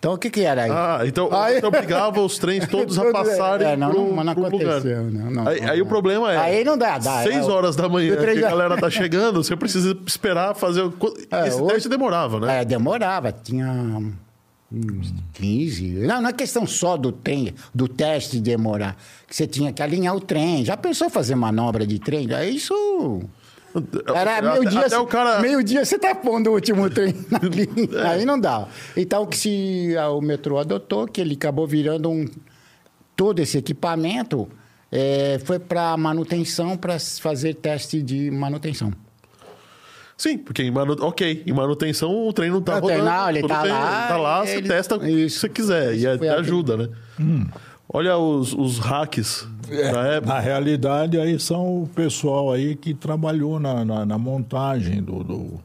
Então, 0.00 0.14
o 0.14 0.18
que, 0.18 0.30
que 0.30 0.40
era 0.40 0.62
aí? 0.62 0.70
Ah, 0.72 1.00
então 1.04 1.28
Aí- 1.36 1.60
você 1.60 1.66
obrigava 1.66 2.20
os 2.22 2.38
trens 2.38 2.66
todos 2.66 2.98
a 2.98 3.04
passarem 3.12 3.68
É, 3.68 3.76
não, 3.76 3.90
pro, 3.90 4.14
não, 4.16 4.24
não 4.24 4.34
pro 4.34 4.48
lugar. 4.48 4.82
não, 4.82 5.30
não, 5.30 5.46
aí, 5.48 5.60
aí 5.60 5.82
o 5.82 5.84
problema 5.86 6.32
é... 6.32 6.36
Aí 6.38 6.64
não 6.64 6.78
dá, 6.78 6.96
dá, 6.96 7.22
Seis 7.22 7.46
é, 7.46 7.50
horas 7.50 7.76
da 7.76 7.86
manhã 7.86 8.16
que 8.16 8.30
a 8.30 8.34
galera 8.34 8.78
tá 8.78 8.88
chegando, 8.88 9.44
você 9.44 9.54
precisa 9.54 9.94
esperar 10.06 10.54
fazer... 10.54 10.82
o- 10.84 10.94
É, 11.30 11.48
Esse 11.48 11.60
hoje- 11.60 11.74
teste 11.74 11.88
demorava, 11.90 12.40
né? 12.40 12.62
É, 12.62 12.64
demorava, 12.64 13.30
tinha 13.30 13.68
uns 14.72 15.12
15. 15.34 15.86
Não, 16.06 16.22
não 16.22 16.30
é 16.30 16.32
questão 16.32 16.66
só 16.66 16.96
do 16.96 17.12
trem, 17.12 17.54
do 17.74 17.86
teste 17.86 18.40
demorar. 18.40 18.96
Que 19.28 19.36
você 19.36 19.46
tinha 19.46 19.70
que 19.70 19.82
alinhar 19.82 20.16
o 20.16 20.20
trem. 20.20 20.64
Já 20.64 20.76
pensou 20.78 21.10
fazer 21.10 21.34
manobra 21.34 21.86
de 21.86 21.98
trem? 21.98 22.26
É 22.32 22.48
isso. 22.48 22.72
Era 24.14 24.38
Até- 24.38 24.50
meio-dia. 24.52 24.86
até 24.86 24.98
o 24.98 25.06
cara- 25.06 25.40
Meio-dia 25.40 25.84
você 25.84 25.98
tá 25.98 26.14
pondo 26.14 26.50
o 26.50 26.54
último 26.54 26.88
trem 26.90 27.14
na 27.30 27.38
linha. 27.38 28.10
Aí 28.10 28.24
não 28.24 28.38
dá. 28.38 28.66
Então, 28.96 29.22
o 29.22 29.26
que 29.26 29.36
se, 29.36 29.96
ah, 29.98 30.10
o 30.10 30.20
metrô 30.20 30.58
adotou, 30.58 31.06
que 31.06 31.20
ele 31.20 31.34
acabou 31.34 31.66
virando 31.66 32.10
um. 32.10 32.26
Todo 33.16 33.38
esse 33.40 33.58
equipamento 33.58 34.48
eh, 34.90 35.38
foi 35.44 35.58
para 35.58 35.96
manutenção, 35.96 36.76
para 36.76 36.98
fazer 36.98 37.54
teste 37.54 38.02
de 38.02 38.30
manutenção. 38.30 38.92
Sim, 40.16 40.36
porque 40.36 40.62
em, 40.62 40.70
manu... 40.70 40.96
ok, 41.00 41.42
em 41.46 41.52
manutenção 41.52 42.10
o 42.28 42.32
trem 42.32 42.50
não 42.50 42.60
tá 42.60 42.80
Não 42.80 42.88
tem, 42.88 42.98
rodando. 42.98 43.16
não, 43.16 43.30
ele 43.30 43.46
tá 43.48 43.62
bem, 43.62 43.72
lá, 43.72 44.08
Tá 44.08 44.16
lá, 44.18 44.44
você 44.44 44.56
ele- 44.56 44.68
testa 44.68 44.96
o 44.96 45.00
que 45.00 45.08
Isso. 45.10 45.40
você 45.40 45.48
quiser. 45.48 45.94
E 45.94 45.96
Isso 45.98 46.08
até 46.08 46.18
foi 46.18 46.28
aquele- 46.28 46.40
ajuda, 46.42 46.76
né? 46.76 46.88
Olha 47.92 48.16
os, 48.16 48.52
os 48.52 48.78
hacks 48.78 49.48
da 49.68 50.02
época. 50.06 50.34
Na 50.34 50.40
realidade, 50.40 51.18
aí 51.18 51.38
são 51.40 51.82
o 51.82 51.88
pessoal 51.88 52.52
aí 52.52 52.76
que 52.76 52.94
trabalhou 52.94 53.58
na, 53.58 53.84
na, 53.84 54.06
na 54.06 54.16
montagem 54.18 55.02
do, 55.02 55.24
do, 55.24 55.60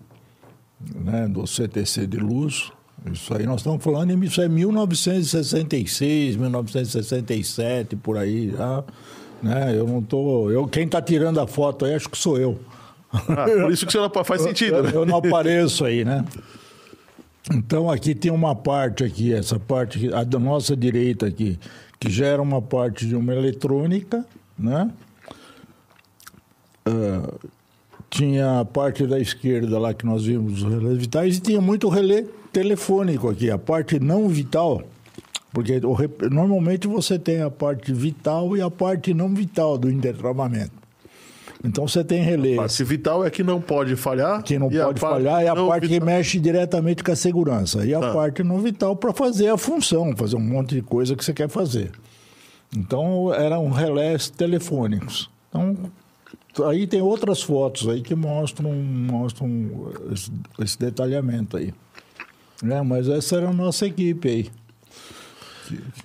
né, 0.96 1.28
do 1.28 1.46
CTC 1.46 2.08
de 2.08 2.18
luz. 2.18 2.72
Isso 3.12 3.32
aí 3.36 3.46
nós 3.46 3.58
estamos 3.58 3.84
falando, 3.84 4.24
isso 4.24 4.42
é 4.42 4.50
1966, 4.50 6.36
1967, 6.38 7.96
por 7.96 8.18
aí 8.18 8.50
já. 8.50 8.84
Né? 9.44 9.76
Eu 9.78 9.86
não 9.86 10.02
tô. 10.02 10.50
Eu, 10.50 10.68
quem 10.68 10.86
está 10.86 11.00
tirando 11.00 11.40
a 11.40 11.46
foto 11.46 11.86
aí, 11.86 11.94
acho 11.94 12.10
que 12.10 12.18
sou 12.18 12.40
eu. 12.40 12.60
Ah, 13.14 13.46
por 13.62 13.72
isso 13.72 13.86
que 13.86 13.92
você 13.92 14.00
não 14.00 14.10
faz 14.24 14.42
sentido, 14.44 14.78
eu, 14.78 14.84
né? 14.84 14.92
eu 14.96 15.06
não 15.06 15.18
apareço 15.18 15.86
aí, 15.86 16.04
né? 16.04 16.26
Então 17.54 17.92
aqui 17.92 18.16
tem 18.16 18.32
uma 18.32 18.56
parte 18.56 19.04
aqui, 19.04 19.32
essa 19.32 19.60
parte 19.60 19.98
aqui, 20.00 20.14
a 20.14 20.24
da 20.24 20.40
nossa 20.40 20.76
direita 20.76 21.28
aqui, 21.28 21.60
que 22.00 22.10
já 22.10 22.26
era 22.26 22.42
uma 22.42 22.62
parte 22.62 23.06
de 23.06 23.16
uma 23.16 23.34
eletrônica, 23.34 24.26
né? 24.58 24.92
Ah, 26.86 27.34
tinha 28.10 28.60
a 28.62 28.66
parte 28.66 29.06
da 29.06 29.20
esquerda 29.20 29.78
lá 29.80 29.94
que 29.94 30.06
nós 30.06 30.26
vimos 30.26 30.64
os 30.64 30.70
relés 30.70 30.98
vitais 30.98 31.38
e 31.38 31.42
tinha 31.42 31.60
muito 31.60 31.90
relé 31.90 32.26
telefônico 32.54 33.30
aqui, 33.30 33.52
a 33.52 33.58
parte 33.58 34.00
não 34.00 34.30
vital, 34.30 34.82
porque 35.52 35.82
normalmente 36.32 36.88
você 36.88 37.20
tem 37.20 37.42
a 37.42 37.50
parte 37.50 37.92
vital 37.92 38.56
e 38.56 38.62
a 38.62 38.70
parte 38.70 39.14
não 39.14 39.34
vital 39.34 39.78
do 39.78 39.90
intertravamento. 39.90 40.75
Então 41.64 41.88
você 41.88 42.04
tem 42.04 42.22
relés 42.22 42.58
Parte 42.58 42.84
vital 42.84 43.26
é 43.26 43.30
que 43.30 43.44
não 43.44 43.60
pode 43.60 43.96
falhar. 43.96 44.44
que 44.44 44.60
não 44.60 44.68
a 44.68 44.86
pode 44.86 45.00
falhar 45.00 45.42
é 45.42 45.48
a 45.48 45.56
parte 45.56 45.88
que 45.88 45.94
vital- 45.94 46.06
mexe 46.06 46.40
diretamente 46.40 47.04
com 47.04 47.12
a 47.12 47.16
segurança. 47.16 47.86
E 47.86 47.94
a 47.94 48.00
Tá. 48.00 48.14
parte 48.14 48.44
não 48.44 48.60
vital 48.60 48.96
para 48.96 49.14
fazer 49.14 49.48
a 49.50 49.58
função, 49.58 50.16
fazer 50.16 50.36
um 50.36 50.40
monte 50.42 50.76
de 50.76 50.82
coisa 50.82 51.16
que 51.16 51.24
você 51.26 51.34
quer 51.34 51.50
fazer. 51.50 51.92
Então 52.76 53.34
eram 53.34 53.70
relés 53.70 54.30
telefônicos. 54.30 55.30
Então 55.50 55.76
aí 56.68 56.86
tem 56.88 57.02
outras 57.02 57.42
fotos 57.42 57.88
aí 57.90 58.02
que 58.02 58.14
mostram, 58.16 58.72
mostram 58.74 59.92
esse, 60.12 60.32
esse 60.60 60.78
detalhamento 60.80 61.58
aí. 61.58 61.74
Né? 62.62 62.82
Mas 62.82 63.08
essa 63.10 63.38
era 63.38 63.50
a 63.50 63.54
nossa 63.54 63.86
equipe 63.86 64.28
aí. 64.30 64.50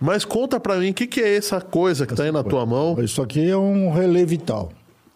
Mas 0.00 0.24
conta 0.24 0.58
pra 0.58 0.76
mim, 0.76 0.90
o 0.90 0.94
que, 0.94 1.06
que 1.06 1.20
é 1.20 1.36
essa 1.36 1.60
coisa 1.60 2.06
que 2.06 2.14
tá 2.14 2.22
aí 2.22 2.32
na 2.32 2.42
tua 2.42 2.64
mão? 2.64 2.96
Isso 3.02 3.20
aqui 3.20 3.48
é 3.50 3.56
um 3.56 3.92
relé 3.92 4.24
vital. 4.24 4.72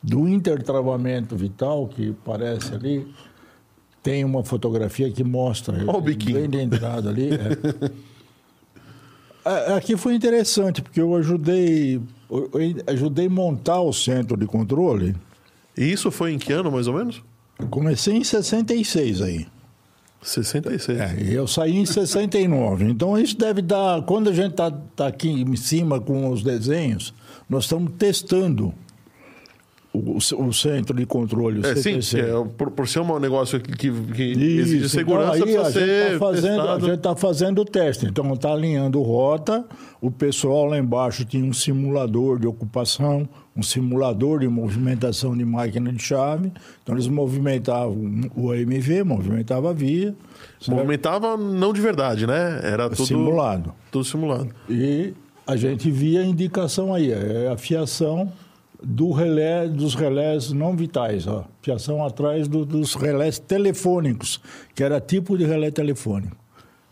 Do 0.06 0.28
intertravamento 0.28 1.34
vital, 1.34 1.88
que 1.88 2.14
parece 2.24 2.74
ali, 2.74 3.06
tem 4.02 4.22
uma 4.22 4.44
fotografia 4.44 5.10
que 5.10 5.24
mostra. 5.24 5.82
Ó 5.86 5.96
o 5.96 6.00
biquinho. 6.00 6.40
Bem 6.40 6.50
de 6.50 6.60
entrada 6.60 7.08
ali. 7.08 7.30
é. 7.32 8.14
É, 9.46 9.74
Aqui 9.74 9.96
foi 9.96 10.14
interessante, 10.14 10.80
porque 10.80 11.00
eu 11.00 11.14
ajudei, 11.16 12.00
eu 12.30 12.50
ajudei 12.86 13.26
a 13.26 13.30
montar 13.30 13.80
o 13.80 13.92
centro 13.92 14.36
de 14.36 14.46
controle. 14.46 15.14
E 15.76 15.84
isso 15.90 16.10
foi 16.10 16.32
em 16.32 16.38
que 16.38 16.52
ano, 16.52 16.70
mais 16.70 16.86
ou 16.86 16.94
menos? 16.94 17.22
Eu 17.58 17.68
comecei 17.68 18.14
em 18.14 18.24
66 18.24 19.20
aí. 19.20 19.46
66. 20.22 20.98
É, 20.98 21.16
eu 21.30 21.46
saí 21.46 21.76
em 21.76 21.84
69. 21.84 22.86
Então 22.86 23.18
isso 23.18 23.36
deve 23.36 23.60
dar. 23.60 24.02
Quando 24.02 24.30
a 24.30 24.32
gente 24.32 24.52
está 24.52 24.70
tá 24.70 25.06
aqui 25.06 25.28
em 25.28 25.56
cima 25.56 26.00
com 26.00 26.30
os 26.30 26.42
desenhos, 26.42 27.12
nós 27.48 27.64
estamos 27.64 27.92
testando 27.98 28.72
o, 29.94 30.16
o 30.16 30.52
centro 30.52 30.96
de 30.96 31.06
controle. 31.06 31.60
O 31.60 31.66
É, 31.66 31.76
sim, 31.76 32.00
é, 32.18 32.48
por, 32.58 32.72
por 32.72 32.88
ser 32.88 32.98
um 32.98 33.18
negócio 33.20 33.60
que, 33.60 33.72
que, 33.72 33.92
que 33.92 34.22
Isso, 34.24 34.60
exige 34.60 34.88
segurança, 34.88 35.38
então, 35.38 35.46
aí 35.46 35.56
a 35.56 35.70
gente 35.70 35.80
está 35.80 36.18
fazendo, 36.18 36.60
a 36.60 36.78
gente 36.80 36.98
tá 36.98 37.16
fazendo 37.16 37.60
o 37.60 37.64
teste. 37.64 38.06
Então 38.06 38.34
está 38.34 38.52
alinhando 38.52 39.00
rota. 39.00 39.64
O 40.00 40.10
pessoal 40.10 40.66
lá 40.66 40.78
embaixo 40.78 41.24
tinha 41.24 41.44
um 41.44 41.52
simulador 41.52 42.40
de 42.40 42.46
ocupação, 42.46 43.28
um 43.56 43.62
simulador 43.62 44.40
de 44.40 44.48
movimentação 44.48 45.36
de 45.36 45.44
máquina 45.44 45.92
de 45.92 46.02
chave. 46.02 46.52
Então 46.82 46.96
eles 46.96 47.06
movimentavam 47.06 48.28
o 48.34 48.50
AMV, 48.50 49.04
movimentavam 49.04 49.70
a 49.70 49.72
via. 49.72 50.14
certo? 50.60 50.76
Movimentava 50.76 51.36
não 51.36 51.72
de 51.72 51.80
verdade, 51.80 52.26
né? 52.26 52.60
Era 52.64 52.90
tudo 52.90 53.06
Simulado. 53.06 53.72
Tudo 53.92 54.04
simulado. 54.04 54.48
E 54.68 55.14
a 55.46 55.54
gente 55.54 55.88
via 55.88 56.22
a 56.22 56.24
indicação 56.24 56.92
aí, 56.92 57.12
é 57.12 57.48
a 57.48 57.56
fiação 57.56 58.32
do 58.84 59.10
relé, 59.12 59.66
dos 59.68 59.94
relés 59.94 60.52
não 60.52 60.76
vitais, 60.76 61.26
ó. 61.26 61.44
Fiação 61.62 62.04
atrás 62.04 62.46
do- 62.48 62.64
dos 62.66 62.94
relés 62.94 63.38
telefônicos, 63.38 64.40
que 64.74 64.82
era 64.84 65.00
tipo 65.00 65.36
de 65.38 65.44
relé 65.44 65.70
telefônico. 65.70 66.36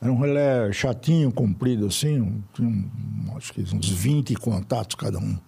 Era 0.00 0.10
um 0.12 0.18
relé 0.18 0.72
chatinho, 0.72 1.30
comprido 1.30 1.86
assim, 1.86 2.20
um- 2.20 2.42
tinha 2.54 2.68
um, 2.68 3.36
acho 3.36 3.52
que 3.52 3.60
uns 3.60 3.88
20 3.88 4.34
contatos 4.34 4.96
cada 4.96 5.18
um. 5.18 5.38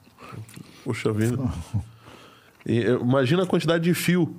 Puxa 0.85 1.13
vida. 1.13 1.39
E, 2.67 2.79
eu- 2.79 3.03
imagina 3.03 3.43
a 3.43 3.47
quantidade 3.47 3.85
de 3.85 3.93
fio 3.93 4.37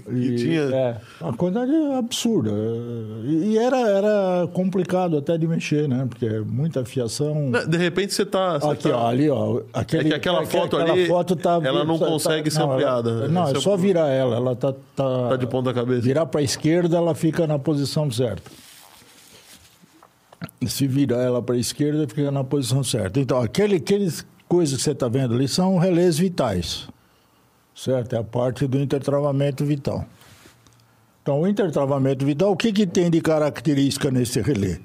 que 0.00 0.10
E, 0.12 0.36
tinha. 0.36 0.60
É, 0.62 0.96
uma 1.20 1.32
quantidade 1.34 1.72
absurda. 1.96 2.50
É, 2.50 3.26
E 3.28 3.58
era, 3.58 3.78
era 3.88 4.48
complicado 4.52 5.16
até 5.18 5.36
de 5.38 5.46
mexer, 5.46 5.88
né? 5.88 6.06
Porque 6.08 6.26
é 6.26 6.40
muita 6.40 6.84
fiação. 6.84 7.50
De 7.68 7.76
repente 7.76 8.12
você 8.14 8.24
tá. 8.26 8.58
você 8.58 8.66
Aqui, 8.70 8.88
tá- 8.88 8.96
ó, 8.98 9.08
ali, 9.08 9.28
ó. 9.30 9.60
Aquele, 9.72 10.04
É 10.06 10.08
que 10.10 10.14
aquela 10.14 10.44
foto 10.46 10.76
ali, 10.76 11.08
tá- 11.40 11.60
ela 11.62 11.84
não 11.84 11.98
tá- 11.98 12.06
consegue 12.06 12.50
ser 12.50 12.58
não, 12.60 12.66
ela- 12.66 12.74
ampliada. 12.74 13.28
não, 13.28 13.48
é 13.48 13.52
é 13.52 13.60
só 13.60 13.76
virar 13.76 14.08
ela. 14.08 14.36
Ela 14.36 14.56
tá, 14.56 14.72
tá, 14.96 15.28
Tá 15.30 15.36
de 15.36 15.46
ponta 15.46 15.72
cabeça. 15.72 16.00
Virar 16.02 16.26
para 16.26 16.40
a 16.40 16.44
esquerda, 16.44 16.96
ela 16.96 17.14
fica 17.14 17.46
na 17.46 17.58
posição 17.58 18.10
certa. 18.10 18.50
Se 20.66 20.86
virar 20.86 21.18
ela 21.22 21.42
para 21.42 21.54
a 21.54 21.58
esquerda, 21.58 22.06
fica 22.08 22.30
na 22.30 22.42
posição 22.44 22.82
certa. 22.82 23.20
Então, 23.20 23.38
aquele, 23.40 23.76
aqueles 23.76 24.24
coisas 24.48 24.76
que 24.76 24.82
você 24.82 24.90
está 24.92 25.08
vendo 25.08 25.34
ali 25.34 25.46
são 25.48 25.78
relés 25.78 26.18
vitais. 26.18 26.86
Certo? 27.74 28.14
É 28.14 28.18
a 28.18 28.24
parte 28.24 28.66
do 28.66 28.78
intertravamento 28.78 29.64
vital. 29.64 30.06
Então, 31.22 31.40
o 31.40 31.48
intertravamento 31.48 32.24
vital, 32.24 32.52
o 32.52 32.56
que, 32.56 32.72
que 32.72 32.86
tem 32.86 33.10
de 33.10 33.20
característica 33.20 34.10
nesse 34.10 34.40
relé? 34.40 34.78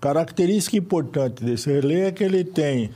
Característica 0.00 0.76
importante 0.76 1.42
desse 1.42 1.72
relé 1.72 2.08
é 2.08 2.12
que 2.12 2.22
ele 2.22 2.44
tem 2.44 2.90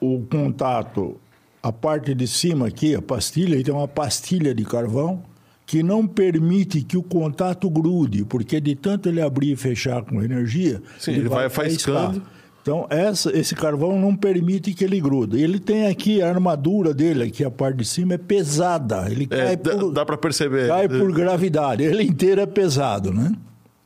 o 0.00 0.24
contato, 0.28 1.20
a 1.62 1.70
parte 1.70 2.14
de 2.14 2.26
cima 2.26 2.68
aqui, 2.68 2.94
a 2.94 3.02
pastilha, 3.02 3.54
ele 3.54 3.62
tem 3.62 3.74
uma 3.74 3.86
pastilha 3.86 4.54
de 4.54 4.64
carvão 4.64 5.22
que 5.64 5.82
não 5.82 6.06
permite 6.06 6.82
que 6.82 6.96
o 6.96 7.02
contato 7.02 7.70
grude, 7.70 8.24
porque 8.24 8.60
de 8.60 8.74
tanto 8.74 9.08
ele 9.08 9.20
abrir 9.20 9.52
e 9.52 9.56
fechar 9.56 10.02
com 10.02 10.22
energia, 10.22 10.82
Sim, 10.98 11.12
ele 11.12 11.28
vai 11.28 11.48
faiscando. 11.48 12.22
Então, 12.62 12.86
essa, 12.88 13.36
esse 13.36 13.56
carvão 13.56 13.98
não 14.00 14.14
permite 14.14 14.72
que 14.72 14.84
ele 14.84 15.00
grude. 15.00 15.42
Ele 15.42 15.58
tem 15.58 15.88
aqui 15.88 16.22
a 16.22 16.28
armadura 16.28 16.94
dele, 16.94 17.24
aqui 17.24 17.44
a 17.44 17.50
parte 17.50 17.78
de 17.78 17.84
cima 17.84 18.14
é 18.14 18.18
pesada. 18.18 19.10
Ele 19.10 19.24
É, 19.30 19.36
cai 19.36 19.56
dá, 19.56 19.76
por, 19.76 19.92
dá 19.92 20.06
para 20.06 20.16
perceber. 20.16 20.68
cai 20.68 20.88
por 20.88 21.12
gravidade. 21.12 21.82
Ele 21.82 22.04
inteiro 22.04 22.40
é 22.40 22.46
pesado, 22.46 23.12
né? 23.12 23.32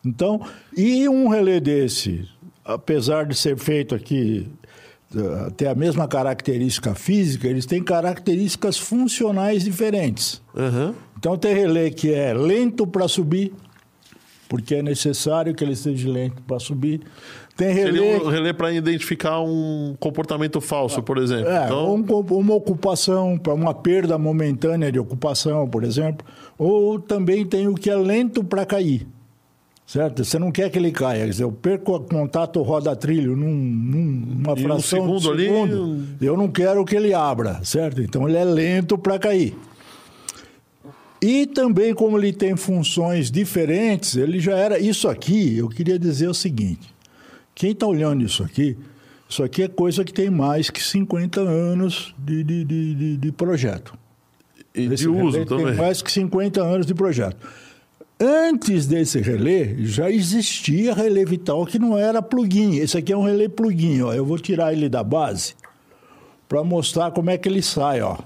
Então, 0.04 0.40
e 0.76 1.08
um 1.08 1.28
relé 1.28 1.58
desse, 1.58 2.28
apesar 2.64 3.24
de 3.24 3.34
ser 3.34 3.56
feito 3.56 3.94
aqui, 3.94 4.46
eh, 5.16 5.50
ter 5.56 5.68
a 5.68 5.74
mesma 5.74 6.06
característica 6.06 6.94
física, 6.94 7.48
eles 7.48 7.64
têm 7.64 7.82
características 7.82 8.76
funcionais 8.76 9.64
diferentes. 9.64 10.42
Aham. 10.54 10.94
Então, 11.18 11.36
tem 11.38 11.54
relé 11.54 11.88
que 11.90 12.12
é 12.12 12.34
lento 12.34 12.86
para 12.86 13.08
subir, 13.08 13.52
porque 14.50 14.74
é 14.76 14.82
necessário 14.82 15.54
que 15.54 15.64
ele 15.64 15.74
seja 15.74 16.08
lento 16.10 16.42
para 16.42 16.58
subir. 16.60 17.00
Tem 17.56 17.72
relé... 17.72 17.92
Seria 17.92 18.22
um 18.24 18.28
relé 18.28 18.52
para 18.52 18.72
identificar 18.72 19.40
um 19.40 19.96
comportamento 19.98 20.60
falso, 20.60 21.02
por 21.02 21.16
exemplo. 21.16 21.48
É, 21.50 21.64
então, 21.64 21.94
um 21.94 22.36
uma 22.38 22.54
ocupação, 22.54 23.38
para 23.38 23.54
uma 23.54 23.72
perda 23.72 24.18
momentânea 24.18 24.92
de 24.92 24.98
ocupação, 24.98 25.66
por 25.66 25.82
exemplo. 25.82 26.26
Ou 26.58 26.98
também 26.98 27.46
tem 27.46 27.66
o 27.66 27.74
que 27.74 27.88
é 27.88 27.96
lento 27.96 28.44
para 28.44 28.66
cair. 28.66 29.06
Certo? 29.86 30.24
Você 30.24 30.36
não 30.38 30.50
quer 30.50 30.68
que 30.68 30.76
ele 30.78 30.90
caia. 30.90 31.20
Quer 31.24 31.30
dizer, 31.30 31.44
eu 31.44 31.52
perco 31.52 31.94
o 31.94 32.00
contato 32.00 32.60
roda-trilho 32.60 33.36
num, 33.36 33.54
num- 33.54 34.26
numa 34.34 34.52
um 34.52 34.56
fração 34.56 34.78
de 34.78 34.84
segundo 35.20 35.30
ali, 35.30 35.44
segundo. 35.44 35.84
um- 35.86 36.06
Eu 36.20 36.36
não 36.36 36.48
quero 36.48 36.84
que 36.84 36.96
ele 36.96 37.14
abra, 37.14 37.60
certo? 37.62 38.02
Então 38.02 38.28
ele 38.28 38.36
é 38.36 38.44
lento 38.44 38.98
para 38.98 39.16
cair. 39.18 39.56
E 41.22 41.46
também, 41.46 41.94
como 41.94 42.18
ele 42.18 42.32
tem 42.32 42.56
funções 42.56 43.30
diferentes, 43.30 44.16
ele 44.16 44.38
já 44.38 44.56
era. 44.56 44.78
Isso 44.78 45.08
aqui, 45.08 45.56
eu 45.56 45.68
queria 45.68 45.98
dizer 45.98 46.28
o 46.28 46.34
seguinte: 46.34 46.92
quem 47.56 47.72
está 47.72 47.86
olhando 47.86 48.22
isso 48.24 48.44
aqui, 48.44 48.76
isso 49.28 49.42
aqui 49.42 49.62
é 49.62 49.68
coisa 49.68 50.04
que 50.04 50.12
tem 50.12 50.30
mais 50.30 50.70
que 50.70 50.80
50 50.80 51.40
anos 51.40 52.14
de, 52.18 52.44
de, 52.44 52.64
de, 52.64 52.94
de- 52.94 53.16
de 53.16 53.32
projeto. 53.32 53.92
e 54.74 54.84
Esse 54.84 55.02
de 55.04 55.08
uso 55.08 55.44
também. 55.46 55.66
Tem 55.66 55.74
mais 55.76 56.00
que 56.02 56.12
50 56.12 56.62
anos 56.62 56.86
de 56.86 56.94
projeto. 56.94 57.36
Antes 58.20 58.86
desse 58.86 59.20
relé, 59.20 59.74
já 59.80 60.10
existia 60.10 60.94
relé 60.94 61.24
vital 61.24 61.66
que 61.66 61.78
não 61.78 61.98
era 61.98 62.22
plugin. 62.22 62.76
Esse 62.76 62.96
aqui 62.96 63.12
é 63.12 63.16
um 63.16 63.22
relé 63.24 63.48
plugin. 63.48 64.02
Ó. 64.02 64.12
Eu 64.14 64.24
vou 64.24 64.38
tirar 64.38 64.72
ele 64.72 64.88
da 64.88 65.02
base 65.02 65.54
para 66.48 66.62
mostrar 66.64 67.10
como 67.10 67.28
é 67.30 67.36
que 67.36 67.48
ele 67.48 67.60
sai. 67.62 68.00
Ó. 68.00 68.16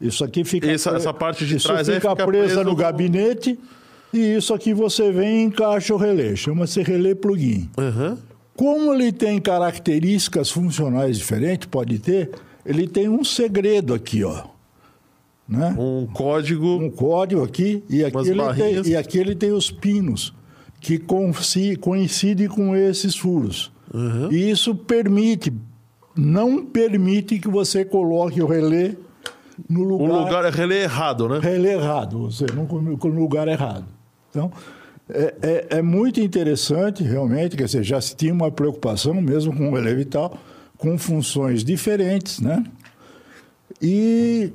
Isso 0.00 0.22
aqui 0.22 0.44
fica. 0.44 0.70
Essa- 0.70 0.90
essa 0.90 1.12
parte 1.14 1.46
de 1.46 1.56
isso 1.56 1.66
trás 1.68 1.86
fica, 1.88 2.00
fica 2.10 2.14
presa 2.26 2.26
preso 2.54 2.64
no 2.64 2.76
gabinete. 2.76 3.58
E 4.12 4.36
isso 4.36 4.54
aqui 4.54 4.72
você 4.72 5.10
vem 5.10 5.40
e 5.40 5.42
encaixa 5.44 5.92
o 5.92 5.96
relé. 5.96 6.36
Chama-se 6.36 6.80
relé 6.82 7.14
plugin. 7.14 7.68
Aham. 7.78 8.18
Como 8.56 8.92
ele 8.94 9.12
tem 9.12 9.38
características 9.40 10.50
funcionais 10.50 11.18
diferentes, 11.18 11.66
pode 11.66 11.98
ter, 11.98 12.30
ele 12.64 12.86
tem 12.86 13.08
um 13.08 13.22
segredo 13.22 13.92
aqui, 13.92 14.24
ó. 14.24 14.44
Né? 15.48 15.76
Um 15.78 16.06
código. 16.06 16.76
Um 16.76 16.90
código 16.90 17.44
aqui 17.44 17.84
e 17.88 18.04
aqui, 18.04 18.28
ele 18.28 18.54
tem, 18.54 18.92
e 18.92 18.96
aqui 18.96 19.18
ele 19.18 19.34
tem 19.34 19.52
os 19.52 19.70
pinos 19.70 20.34
que 20.80 20.98
coincidem 21.80 22.48
com 22.48 22.74
esses 22.74 23.16
furos. 23.16 23.70
E 24.30 24.50
isso 24.50 24.74
permite, 24.74 25.52
não 26.14 26.64
permite 26.64 27.38
que 27.38 27.48
você 27.48 27.84
coloque 27.84 28.42
o 28.42 28.46
relé 28.46 28.96
no 29.68 29.82
O 29.82 29.84
lugar, 29.84 30.18
lugar 30.18 30.44
é 30.44 30.50
relé 30.50 30.82
errado, 30.82 31.28
né? 31.28 31.38
relé 31.40 31.74
errado, 31.74 32.30
você 32.30 32.44
não 32.54 32.66
no 32.66 33.20
lugar 33.20 33.48
errado. 33.48 33.86
Então, 34.30 34.52
é, 35.08 35.34
é, 35.40 35.66
é 35.78 35.82
muito 35.82 36.20
interessante, 36.20 37.02
realmente, 37.02 37.56
quer 37.56 37.64
dizer, 37.64 37.84
já 37.84 38.00
se 38.00 38.16
tinha 38.16 38.32
uma 38.32 38.50
preocupação, 38.50 39.14
mesmo 39.14 39.56
com 39.56 39.70
o 39.70 39.74
relé 39.74 39.94
vital, 39.94 40.36
com 40.76 40.98
funções 40.98 41.62
diferentes, 41.64 42.40
né? 42.40 42.64
E 43.80 44.52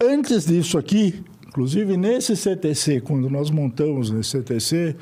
antes 0.00 0.46
disso 0.46 0.76
aqui, 0.76 1.22
inclusive 1.46 1.96
nesse 1.96 2.36
CTC, 2.36 3.00
quando 3.00 3.30
nós 3.30 3.50
montamos 3.50 4.10
nesse 4.10 4.30
CTC, 4.30 4.96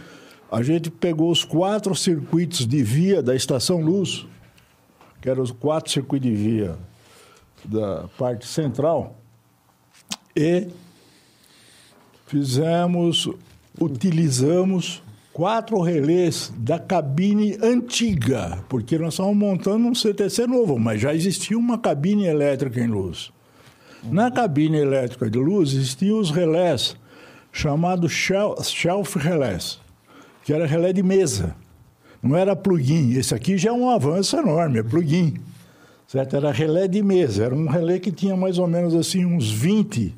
a 0.50 0.62
gente 0.62 0.90
pegou 0.90 1.30
os 1.30 1.44
quatro 1.44 1.94
circuitos 1.94 2.66
de 2.66 2.82
via 2.82 3.22
da 3.22 3.34
Estação 3.34 3.80
Luz, 3.80 4.26
que 5.20 5.28
eram 5.28 5.42
os 5.42 5.50
quatro 5.50 5.90
circuitos 5.90 6.28
de 6.28 6.36
via 6.36 6.76
da 7.64 8.06
parte 8.18 8.46
central, 8.46 9.18
e 10.36 10.68
fizemos, 12.26 13.28
utilizamos 13.80 15.02
quatro 15.32 15.80
relés 15.80 16.52
da 16.56 16.78
cabine 16.78 17.58
antiga, 17.62 18.58
porque 18.68 18.96
nós 18.98 19.14
estávamos 19.14 19.36
montando 19.38 19.86
um 19.88 19.94
CTC 19.94 20.46
novo, 20.46 20.78
mas 20.78 21.00
já 21.00 21.14
existia 21.14 21.58
uma 21.58 21.78
cabine 21.78 22.26
elétrica 22.26 22.80
em 22.80 22.86
luz. 22.86 23.32
Na 24.04 24.30
cabine 24.30 24.76
elétrica 24.76 25.28
de 25.30 25.38
luz 25.38 25.72
existiam 25.72 26.18
os 26.20 26.30
relés 26.30 26.96
chamados 27.50 28.12
shel- 28.12 28.56
shelf 28.62 29.16
relés, 29.16 29.80
que 30.44 30.52
era 30.52 30.66
relé 30.66 30.92
de 30.92 31.02
mesa. 31.02 31.56
Não 32.22 32.36
era 32.36 32.54
plugin. 32.56 33.12
Esse 33.18 33.34
aqui 33.34 33.56
já 33.58 33.70
é 33.70 33.72
um 33.72 33.88
avanço 33.90 34.36
enorme, 34.36 34.78
é 34.78 34.82
plugin. 34.82 35.34
Era 36.32 36.52
relé 36.52 36.86
de 36.86 37.02
mesa. 37.02 37.44
Era 37.44 37.54
um 37.54 37.66
relé 37.68 37.98
que 37.98 38.12
tinha 38.12 38.36
mais 38.36 38.56
ou 38.58 38.66
menos 38.68 38.94
assim 38.94 39.24
uns 39.24 39.50
20 39.50 40.14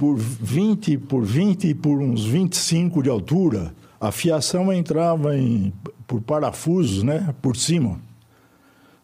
por 0.00 0.16
20 0.16 0.96
por 0.96 1.22
20 1.22 1.74
por 1.74 2.00
uns 2.00 2.24
25 2.24 3.02
de 3.02 3.10
altura. 3.10 3.74
A 4.00 4.10
fiação 4.10 4.72
entrava 4.72 5.36
em, 5.36 5.74
por 6.06 6.22
parafusos, 6.22 7.02
né? 7.02 7.34
Por 7.42 7.54
cima. 7.54 8.00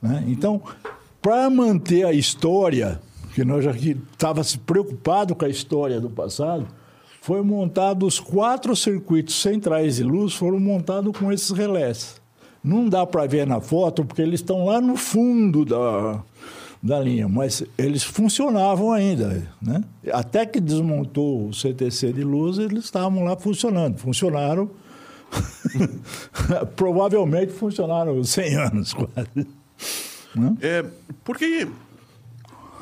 né? 0.00 0.24
Então, 0.26 0.62
para 1.20 1.50
manter 1.50 2.06
a 2.06 2.14
história, 2.14 2.98
que 3.34 3.44
nós 3.44 3.62
já 3.62 3.72
estava 3.72 4.42
se 4.42 4.56
preocupado 4.56 5.34
com 5.34 5.44
a 5.44 5.50
história 5.50 6.00
do 6.00 6.08
passado, 6.08 6.66
foi 7.20 7.42
montado 7.42 8.06
os 8.06 8.18
quatro 8.18 8.74
circuitos 8.74 9.34
centrais 9.34 9.96
de 9.96 10.02
luz 10.02 10.32
foram 10.32 10.58
montados 10.58 11.14
com 11.14 11.30
esses 11.30 11.50
relés. 11.50 12.22
Não 12.64 12.88
dá 12.88 13.04
para 13.04 13.26
ver 13.26 13.46
na 13.46 13.60
foto 13.60 14.02
porque 14.02 14.22
eles 14.22 14.40
estão 14.40 14.64
lá 14.64 14.80
no 14.80 14.96
fundo 14.96 15.62
da, 15.62 16.22
da 16.86 17.00
linha, 17.00 17.28
mas 17.28 17.62
eles 17.76 18.02
funcionavam 18.02 18.92
ainda, 18.92 19.46
né? 19.60 19.82
Até 20.12 20.46
que 20.46 20.60
desmontou 20.60 21.48
o 21.48 21.52
CTC 21.52 22.12
de 22.12 22.22
luz, 22.22 22.58
eles 22.58 22.84
estavam 22.84 23.24
lá 23.24 23.36
funcionando, 23.36 23.98
funcionaram. 23.98 24.70
Provavelmente 26.76 27.52
funcionaram 27.52 28.22
100 28.22 28.54
anos 28.56 28.94
quase. 28.94 29.46
É, 30.60 30.84
porque 31.24 31.66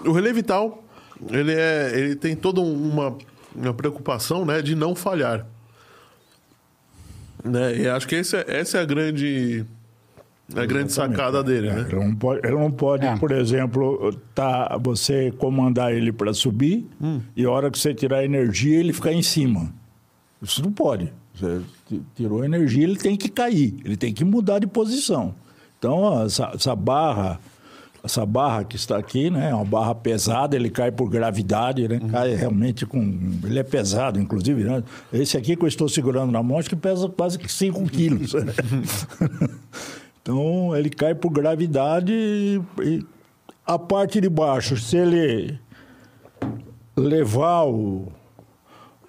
o 0.04 0.12
relé 0.12 0.32
vital, 0.32 0.84
ele, 1.30 1.52
é, 1.52 1.92
ele 1.94 2.16
tem 2.16 2.36
toda 2.36 2.60
uma, 2.60 3.16
uma 3.54 3.72
preocupação 3.72 4.44
né, 4.44 4.60
de 4.60 4.74
não 4.74 4.94
falhar. 4.94 5.46
Né? 7.42 7.78
E 7.78 7.88
acho 7.88 8.06
que 8.08 8.16
é- 8.16 8.20
essa 8.20 8.78
é 8.78 8.80
a 8.80 8.84
grande, 8.84 9.64
a 10.54 10.66
grande 10.66 10.92
sacada 10.92 11.42
dele, 11.42 11.70
né? 11.72 11.86
Ele 11.88 11.96
não 12.04 12.14
pode, 12.14 12.40
ele 12.46 12.56
não 12.56 12.70
pode, 12.70 13.06
É. 13.06 13.16
por 13.16 13.30
exemplo, 13.32 14.12
tá, 14.34 14.76
você 14.82 15.30
comandar 15.32 15.92
ele 15.94 16.12
para 16.12 16.34
subir 16.34 16.86
e 17.36 17.44
a 17.44 17.50
hora 17.50 17.70
que 17.70 17.78
você 17.78 17.94
tirar 17.94 18.18
a 18.18 18.24
energia, 18.24 18.78
ele 18.78 18.92
ficar 18.92 19.12
em 19.12 19.22
cima. 19.22 19.72
Isso 20.42 20.62
não 20.62 20.72
pode. 20.72 21.12
Você 21.34 21.60
ti- 21.88 22.02
tirou 22.14 22.42
a 22.42 22.44
energia, 22.44 22.84
ele 22.84 22.96
tem 22.96 23.16
que 23.16 23.28
cair, 23.28 23.74
ele 23.84 23.96
tem 23.96 24.12
que 24.12 24.24
mudar 24.24 24.58
de 24.58 24.66
posição. 24.66 25.34
Então, 25.78 25.94
ó, 25.94 26.24
essa, 26.26 26.52
essa 26.54 26.76
barra, 26.76 27.40
essa 28.04 28.24
barra 28.26 28.62
que 28.64 28.76
está 28.76 28.98
aqui, 28.98 29.30
né, 29.30 29.48
é 29.50 29.54
uma 29.54 29.64
barra 29.64 29.94
pesada, 29.94 30.54
ele 30.54 30.68
cai 30.70 30.92
por 30.92 31.08
gravidade, 31.08 31.88
né, 31.88 31.98
cai 32.10 32.34
realmente 32.34 32.84
com, 32.86 33.00
ele 33.42 33.58
é 33.58 33.62
pesado, 33.62 34.20
inclusive, 34.20 34.62
né? 34.62 34.84
Esse 35.12 35.36
aqui 35.38 35.56
que 35.56 35.64
eu 35.64 35.68
estou 35.68 35.88
segurando 35.88 36.30
na 36.30 36.42
mão, 36.42 36.58
acho 36.58 36.68
que 36.68 36.76
pesa 36.76 37.08
quase 37.08 37.38
que 37.38 37.50
5 37.50 37.82
quilos. 37.88 38.32
Então, 40.24 40.74
ele 40.74 40.88
cai 40.88 41.14
por 41.14 41.30
gravidade 41.30 42.10
e, 42.10 42.58
e 42.82 43.06
a 43.66 43.78
parte 43.78 44.22
de 44.22 44.28
baixo, 44.30 44.74
se 44.74 44.96
ele 44.96 45.60
levar 46.96 47.66
o, 47.66 48.08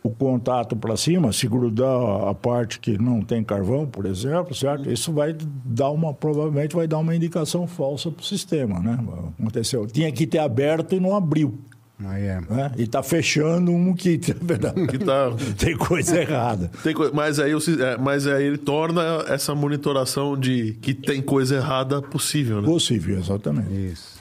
o 0.03 0.09
contato 0.09 0.75
para 0.75 0.97
cima, 0.97 1.31
se 1.31 1.47
grudar 1.47 2.27
a 2.27 2.33
parte 2.33 2.81
que 2.81 2.97
não 2.97 3.21
tem 3.21 3.41
carvão, 3.41 3.87
por 3.87 4.05
exemplo, 4.05 4.53
certo? 4.53 4.91
Isso 4.91 5.13
vai 5.13 5.33
dar 5.63 5.89
uma, 5.91 6.13
provavelmente 6.13 6.75
vai 6.75 6.85
dar 6.85 6.97
uma 6.97 7.15
indicação 7.15 7.65
falsa 7.65 8.11
para 8.11 8.21
o 8.21 8.25
sistema, 8.25 8.81
né? 8.81 8.99
Aconteceu. 9.39 9.87
Tinha 9.87 10.11
que 10.11 10.27
ter 10.27 10.39
aberto 10.39 10.95
e 10.95 10.99
não 10.99 11.15
abriu. 11.15 11.57
Aí 12.03 12.23
é. 12.25 12.41
né? 12.41 12.71
E 12.77 12.83
está 12.83 13.01
fechando 13.01 13.71
um 13.71 13.93
que, 13.93 14.19
na 14.27 14.45
verdade, 14.45 14.87
Que 14.87 14.97
tá... 14.97 15.31
tem 15.57 15.77
coisa 15.77 16.19
errada. 16.19 16.69
Tem 16.83 16.93
coi- 16.93 17.11
mas, 17.13 17.39
aí, 17.39 17.51
é, 17.53 17.97
mas 17.97 18.27
aí 18.27 18.43
ele 18.45 18.57
torna 18.57 19.23
essa 19.29 19.55
monitoração 19.55 20.37
de 20.37 20.73
que 20.81 20.93
tem 20.93 21.21
coisa 21.21 21.55
errada 21.55 22.01
possível, 22.01 22.61
né? 22.61 22.67
Possível, 22.67 23.17
exatamente. 23.17 23.73
Isso. 23.73 24.15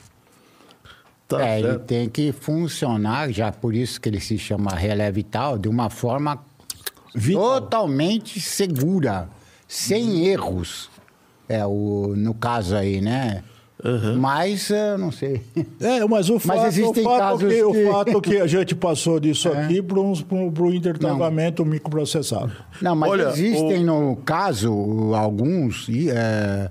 Tá 1.27 1.45
é, 1.45 1.59
ele 1.59 1.79
tem 1.81 2.09
que 2.09 2.33
funcionar, 2.33 3.31
já 3.33 3.51
por 3.51 3.75
isso 3.75 4.01
que 4.01 4.09
ele 4.09 4.21
se 4.21 4.39
chama 4.39 4.71
relé 4.75 5.11
vital, 5.11 5.59
de 5.59 5.69
uma 5.69 5.89
forma 5.91 6.39
Vital. 7.15 7.61
totalmente 7.63 8.41
segura, 8.41 9.29
sem 9.67 10.27
erros. 10.27 10.91
É, 11.49 11.65
o, 11.67 12.15
no 12.17 12.35
caso 12.35 12.77
aí, 12.77 13.01
né? 13.01 13.43
Mas, 14.19 14.71
eu 14.71 14.97
não 14.97 15.13
sei. 15.13 15.43
É, 15.81 16.05
mas 16.07 16.31
o 16.31 16.39
fato, 16.39 16.67
existem 16.67 17.05
o 17.07 17.09
fato, 17.11 17.19
casos 17.19 17.53
que, 17.53 17.63
o 17.63 17.73
que- 17.73 17.79
É. 17.79 17.93
fato 17.93 18.21
que 18.23 18.37
a 18.39 18.47
gente 18.47 18.75
passou 18.75 19.21
disso 19.21 19.49
aqui 19.53 19.83
para 19.83 19.99
o 20.01 20.75
intertravamento 20.75 21.65
microprocessado. 21.67 22.53
Não, 22.81 22.97
mas 22.97 23.11
Olha, 23.11 23.29
existem, 23.29 23.85
no 23.85 24.17
caso, 24.25 24.73
alguns 25.15 25.87
e, 25.89 26.09
é, 26.11 26.71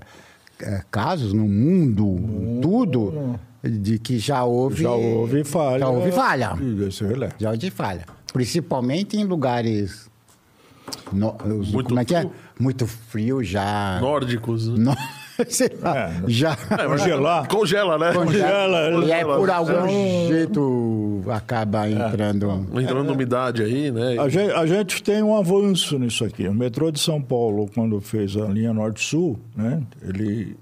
é, 0.60 0.82
casos 0.90 1.32
no 1.32 1.46
mundo, 1.46 2.60
tudo, 2.60 3.38
de 3.62 3.98
que 4.00 4.18
já 4.18 4.42
houve... 4.44 4.82
Já 4.82 4.90
houve 4.90 5.44
falha. 5.44 5.78
Já 5.78 5.88
houve 5.88 6.10
falha. 6.12 6.52
Relé. 6.54 7.28
Já 7.38 7.50
houve 7.52 7.70
falha. 7.70 8.04
Principalmente 8.32 9.16
em 9.16 9.22
lugares... 9.24 10.10
no- 11.12 11.36
Muito 11.72 11.84
como 11.88 12.00
é 12.00 12.04
que 12.04 12.14
é? 12.14 12.20
frio. 12.22 12.32
Muito 12.58 12.86
frio 12.86 13.42
já... 13.44 13.98
Nórdicos. 14.00 14.68
né? 14.68 14.76
No- 14.78 15.23
sei 15.48 15.70
lá, 15.80 16.08
É. 16.10 16.22
já... 16.28 16.56
Congelar. 16.56 17.48
Congela, 17.48 17.98
né? 17.98 18.12
Congela, 18.12 19.04
E 19.04 19.12
aí, 19.12 19.24
por 19.24 19.50
algum 19.50 19.72
Então- 19.72 19.88
jeito, 20.28 21.22
acaba 21.28 21.88
entrando... 21.88 22.66
Entrando 22.80 23.12
umidade 23.12 23.62
aí, 23.62 23.90
né? 23.90 24.16
A 24.18 24.28
gente, 24.28 24.52
a 24.52 24.66
gente 24.66 25.02
tem 25.02 25.22
um 25.22 25.36
avanço 25.36 25.98
nisso 25.98 26.24
aqui. 26.24 26.46
O 26.48 26.54
metrô 26.54 26.90
de 26.90 27.00
São 27.00 27.20
Paulo, 27.20 27.68
quando 27.74 28.00
fez 28.00 28.36
a 28.36 28.46
linha 28.46 28.72
Norte-Sul, 28.72 29.38
né, 29.56 29.82
ele 30.02 30.56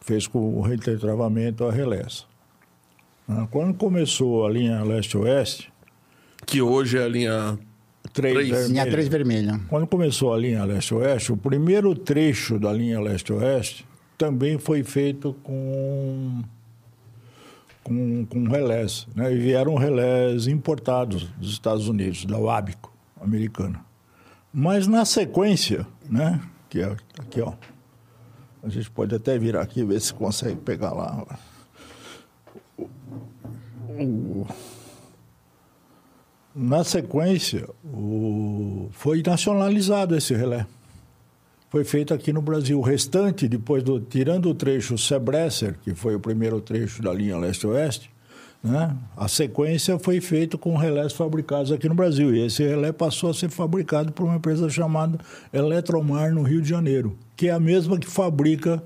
fez 0.00 0.26
com 0.26 0.38
o 0.58 0.60
retravamento 0.60 1.64
a 1.64 1.72
relés. 1.72 2.26
Ah, 3.28 3.46
Quando 3.50 3.72
começou 3.74 4.46
a 4.46 4.50
linha 4.50 4.82
Leste-Oeste, 4.82 5.72
Que 6.46 6.60
hoje 6.60 6.98
é 6.98 7.04
a 7.04 7.08
linha. 7.08 7.58
três 8.12 8.34
Três. 8.34 8.48
vermelhas. 8.50 8.70
Linha 8.70 8.86
3 8.90 9.08
vermelha. 9.08 9.60
Quando 9.68 9.86
começou 9.86 10.34
a 10.34 10.36
linha 10.36 10.62
Leste-Oeste, 10.64 11.32
o 11.32 11.36
primeiro 11.38 11.94
trecho 11.94 12.58
da 12.58 12.70
linha 12.70 13.00
Leste-Oeste 13.00 13.86
também 14.16 14.58
foi 14.58 14.82
feito 14.82 15.34
com, 15.42 16.42
com, 17.82 18.24
com 18.26 18.44
relés. 18.48 19.06
Né? 19.14 19.32
E 19.34 19.38
vieram 19.38 19.74
relés 19.76 20.46
importados 20.46 21.24
dos 21.38 21.52
Estados 21.52 21.88
Unidos, 21.88 22.24
da 22.24 22.38
Wabico, 22.38 22.92
americana. 23.20 23.84
Mas 24.52 24.86
na 24.86 25.04
sequência, 25.04 25.86
né? 26.08 26.40
que 26.68 26.80
é 26.80 26.96
aqui, 27.18 27.40
ó. 27.40 27.52
A 28.62 28.68
gente 28.68 28.90
pode 28.90 29.14
até 29.14 29.38
virar 29.38 29.62
aqui 29.62 29.80
e 29.80 29.84
ver 29.84 30.00
se 30.00 30.14
consegue 30.14 30.56
pegar 30.60 30.92
lá. 30.92 31.26
Na 36.54 36.84
sequência, 36.84 37.68
o- 37.84 38.88
foi 38.92 39.22
nacionalizado 39.26 40.16
esse 40.16 40.34
relé. 40.34 40.66
Foi 41.74 41.82
feito 41.82 42.14
aqui 42.14 42.32
no 42.32 42.40
Brasil. 42.40 42.78
O 42.78 42.82
restante, 42.82 43.48
depois 43.48 43.82
do 43.82 43.98
tirando 43.98 44.48
o 44.48 44.54
trecho 44.54 44.96
Sebresser, 44.96 45.74
que 45.82 45.92
foi 45.92 46.14
o 46.14 46.20
primeiro 46.20 46.60
trecho 46.60 47.02
da 47.02 47.12
linha 47.12 47.36
leste-oeste, 47.36 48.08
né? 48.62 48.96
a 49.16 49.26
sequência 49.26 49.98
foi 49.98 50.20
feita 50.20 50.56
com 50.56 50.76
relés 50.76 51.12
fabricados 51.12 51.72
aqui 51.72 51.88
no 51.88 51.94
Brasil. 51.96 52.32
E 52.32 52.46
esse 52.46 52.62
relé 52.62 52.92
passou 52.92 53.28
a 53.28 53.34
ser 53.34 53.50
fabricado 53.50 54.12
por 54.12 54.22
uma 54.22 54.36
empresa 54.36 54.70
chamada 54.70 55.18
Eletromar, 55.52 56.32
no 56.32 56.44
Rio 56.44 56.62
de 56.62 56.68
Janeiro, 56.68 57.18
que 57.34 57.48
é 57.48 57.50
a 57.50 57.58
mesma 57.58 57.98
que 57.98 58.06
fabrica 58.06 58.80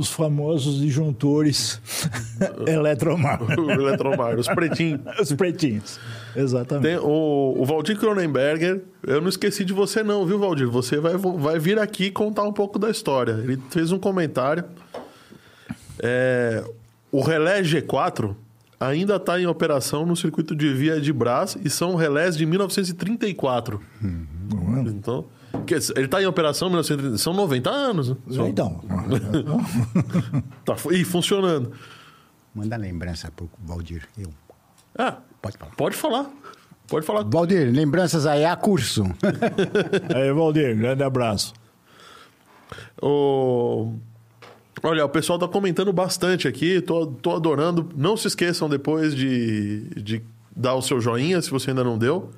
os 0.00 0.10
famosos 0.10 0.80
disjuntores 0.80 1.80
Eletromar. 2.66 3.40
Eletromar, 3.52 4.38
os 4.38 4.48
pretinhos. 4.48 5.00
Os 5.20 5.32
pretinhos. 5.32 6.00
Exatamente. 6.34 6.84
Tem 6.84 6.96
o, 6.96 7.54
o 7.58 7.64
Valdir 7.64 7.98
Cronenberger, 7.98 8.82
eu 9.06 9.20
não 9.20 9.28
esqueci 9.28 9.64
de 9.64 9.72
você 9.72 10.02
não, 10.02 10.24
viu, 10.24 10.38
Valdir? 10.38 10.68
Você 10.68 10.98
vai, 10.98 11.16
vai 11.16 11.58
vir 11.58 11.78
aqui 11.78 12.10
contar 12.10 12.44
um 12.44 12.52
pouco 12.52 12.78
da 12.78 12.90
história. 12.90 13.32
Ele 13.32 13.60
fez 13.70 13.92
um 13.92 13.98
comentário. 13.98 14.64
É, 16.02 16.64
o 17.12 17.20
relé 17.20 17.62
G4 17.62 18.34
ainda 18.78 19.16
está 19.16 19.38
em 19.38 19.46
operação 19.46 20.06
no 20.06 20.16
circuito 20.16 20.56
de 20.56 20.72
via 20.72 21.00
de 21.00 21.12
Brás 21.12 21.58
e 21.62 21.68
são 21.68 21.94
relés 21.94 22.36
de 22.36 22.46
1934. 22.46 23.80
Então, 24.86 25.26
que- 25.66 25.74
ele 25.96 26.04
está 26.06 26.22
em 26.22 26.26
operação 26.26 26.68
em 26.68 26.70
1930, 26.72 27.18
são 27.18 27.32
90 27.34 27.70
anos. 27.70 28.10
né? 28.10 28.16
Só- 28.30 28.46
Então, 28.46 28.80
Tá, 30.64 30.76
e 30.92 31.04
funcionando. 31.04 31.72
Manda 32.54 32.76
lembrança 32.76 33.30
pro 33.34 33.48
Valdir. 33.62 34.06
Eu. 34.18 34.30
Ah, 34.98 35.18
Pode 35.40 35.56
falar. 35.56 35.70
pode 35.76 35.96
falar. 35.96 36.30
Pode 36.88 37.06
falar. 37.06 37.22
Valdir, 37.24 37.70
lembranças 37.72 38.26
aí 38.26 38.44
a 38.44 38.56
curso. 38.56 39.04
aí, 40.14 40.32
Valdir, 40.32 40.76
grande 40.76 41.02
abraço. 41.02 41.52
O... 43.00 43.94
Olha, 44.82 45.04
o 45.04 45.08
pessoal 45.08 45.38
tá 45.38 45.46
comentando 45.46 45.92
bastante 45.92 46.48
aqui, 46.48 46.80
tô, 46.80 47.06
tô 47.06 47.32
adorando. 47.36 47.88
Não 47.96 48.16
se 48.16 48.26
esqueçam 48.28 48.68
depois 48.68 49.14
de, 49.14 49.80
de 50.00 50.22
dar 50.54 50.74
o 50.74 50.82
seu 50.82 51.00
joinha, 51.00 51.40
se 51.42 51.50
você 51.50 51.70
ainda 51.70 51.84
não 51.84 51.98
deu. 51.98 52.30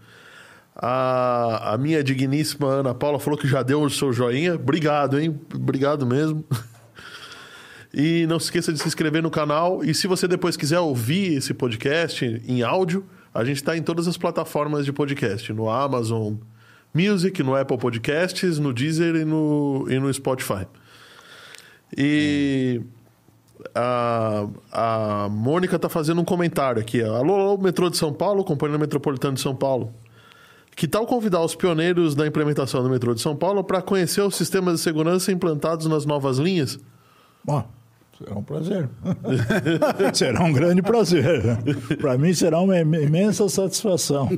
A, 0.75 1.75
a 1.75 1.79
minha 1.79 2.03
digníssima 2.03 2.67
Ana 2.67 2.95
Paula 2.95 3.19
falou 3.19 3.39
que 3.39 3.47
já 3.47 3.63
deu 3.63 3.83
o 3.83 3.91
seu 3.91 4.13
joinha. 4.13 4.55
Obrigado, 4.55 5.21
hein? 5.21 5.39
Obrigado 5.55 6.07
mesmo. 6.07 6.45
E 7.95 8.27
não 8.27 8.39
se 8.39 8.47
esqueça 8.47 8.73
de 8.73 8.79
se 8.79 8.89
inscrever 8.89 9.23
no 9.23 9.31
canal. 9.31 9.85
E 9.85 9.93
se 9.93 10.07
você 10.07 10.27
depois 10.27 10.57
quiser 10.57 10.81
ouvir 10.81 11.35
esse 11.35 11.53
podcast 11.53 12.25
em 12.49 12.63
áudio, 12.63 13.05
a 13.35 13.45
gente 13.45 13.57
está 13.57 13.77
em 13.77 13.83
todas 13.83 14.09
as 14.09 14.17
plataformas 14.17 14.87
de 14.87 14.93
podcast: 14.95 15.53
no 15.53 15.69
Amazon 15.69 16.37
Music, 16.95 17.43
no 17.43 17.55
Apple 17.55 17.77
Podcasts, 17.77 18.59
no 18.59 18.73
Deezer 18.73 19.15
e 19.17 19.27
no, 19.27 19.87
e 19.91 19.99
no 19.99 20.13
Spotify. 20.13 20.67
E 21.95 22.81
a, 23.75 24.47
a 24.73 25.29
Mônica 25.29 25.77
está 25.77 25.89
fazendo 25.91 26.21
um 26.21 26.25
comentário 26.25 26.81
aqui. 26.81 27.03
Alô, 27.03 27.35
alô, 27.35 27.59
metrô 27.59 27.91
de 27.91 27.99
São 27.99 28.13
Paulo, 28.13 28.43
Companhia 28.43 28.79
Metropolitana 28.79 29.35
de 29.35 29.41
São 29.41 29.55
Paulo. 29.55 29.93
Que 30.75 30.89
tal 30.89 31.07
convidar 31.07 31.41
os 31.45 31.55
pioneiros 31.55 32.15
da 32.15 32.27
implementação 32.27 32.83
do 32.83 32.89
metrô 32.89 33.15
de 33.15 33.21
São 33.21 33.37
Paulo 33.37 33.63
para 33.63 33.83
conhecer 33.83 34.23
os 34.23 34.35
sistemas 34.37 34.77
de 34.77 34.81
segurança 34.81 35.31
implantados 35.31 35.87
nas 35.87 36.07
novas 36.07 36.39
linhas? 36.39 36.79
Bom, 37.45 37.65
será 38.19 38.39
um 38.39 38.43
prazer. 38.43 38.89
será 40.15 40.43
um 40.43 40.53
grande 40.53 40.81
prazer. 40.83 41.43
Para 42.01 42.17
mim 42.17 42.33
será 42.33 42.61
uma 42.61 42.79
im- 42.81 43.03
imensa 43.05 43.49
satisfação. 43.49 44.29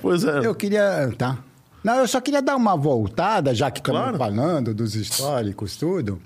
Pois 0.00 0.24
é. 0.24 0.38
Eu 0.46 0.54
queria. 0.54 1.12
Tá. 1.18 1.38
Não, 1.84 1.96
eu 1.96 2.08
só 2.08 2.20
queria 2.20 2.40
dar 2.40 2.56
uma 2.56 2.76
voltada, 2.76 3.54
já 3.54 3.70
que 3.70 3.80
estamos 3.80 4.00
Claro. 4.00 4.16
falando 4.18 4.72
dos 4.72 4.94
históricos, 4.94 5.76
tudo. 5.76 6.20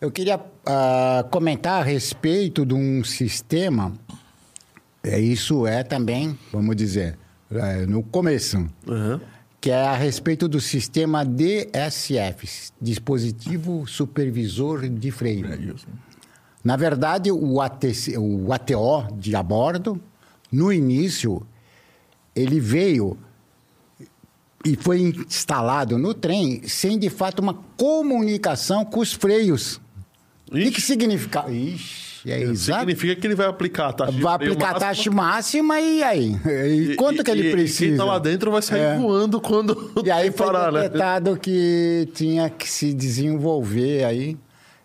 Eu 0.00 0.10
queria 0.10 0.40
ah, 0.66 1.24
comentar 1.30 1.80
a 1.80 1.84
respeito 1.84 2.64
de 2.64 2.74
um 2.74 3.02
sistema. 3.02 3.92
É, 5.02 5.18
isso 5.18 5.66
é 5.66 5.82
também, 5.82 6.38
vamos 6.52 6.76
dizer, 6.76 7.18
é, 7.50 7.86
no 7.86 8.02
começo. 8.02 8.58
Uhum. 8.86 9.20
que 9.60 9.70
é 9.70 9.86
a 9.86 9.94
respeito 9.94 10.48
do 10.48 10.58
sistema 10.60 11.22
DSF, 11.24 12.72
Dispositivo 12.80 13.86
Supervisor 13.86 14.88
de 14.88 15.10
Freio. 15.10 15.76
Na 16.64 16.76
verdade, 16.76 17.30
o, 17.30 17.60
ATC, 17.60 18.16
o 18.16 18.52
ATO 18.52 19.06
de 19.18 19.36
a 19.36 19.42
bordo, 19.42 20.00
no 20.50 20.72
início, 20.72 21.46
ele 22.34 22.58
veio 22.58 23.18
e 24.64 24.76
foi 24.76 25.00
instalado 25.00 25.98
no 25.98 26.12
trem 26.12 26.66
sem, 26.66 26.98
de 26.98 27.08
fato, 27.08 27.40
uma 27.40 27.54
comunicação 27.76 28.84
com 28.84 29.00
os 29.00 29.12
freios. 29.12 29.80
O 30.50 30.54
que, 30.54 30.70
que 30.70 30.80
significa? 30.80 31.50
Ixi, 31.50 32.09
é 32.26 32.40
exato. 32.42 32.80
Significa 32.80 33.16
que 33.16 33.26
ele 33.26 33.34
vai 33.34 33.46
aplicar 33.46 33.88
a 33.88 33.92
taxa 33.92 34.12
Vai 34.18 34.34
aplicar 34.34 34.70
a 34.76 34.78
taxa 34.78 35.10
máxima 35.10 35.80
e 35.80 36.02
aí? 36.02 36.36
E, 36.92 36.94
quanto 36.96 37.22
que 37.24 37.30
ele 37.30 37.48
e- 37.48 37.52
precisa? 37.52 37.84
E 37.84 37.88
quem 37.88 37.96
tá 37.96 38.04
lá 38.04 38.18
dentro 38.18 38.50
vai 38.50 38.60
sair 38.62 38.80
É. 38.80 38.96
voando 38.98 39.40
quando 39.40 39.92
E 40.04 40.10
aí 40.10 40.30
foi 40.30 40.46
parar, 40.46 40.70
né? 40.72 40.82
decretado 40.82 41.36
que 41.36 42.08
tinha 42.14 42.50
que 42.50 42.68
se 42.68 42.92
desenvolver 42.92 44.04
aí. 44.04 44.36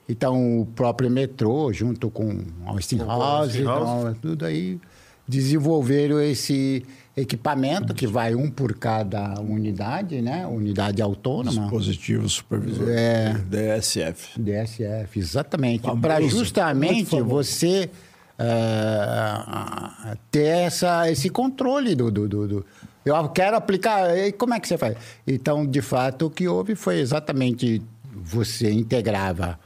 Então, 0.07 0.61
o 0.61 0.65
próprio 0.67 1.09
metrô, 1.09 1.73
junto 1.73 2.09
com 2.11 2.43
a 2.65 2.73
Westinghouse, 2.73 3.57
Westinghouse. 3.57 3.57
então, 3.59 4.15
tudo 4.21 4.45
aí, 4.45 4.79
desenvolveram 5.27 6.21
esse 6.21 6.85
equipamento 7.17 7.93
que 7.93 8.05
vai 8.05 8.35
um 8.35 8.49
por 8.51 8.73
cada 8.75 9.39
unidade, 9.39 10.21
né? 10.21 10.45
Unidade 10.45 11.01
autônoma. 11.01 11.61
Dispositivo 11.61 12.27
supervisor. 12.27 12.87
É. 12.89 13.33
DSF. 13.49 14.39
DSF, 14.39 15.19
exatamente. 15.19 15.83
Para 16.01 16.19
justamente 16.21 17.21
você 17.21 17.89
é, 18.37 20.17
ter 20.29 20.47
essa, 20.47 21.09
esse 21.09 21.29
controle 21.29 21.95
do, 21.95 22.11
do, 22.11 22.27
do, 22.27 22.47
do- 22.47 22.65
Eu 23.05 23.29
quero 23.29 23.55
aplicar. 23.55 24.17
E 24.17 24.31
como 24.33 24.53
é 24.53 24.59
que 24.59 24.67
você 24.67 24.77
faz? 24.77 24.97
Então, 25.25 25.65
de 25.65 25.81
fato, 25.81 26.25
o 26.25 26.29
que 26.29 26.47
houve 26.47 26.75
foi 26.75 26.99
exatamente 26.99 27.81
você 28.13 28.71
integrava 28.71 29.57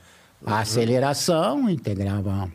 a 0.45 0.59
aceleração, 0.59 1.69
integrava 1.69 2.49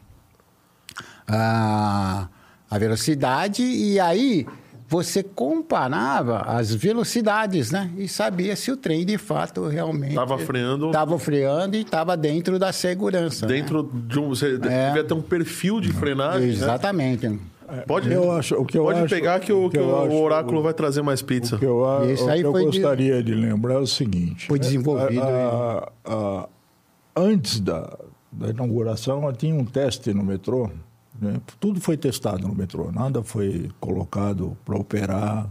a, 1.26 2.28
a 2.70 2.78
velocidade 2.78 3.62
e 3.62 3.98
aí 4.00 4.46
você 4.94 5.24
comparava 5.24 6.38
as 6.42 6.72
velocidades, 6.72 7.72
né? 7.72 7.90
E 7.96 8.06
sabia 8.06 8.54
se 8.54 8.70
o 8.70 8.76
trem 8.76 9.04
de 9.04 9.18
fato 9.18 9.66
realmente 9.66 10.14
Tava 10.14 10.38
freando- 10.38 10.86
estava 10.86 11.18
freando 11.18 11.74
e 11.76 11.80
estava 11.80 12.16
dentro 12.16 12.58
da 12.60 12.72
segurança. 12.72 13.44
né? 13.46 13.54
Dentro 13.54 13.82
de 13.92 14.20
um. 14.20 14.28
Você 14.28 14.54
É. 14.62 14.86
devia 14.88 15.02
ter 15.02 15.14
um 15.14 15.20
perfil 15.22 15.80
de 15.80 15.92
frenagem. 15.92 16.46
né? 16.46 16.52
Exatamente. 16.54 17.38
Pode, 17.88 18.12
Eu 18.12 18.30
acho- 18.30 18.54
o 18.54 18.64
que 18.64 18.78
eu 18.78 18.84
pode 18.84 19.00
acho- 19.00 19.08
pegar 19.14 19.40
que 19.40 19.52
o, 19.52 19.66
o 19.66 19.70
que 19.70 19.78
que 19.78 19.82
eu 19.82 19.88
o 19.88 20.04
acho- 20.04 20.14
oráculo 20.14 20.62
vai 20.62 20.72
trazer 20.74 21.02
mais 21.02 21.22
pizza. 21.22 21.56
O 21.56 21.58
que 21.58 21.64
eu, 21.64 21.84
a- 21.84 22.04
Isso 22.06 22.24
o 22.26 22.28
aí 22.30 22.40
que 22.40 22.46
eu 22.46 22.52
foi 22.52 22.60
de- 22.60 22.66
gostaria 22.66 23.22
de 23.22 23.34
lembrar 23.34 23.74
é 23.74 23.78
o 23.78 23.86
seguinte. 23.86 24.46
Foi 24.46 24.58
desenvolvido 24.60 25.22
a- 25.22 25.90
a- 26.04 26.12
a- 26.14 26.48
antes 27.16 27.58
da, 27.58 27.98
da 28.30 28.50
inauguração, 28.50 29.32
tinha 29.32 29.54
um 29.56 29.64
teste 29.64 30.12
no 30.14 30.22
metrô. 30.22 30.70
Né? 31.24 31.40
Tudo 31.58 31.80
foi 31.80 31.96
testado 31.96 32.46
no 32.46 32.54
metrô. 32.54 32.92
Nada 32.92 33.22
foi 33.22 33.70
colocado 33.80 34.56
para 34.64 34.76
operar 34.76 35.48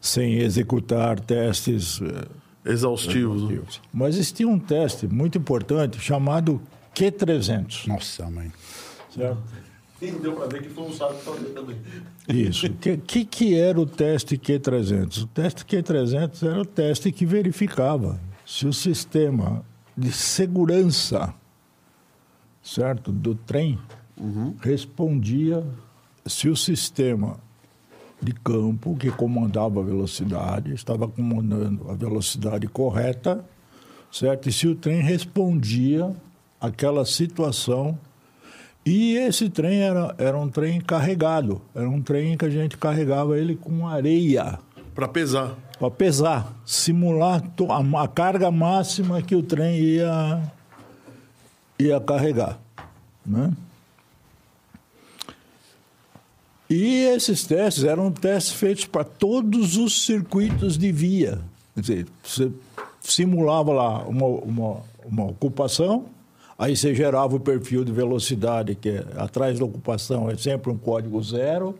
sem 0.00 0.34
executar 0.38 1.18
testes 1.20 2.00
eh, 2.02 2.70
Exaustivos. 2.70 3.42
né? 3.42 3.48
exaustivos. 3.54 3.80
Mas 3.92 4.14
existia 4.16 4.48
um 4.48 4.58
teste 4.58 5.06
muito 5.06 5.38
importante 5.38 5.98
chamado 6.00 6.60
Q300. 6.94 7.86
Nossa, 7.86 8.28
mãe. 8.30 8.52
Certo? 9.14 9.38
Deu 10.20 10.34
pra 10.34 10.46
ver 10.46 10.62
que 10.62 10.68
foi 10.68 10.84
um 10.84 10.92
sábio 10.92 11.16
também. 11.54 11.76
Isso. 12.28 12.66
O 12.66 12.70
que, 12.74 12.96
que, 12.98 13.24
que 13.24 13.54
era 13.58 13.80
o 13.80 13.86
teste 13.86 14.36
Q300? 14.36 15.22
O 15.22 15.26
teste 15.28 15.64
Q300 15.64 16.46
era 16.46 16.60
o 16.60 16.64
teste 16.66 17.10
que 17.10 17.24
verificava 17.24 18.20
se 18.44 18.66
o 18.66 18.72
sistema 18.72 19.64
de 19.96 20.12
segurança 20.12 21.32
certo, 22.62 23.12
do 23.12 23.34
trem 23.34 23.78
respondia 24.60 25.64
se 26.26 26.48
o 26.48 26.56
sistema 26.56 27.38
de 28.22 28.32
campo 28.32 28.96
que 28.96 29.10
comandava 29.10 29.80
a 29.80 29.82
velocidade 29.82 30.72
estava 30.72 31.06
comandando 31.06 31.90
a 31.90 31.94
velocidade 31.94 32.66
correta, 32.68 33.44
certo? 34.10 34.48
E 34.48 34.52
se 34.52 34.66
o 34.66 34.74
trem 34.74 35.02
respondia 35.02 36.14
àquela 36.60 37.04
situação 37.04 37.98
e 38.86 39.16
esse 39.16 39.48
trem 39.48 39.80
era, 39.80 40.14
era 40.18 40.38
um 40.38 40.48
trem 40.48 40.80
carregado, 40.80 41.60
era 41.74 41.88
um 41.88 42.00
trem 42.00 42.36
que 42.36 42.44
a 42.44 42.50
gente 42.50 42.76
carregava 42.76 43.38
ele 43.38 43.56
com 43.56 43.88
areia 43.88 44.58
Pra 44.94 45.08
pesar. 45.08 45.56
para 45.78 45.90
pesar, 45.90 46.54
simular 46.64 47.42
a, 47.42 48.02
a 48.02 48.08
carga 48.08 48.50
máxima 48.50 49.20
que 49.20 49.34
o 49.34 49.42
trem 49.42 49.76
ia, 49.76 50.52
ia 51.78 52.00
carregar. 52.00 52.60
Né? 53.26 53.52
E 56.74 57.04
esses 57.06 57.44
testes 57.44 57.84
eram 57.84 58.10
testes 58.10 58.52
feitos 58.54 58.84
para 58.84 59.04
todos 59.04 59.76
os 59.76 60.04
circuitos 60.04 60.76
de 60.78 60.90
via. 60.92 61.40
Quer 61.74 61.80
dizer, 61.80 62.06
você 62.22 62.50
simulava 63.00 63.72
lá 63.72 63.98
uma, 64.08 64.26
uma, 64.26 64.76
uma 65.04 65.24
ocupação, 65.26 66.06
aí 66.58 66.76
você 66.76 66.94
gerava 66.94 67.36
o 67.36 67.40
perfil 67.40 67.84
de 67.84 67.92
velocidade, 67.92 68.74
que 68.74 68.88
é, 68.88 69.04
atrás 69.16 69.58
da 69.58 69.64
ocupação 69.64 70.30
é 70.30 70.36
sempre 70.36 70.70
um 70.72 70.76
código 70.78 71.22
zero. 71.22 71.74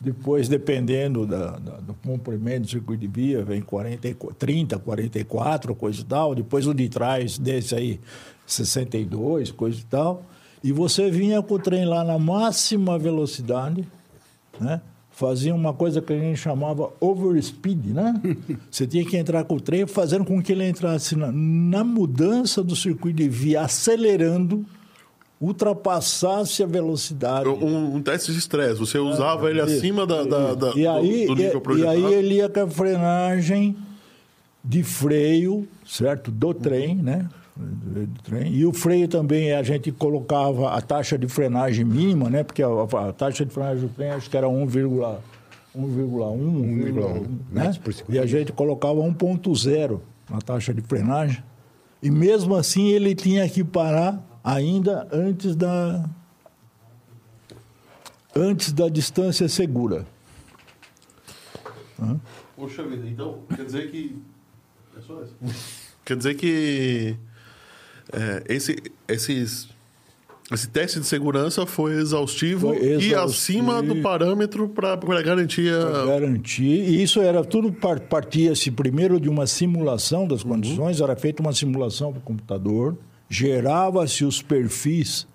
Depois, 0.00 0.48
dependendo 0.48 1.26
da, 1.26 1.58
da- 1.58 1.78
do 1.78 1.92
comprimento 2.06 2.60
do 2.62 2.70
circuito 2.70 3.00
de 3.00 3.08
via, 3.08 3.42
vem 3.42 3.60
40, 3.60 4.06
e 4.08 4.14
qu- 4.14 4.32
30, 4.32 4.78
44, 4.78 5.74
coisa 5.74 6.00
e 6.00 6.04
tal. 6.04 6.34
Depois 6.36 6.68
o 6.68 6.72
de 6.72 6.88
trás 6.88 7.36
desse 7.36 7.74
aí, 7.74 7.98
62, 8.46 9.50
coisa 9.50 9.80
e 9.80 9.84
tal. 9.84 10.22
E 10.62 10.70
você 10.72 11.10
vinha 11.10 11.42
com 11.42 11.54
o 11.54 11.58
trem 11.58 11.84
lá 11.84 12.04
na 12.04 12.16
máxima 12.18 12.96
velocidade, 12.98 13.84
né? 14.60 14.80
Fazia 15.10 15.52
uma 15.54 15.72
coisa 15.74 16.00
que 16.00 16.12
a 16.12 16.18
gente 16.18 16.36
chamava 16.38 16.90
overspeed, 17.00 17.88
né? 17.92 18.14
Você 18.70 18.86
tinha 18.86 19.04
que 19.04 19.16
entrar 19.16 19.42
com 19.44 19.56
o 19.56 19.60
trem 19.60 19.86
fazendo 19.86 20.24
com 20.24 20.40
que 20.42 20.52
ele 20.52 20.68
entrasse 20.68 21.16
na, 21.16 21.32
na 21.32 21.82
mudança 21.82 22.62
do 22.62 22.76
circuito 22.76 23.16
de 23.16 23.28
via, 23.28 23.62
acelerando, 23.62 24.64
ultrapassasse 25.40 26.62
a 26.62 26.66
velocidade. 26.66 27.48
Um, 27.48 27.96
um 27.96 28.02
teste 28.02 28.32
de 28.32 28.38
estresse. 28.38 28.78
Você 28.78 28.98
usava 28.98 29.50
ele 29.50 29.62
Isso. 29.62 29.76
acima 29.76 30.06
da, 30.06 30.24
da- 30.24 30.54
da- 30.54 30.72
e 30.74 30.86
aí, 30.86 31.26
do, 31.26 31.34
do 31.34 31.42
nível 31.42 31.54
e, 31.54 31.56
e 31.56 31.60
projetado. 31.60 32.06
aí 32.06 32.14
ele 32.14 32.34
ia 32.34 32.48
com 32.48 32.60
a 32.60 32.68
frenagem 32.68 33.76
de 34.64 34.82
freio, 34.82 35.66
certo? 35.86 36.30
Do 36.30 36.52
trem, 36.52 36.94
né? 36.96 37.28
Do 37.58 38.22
trem. 38.22 38.54
E 38.54 38.64
o 38.64 38.72
freio 38.72 39.08
também 39.08 39.52
a 39.52 39.64
gente 39.64 39.90
colocava 39.90 40.70
a 40.70 40.80
taxa 40.80 41.18
de 41.18 41.26
frenagem 41.26 41.84
mínima, 41.84 42.30
né? 42.30 42.44
Porque 42.44 42.62
a, 42.62 42.68
a 42.68 43.12
taxa 43.12 43.44
de 43.44 43.52
frenagem 43.52 43.88
do 43.88 43.88
trem 43.88 44.10
acho 44.10 44.30
que 44.30 44.36
era 44.36 44.46
1,1, 44.46 45.18
1,1, 45.76 47.28
né? 47.50 47.72
segundo. 47.72 48.14
E 48.14 48.18
a 48.18 48.26
gente 48.26 48.52
colocava 48.52 49.00
1,0 49.00 50.00
na 50.30 50.40
taxa 50.40 50.72
de 50.72 50.82
frenagem. 50.82 51.42
E 52.00 52.10
mesmo 52.12 52.54
assim 52.54 52.90
ele 52.90 53.12
tinha 53.14 53.48
que 53.48 53.64
parar 53.64 54.22
ainda 54.44 55.08
antes 55.10 55.56
da 55.56 56.08
antes 58.36 58.72
da 58.72 58.88
distância 58.88 59.48
segura. 59.48 60.06
Poxa 62.54 62.84
vida, 62.84 63.06
então 63.08 63.40
quer 63.54 63.64
dizer 63.64 63.90
que. 63.90 64.16
É 64.96 65.00
só 65.00 65.22
isso. 65.22 65.36
Quer 66.04 66.16
dizer 66.16 66.34
que 66.36 67.16
é, 68.12 68.42
esse, 68.48 68.76
esses, 69.06 69.68
esse 70.52 70.68
teste 70.68 70.98
de 71.00 71.06
segurança 71.06 71.66
foi 71.66 71.92
exaustivo, 71.94 72.68
Foi 72.74 72.78
e 72.84 72.88
exaustivo. 73.12 73.20
acima 73.24 73.82
do 73.82 73.96
parâmetro 74.02 74.68
para 74.68 74.96
garantir 75.22 75.72
a. 75.74 76.06
Garantir. 76.06 76.62
E 76.88 77.02
isso 77.02 77.20
era 77.20 77.44
tudo 77.44 77.72
par- 77.72 78.00
partia-se 78.00 78.70
primeiro 78.70 79.20
de 79.20 79.28
uma 79.28 79.46
simulação 79.46 80.26
das 80.26 80.42
condições, 80.42 81.00
era 81.00 81.14
feita 81.16 81.42
uma 81.42 81.52
simulação 81.52 82.12
para 82.12 82.18
o 82.20 82.22
computador, 82.22 82.96
gerava-se 83.28 84.24
os 84.24 84.40
perfis 84.40 85.26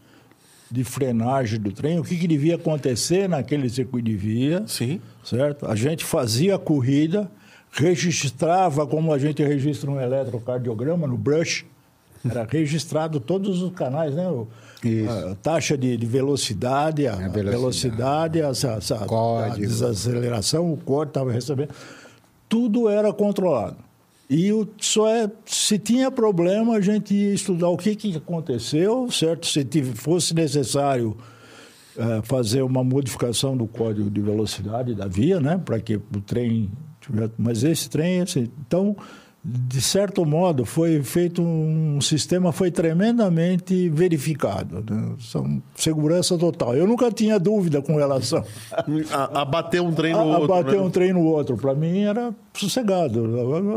de 0.72 0.84
frenagem 0.84 1.60
do 1.60 1.72
trem, 1.72 2.00
o 2.00 2.04
que, 2.04 2.16
que 2.18 2.28
devia 2.28 2.56
acontecer 2.56 3.30
naquele 3.30 3.70
circuito 3.70 4.10
de 4.10 4.16
via, 4.16 4.64
Sim. 4.66 5.00
certo? 5.24 5.68
A 5.68 5.76
gente 5.76 6.04
fazia 6.04 6.56
a 6.56 6.58
corrida, 6.58 7.30
registrava 7.72 8.86
como 8.88 9.14
a 9.14 9.20
gente 9.20 9.44
registra 9.44 9.91
um 9.91 10.02
eletrocardiograma 10.02 11.06
no 11.08 11.16
brush, 11.16 11.64
era 12.30 12.44
registrado 12.50 13.20
todos 13.20 13.62
os 13.62 13.72
canais, 13.74 14.16
né? 14.16 14.28
O-. 14.30 14.48
A 15.32 15.36
taxa 15.36 15.78
de, 15.78 15.95
de 15.95 16.06
velocidade, 16.06 17.08
a, 17.08 17.14
a 17.14 17.28
velocidade. 17.30 18.41
a, 18.41 18.50
a, 18.50 18.52
a, 18.52 19.06
Código. 19.06 19.54
a 19.54 19.58
desaceleração, 19.58 20.74
o 20.74 20.78
código 20.78 21.10
estava 21.10 21.32
recebendo. 21.32 21.70
Tudo 22.50 22.90
era 22.90 23.14
controlado. 23.14 23.78
E 24.30 24.52
o, 24.52 24.68
só 24.78 25.08
é, 25.08 25.30
se 25.45 25.78
tinha 25.78 26.10
problema, 26.10 26.76
a 26.76 26.82
gente 26.82 27.14
ia 27.14 27.34
estudar 27.34 27.70
o 27.70 27.78
que, 27.78 27.95
que 27.95 28.16
aconteceu, 28.18 29.10
certo? 29.12 29.45
Se 29.48 29.64
tive, 29.64 29.94
fosse 29.94 30.34
necessário 30.34 31.16
eh, 31.95 32.22
fazer 32.24 32.64
uma 32.64 32.84
modificação 32.84 33.56
do 33.56 33.68
código 33.68 34.10
de 34.10 34.20
velocidade 34.20 34.95
da 34.95 35.06
via, 35.06 35.40
né? 35.40 35.62
Para 35.64 35.80
que 35.80 35.98
o 35.98 36.22
trem 36.26 36.72
tivesse. 37.00 37.34
Mas 37.38 37.64
esse 37.64 37.88
trem, 37.88 38.22
assim, 38.22 38.50
então, 38.66 38.98
de 39.45 39.82
certo 39.82 40.26
modo, 40.26 40.64
foi 40.64 41.03
feito 41.03 41.41
um 41.41 41.99
sistema, 41.99 42.53
foi 42.53 42.72
tremendamente 42.72 43.90
verificado. 43.90 44.86
Né? 44.90 45.15
São 45.20 45.61
segurança 45.76 46.38
total. 46.38 46.74
Eu 46.76 46.88
nunca 46.88 47.11
tinha 47.11 47.38
dúvida 47.38 47.82
com 47.82 47.98
relação 47.98 48.41
A, 49.11 49.41
a 49.41 49.45
bater 49.45 49.82
um 49.82 49.91
trem 49.94 50.14
no 50.14 50.20
a, 50.20 50.22
a 50.22 50.26
outro. 50.40 50.48
bater 50.48 50.76
né? 50.76 50.82
um 50.82 50.90
trem 50.90 51.11
no 51.11 51.24
outro. 51.24 51.57
Para 51.57 51.74
mim 51.76 52.03
era 52.03 52.34
sossegado. 52.56 53.20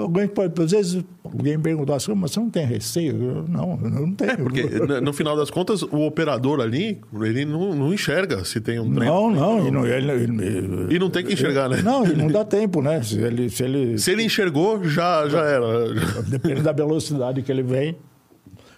Alguém 0.01 0.29
pode, 0.29 0.61
às 0.63 0.71
vezes, 0.71 1.05
alguém 1.25 1.59
perguntar 1.59 1.97
assim, 1.97 2.15
mas 2.15 2.31
você 2.33 2.41
não 2.41 2.51
tem 2.51 2.67
receio? 2.67 3.17
Eu, 3.23 3.49
não, 3.49 3.79
eu 3.83 3.91
não 3.91 4.13
tenho. 4.13 4.31
É, 4.33 4.37
porque 4.37 4.63
no- 4.63 5.01
no 5.01 5.13
final 5.13 5.37
das 5.37 5.51
contas, 5.51 5.83
o 5.83 6.01
operador 6.07 6.61
ali, 6.61 7.01
ele 7.23 7.45
não, 7.45 7.75
não 7.75 7.93
enxerga 7.95 8.45
se 8.45 8.61
tem 8.61 8.79
um 8.79 8.93
trem. 8.95 9.09
Não, 9.09 9.31
não, 9.31 9.67
e 9.67 9.71
não, 9.71 9.87
ele, 9.87 10.11
ele- 10.13 10.95
E 10.95 10.99
não 10.99 11.09
tem 11.11 11.25
que 11.25 11.33
enxergar, 11.33 11.69
né? 11.69 11.81
Não, 11.83 12.07
e 12.07 12.15
não 12.15 12.29
dá 12.29 12.45
tempo, 12.45 12.83
né? 12.83 13.03
Se 13.03 13.19
ele, 13.19 13.49
se 13.49 13.63
ele 13.63 13.99
Se 13.99 14.11
ele 14.11 14.23
enxergou, 14.25 14.85
já, 14.85 15.29
já 15.29 15.41
era. 15.45 15.95
depende 16.29 16.61
da 16.63 16.73
velocidade 16.73 17.43
que 17.43 17.51
ele 17.51 17.63
vem, 17.63 17.97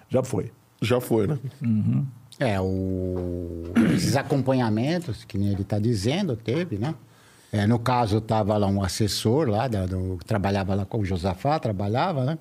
já 0.09 0.23
foi. 0.23 0.51
Já 0.81 1.01
foi, 1.01 1.27
né? 1.27 1.39
É, 2.41 2.61
o... 2.61 3.65
esses 3.97 4.15
acompanhamentos, 4.17 5.25
que 5.25 5.37
nem 5.37 5.49
ele 5.51 5.63
está 5.63 5.79
dizendo, 5.81 6.37
teve, 6.37 6.79
né? 6.79 6.95
É, 7.53 7.67
no 7.67 7.79
caso, 7.79 8.19
estava 8.19 8.57
lá 8.59 8.67
um 8.67 8.83
assessor 8.83 9.49
lá, 9.49 9.67
da- 9.69 9.87
do, 9.87 10.19
trabalhava 10.27 10.75
lá 10.75 10.85
com 10.85 10.99
o 11.01 11.05
Josafá, 11.05 11.59
trabalhava, 11.59 12.25
né? 12.25 12.39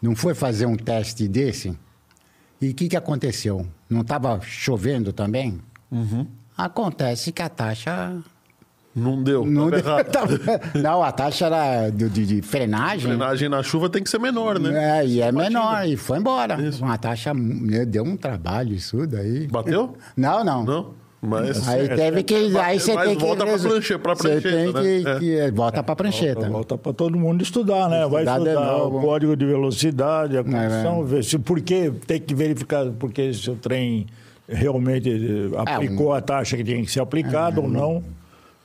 Não 0.00 0.14
foi 0.14 0.32
fazer 0.34 0.64
um 0.66 0.76
teste 0.76 1.26
desse? 1.26 1.76
E 2.60 2.70
o 2.70 2.74
que, 2.74 2.88
que 2.88 2.96
aconteceu? 2.96 3.66
Não 3.90 4.02
estava 4.02 4.40
chovendo 4.42 5.12
também? 5.12 5.60
Acontece 6.56 7.32
que 7.32 7.42
a 7.42 7.48
taxa. 7.48 8.16
Não 8.94 9.22
deu. 9.22 9.44
Não, 9.44 9.70
deu- 9.70 9.78
errado. 9.80 10.08
não 10.82 11.02
a 11.02 11.12
taxa 11.12 11.46
era 11.46 11.90
de, 11.90 12.08
de- 12.08 12.26
de 12.26 12.42
frenagem. 12.42 13.08
Frenagem 13.08 13.48
na 13.48 13.62
chuva 13.62 13.88
tem 13.88 14.02
que 14.02 14.10
ser 14.10 14.18
menor, 14.18 14.58
né? 14.58 15.00
É, 15.00 15.06
e 15.06 15.20
é 15.20 15.30
Batida. 15.30 15.50
menor, 15.60 15.86
e 15.88 15.96
foi 15.96 16.18
embora. 16.18 16.60
Isso. 16.60 16.82
Uma 16.84 16.98
taxa. 16.98 17.32
Deu 17.86 18.02
um 18.04 18.16
trabalho 18.16 18.74
isso 18.74 19.06
daí. 19.06 19.46
Bateu? 19.46 19.96
Não, 20.16 20.42
não. 20.44 20.64
Não. 20.64 20.94
Mas. 21.20 21.68
Aí 21.68 21.88
teve 21.88 22.22
que. 22.22 22.34
Aí 22.58 22.78
você 22.78 22.96
tem 22.96 23.16
que. 23.16 23.24
volta 23.24 23.42
pra 23.44 23.52
resu- 23.52 23.68
pranche- 23.68 23.98
pra 23.98 24.14
Você 24.14 24.40
prancheta, 24.40 24.56
tem 24.56 24.72
que. 24.72 25.04
né? 25.04 25.16
É. 25.16 25.18
que- 25.18 25.50
volta 25.50 25.82
pra 25.82 25.96
prancheta. 25.96 26.48
Volta 26.48 26.78
para 26.78 26.92
todo 26.92 27.18
mundo 27.18 27.42
estudar, 27.42 27.88
né? 27.88 28.06
Vai 28.06 28.24
Estudar 28.24 28.76
o 28.84 29.00
código 29.00 29.36
de 29.36 29.44
velocidade, 29.44 30.36
a 30.36 30.40
É, 30.40 30.44
condição, 30.44 31.04
ver 31.04 31.24
se 31.24 31.36
por 31.38 31.60
que 31.60 31.90
tem 32.06 32.20
que 32.20 32.34
verificar 32.34 32.86
porque 33.00 33.32
se 33.34 33.50
o 33.50 33.56
trem 33.56 34.06
realmente 34.48 35.10
eh, 35.10 35.56
aplicou 35.56 36.12
a 36.14 36.20
taxa 36.20 36.56
que 36.56 36.62
tinha 36.64 36.80
que 36.82 36.90
ser 36.90 37.00
aplicada 37.00 37.60
ou 37.60 37.68
não. 37.68 38.02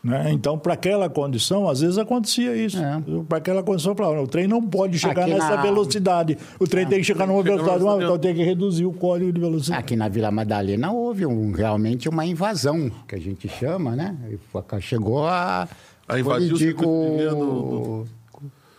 Né? 0.04 0.32
Então, 0.34 0.60
para 0.60 0.74
aquela 0.74 1.10
condição, 1.10 1.70
às 1.70 1.80
vezes 1.80 1.98
acontecia 1.98 2.54
isso. 2.58 2.78
É. 2.78 3.02
Para 3.28 3.38
aquela 3.38 3.64
condição, 3.64 3.96
falava, 3.96 4.22
o 4.22 4.28
trem 4.28 4.48
não 4.48 4.62
pode 4.62 5.00
chegar 5.00 5.22
Aqui 5.22 5.34
nessa 5.34 5.56
na- 5.56 5.62
velocidade. 5.62 6.38
O 6.60 6.68
trem 6.68 6.86
tem 6.86 6.98
que 7.00 7.06
chegar 7.06 7.26
numa 7.26 7.42
velocidade, 7.42 7.82
uma- 7.82 8.04
então 8.04 8.20
tem 8.20 8.36
que 8.36 8.44
reduzir 8.44 8.86
o 8.86 8.92
código 8.92 9.32
de 9.32 9.40
velocidade. 9.40 9.80
Aqui 9.80 9.96
na 9.96 10.10
Vila 10.10 10.30
Madalena 10.30 10.92
houve 10.92 11.26
um- 11.26 11.54
realmente 11.54 12.10
uma 12.10 12.26
invasão, 12.26 12.92
que 13.08 13.16
a 13.16 13.20
gente 13.20 13.48
chama, 13.48 13.96
né? 13.96 14.18
Chegou 14.82 15.26
a. 15.26 15.70
A 16.06 16.20
invadir 16.20 16.50
político- 16.50 16.84
do- 16.86 18.06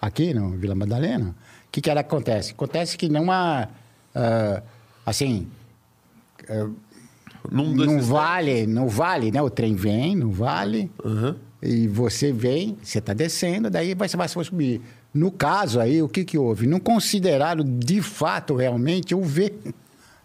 Aqui, 0.03 0.35
no 0.35 0.51
Vila 0.51 0.75
Madalena. 0.75 1.31
O 1.67 1.71
que, 1.73 1.81
que 1.81 1.89
era 1.89 2.01
acontece? 2.01 2.53
Acontece 2.53 2.99
que 2.99 3.09
numa. 3.09 3.67
ah, 4.15 4.63
assim. 5.07 5.47
Num 7.51 7.75
Não 7.75 8.01
vale, 8.01 8.67
não 8.67 8.89
vale, 8.89 9.31
né? 9.31 9.41
O 9.43 9.51
trem 9.51 9.75
vem, 9.75 10.17
não 10.17 10.31
vale. 10.31 10.91
Aham. 11.05 11.37
E 11.63 11.89
você 11.89 12.31
vem, 12.33 12.77
você 12.83 12.99
está 12.99 13.15
descendo, 13.15 13.71
daí 13.71 13.95
você 13.95 14.17
vai, 14.17 14.29
você 14.29 14.35
vai 14.37 14.45
subir. 14.45 14.83
No 15.15 15.31
caso 15.31 15.81
aí, 15.81 16.03
o 16.03 16.09
que, 16.09 16.25
que 16.25 16.37
houve? 16.37 16.67
Não 16.67 16.79
consideraram 16.81 17.65
de 17.65 18.03
fato 18.03 18.55
realmente 18.55 19.15
o 19.15 19.23
V 19.23 19.53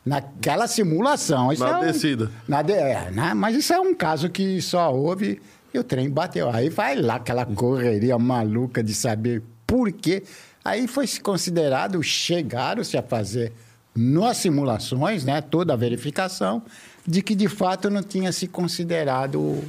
naquela 0.05 0.67
simulação. 0.67 1.51
Isso 1.51 1.63
Na 1.63 1.69
é 1.71 1.77
um- 1.77 1.81
descida. 1.91 2.31
na 2.47 2.61
de- 2.61 2.73
é, 2.73 3.11
né? 3.11 3.33
Mas 3.33 3.55
isso 3.55 3.71
é 3.73 3.79
um 3.79 3.93
caso 3.93 4.29
que 4.29 4.61
só 4.61 4.93
houve 4.93 5.39
e 5.73 5.79
o 5.79 5.83
trem 5.83 6.09
bateu. 6.09 6.49
Aí 6.49 6.69
vai 6.69 6.95
lá 6.95 7.15
aquela 7.15 7.45
correria 7.45 8.17
maluca 8.17 8.83
de 8.83 8.93
saber 8.93 9.41
por 9.67 9.91
quê. 9.91 10.23
Aí 10.65 10.87
foi 10.87 11.07
se 11.07 11.21
considerado, 11.21 12.01
chegaram-se 12.03 12.97
a 12.97 13.03
fazer 13.03 13.53
nas 13.95 14.37
simulações, 14.37 15.23
né, 15.25 15.41
toda 15.41 15.73
a 15.73 15.75
verificação, 15.75 16.61
de 17.09 17.21
que 17.21 17.33
de 17.35 17.47
fato 17.47 17.89
não 17.89 18.03
tinha 18.03 18.31
se 18.31 18.47
considerado 18.47 19.63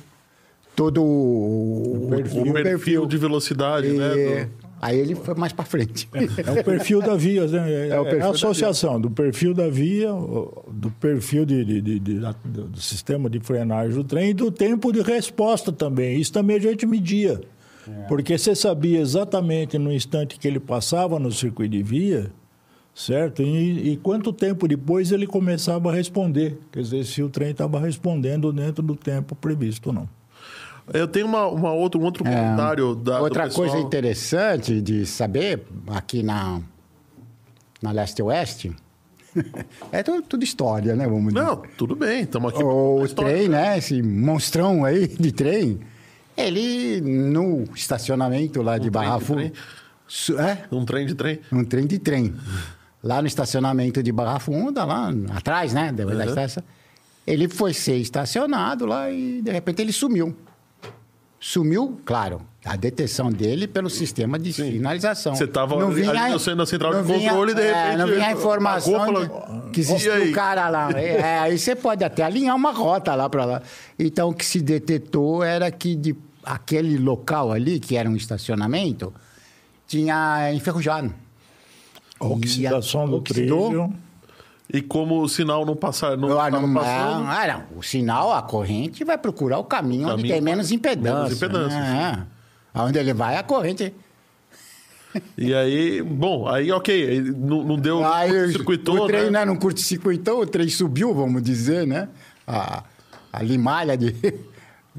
todo 0.77 1.03
o, 1.03 2.07
O 2.07 2.53
perfil, 2.53 3.07
de 3.07 3.17
velocidade, 3.17 3.89
E 3.89 3.93
né? 3.93 4.09
do- 4.47 4.61
Aí 4.83 4.99
ele 4.99 5.15
foi 5.15 5.35
mais 5.35 5.53
para 5.53 5.67
frente. 5.67 6.09
É 6.15 6.61
o 6.61 6.65
perfil 6.65 7.03
da 7.03 7.15
via, 7.15 7.47
né? 7.47 7.71
É, 7.71 7.89
É 7.93 8.01
o 8.01 8.05
perfil 8.05 8.27
a 8.27 8.31
associação 8.31 8.99
do 8.99 9.11
perfil 9.11 9.53
da 9.53 9.69
via, 9.69 10.15
o- 10.15 10.65
do 10.73 10.91
perfil 10.91 11.45
de, 11.45 11.62
de- 11.67 11.81
de- 11.83 11.99
de- 11.99 12.19
da- 12.19 12.35
do, 12.43 12.62
do 12.69 12.81
sistema 12.81 13.29
de 13.29 13.41
frenagem 13.41 13.95
do 13.95 14.03
trem 14.05 14.31
e 14.31 14.35
do 14.35 14.51
tempo 14.51 14.91
de 14.91 15.03
resposta 15.03 15.71
também. 15.71 16.19
Isso 16.19 16.33
também 16.33 16.57
a 16.57 16.61
gente 16.61 16.87
media. 16.87 17.41
Porque 18.09 18.39
você 18.39 18.55
sabia 18.55 19.01
exatamente 19.01 19.77
no 19.77 19.93
instante 19.93 20.39
que 20.39 20.47
ele 20.49 20.61
passava 20.61 21.19
no 21.19 21.31
circuito 21.33 21.73
de 21.77 21.83
via, 21.83 22.31
certo? 22.95 23.43
E, 23.43 23.93
e 23.93 23.97
quanto 23.97 24.33
tempo 24.33 24.67
depois 24.69 25.12
ele 25.12 25.27
começava 25.27 25.91
a 25.91 25.95
responder. 25.95 26.59
Quer 26.73 26.83
dizer, 26.83 27.05
se 27.05 27.23
o 27.23 27.29
trem 27.29 27.51
estava 27.51 27.81
respondendo 27.81 28.53
dentro 28.53 28.83
do 28.83 28.95
tempo 28.95 29.35
previsto 29.35 29.89
ou 29.89 29.93
não. 29.93 30.09
Eu 30.93 31.07
tenho 31.07 31.27
uma, 31.27 31.47
uma 31.47 31.73
outra, 31.73 32.01
um 32.01 32.05
outro 32.05 32.25
comentário 32.25 32.95
da. 32.97 33.21
Outra 33.21 33.49
coisa 33.49 33.79
interessante 33.79 34.81
de 34.81 35.07
saber, 35.07 35.62
aqui 35.87 36.23
na, 36.23 36.61
na 37.81 37.93
leste-oeste, 37.93 38.75
é 39.93 40.03
tudo, 40.03 40.23
tudo 40.23 40.43
história, 40.43 40.97
né? 40.97 41.07
Vamos 41.07 41.33
dizer. 41.33 41.45
Não, 41.45 41.62
tudo 41.77 41.95
bem, 41.95 42.23
estamos 42.23 42.53
aqui. 42.53 42.62
O 42.62 43.07
trem, 43.15 43.49
né? 43.49 43.79
Esse 43.79 44.03
monstrão 44.03 44.85
aí 44.85 45.07
de 45.07 45.31
trem, 45.31 45.79
ele 46.37 47.01
no 47.01 47.65
estacionamento 47.75 48.61
lá 48.61 48.77
de 48.77 48.89
Um 48.89 48.91
trem 48.91 49.05
Barra 49.05 49.19
de 49.19 49.25
Funda. 49.25 49.53
É, 50.43 50.59
Um 50.73 50.85
trem 50.85 51.07
de 51.07 51.15
trem. 51.15 51.39
um 51.53 51.65
trem 51.65 51.87
de 51.87 51.99
trem. 52.01 52.35
Lá 53.03 53.21
no 53.23 53.27
estacionamento 53.29 54.03
de 54.03 54.13
Barra 54.13 54.39
Funda, 54.39 54.85
lá 54.85 55.11
atrás, 55.35 55.73
né? 55.73 55.91
Da, 55.93 56.05
da 56.05 56.15
Uhum. 56.15 56.23
estação. 56.29 56.63
Ele 57.27 57.49
foi 57.49 57.73
ser 57.73 57.97
estacionado 57.97 58.85
lá 58.87 59.11
e 59.11 59.41
de 59.43 59.51
repente 59.51 59.81
ele 59.81 59.93
sumiu. 59.93 60.37
Sumiu, 61.43 61.99
claro, 62.05 62.43
a 62.63 62.77
detecção 62.77 63.31
dele 63.33 63.67
pelo 63.67 63.89
sistema 63.89 64.39
de 64.39 64.53
sinalização. 64.53 65.35
Você 65.35 65.47
tava 65.47 65.75
Não 65.79 65.87
ali 65.87 66.03
vinha- 66.03 66.13
no- 66.29 66.55
na 66.57 66.67
central 66.67 67.03
de 67.03 67.11
controle 67.11 67.53
e 67.53 67.55
de 67.55 67.63
é, 67.63 67.73
repente 67.85 67.97
não 67.99 68.07
vinha 68.09 68.27
a 68.27 68.33
informação 68.33 68.93
falou, 68.93 69.25
de- 69.65 69.71
que 69.71 69.81
existia 69.81 70.15
um 70.23 70.33
cara 70.33 70.69
lá. 70.69 70.91
É, 71.01 71.39
aí 71.39 71.59
você 71.59 71.75
pode 71.75 72.05
até 72.05 72.23
alinhar 72.23 72.55
uma 72.55 72.73
rota 72.73 73.15
lá 73.15 73.31
para 73.31 73.47
lá. 73.47 73.63
Então, 73.99 74.29
o 74.29 74.35
que 74.35 74.45
se 74.45 74.61
detectou 74.61 75.43
era 75.43 75.71
que 75.71 75.95
de, 75.97 76.15
aquele 76.45 76.99
local 76.99 77.51
ali, 77.53 77.81
que 77.81 77.97
era 77.97 78.07
um 78.11 78.17
estacionamento, 78.17 79.11
tinha 79.87 80.53
enferrujado. 80.53 81.15
A 82.21 82.25
oxidação 82.27 83.09
do 83.09 83.17
oxidou. 83.17 83.69
trilho. 83.69 83.93
E 84.73 84.81
como 84.81 85.21
o 85.21 85.29
sinal 85.29 85.67
não 85.67 85.75
passar, 85.75 86.17
não 86.17 86.39
Ah, 86.39 86.49
não, 86.49 86.73
passando. 86.73 87.27
ah, 87.27 87.47
não. 87.73 87.79
O 87.79 87.83
sinal, 87.83 88.33
a 88.33 88.41
corrente 88.41 89.03
vai 89.03 89.19
procurar 89.19 89.59
o 89.59 89.65
caminho, 89.65 90.05
onde 90.07 90.17
Caminho 90.19 90.35
tem 90.35 90.41
menos 90.41 90.71
impedância. 90.71 91.15
menos 91.25 91.33
impedância, 91.37 91.81
né? 91.81 92.27
Aonde 92.73 92.99
ele 92.99 93.13
vai, 93.13 93.37
a 93.37 93.43
corrente. 93.43 93.93
E 95.37 95.53
aí, 95.53 96.01
bom, 96.03 96.47
aí 96.47 96.71
ok, 96.71 97.21
não, 97.37 97.65
não 97.65 97.77
deu 97.77 98.05
Aí, 98.07 98.53
circuitou, 98.53 99.01
o 99.01 99.07
trem 99.09 99.25
né? 99.25 99.41
né, 99.41 99.45
não 99.45 99.57
curto-circuitou, 99.57 100.41
o 100.43 100.47
trem 100.47 100.69
subiu, 100.69 101.13
vamos 101.13 101.43
dizer, 101.43 101.85
né? 101.85 102.09
A, 102.47 102.85
a 103.33 103.43
limalha 103.43 103.97
de, 103.97 104.15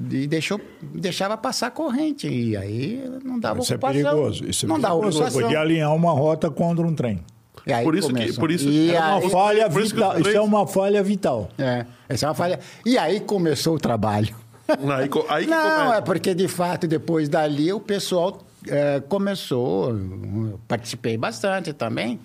de 0.02 0.28
deixou, 0.28 0.60
deixava 0.82 1.38
passar 1.38 1.68
a 1.68 1.72
corrente. 1.72 2.28
E 2.28 2.56
aí 2.58 3.04
não 3.24 3.40
dava 3.40 3.60
Isso 3.60 3.74
é 3.74 3.76
ocupação. 3.76 4.02
perigoso. 4.04 4.46
Isso 4.50 4.66
é 4.66 4.68
não 4.70 4.80
dava 4.80 4.96
perigoso. 4.96 5.18
ocupação. 5.20 5.42
Podia 5.42 5.60
alinhar 5.62 5.94
uma 5.96 6.12
rota 6.12 6.50
contra 6.50 6.86
um 6.86 6.94
trem. 6.94 7.24
E 7.68 7.72
aí 7.74 7.84
Por 7.84 7.96
isso 7.96 8.08
que- 8.08 8.14
começou. 8.16 8.40
por 8.40 8.52
isso- 8.52 8.70
E 8.70 8.92
É 8.92 8.98
aí- 8.98 9.22
uma 9.22 9.30
falha 9.30 9.70
por 9.70 9.82
isso 9.82 9.94
que 9.94 10.00
vital. 10.00 10.20
Isso 10.20 10.30
é 10.30 10.32
trens- 10.32 10.46
uma 10.46 10.66
falha 10.68 11.04
vital. 11.04 11.50
É, 11.58 11.86
essa 12.10 12.26
é 12.26 12.30
uma 12.30 12.36
falha. 12.36 12.60
E 12.86 12.98
aí 12.98 13.20
começou 13.20 13.76
o 13.76 13.80
trabalho. 13.80 14.36
Aí, 14.68 15.10
aí 15.30 15.44
que 15.46 15.52
Não, 15.52 15.62
começa. 15.80 15.96
é 15.98 16.02
porque 16.02 16.34
de 16.34 16.48
fato 16.48 16.88
depois 16.88 17.28
dali 17.30 17.72
o 17.74 17.80
pessoal 17.80 18.40
é, 18.68 19.00
começou, 19.10 19.94
participei 20.68 21.18
bastante 21.18 21.74
também, 21.74 22.20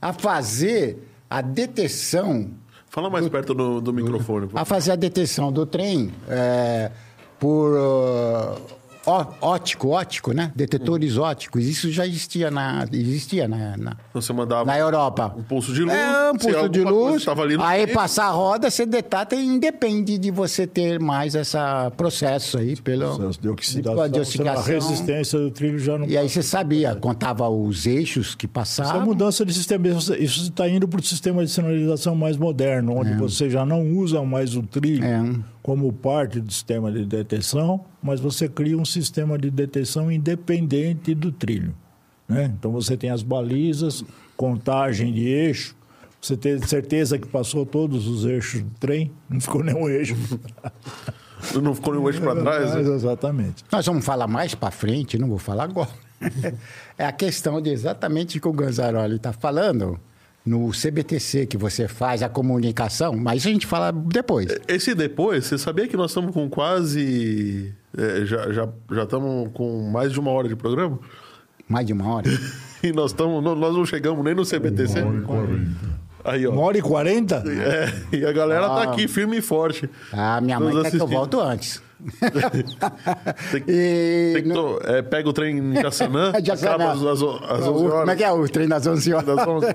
a 0.00 0.12
fazer 0.12 0.96
a 1.28 1.40
detecção, 1.40 2.50
Fala 2.96 3.10
mais 3.10 3.28
perto 3.28 3.52
do, 3.52 3.78
do 3.78 3.92
microfone. 3.92 4.48
a 4.54 4.64
fazer 4.64 4.92
a 4.92 4.96
detecção 4.96 5.52
do 5.52 5.66
trem 5.66 6.10
é, 6.26 6.90
por 7.38 7.74
uh, 7.74 8.58
ó- 9.06 9.26
ótico, 9.40 9.88
ótico, 9.88 10.32
né? 10.32 10.52
Detetores 10.54 11.16
óticos. 11.16 11.64
Isso 11.64 11.90
já 11.90 12.06
existia 12.06 12.50
na, 12.50 12.86
existia 12.92 13.46
na, 13.48 13.76
na, 13.76 13.96
Então 14.10 14.20
você 14.20 14.32
mandava 14.32 14.64
na 14.64 14.78
Europa. 14.78 15.34
um 15.36 15.42
pulso 15.42 15.72
de 15.72 15.82
luz. 15.82 15.94
É, 15.94 16.30
um 16.30 16.36
pulso 16.36 16.68
de 16.68 16.82
luz. 16.82 17.24
aí 17.60 17.84
meio, 17.84 17.94
passar 17.94 18.26
a 18.26 18.30
roda, 18.30 18.70
você 18.70 18.84
detata 18.84 19.34
e 19.36 19.44
independe 19.46 20.18
de 20.18 20.30
você 20.30 20.66
ter 20.66 20.98
mais 21.00 21.34
esse 21.34 21.56
processo 21.96 22.58
aí 22.58 22.76
pelo 22.76 23.16
Processo 23.16 23.40
de 23.40 23.48
oxidação, 23.48 24.08
de 24.08 24.18
a 24.18 24.22
oxidação. 24.22 24.64
resistência 24.64 25.38
do 25.38 25.50
trilho 25.50 25.78
já 25.78 25.96
não 25.98 26.06
E 26.06 26.16
aí 26.18 26.28
você 26.28 26.42
sabia, 26.42 26.94
contava 26.94 27.48
os 27.48 27.86
eixos 27.86 28.34
que 28.34 28.46
Isso 28.46 28.50
é 28.52 28.54
passavam. 28.54 29.04
mudança 29.06 29.44
de 29.44 29.52
sistema. 29.54 29.88
Isso 29.88 30.14
isso 30.14 30.42
está 30.48 30.68
indo 30.68 30.86
para 30.88 31.00
o 31.00 31.02
sistema 31.02 31.44
de 31.44 31.50
sinalização 31.50 32.14
mais 32.14 32.36
moderno, 32.36 32.96
onde 32.98 33.14
você 33.14 33.48
já 33.48 33.64
não 33.64 33.82
usa 33.92 34.22
mais 34.22 34.56
o 34.56 34.62
trilho 34.62 35.04
É. 35.04 35.22
como 35.66 35.92
parte 35.92 36.40
do 36.40 36.52
sistema 36.52 36.92
de 36.92 37.04
detecção, 37.04 37.84
mas 38.00 38.20
você 38.20 38.48
cria 38.48 38.78
um 38.78 38.84
sistema 38.84 39.36
de 39.36 39.50
detecção 39.50 40.12
independente 40.12 41.12
do 41.12 41.32
trilho. 41.32 41.74
Né? 42.28 42.54
Então 42.56 42.70
você 42.70 42.96
tem 42.96 43.10
as 43.10 43.20
balizas, 43.20 44.04
contagem 44.36 45.12
de 45.12 45.26
eixo, 45.26 45.74
você 46.22 46.36
tem 46.36 46.56
certeza 46.62 47.18
que 47.18 47.26
passou 47.26 47.66
todos 47.66 48.06
os 48.06 48.24
eixos 48.24 48.62
do 48.62 48.70
trem, 48.78 49.10
não 49.28 49.40
ficou 49.40 49.64
nenhum 49.64 49.88
eixo. 49.88 50.14
Não 51.60 51.74
ficou 51.74 51.94
nenhum 51.94 52.08
eixo 52.08 52.20
para 52.20 52.40
trás. 52.40 52.74
Né? 52.76 52.94
Exatamente. 52.94 53.64
Nós 53.70 53.84
vamos 53.84 54.04
falar 54.04 54.28
mais 54.28 54.54
para 54.54 54.70
frente, 54.70 55.18
não 55.18 55.28
vou 55.28 55.38
falar 55.38 55.64
agora. 55.64 55.90
é 56.96 57.04
a 57.04 57.12
questão 57.12 57.60
de 57.60 57.70
exatamente 57.70 58.38
o 58.38 58.40
que 58.40 58.46
o 58.46 58.52
Ganzaroli 58.52 59.16
está 59.16 59.32
falando 59.32 59.98
no 60.46 60.70
CBTC, 60.70 61.46
que 61.46 61.56
você 61.58 61.88
faz 61.88 62.22
a 62.22 62.28
comunicação, 62.28 63.14
mas 63.16 63.38
isso 63.40 63.48
a 63.48 63.52
gente 63.52 63.66
fala 63.66 63.90
depois. 63.92 64.46
Esse 64.68 64.94
depois, 64.94 65.44
você 65.44 65.58
sabia 65.58 65.88
que 65.88 65.96
nós 65.96 66.10
estamos 66.12 66.32
com 66.32 66.48
quase. 66.48 67.74
é, 67.98 68.24
já, 68.24 68.52
já, 68.52 68.68
já 68.92 69.02
estamos 69.02 69.50
com 69.52 69.82
mais 69.90 70.12
de 70.12 70.20
uma 70.20 70.30
hora 70.30 70.46
de 70.48 70.54
programa? 70.54 70.98
Mais 71.68 71.84
de 71.86 71.92
uma 71.92 72.14
hora. 72.14 72.30
E 72.82 72.92
nós, 72.92 73.10
estamos, 73.10 73.42
não- 73.42 73.56
nós 73.56 73.74
não 73.74 73.84
chegamos 73.84 74.22
nem 74.24 74.34
no 74.34 74.44
CBTC. 74.44 75.00
Uma 75.00 75.08
hora 75.08 75.16
e 75.18 75.22
quarenta. 75.22 75.70
Aí, 76.24 76.46
ó. 76.46 76.50
Uma 76.52 76.62
hora 76.62 76.78
e 76.78 76.82
quarenta? 76.82 77.42
É, 77.48 78.16
e 78.18 78.24
a 78.24 78.30
galera 78.32 78.68
tá 78.68 78.82
aqui 78.82 79.08
firme 79.08 79.38
e 79.38 79.42
forte. 79.42 79.88
Ah, 80.12 80.40
minha 80.40 80.60
mãe 80.60 80.82
quer 80.82 80.90
que 80.92 81.00
eu 81.00 81.06
volto 81.08 81.40
antes. 81.40 81.82
Tem, 83.50 83.62
E 83.66 84.32
tem 84.34 84.42
que 84.42 84.48
no- 84.50 84.54
to- 84.78 84.80
é, 84.84 85.02
pega 85.02 85.28
o 85.28 85.32
trem 85.32 85.58
em 85.58 85.80
Jaçanã, 85.80 86.32
Jaçanã. 86.44 86.74
acaba 86.74 86.92
às, 86.92 87.02
às, 87.02 87.22
às 87.22 87.22
11 87.22 87.68
O- 87.68 87.72
Como 87.74 87.88
é 87.88 87.94
horas. 87.94 88.16
que 88.16 88.24
é 88.24 88.30
o 88.32 88.48
trem 88.48 88.68
das 88.68 88.86
11 88.86 89.12
horas? 89.14 89.26
Das 89.26 89.46
11. 89.48 89.66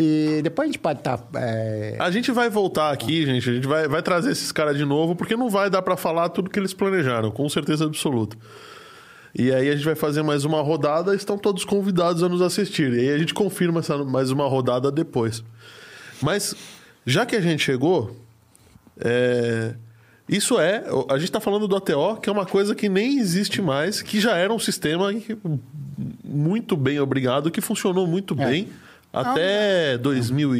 E 0.00 0.40
depois 0.42 0.66
a 0.66 0.68
gente 0.70 0.78
pode 0.78 1.00
estar... 1.00 1.18
é, 1.34 1.96
A 1.98 2.08
gente 2.08 2.30
vai 2.30 2.48
voltar 2.48 2.92
aqui, 2.92 3.26
gente. 3.26 3.50
A 3.50 3.52
gente 3.52 3.66
vai, 3.66 3.88
vai 3.88 4.00
trazer 4.00 4.30
esses 4.30 4.52
caras 4.52 4.76
de 4.76 4.84
novo, 4.84 5.16
porque 5.16 5.34
não 5.34 5.50
vai 5.50 5.68
dar 5.68 5.82
pra 5.82 5.96
falar 5.96 6.28
tudo 6.28 6.48
que 6.48 6.56
eles 6.56 6.72
planejaram, 6.72 7.32
com 7.32 7.48
certeza 7.48 7.84
absoluta. 7.84 8.36
E 9.34 9.52
aí 9.52 9.68
a 9.68 9.74
gente 9.74 9.84
vai 9.84 9.96
fazer 9.96 10.22
mais 10.22 10.44
uma 10.44 10.62
rodada, 10.62 11.16
estão 11.16 11.36
todos 11.36 11.64
convidados 11.64 12.22
a 12.22 12.28
nos 12.28 12.40
assistir. 12.40 12.92
E 12.92 13.00
aí 13.00 13.10
a 13.10 13.18
gente 13.18 13.34
confirma 13.34 13.80
essa 13.80 13.98
mais 14.04 14.30
uma 14.30 14.46
rodada 14.46 14.88
depois. 14.92 15.42
Mas, 16.22 16.54
já 17.04 17.26
que 17.26 17.34
a 17.34 17.40
gente 17.40 17.64
chegou, 17.64 18.16
é, 19.00 19.74
isso 20.28 20.60
é. 20.60 20.84
A 21.10 21.18
gente 21.18 21.32
tá 21.32 21.40
falando 21.40 21.66
do 21.66 21.74
ATO, 21.74 22.20
que 22.22 22.28
é 22.28 22.32
uma 22.32 22.46
coisa 22.46 22.72
que 22.72 22.88
nem 22.88 23.18
existe 23.18 23.60
mais, 23.60 24.00
que 24.00 24.20
já 24.20 24.36
era 24.36 24.54
um 24.54 24.60
sistema 24.60 25.12
muito 26.24 26.76
bem 26.76 27.00
obrigado, 27.00 27.50
que 27.50 27.60
funcionou 27.60 28.06
muito 28.06 28.32
bem 28.36 28.68
até 29.12 29.98
2000 29.98 30.50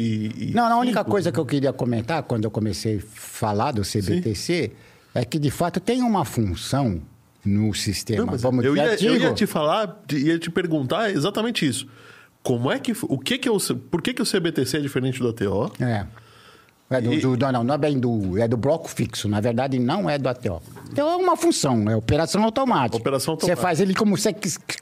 Não, 0.53 0.65
a 0.65 0.77
única 0.77 1.03
coisa 1.03 1.31
que 1.31 1.39
eu 1.39 1.45
queria 1.45 1.71
comentar 1.73 2.23
quando 2.23 2.45
eu 2.45 2.51
comecei 2.51 2.97
a 2.97 3.01
falar 3.01 3.71
do 3.71 3.81
CBTC 3.81 4.71
é 5.13 5.25
que, 5.25 5.39
de 5.39 5.51
fato, 5.51 5.79
tem 5.79 6.01
uma 6.01 6.25
função 6.25 7.01
no 7.45 7.73
sistema, 7.73 8.25
Não, 8.25 8.37
vamos 8.37 8.65
eu, 8.65 8.75
dizer, 8.75 9.01
ia, 9.01 9.07
eu 9.07 9.13
antigo. 9.13 9.25
ia 9.29 9.33
te 9.33 9.45
falar, 9.45 10.03
ia 10.11 10.37
te 10.37 10.51
perguntar 10.51 11.09
exatamente 11.09 11.65
isso. 11.65 11.87
Como 12.43 12.71
é 12.71 12.79
que. 12.79 12.93
O 13.03 13.17
que 13.17 13.37
que 13.37 13.47
é 13.47 13.51
o, 13.51 13.57
por 13.91 14.01
que, 14.01 14.13
que 14.13 14.21
o 14.21 14.25
CBTC 14.25 14.77
é 14.77 14.79
diferente 14.81 15.19
do 15.19 15.29
ATO? 15.29 15.71
É. 15.79 16.05
É 16.91 16.99
do, 16.99 17.13
E- 17.13 17.19
do- 17.21 17.37
não, 17.51 17.63
não 17.63 17.75
é 17.75 17.77
bem 17.77 17.99
do. 17.99 18.37
É 18.39 18.47
do 18.47 18.57
bloco 18.57 18.89
fixo. 18.89 19.27
Na 19.29 19.39
verdade, 19.39 19.77
não 19.77 20.09
é 20.09 20.17
do 20.17 20.27
ATO. 20.27 20.59
Então 20.91 21.07
é 21.07 21.15
uma 21.17 21.37
função, 21.37 21.87
é 21.89 21.95
operação 21.95 22.43
automática. 22.43 22.97
Operação 22.97 23.35
Você 23.35 23.51
automática. 23.51 23.61
faz 23.61 23.79
ele 23.79 23.93
como 23.93 24.17
você, 24.17 24.35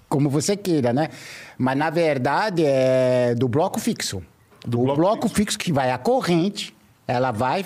como 0.07 0.29
você 0.29 0.55
queira, 0.55 0.93
né? 0.93 1.09
Mas 1.57 1.77
na 1.77 1.89
verdade 1.89 2.63
é 2.65 3.35
do 3.35 3.47
bloco 3.49 3.77
fixo. 3.79 4.23
Do 4.65 4.79
o 4.79 4.83
bloco 4.83 4.97
bloco, 5.01 5.29
fixo. 5.29 5.57
que 5.59 5.71
vai 5.73 5.91
a 5.91 5.97
corrente, 5.97 6.73
ela 7.05 7.31
vai, 7.31 7.65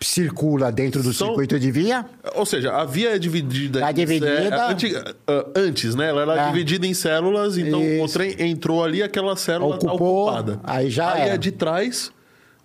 circula 0.00 0.70
dentro 0.70 1.02
do 1.02 1.12
São- 1.12 1.28
circuito 1.28 1.58
de 1.58 1.70
via. 1.70 2.04
Ou 2.34 2.46
seja, 2.46 2.72
a 2.72 2.84
via 2.84 3.16
é 3.16 3.18
dividida. 3.18 3.80
Tá 3.80 3.92
dividida. 3.92 4.28
é, 4.28 4.70
antiga- 4.70 5.14
ah, 5.26 5.46
antes, 5.56 5.94
né? 5.94 6.08
Ela 6.08 6.22
era 6.22 6.42
É. 6.42 6.46
dividida 6.48 6.86
em 6.86 6.94
células, 6.94 7.56
então 7.58 7.80
o 7.80 8.04
Isso. 8.04 8.14
trem 8.14 8.34
entrou 8.38 8.84
ali, 8.84 9.02
aquela 9.02 9.36
célula 9.36 9.78
tá 9.78 9.88
Ocupou, 9.88 10.26
ocupada. 10.28 10.60
aí 10.64 10.90
já 10.90 11.12
Aí 11.14 11.30
a 11.30 11.36
de 11.36 11.50
trás 11.52 12.12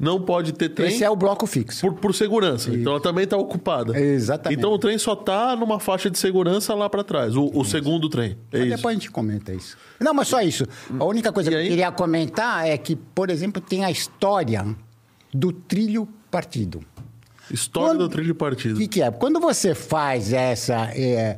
não 0.02 0.20
pode 0.20 0.52
ter 0.54 0.70
trem. 0.70 0.90
Esse 0.90 1.04
é 1.04 1.10
o 1.10 1.16
bloco 1.16 1.46
fixo. 1.46 1.82
Por, 1.82 1.94
por 1.94 2.16
segurança. 2.16 2.74
Então 2.74 2.94
ela 2.94 3.02
também 3.02 3.24
está 3.24 3.38
ocupada. 3.38 3.98
Exatamente. 3.98 4.58
Então 4.58 4.72
o 4.74 4.80
trem 4.80 4.98
só 4.98 5.16
tá 5.16 5.56
numa 5.56 5.80
faixa 5.80 6.10
de 6.10 6.18
segurança 6.18 6.74
lá 6.74 6.90
para 6.90 7.04
trás. 7.04 7.36
O, 7.36 7.52
o 7.54 7.64
segundo 7.64 8.10
trem. 8.10 8.32
É 8.52 8.58
Mas 8.58 8.68
isso. 8.68 8.76
Depois 8.78 8.96
a 8.96 9.00
gente 9.00 9.12
comenta 9.12 9.54
isso. 9.54 9.78
Não, 10.00 10.14
mas 10.14 10.28
só 10.28 10.42
isso. 10.42 10.66
A 11.00 11.06
única 11.06 11.32
coisa 11.32 11.52
que 11.52 11.56
eu 11.56 11.62
queria 11.62 11.92
comentar 11.92 12.68
é 12.68 12.76
que, 12.78 12.96
por 12.96 13.30
exemplo, 13.30 13.62
tem 13.62 13.86
a 13.86 13.92
história 13.92 14.66
do 15.32 15.52
trilho 15.54 16.08
partido. 16.32 16.82
História 17.52 17.90
Quando- 17.90 18.00
do 18.00 18.10
trilho 18.10 18.26
de 18.26 18.32
O 18.32 18.36
partido. 18.36 18.80
que, 18.80 18.88
que 18.88 19.02
é? 19.04 19.12
Quando 19.12 19.40
você 19.40 19.76
faz 19.76 20.34
essa 20.34 20.90
é, 20.96 21.38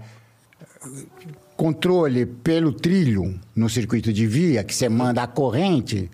controle 1.56 2.26
pelo 2.26 2.72
trilho 2.72 3.40
no 3.56 3.70
circuito 3.70 4.12
de 4.12 4.26
via, 4.26 4.64
que 4.64 4.74
você 4.74 4.90
manda 4.90 5.22
a 5.24 5.28
corrente, 5.28 6.10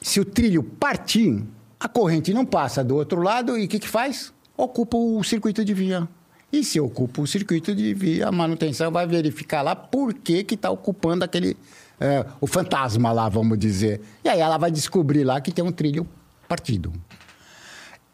se 0.00 0.20
o 0.20 0.24
trilho 0.24 0.62
partir, 0.62 1.44
a 1.78 1.88
corrente 1.88 2.32
não 2.32 2.44
passa 2.44 2.82
do 2.82 2.96
outro 2.96 3.22
lado 3.22 3.58
e 3.58 3.64
o 3.64 3.68
que, 3.68 3.78
que 3.78 3.88
faz? 3.88 4.32
Ocupa 4.56 4.96
o 4.96 5.22
circuito 5.22 5.64
de 5.64 5.74
via. 5.74 6.08
E 6.52 6.64
se 6.64 6.80
ocupa 6.80 7.20
o 7.20 7.26
circuito 7.26 7.74
de 7.74 7.92
via, 7.92 8.28
a 8.28 8.32
manutenção 8.32 8.90
vai 8.90 9.06
verificar 9.06 9.62
lá 9.62 9.76
por 9.76 10.14
que 10.14 10.46
está 10.50 10.70
ocupando 10.70 11.24
aquele. 11.24 11.56
é, 12.00 12.24
o 12.40 12.46
fantasma 12.46 13.12
lá, 13.12 13.28
vamos 13.28 13.58
dizer. 13.58 14.00
E 14.24 14.28
aí 14.28 14.40
ela 14.40 14.56
vai 14.56 14.70
descobrir 14.70 15.24
lá 15.24 15.40
que 15.40 15.52
tem 15.52 15.64
um 15.64 15.72
trilho 15.72 16.06
partido. 16.48 16.92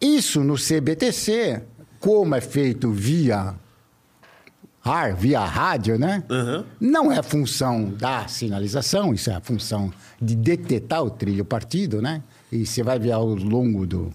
Isso 0.01 0.43
no 0.43 0.57
CBTC, 0.57 1.63
como 2.01 2.35
é 2.35 2.41
feito 2.41 2.91
via 2.91 3.55
ar, 4.85 5.15
via 5.15 5.41
rádio, 5.45 5.99
né? 5.99 6.23
Aham. 6.31 6.65
Não 6.81 7.11
é 7.11 7.23
função 7.23 7.87
da 7.91 8.27
sinalização, 8.29 9.15
isso 9.15 9.31
é 9.31 9.35
a 9.35 9.41
função 9.41 9.93
de 10.21 10.35
detectar 10.37 11.03
o 11.03 11.11
trilho 11.11 11.45
partido, 11.45 12.03
né? 12.03 12.23
E 12.53 12.67
você 12.67 12.83
vai 12.83 12.99
ver 12.99 13.13
ao 13.13 13.27
longo 13.27 13.87
do, 13.87 14.13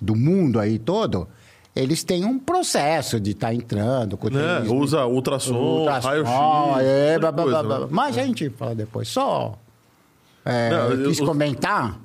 do 0.00 0.14
mundo 0.14 0.58
aí 0.60 0.78
todo, 0.78 1.28
eles 1.74 2.04
têm 2.04 2.24
um 2.24 2.38
processo 2.38 3.18
de 3.18 3.30
estar 3.32 3.52
entrando 3.54 4.16
com 4.16 4.28
o 4.28 4.30
Né? 4.30 4.60
trilho- 4.60 4.74
Usa 4.76 5.06
ultrassom, 5.06 5.54
ultrassom, 5.54 6.08
raio-x. 6.08 6.86
é, 6.86 7.18
né? 7.18 7.86
Mas 7.90 8.16
a 8.18 8.22
gente 8.22 8.48
fala 8.50 8.74
depois. 8.74 9.08
Só 9.08 9.58
é, 10.44 10.70
Não, 10.70 10.90
eu- 10.90 11.08
quis 11.08 11.18
eu- 11.18 11.26
comentar 11.26 11.98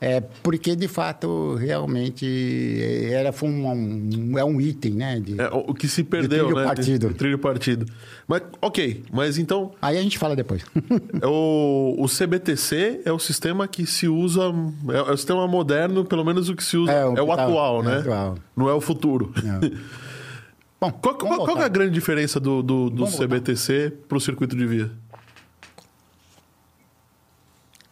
é, 0.00 0.20
porque, 0.42 0.76
de 0.76 0.86
fato, 0.88 1.54
realmente 1.56 2.78
era, 3.12 3.32
foi 3.32 3.48
um, 3.48 3.68
um- 3.70 4.38
é 4.38 4.44
um 4.44 4.60
item, 4.60 4.92
né? 4.92 5.20
de- 5.20 5.40
É, 5.40 5.48
o 5.52 5.74
que 5.74 5.88
se 5.88 6.04
perdeu, 6.04 6.46
trilho 6.46 6.60
né? 6.60 6.64
partido. 6.66 7.06
De- 7.08 7.12
de 7.12 7.18
trilho 7.18 7.38
partido. 7.38 7.86
Mas, 8.26 8.42
ok, 8.62 9.02
mas 9.12 9.38
então, 9.38 9.72
Aí 9.82 9.98
a 9.98 10.02
gente 10.02 10.18
fala 10.18 10.36
depois. 10.36 10.64
é 11.20 11.26
o, 11.26 11.96
o 11.98 12.06
CBTC 12.08 13.00
é 13.04 13.12
o 13.12 13.18
sistema 13.18 13.66
que 13.66 13.86
se 13.86 14.06
usa. 14.08 14.42
É, 14.90 14.96
é 14.98 15.12
o 15.12 15.16
sistema 15.16 15.46
moderno, 15.48 16.04
pelo 16.04 16.24
menos 16.24 16.48
o 16.48 16.54
que 16.56 16.62
se 16.64 16.76
usa. 16.76 16.92
É, 16.92 17.00
É 17.00 17.04
o 17.06 17.10
o, 17.12 17.16
que 17.30 17.36
tá- 17.36 17.44
atual, 17.44 17.82
é 17.82 17.86
né? 17.86 17.96
atual. 17.98 18.34
Não 18.56 18.68
é 18.68 18.72
o 18.74 18.80
futuro. 18.80 19.32
Bom, 20.80 20.92
Qual, 20.92 21.14
qual- 21.16 21.44
qual 21.44 21.58
é 21.58 21.64
a 21.64 21.68
grande 21.68 21.90
diferença 21.92 22.38
do, 22.38 22.62
do, 22.62 22.88
do. 22.88 23.04
CBTC 23.06 23.92
para 24.08 24.16
o 24.16 24.20
circuito 24.20 24.54
de 24.56 24.64
via? 24.64 24.90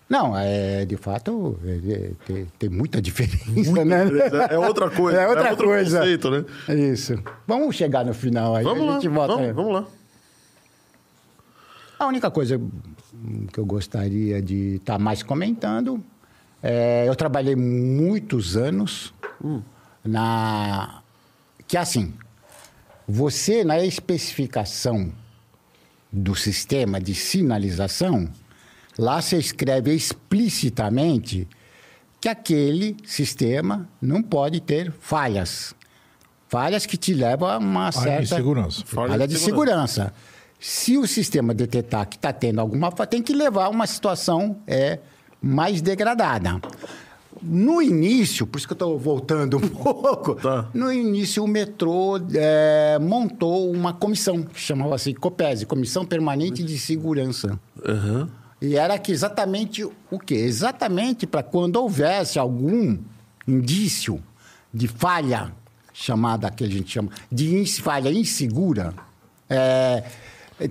Não, 0.08 0.36
é, 0.38 0.84
de 0.84 0.96
fato, 0.96 1.58
é, 1.64 1.92
é, 1.92 2.10
tem, 2.24 2.46
tem 2.58 2.68
muita 2.68 3.00
diferença, 3.02 3.84
né? 3.84 4.04
É 4.50 4.58
outra 4.58 4.88
coisa. 4.90 5.18
É 5.20 5.28
outra 5.28 5.50
outro 5.50 5.66
coisa. 5.66 5.98
conceito, 5.98 6.30
né? 6.30 6.44
Isso. 6.68 7.18
Vamos 7.46 7.74
chegar 7.74 8.04
no 8.04 8.14
final 8.14 8.54
aí. 8.54 8.64
Vamos 8.64 8.82
a 8.82 8.86
lá, 8.86 8.92
gente 8.94 9.08
volta. 9.08 9.34
vamos, 9.34 9.54
vamos 9.54 9.72
lá. 9.72 9.86
A 11.98 12.06
única 12.06 12.30
coisa 12.30 12.56
hum, 12.58 13.46
que 13.52 13.58
eu 13.58 13.64
gostaria 13.64 14.40
de 14.40 14.76
estar 14.76 14.98
mais 14.98 15.22
comentando 15.22 16.02
é, 16.62 17.04
eu 17.06 17.14
trabalhei 17.14 17.54
muitos 17.54 18.56
anos 18.56 19.14
na 20.04 21.00
que 21.66 21.76
assim, 21.76 22.12
você 23.06 23.62
na 23.62 23.84
especificação 23.84 25.12
do 26.12 26.34
sistema 26.34 27.00
de 27.00 27.14
sinalização, 27.14 28.28
lá 28.98 29.20
você 29.20 29.36
escreve 29.39 29.93
explicitamente 29.94 31.47
que 32.20 32.28
aquele 32.28 32.97
sistema 33.05 33.89
não 34.01 34.23
pode 34.23 34.60
ter 34.60 34.93
falhas. 35.01 35.74
Falhas 36.48 36.86
que 36.86 36.97
te 36.97 37.12
levam 37.12 37.48
a 37.48 37.59
uma 37.59 37.93
Falha 37.93 38.20
de 38.20 38.27
certa 38.28 38.36
segurança. 38.36 38.82
falha, 38.86 39.28
de 39.28 39.39
segurança. 39.39 40.12
Se 40.59 40.97
o 40.97 41.06
sistema 41.06 41.52
detectar 41.52 42.09
que 42.09 42.16
está 42.16 42.32
tendo 42.32 42.60
alguma 42.60 42.90
falha, 42.90 43.06
tem 43.09 43.23
que 43.23 43.32
levar 43.35 43.66
a 43.66 43.68
uma 43.68 43.86
situação 43.86 44.56
é, 44.66 45.01
mais 45.43 45.82
degradada. 45.82 46.60
No 47.43 47.82
início, 47.82 48.47
por 48.47 48.56
isso 48.56 48.66
que 48.66 48.73
eu 48.73 48.77
estou 48.77 48.98
voltando 48.98 49.59
um 49.59 49.60
pouco, 49.68 50.36
Tá. 50.36 50.70
no 50.73 50.90
início 50.90 51.44
o 51.44 51.48
metrô 51.48 52.18
é, 52.32 52.98
montou 52.98 53.70
uma 53.70 53.93
comissão, 53.93 54.43
que 54.43 54.59
chamava 54.59 54.94
assim 54.94 55.12
COPESE, 55.12 55.66
Comissão 55.66 56.06
Permanente 56.06 56.62
de 56.62 56.78
Segurança. 56.78 57.59
Aham. 57.85 58.28
E 58.60 58.76
era 58.76 58.98
que 58.98 59.12
exatamente 59.12 59.84
o 59.84 60.18
quê? 60.18 60.34
Exatamente 60.34 61.26
para 61.26 61.42
quando 61.42 61.76
houvesse 61.76 62.38
algum 62.38 62.98
indício 63.46 64.22
de 64.72 64.88
falha, 64.88 65.52
chamada 65.92 66.50
que 66.50 66.64
a 66.64 66.68
gente 66.68 66.90
chama 66.90 67.10
de 67.30 67.64
falha 67.80 68.10
insegura, 68.10 68.94
é, 69.48 70.02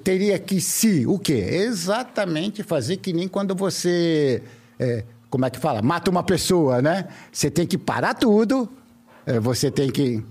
teria 0.03 0.37
que 0.39 0.59
se 0.59 1.05
o 1.05 1.19
quê? 1.19 1.33
Exatamente 1.33 2.63
fazer 2.63 2.97
que 2.97 3.13
nem 3.13 3.27
quando 3.27 3.55
você, 3.55 4.41
é, 4.79 5.03
como 5.29 5.45
é 5.45 5.49
que 5.49 5.59
fala? 5.59 5.81
Mata 5.81 6.09
uma 6.09 6.23
pessoa, 6.23 6.81
né? 6.81 7.07
Você 7.31 7.49
tem 7.49 7.67
que 7.67 7.77
parar 7.77 8.15
tudo, 8.15 8.67
é, 9.25 9.39
você 9.39 9.69
tem 9.69 9.91
que 9.91 10.23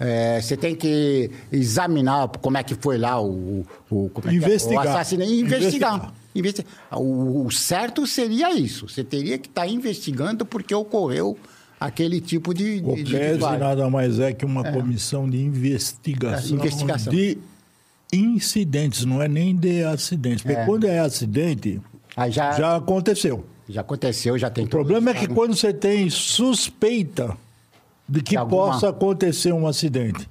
é, 0.00 0.40
você 0.40 0.56
tem 0.56 0.74
que 0.74 1.30
examinar 1.50 2.28
como 2.40 2.56
é 2.56 2.62
que 2.62 2.74
foi 2.74 2.98
lá 2.98 3.20
o, 3.20 3.64
o, 3.90 4.10
é 4.16 4.20
que 4.22 4.28
é? 4.28 4.32
Investigar. 4.34 4.86
o 4.86 4.88
assassinato. 4.90 5.30
Investigar. 5.30 5.94
Investigar. 5.94 6.14
Investi- 6.34 6.66
O, 6.92 7.46
o 7.46 7.50
certo 7.50 8.06
seria 8.06 8.52
isso. 8.54 8.88
Você 8.88 9.02
teria 9.02 9.36
que 9.38 9.48
estar 9.48 9.66
investigando 9.66 10.46
porque 10.46 10.72
ocorreu 10.74 11.36
aquele 11.80 12.20
tipo 12.20 12.54
de. 12.54 12.80
O 12.84 12.94
de, 12.94 13.02
de 13.04 13.38
nada 13.38 13.88
mais 13.90 14.20
é 14.20 14.32
que 14.32 14.44
uma 14.44 14.62
comissão 14.70 15.28
de 15.28 15.38
investigação, 15.42 16.56
É, 16.56 16.60
investigação. 16.60 17.12
de 17.12 17.38
incidentes, 18.12 19.04
não 19.04 19.20
é 19.22 19.28
nem 19.28 19.54
de 19.54 19.82
acidentes. 19.84 20.42
Porque 20.42 20.58
É. 20.58 20.64
quando 20.64 20.84
é 20.86 20.98
acidente, 21.00 21.80
já, 22.30 22.52
já 22.52 22.76
aconteceu. 22.76 23.44
Já 23.68 23.82
aconteceu, 23.82 24.38
já 24.38 24.48
tem 24.48 24.64
O 24.64 24.68
problema 24.68 25.10
é 25.10 25.14
que 25.14 25.26
quando 25.26 25.54
você 25.54 25.72
tem 25.74 26.08
suspeita 26.08 27.36
de 28.08 28.22
que 28.22 28.30
De 28.30 28.36
alguma- 28.36 28.66
possa 28.72 28.88
acontecer 28.88 29.52
um 29.52 29.66
acidente, 29.66 30.28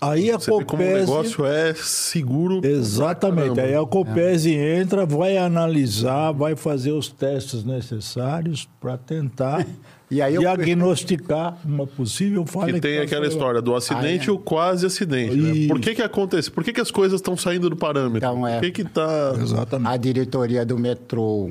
aí 0.00 0.30
a 0.30 0.38
Você 0.38 0.50
vê 0.50 0.50
como 0.50 0.62
o 0.62 0.66
Copese... 0.66 1.00
negócio 1.00 1.46
é 1.46 1.72
seguro. 1.74 2.60
Exatamente. 2.64 3.58
Aí 3.60 3.74
a 3.74 3.86
Copese 3.86 4.52
entra, 4.54 5.06
vai 5.06 5.36
analisar, 5.38 6.32
vai 6.32 6.54
fazer 6.54 6.92
os 6.92 7.08
testes 7.08 7.64
necessários 7.64 8.68
para 8.80 8.96
tentar 8.98 9.66
E 10.10 10.20
aí 10.20 10.34
eu- 10.34 10.42
diagnosticar 10.42 11.56
uma 11.64 11.86
possível 11.86 12.44
falha. 12.46 12.74
Que 12.74 12.80
tem 12.80 12.98
pode 12.98 13.06
aquela 13.06 13.26
história 13.26 13.60
do 13.62 13.74
acidente 13.74 14.28
Ah, 14.28 14.30
é. 14.30 14.32
ou 14.32 14.38
quase 14.38 14.84
acidente. 14.86 15.34
Né? 15.34 15.66
Por 15.66 15.80
que 15.80 15.94
que 15.94 16.02
acontece? 16.02 16.50
Por 16.50 16.62
que 16.62 16.72
que 16.74 16.80
as 16.80 16.90
coisas 16.90 17.18
estão 17.20 17.36
saindo 17.36 17.68
do 17.70 17.74
parâmetro? 17.76 18.18
Então, 18.18 18.46
é. 18.46 18.60
Por 18.60 18.70
que 18.70 18.70
que 18.70 18.84
tá... 18.84 19.34
Exatamente. 19.40 19.88
A 19.90 19.96
diretoria 19.96 20.64
do 20.64 20.78
metrô 20.78 21.48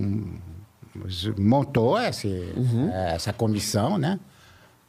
montou 1.37 1.99
esse, 1.99 2.27
Uhum. 2.55 2.89
eh, 2.93 3.15
essa 3.15 3.33
comissão, 3.33 3.97
né? 3.97 4.19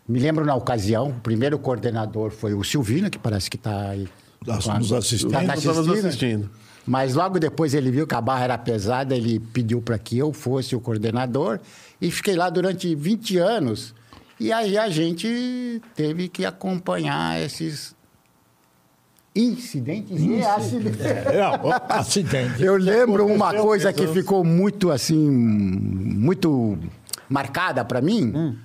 Me 0.06 0.18
lembro 0.18 0.44
na 0.44 0.54
ocasião, 0.54 1.08
o 1.08 1.20
primeiro 1.20 1.58
coordenador 1.58 2.30
foi 2.30 2.52
o 2.52 2.62
Silvino, 2.62 3.08
que 3.08 3.18
parece 3.18 3.48
que 3.50 3.56
está 3.56 3.90
aí. 3.90 4.06
Tá 4.44 4.78
nos 4.78 4.92
assistindo. 4.92 5.30
Tá- 5.30 5.40
tá 5.40 5.46
Nós 5.46 5.58
estamos 5.58 5.78
assistindo. 5.88 6.06
assistindo. 6.06 6.50
Mas 6.86 7.14
logo 7.14 7.38
depois 7.38 7.72
ele 7.72 7.90
viu 7.90 8.06
que 8.06 8.14
a 8.14 8.20
barra 8.20 8.44
era 8.44 8.58
pesada, 8.58 9.16
ele 9.16 9.40
pediu 9.40 9.80
para 9.80 9.98
que 9.98 10.18
eu 10.18 10.34
fosse 10.34 10.76
o 10.76 10.80
coordenador 10.80 11.58
e 11.98 12.10
fiquei 12.10 12.36
lá 12.36 12.50
durante 12.50 12.94
20 12.94 13.38
anos. 13.38 13.94
E 14.38 14.52
aí 14.52 14.76
a 14.76 14.90
gente 14.90 15.80
teve 15.94 16.28
que 16.28 16.44
acompanhar 16.44 17.40
esses 17.40 17.94
incidentes 19.34 20.20
e 20.20 20.42
acidentes. 20.44 21.00
É, 21.00 21.40
acidente. 21.88 22.62
Eu 22.62 22.76
lembro 22.76 23.26
uma 23.26 23.54
coisa 23.54 23.92
que 23.92 24.06
ficou 24.08 24.44
muito 24.44 24.90
assim, 24.90 25.16
muito 25.30 26.78
marcada 27.30 27.82
para 27.84 28.02
mim. 28.02 28.58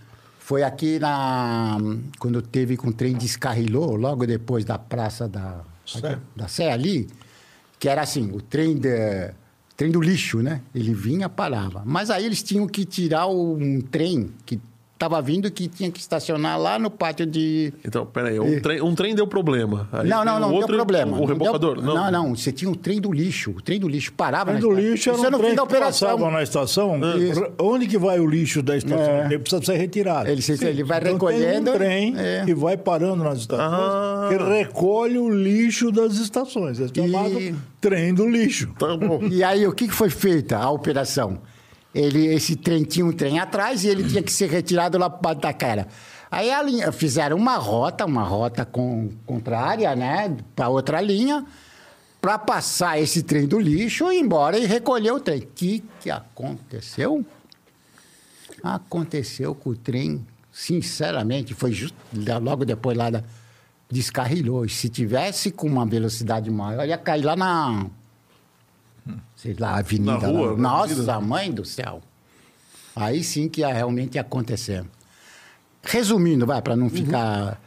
Foi 0.50 0.64
aqui 0.64 0.98
na 0.98 1.78
quando 2.18 2.42
teve 2.42 2.76
com 2.76 2.88
o 2.88 2.92
trem 2.92 3.14
descarrilou, 3.14 3.96
logo 3.96 4.26
depois 4.26 4.66
da 4.66 4.80
praça 4.80 5.28
da 5.28 5.62
Sé. 5.86 6.18
da 6.36 6.48
Sé 6.48 6.72
ali, 6.72 7.08
que 7.78 7.88
era 7.88 8.02
assim, 8.02 8.32
o 8.32 8.42
trem 8.42 8.76
de, 8.76 9.32
trem 9.78 9.92
do 9.92 10.02
lixo, 10.02 10.42
né? 10.42 10.64
Ele 10.74 10.92
vinha, 10.92 11.30
parava. 11.30 11.84
Mas 11.86 12.10
aí 12.10 12.26
eles 12.26 12.42
tinham 12.42 12.66
que 12.68 12.84
tirar 12.84 13.28
um 13.28 13.80
trem 13.80 14.32
que 14.44 14.60
estava 15.00 15.22
vindo 15.22 15.50
que 15.50 15.70
tinha 15.70 15.90
que 15.90 15.98
estacionar 16.02 16.60
lá 16.60 16.78
no 16.78 16.92
pátio 16.92 17.26
de 17.26 17.72
Então, 17.86 18.06
peraí, 18.06 18.38
um 18.38 18.60
trem, 18.62 18.82
um 18.82 18.94
trem 18.94 19.16
deu 19.16 19.26
problema. 19.26 19.88
Aí 19.94 20.10
não, 20.10 20.26
não, 20.26 20.36
o 20.36 20.40
não, 20.42 20.52
outro, 20.54 20.68
deu 20.68 20.76
problema. 20.76 21.16
O 21.16 21.20
Não 21.22 21.26
rebocador. 21.26 21.76
deu- 21.82 21.86
Não, 21.86 22.12
não, 22.12 22.36
você 22.36 22.52
tinha 22.52 22.70
o 22.70 22.76
trem 22.76 23.00
do 23.00 23.10
lixo. 23.10 23.52
O 23.52 23.62
trem 23.62 23.80
do 23.80 23.88
lixo 23.88 24.12
parava 24.12 24.52
O 24.52 24.58
trem 24.58 24.62
do 24.62 24.72
lixo 24.76 25.10
era 25.10 25.18
é 25.18 25.22
um 25.22 25.24
trem 25.40 25.52
que 25.52 25.56
passava 25.56 25.64
operação. 26.16 26.32
na 26.32 26.44
estação. 26.44 27.00
Isso. 27.18 27.48
Onde 27.58 27.88
que 27.88 27.98
vai 27.98 28.20
o 28.20 28.28
lixo 28.30 28.62
da 28.62 28.76
estação? 28.76 29.00
É. 29.00 29.26
Ele 29.28 29.40
precisa 29.40 29.64
ser 29.64 29.78
retirado. 29.78 30.30
Ele, 30.30 30.42
se- 30.42 30.66
ele 30.66 30.84
vai 30.84 31.00
Então, 31.00 31.14
recolhendo. 31.14 31.64
Tem 31.72 31.74
um 31.74 31.78
trem 31.78 32.14
é. 32.18 32.44
que 32.46 32.54
vai 32.54 32.76
parando 32.76 33.24
nas 33.24 33.40
estações 33.40 33.70
Ah. 33.72 34.28
que 34.30 34.36
recolhe 34.44 35.18
o 35.18 35.30
lixo 35.30 35.92
das 35.94 36.16
estações. 36.18 36.78
É 36.82 36.88
chamado 36.94 37.40
E- 37.40 37.56
trem 37.80 38.14
do 38.14 38.28
lixo. 38.28 38.68
Tá 38.78 38.98
bom. 38.98 39.22
E 39.32 39.46
aí, 39.46 39.66
o 39.66 39.72
que 39.72 39.88
foi 39.88 40.10
feita 40.10 40.58
a 40.58 40.70
operação? 40.70 41.40
Ele, 41.94 42.28
esse 42.28 42.56
trem 42.56 42.84
tinha 42.84 43.06
um 43.06 43.12
trem 43.12 43.40
atrás 43.40 43.84
e 43.84 43.88
ele 43.88 44.08
tinha 44.08 44.22
que 44.22 44.32
ser 44.32 44.50
retirado 44.50 44.98
lá 44.98 45.10
para 45.10 45.40
da 45.40 45.54
cara. 45.54 45.88
Aí 46.32 46.52
a 46.52 46.62
linha, 46.62 46.92
fizeram 46.92 47.36
uma 47.36 47.56
rota, 47.56 48.06
uma 48.06 48.24
rota 48.24 48.64
com, 48.64 49.10
contrária, 49.26 49.96
né, 49.96 50.38
para 50.56 50.70
outra 50.70 51.02
linha, 51.02 51.44
para 52.22 52.38
passar 52.38 53.00
esse 53.00 53.24
trem 53.24 53.48
do 53.48 53.60
lixo 53.60 54.12
e 54.12 54.18
ir 54.18 54.20
embora 54.20 54.58
e 54.60 54.66
recolher 54.66 55.12
o 55.12 55.20
trem. 55.20 55.40
O 55.40 55.48
que, 55.48 55.84
que 56.00 56.12
aconteceu? 56.12 57.26
Aconteceu 58.62 59.56
com 59.56 59.72
o 59.72 59.76
trem, 59.76 60.26
sinceramente, 60.52 61.54
foi 61.56 61.72
just, 61.72 61.96
logo 62.42 62.66
depois 62.66 62.96
lá 62.96 63.10
da, 63.10 63.24
descarrilhou. 63.90 64.66
E 64.66 64.70
se 64.70 64.90
tivesse 64.90 65.52
com 65.52 65.68
uma 65.68 65.86
velocidade 65.86 66.50
maior, 66.52 66.88
ia 66.88 66.98
cair 66.98 67.24
lá 67.24 67.36
na. 67.36 67.88
Sei 69.36 69.56
lá, 69.60 69.78
avenida. 69.78 70.12
Na 70.14 70.18
rua, 70.28 70.52
lá. 70.52 70.58
na 70.58 70.58
Nossa, 70.70 70.94
avenida. 70.94 71.20
mãe 71.22 71.52
do 71.52 71.64
céu. 71.66 72.02
Aí 72.96 73.24
sim 73.24 73.48
que 73.48 73.62
ia 73.62 73.72
realmente 73.74 74.18
acontecer. 74.20 74.84
Resumindo, 75.84 76.46
vai, 76.46 76.62
para 76.62 76.76
não 76.76 76.86
Uhum. 76.86 76.90
ficar. 76.90 77.62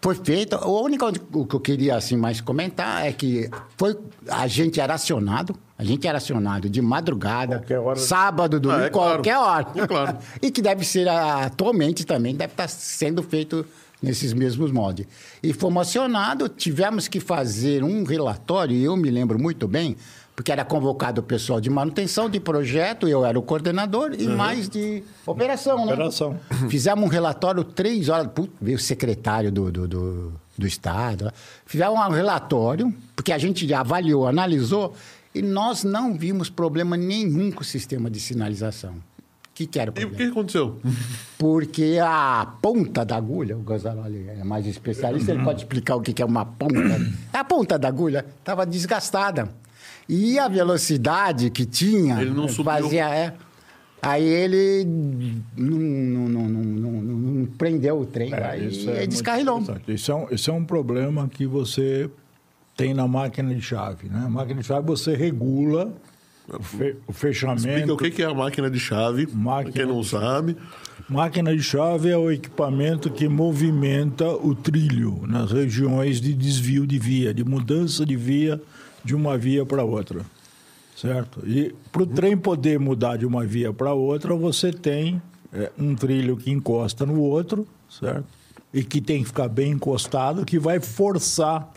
Foi 0.00 0.14
feito. 0.14 0.54
A 0.56 0.66
única 0.68 1.04
coisa 1.04 1.18
que 1.48 1.54
eu 1.56 1.60
queria 1.60 1.96
assim, 1.96 2.16
mais 2.16 2.40
comentar 2.40 3.06
é 3.06 3.12
que 3.12 3.50
foi, 3.76 3.96
a 4.28 4.46
gente 4.46 4.80
era 4.80 4.94
acionado, 4.94 5.54
a 5.76 5.84
gente 5.84 6.06
era 6.06 6.18
acionado 6.18 6.68
de 6.68 6.80
madrugada, 6.80 7.62
sábado, 7.96 8.58
domingo, 8.60 8.82
Ah, 8.82 8.86
é 8.86 8.90
claro. 8.90 9.12
qualquer 9.16 9.36
hora. 9.38 9.66
É 9.74 9.86
claro. 9.86 10.18
e 10.40 10.50
que 10.50 10.62
deve 10.62 10.84
ser, 10.84 11.08
atualmente 11.08 12.04
também, 12.04 12.34
deve 12.34 12.52
estar 12.52 12.68
sendo 12.68 13.22
feito 13.22 13.64
nesses 14.02 14.32
mesmos 14.32 14.70
moldes. 14.70 15.06
E 15.42 15.52
fomos 15.52 15.88
acionados, 15.88 16.50
tivemos 16.56 17.08
que 17.08 17.20
fazer 17.20 17.82
um 17.82 18.04
relatório, 18.04 18.76
e 18.76 18.84
eu 18.84 18.96
me 18.96 19.10
lembro 19.10 19.38
muito 19.38 19.66
bem, 19.66 19.96
porque 20.36 20.50
era 20.50 20.64
convocado 20.64 21.20
o 21.20 21.24
pessoal 21.24 21.60
de 21.60 21.70
manutenção, 21.70 22.28
de 22.28 22.40
projeto, 22.40 23.08
eu 23.08 23.24
era 23.24 23.38
o 23.38 23.42
coordenador, 23.42 24.14
e 24.18 24.26
mais 24.26 24.68
de 24.68 25.02
operação, 25.24 25.86
né? 25.86 25.92
Operação. 25.92 26.38
Fizemos 26.68 27.04
um 27.04 27.08
relatório 27.08 27.62
três 27.62 28.08
horas, 28.08 28.28
putz, 28.28 28.52
veio 28.60 28.76
o 28.76 28.80
secretário 28.80 29.52
do, 29.52 29.70
do, 29.70 29.88
do, 29.88 30.32
do 30.58 30.66
Estado, 30.66 31.32
fizemos 31.64 31.98
um 31.98 32.10
relatório, 32.10 32.92
porque 33.14 33.32
a 33.32 33.38
gente 33.38 33.72
avaliou, 33.72 34.26
analisou, 34.26 34.94
e 35.34 35.40
nós 35.42 35.82
não 35.84 36.16
vimos 36.16 36.50
problema 36.50 36.96
nenhum 36.96 37.50
com 37.50 37.62
o 37.62 37.64
sistema 37.64 38.10
de 38.10 38.20
sinalização. 38.20 38.96
Que, 39.54 39.66
que 39.66 39.78
era 39.78 39.90
o 39.90 39.94
E 39.94 40.04
o 40.04 40.08
problema? 40.08 40.16
que 40.16 40.30
aconteceu? 40.32 40.78
Porque 41.38 41.98
a 42.02 42.54
ponta 42.60 43.04
da 43.04 43.16
agulha, 43.16 43.56
o 43.56 43.60
Gonzaloli 43.60 44.26
é 44.28 44.42
mais 44.42 44.66
especialista, 44.66 45.30
ele 45.32 45.44
pode 45.44 45.60
explicar 45.62 45.94
o 45.96 46.00
que 46.00 46.12
que 46.12 46.22
é 46.22 46.24
uma 46.24 46.44
ponta. 46.44 47.00
A 47.32 47.44
ponta 47.44 47.78
da 47.78 47.86
agulha 47.88 48.24
estava 48.38 48.66
desgastada. 48.66 49.48
E 50.08 50.38
a 50.38 50.48
velocidade 50.48 51.50
que 51.50 51.64
tinha 51.64 52.20
Ele 52.20 52.30
não 52.30 52.48
subiu. 52.48 52.64
fazia. 52.64 53.08
É, 53.08 53.32
aí 54.02 54.22
ele 54.24 54.84
não, 55.56 55.78
não, 55.78 56.28
não, 56.28 56.48
não, 56.48 56.62
não- 56.64 57.02
não- 57.02 57.16
não 57.16 57.46
prendeu 57.46 58.00
o 58.00 58.06
trem, 58.06 58.32
É, 58.32 58.44
aí 58.44 58.68
isso 58.68 58.90
é 58.90 59.06
descarrilou. 59.06 59.62
Isso 59.88 60.10
é, 60.10 60.14
um, 60.14 60.26
isso 60.30 60.50
é 60.50 60.52
um 60.54 60.64
problema 60.64 61.28
que 61.28 61.46
você 61.46 62.10
tem 62.76 62.92
na 62.92 63.06
máquina 63.08 63.54
de 63.54 63.62
chave. 63.62 64.08
Né? 64.08 64.22
A 64.26 64.28
máquina 64.28 64.60
de 64.60 64.66
chave 64.66 64.86
você 64.86 65.14
regula 65.14 65.92
o, 66.48 66.62
fe- 66.62 66.96
o 67.06 67.12
fechamento. 67.12 67.66
Explica 67.68 67.92
o 67.92 67.96
que 67.96 68.22
é 68.22 68.26
a 68.26 68.34
máquina 68.34 68.70
de 68.70 68.78
chave. 68.78 69.28
Máquina 69.32 69.72
Quem 69.72 69.86
não 69.86 70.02
sabe. 70.02 70.56
Máquina 71.08 71.54
de 71.54 71.62
chave 71.62 72.08
é 72.08 72.16
o 72.16 72.30
equipamento 72.30 73.10
que 73.10 73.28
movimenta 73.28 74.28
o 74.28 74.54
trilho 74.54 75.22
nas 75.26 75.52
regiões 75.52 76.20
de 76.20 76.32
desvio 76.32 76.86
de 76.86 76.98
via, 76.98 77.34
de 77.34 77.44
mudança 77.44 78.06
de 78.06 78.16
via 78.16 78.60
de 79.04 79.14
uma 79.14 79.36
via 79.36 79.66
para 79.66 79.84
outra. 79.84 80.22
Certo? 80.96 81.42
E 81.46 81.74
para 81.92 82.02
o 82.04 82.06
trem 82.06 82.36
poder 82.36 82.78
mudar 82.78 83.16
de 83.16 83.26
uma 83.26 83.44
via 83.44 83.72
para 83.72 83.92
outra, 83.92 84.34
você 84.34 84.72
tem 84.72 85.20
é, 85.52 85.70
um 85.78 85.94
trilho 85.94 86.36
que 86.36 86.50
encosta 86.50 87.04
no 87.04 87.20
outro, 87.20 87.66
certo? 87.90 88.24
E 88.72 88.82
que 88.82 89.00
tem 89.00 89.20
que 89.22 89.26
ficar 89.28 89.48
bem 89.48 89.72
encostado, 89.72 90.44
que 90.44 90.58
vai 90.58 90.80
forçar 90.80 91.70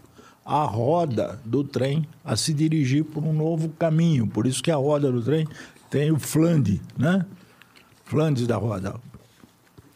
a 0.47 0.63
roda 0.63 1.41
do 1.43 1.61
trem 1.61 2.07
a 2.23 2.37
se 2.37 2.53
dirigir 2.53 3.03
por 3.03 3.21
um 3.21 3.33
novo 3.33 3.67
caminho. 3.77 4.25
Por 4.25 4.47
isso 4.47 4.63
que 4.63 4.71
a 4.71 4.77
roda 4.77 5.11
do 5.11 5.21
trem 5.21 5.45
tem 5.89 6.09
o 6.09 6.17
flange, 6.17 6.81
né? 6.97 7.25
Flanges 8.05 8.47
da 8.47 8.55
roda. 8.55 8.95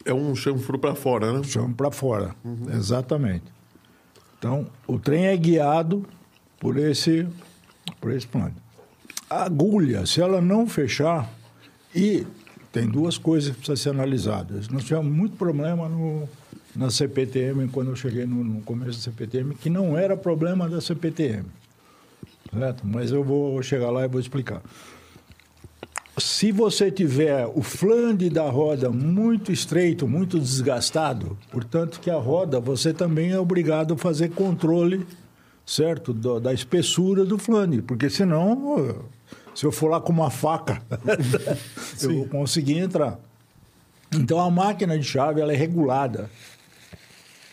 É 0.04 0.14
um 0.14 0.36
chanfro 0.36 0.78
pra 0.78 0.94
fora, 0.94 1.32
né? 1.32 1.42
Chama 1.44 1.74
para 1.74 1.90
fora. 1.90 2.36
Exatamente. 2.74 3.46
Então, 4.38 4.68
o 4.86 5.00
trem 5.00 5.28
é 5.28 5.38
guiado 5.38 6.06
por 6.60 6.76
esse, 6.78 7.26
por 8.02 8.12
esse 8.12 8.28
plano. 8.28 8.56
A 9.30 9.44
agulha, 9.44 10.06
se 10.06 10.20
ela 10.20 10.42
não 10.42 10.68
fechar, 10.68 11.32
e 11.96 12.28
tem 12.74 12.90
duas 12.90 13.18
coisas 13.18 13.52
que 13.52 13.58
precisam 13.58 13.78
ser 13.78 13.90
analisadas. 13.92 14.68
Nós 14.68 14.84
tivemos 14.84 15.12
muito 15.14 15.38
problema 15.38 15.88
no, 15.88 16.28
na 16.76 16.90
CPTM, 16.90 17.68
quando 17.70 17.90
eu 17.92 17.96
cheguei 17.96 18.26
no, 18.26 18.44
no 18.44 18.62
começo 18.62 18.98
da 18.98 19.04
CPTM, 19.04 19.56
que 19.56 19.70
não 19.70 19.98
era 19.98 20.16
problema 20.16 20.70
da 20.70 20.80
CPTM. 20.82 21.46
Certo? 22.54 22.86
Mas 22.86 23.12
eu 23.12 23.24
vou 23.24 23.62
chegar 23.64 23.90
lá 23.92 24.04
e 24.06 24.08
vou 24.08 24.20
explicar. 24.20 24.62
Se 26.18 26.52
você 26.52 26.92
tiver 26.92 27.46
o 27.56 27.62
flange 27.64 28.30
da 28.30 28.50
roda 28.50 28.90
muito 28.90 29.52
estreito, 29.52 30.08
muito 30.08 30.38
desgastado, 30.40 31.38
portanto 31.50 32.00
que 32.02 32.10
a 32.12 32.18
roda 32.18 32.60
você 32.60 32.94
também 32.94 33.32
é 33.32 33.40
obrigado 33.40 33.94
a 33.94 33.98
fazer 33.98 34.30
controle, 34.30 35.06
certo, 35.66 36.12
do- 36.14 36.40
da 36.40 36.54
espessura 36.54 37.24
do 37.24 37.38
flange, 37.38 37.82
porque 37.82 38.10
senão, 38.10 39.04
se 39.56 39.66
eu 39.66 39.72
for 39.72 39.90
lá 39.90 40.02
com 40.02 40.12
uma 40.12 40.30
faca, 40.30 40.82
eu 42.04 42.14
vou 42.18 42.26
conseguir 42.28 42.78
entrar. 42.80 43.18
Então 44.14 44.40
a 44.40 44.52
máquina 44.52 45.00
de 45.00 45.06
chave 45.06 45.40
ela 45.40 45.54
é 45.54 45.56
regulada, 45.56 46.30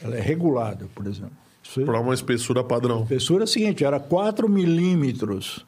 ela 0.03 0.17
é 0.17 0.21
regulada, 0.21 0.87
por 0.95 1.07
exemplo. 1.07 1.33
Isso 1.63 1.83
Pra 1.83 2.01
uma 2.01 2.15
espessura 2.15 2.65
padrão. 2.65 3.01
a 3.01 3.03
espessura 3.03 3.43
é 3.43 3.45
a 3.45 3.47
seguinte, 3.47 3.85
era 3.85 4.01
4 4.01 4.49
milímetros 4.49 5.65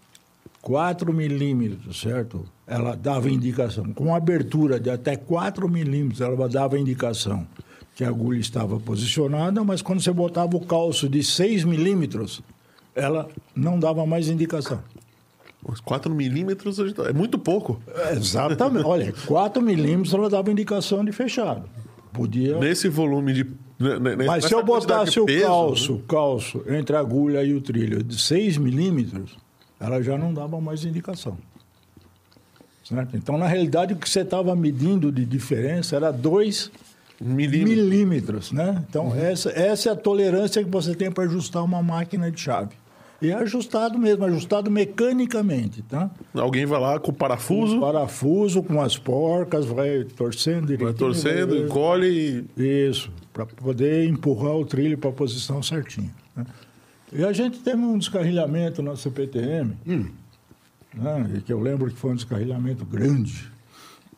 4 0.62 1.12
milímetros, 1.12 2.01
certo? 2.01 2.44
Ela 2.66 2.94
dava 2.94 3.31
indicação. 3.31 3.93
Com 3.94 4.15
abertura 4.15 4.78
de 4.78 4.90
até 4.90 5.16
4 5.16 5.69
milímetros, 5.69 6.20
ela 6.20 6.48
dava 6.48 6.78
indicação 6.78 7.47
que 7.94 8.05
a 8.05 8.09
agulha 8.09 8.39
estava 8.39 8.78
posicionada, 8.78 9.62
mas 9.65 9.82
quando 9.82 10.01
você 10.01 10.12
botava 10.12 10.57
o 10.57 10.61
calço 10.61 11.09
de 11.09 11.23
6 11.23 11.65
milímetros, 11.65 12.40
ela 12.94 13.28
não 13.55 13.78
dava 13.78 14.07
mais 14.07 14.28
indicação. 14.28 14.82
Uns 15.69 15.81
4 15.81 16.15
milímetros 16.15 16.78
é 16.78 17.12
muito 17.12 17.39
pouco. 17.39 17.81
Exatamente. 18.12 18.85
Olha, 18.86 19.12
4 19.27 19.62
milímetros 19.62 20.15
ela 20.15 20.31
dava 20.31 20.51
indicação 20.51 21.05
de 21.05 21.12
fechado. 21.12 21.69
Podia. 22.12 22.59
Nesse 22.59 22.89
volume 22.89 23.32
de. 23.32 23.47
Né, 23.81 23.98
né, 23.98 24.24
Mas 24.27 24.44
se 24.44 24.52
eu 24.55 24.62
botasse 24.62 25.19
o 25.19 25.24
peso, 25.27 25.47
calço, 25.47 25.94
o 25.94 25.98
calço 26.01 26.62
entre 26.69 26.94
a 26.94 27.01
agulha 27.01 27.43
e 27.43 27.55
o 27.55 27.61
trilho 27.61 28.02
de 28.05 28.20
6 28.20 28.59
milímetros, 28.59 29.36
ela 29.81 30.02
já 30.02 30.19
não 30.19 30.32
dava 30.35 30.61
mais 30.61 30.85
indicação. 30.85 31.39
Certo? 32.85 33.16
Então, 33.16 33.39
na 33.39 33.47
realidade, 33.47 33.94
o 33.94 33.97
que 33.97 34.09
você 34.09 34.20
estava 34.20 34.55
medindo 34.57 35.12
de 35.12 35.24
diferença 35.24 35.97
era 35.97 36.11
2 36.11 36.70
Milímetros. 37.20 37.69
milímetros. 37.77 38.52
Né? 38.52 38.82
Então, 38.89 39.15
essa, 39.15 39.51
essa 39.51 39.90
é 39.90 39.93
a 39.93 39.97
tolerância 39.97 40.65
que 40.65 40.70
você 40.70 40.94
tem 40.94 41.11
para 41.11 41.24
ajustar 41.24 41.62
uma 41.62 41.82
máquina 41.82 42.31
de 42.31 42.40
chave. 42.40 42.74
E 43.23 43.31
é 43.31 43.35
ajustado 43.35 43.98
mesmo, 43.98 44.24
ajustado 44.24 44.70
mecanicamente. 44.70 45.82
Tá? 45.82 46.11
Alguém 46.35 46.65
vai 46.65 46.81
lá 46.81 46.98
com 46.98 47.11
o 47.11 47.15
parafuso, 47.15 47.77
O 47.77 47.81
parafuso 47.81 48.62
com 48.62 48.81
as 48.81 48.97
porcas, 48.97 49.66
vai 49.66 50.05
torcendo 50.05 50.62
direitinho. 50.69 50.86
vai 50.86 50.94
torcendo, 50.94 51.55
vai- 51.55 51.65
encolhe 51.66 52.47
e. 52.57 52.89
isso, 52.89 53.11
para 53.47 53.57
poder 53.57 54.09
empurrar 54.09 54.55
o 54.55 54.65
trilho 54.65 54.99
para 54.99 55.11
a 55.11 55.12
posição 55.12 55.62
certinha. 55.62 56.11
né? 56.35 56.45
E 57.12 57.25
a 57.25 57.33
gente 57.33 57.59
teve 57.59 57.83
um 57.83 57.99
descarrilhamento 57.99 58.83
na 58.83 58.95
CPTM, 58.95 59.77
né, 60.95 61.31
e 61.37 61.41
que 61.41 61.53
eu 61.53 61.59
lembro 61.59 61.91
que 61.91 61.97
foi 61.97 62.12
um 62.12 62.15
descarrilhamento 62.15 62.85
grande, 62.85 63.51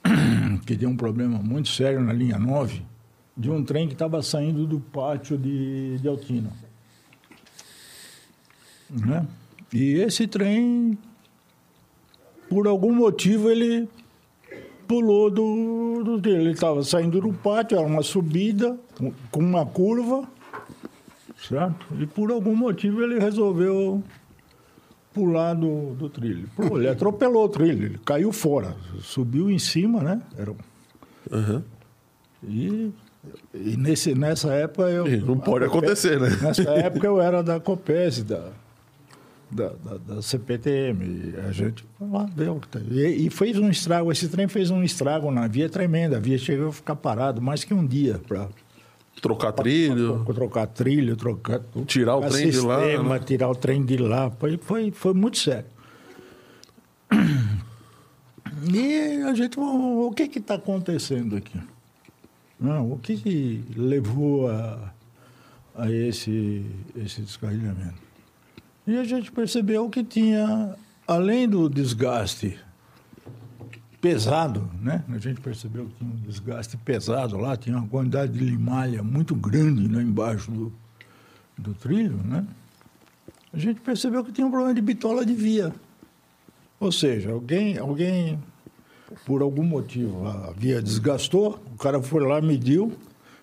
que 0.67 0.77
deu 0.77 0.91
um 0.91 0.97
problema 0.97 1.39
muito 1.39 1.69
sério 1.69 2.01
na 2.01 2.13
linha 2.13 2.39
9, 2.39 2.83
de 3.35 3.51
um 3.51 3.65
trem 3.65 3.87
que 3.87 3.95
estava 3.95 4.23
saindo 4.23 4.67
do 4.67 4.79
pátio 4.79 5.39
de, 5.39 5.99
de 5.99 6.07
Altina. 6.07 6.53
Né? 8.91 9.27
E 9.73 9.95
esse 9.95 10.27
trem, 10.27 10.99
por 12.51 12.67
algum 12.67 12.95
motivo, 12.95 13.51
ele 13.51 13.89
pulou 14.87 15.31
do, 15.31 16.03
do 16.05 16.19
dele. 16.21 16.43
Ele 16.45 16.51
estava 16.53 16.83
saindo 16.83 17.21
do 17.21 17.33
pátio, 17.33 17.79
era 17.79 17.87
uma 17.87 18.03
subida 18.03 18.79
com, 19.31 19.41
uma 19.41 19.65
curva, 19.67 20.29
certo? 21.49 21.87
E 21.99 22.07
por 22.07 22.31
algum 22.31 22.55
motivo 22.55 23.03
ele 23.03 23.19
resolveu 23.19 24.03
pular 25.13 25.55
do, 25.55 25.95
do 25.95 26.09
trilho. 26.09 26.49
Ele 26.75 26.89
atropelou 26.89 27.45
o 27.45 27.49
trilho, 27.49 27.85
ele 27.87 27.99
caiu 28.05 28.33
fora, 28.33 28.75
subiu 29.01 29.51
em 29.51 29.59
cima, 29.59 30.01
né? 30.03 30.23
Era, 30.39 30.51
um- 30.53 30.57
Aham. 31.31 31.63
e 32.43 32.91
e 33.55 33.77
nesse, 33.77 34.15
nessa 34.17 34.53
época 34.53 34.89
eu. 34.91 35.07
Não 35.25 35.39
pode 35.39 35.65
acontecer, 35.65 36.19
né? 36.21 36.29
Nessa 36.43 36.63
época 36.71 37.07
eu 37.07 37.21
era 37.21 37.41
da 37.41 37.61
Copes, 37.61 38.25
da, 38.25 38.51
da, 39.53 39.69
da, 39.69 39.99
da 39.99 40.23
CPTM. 40.23 41.35
A 41.47 41.53
gente 41.53 41.85
foi 41.99 42.09
lá, 42.09 42.25
deu. 42.25 42.61
E, 42.91 43.27
e 43.27 43.31
fez 43.31 43.59
um 43.59 43.69
estrago, 43.69 44.11
esse 44.11 44.29
trem 44.29 44.49
fez 44.49 44.71
um 44.71 44.83
estrago 44.83 45.31
na 45.31 45.47
via 45.47 45.69
tremenda. 45.69 46.17
A 46.17 46.21
via 46.21 46.39
chegou 46.39 46.69
a 46.69 46.73
ficar 46.73 46.97
parado 46.97 47.41
mais 47.41 47.65
que 47.65 47.75
um 47.75 47.87
dia 47.87 48.21
para 48.27 48.49
Trocar 49.21 49.53
trilho. 49.53 50.25
trocar 50.35 50.67
trilho, 50.67 51.17
trocar. 51.17 51.61
Tirar 51.87 52.17
o 52.17 52.29
trem 52.29 52.51
de 52.51 52.61
lá, 52.61 52.81
sistema, 52.81 53.15
né? 53.19 53.21
Tirar 53.21 53.49
o 53.51 53.55
trem 53.55 53.85
de 53.85 53.97
lá. 53.99 54.31
Foi, 54.31 54.57
foi, 54.57 54.91
foi 54.91 55.15
muito 55.15 55.39
sério. 55.39 55.67
E 58.73 59.23
a 59.23 59.35
gente, 59.35 59.59
o 59.59 60.07
o 60.07 60.13
que 60.13 60.39
está 60.39 60.55
acontecendo 60.55 61.37
aqui? 61.37 61.59
Não, 62.61 62.93
o 62.93 62.99
que, 62.99 63.17
que 63.17 63.65
levou 63.75 64.49
a, 64.49 64.93
a 65.75 65.91
esse, 65.91 66.65
esse 66.95 67.23
descarrilhamento? 67.23 68.12
E 68.87 68.97
a 68.97 69.05
gente 69.05 69.31
percebeu 69.31 69.89
que 69.89 70.03
tinha, 70.03 70.77
além 71.07 71.49
do 71.49 71.69
desgaste 71.69 72.59
pesado, 74.01 74.69
né? 74.81 75.05
A 75.09 75.19
gente 75.19 75.41
percebeu 75.41 75.87
que 75.87 75.95
tinha 75.95 76.11
um 76.11 76.17
desgaste 76.17 76.77
pesado 76.77 77.37
lá, 77.37 77.57
tinha 77.57 77.77
uma 77.77 77.87
quantidade 77.87 78.33
de 78.33 78.45
limalha 78.45 79.03
muito 79.03 79.35
grande 79.35 79.87
lá 79.87 80.03
embaixo 80.03 80.51
do, 80.51 80.73
do 81.57 81.73
trilho, 81.75 82.17
né? 82.25 82.45
A 83.53 83.59
gente 83.59 83.81
percebeu 83.81 84.25
que 84.25 84.33
tinha 84.33 84.47
um 84.47 84.51
problema 84.51 84.75
de 84.75 84.81
bitola 84.81 85.25
de 85.25 85.35
via. 85.35 85.73
Ou 86.81 86.91
seja, 86.91 87.31
alguém, 87.31 87.79
alguém 87.79 88.41
por 89.25 89.43
algum 89.43 89.63
motivo, 89.63 90.27
a 90.27 90.53
via 90.53 90.83
desgastou, 90.83 91.63
o 91.73 91.79
cara 91.79 92.03
foi 92.03 92.27
lá, 92.27 92.41
mediu 92.41 92.93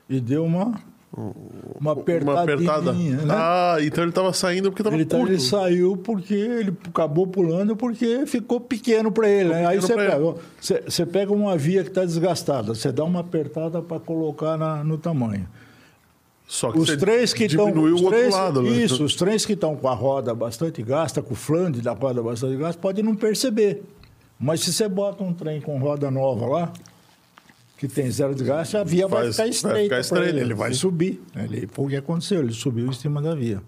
e 0.10 0.20
deu 0.20 0.44
uma, 0.44 0.82
uma 1.12 1.94
apertadinha, 1.94 2.34
Uma 2.34 2.44
apertada. 2.44 2.94
né? 2.94 3.18
Ah, 3.30 3.78
então 3.82 4.04
ele 4.04 4.12
tava 4.14 4.32
saindo 4.32 4.70
porque 4.70 4.84
tava 4.84 4.96
ele, 4.96 5.06
tá- 5.06 5.18
curto. 5.18 5.32
ele 5.32 5.40
saiu 5.40 5.98
porque 5.98 6.34
ele 6.34 6.78
acabou 6.88 7.26
pulando 7.26 7.76
porque 7.76 8.26
ficou 8.28 8.60
pequeno 8.62 9.12
para 9.12 9.28
ele. 9.28 9.50
Né? 9.50 9.66
Aí 9.66 9.82
você 9.82 9.96
pega, 9.96 10.36
você, 10.60 10.84
você 10.88 11.06
pega 11.06 11.34
uma 11.34 11.58
via 11.58 11.84
que 11.84 11.90
está 11.90 12.06
desgastada, 12.06 12.76
você 12.76 12.92
dá 12.92 13.04
uma 13.04 13.22
apertada 13.22 13.82
para 13.82 14.00
colocar 14.00 14.56
na- 14.58 14.84
no 14.84 14.98
tamanho. 14.98 15.48
Só 16.48 16.72
que 16.72 16.80
Os 16.80 16.96
três 16.98 17.32
que 17.34 17.46
estão. 17.46 17.66
diminuiu 17.68 17.96
os 17.96 18.02
o 18.02 18.06
outro 18.06 18.20
três- 18.20 18.34
lado, 18.34 18.62
né? 18.64 18.70
Isso, 18.70 19.04
os 19.04 19.16
três 19.16 19.46
que 19.46 19.54
estão 19.54 19.76
com 19.76 19.88
a 19.88 19.94
roda 19.94 20.34
bastante 20.34 20.82
gasta, 20.82 21.22
com 21.22 21.34
o 21.34 21.38
flange 21.38 21.80
da 21.82 21.94
roda 21.94 22.24
bastante 22.24 22.56
gasta, 22.56 22.82
pode 22.82 23.04
não 23.04 23.16
perceber. 23.16 23.84
Mas 24.40 24.62
se 24.62 24.72
você 24.74 24.88
bota 24.88 25.24
um 25.24 25.34
trem 25.34 25.60
com 25.62 25.78
roda 25.80 26.10
nova 26.10 26.46
lá, 26.48 26.74
que 27.80 27.88
tem 27.88 28.12
zero 28.12 28.36
desgaste, 28.36 28.76
a 28.78 28.84
via 28.84 29.08
vai 29.08 29.24
Faz- 29.24 29.36
ficar 29.36 29.44
vai 29.44 29.50
estreita. 29.50 29.80
ficar 29.84 29.90
pra 29.96 30.00
estreita, 30.02 30.30
ele, 30.30 30.40
ele 30.42 30.54
vai 30.54 30.74
subir. 30.74 31.20
Ele, 31.36 31.68
foi 31.72 31.86
o 31.86 31.88
que 31.90 31.96
aconteceu, 31.96 32.42
ele 32.42 32.54
subiu 32.54 32.86
em 32.88 32.94
cima 32.94 33.22
da 33.22 33.34
via. 33.34 33.62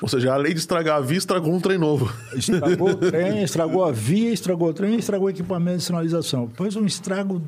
Ou 0.00 0.06
seja, 0.08 0.32
além 0.32 0.52
de 0.52 0.60
estragar 0.60 0.98
a 0.98 1.00
via, 1.00 1.18
estragou 1.18 1.52
um 1.52 1.58
trem 1.58 1.76
novo. 1.78 2.12
Estragou 2.34 2.90
o 2.90 2.94
trem, 3.10 3.42
estragou 3.42 3.84
a 3.84 3.90
via, 3.90 4.30
estragou 4.32 4.68
o 4.68 4.72
trem, 4.74 4.96
estragou 4.96 5.26
o 5.26 5.30
equipamento 5.30 5.78
de 5.78 5.84
sinalização. 5.84 6.48
Foi 6.54 6.68
um 6.76 6.84
estrago 6.86 7.42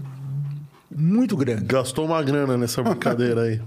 muito 0.90 1.36
grande. 1.36 1.64
Gastou 1.66 2.06
uma 2.06 2.20
grana 2.22 2.56
nessa 2.56 2.82
brincadeira 2.82 3.42
aí. 3.42 3.60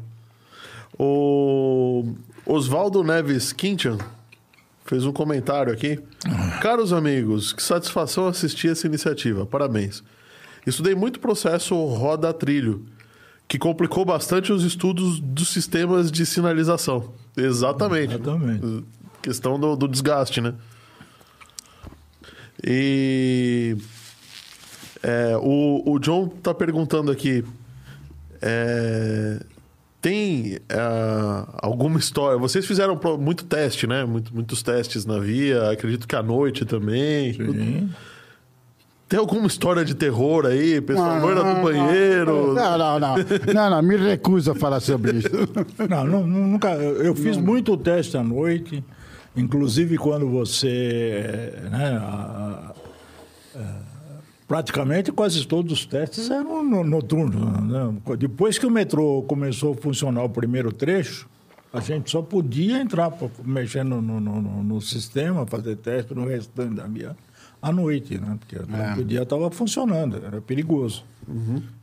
O 0.99 2.13
Oswaldo 2.45 3.03
Neves 3.03 3.53
Quintian 3.53 3.97
fez 4.85 5.05
um 5.05 5.13
comentário 5.13 5.71
aqui. 5.71 5.99
Caros 6.61 6.91
amigos, 6.93 7.53
que 7.53 7.63
satisfação 7.63 8.27
assistir 8.27 8.69
essa 8.69 8.85
iniciativa. 8.87 9.45
Parabéns. 9.45 10.03
Estudei 10.65 10.95
muito 10.95 11.19
processo 11.19 11.75
roda 11.85 12.33
trilho, 12.33 12.85
que 13.47 13.57
complicou 13.59 14.05
bastante 14.05 14.51
os 14.53 14.63
estudos 14.63 15.19
dos 15.19 15.49
sistemas 15.49 16.11
de 16.11 16.25
sinalização. 16.25 17.13
Exatamente. 17.35 18.13
Exatamente. 18.15 18.83
Questão 19.21 19.59
do, 19.59 19.75
do 19.75 19.87
desgaste, 19.87 20.41
né? 20.41 20.53
E 22.65 23.75
é, 25.01 25.35
o, 25.37 25.83
o 25.85 25.99
John 25.99 26.27
tá 26.27 26.53
perguntando 26.53 27.11
aqui. 27.11 27.43
é, 28.41 29.39
tem 30.01 30.59
é, 30.67 30.79
alguma 31.61 31.97
história? 31.99 32.37
Vocês 32.37 32.65
fizeram 32.65 32.99
muito 33.19 33.45
teste, 33.45 33.87
né? 33.87 34.03
Muito- 34.05 34.33
muitos 34.33 34.61
testes 34.61 35.05
na 35.05 35.17
via, 35.19 35.71
acredito 35.71 36.07
que 36.07 36.15
à 36.15 36.21
noite 36.23 36.65
também. 36.65 37.33
Sim. 37.33 37.89
Tem 39.13 39.19
alguma 39.19 39.45
história 39.45 39.85
de 39.85 39.93
terror 39.93 40.43
aí? 40.47 40.81
Pessoal, 40.81 41.19
loira 41.21 41.43
do 41.43 41.61
banheiro. 41.61 42.55
Não, 42.55 42.77
não, 42.79 42.99
não. 42.99 43.15
Não, 43.53 43.69
não, 43.69 43.81
me 43.83 43.95
recuso 43.95 44.49
a 44.51 44.55
falar 44.55 44.79
sobre 44.79 45.17
isso. 45.19 45.29
Não, 45.87 46.03
não, 46.03 46.25
não, 46.25 46.47
nunca. 46.47 46.69
Eu 46.71 47.13
fiz 47.13 47.37
muito 47.37 47.77
teste 47.77 48.17
à 48.17 48.23
noite, 48.23 48.83
inclusive 49.37 49.99
quando 49.99 50.27
você. 50.31 51.53
Né, 51.69 51.95
a- 52.01 52.73
a- 53.55 53.59
praticamente 54.47 55.11
quase 55.11 55.45
todos 55.45 55.71
os 55.73 55.85
testes 55.85 56.31
eram 56.31 56.63
no- 56.63 56.83
noturnos. 56.83 57.61
né? 57.69 57.93
Depois 58.17 58.57
que 58.57 58.65
o 58.65 58.71
metrô 58.71 59.23
começou 59.27 59.73
a 59.73 59.77
funcionar 59.77 60.23
o 60.23 60.29
primeiro 60.29 60.71
trecho, 60.71 61.29
a 61.71 61.79
gente 61.79 62.09
só 62.09 62.23
podia 62.23 62.81
entrar 62.81 63.11
para 63.11 63.29
mexer 63.45 63.83
no, 63.85 64.01
no, 64.01 64.19
no- 64.19 64.63
no- 64.63 64.81
sistema, 64.81 65.45
fazer 65.45 65.75
teste 65.75 66.15
no 66.15 66.25
restante 66.27 66.73
da 66.73 66.87
via 66.87 67.15
à 67.63 67.71
noite, 67.71 68.19
né? 68.19 68.37
Porque 68.39 68.55
É. 68.57 68.99
o 68.99 69.03
dia 69.03 69.23
estava 69.23 69.49
funcionando, 69.49 70.21
era 70.23 70.39
perigoso. 70.41 71.03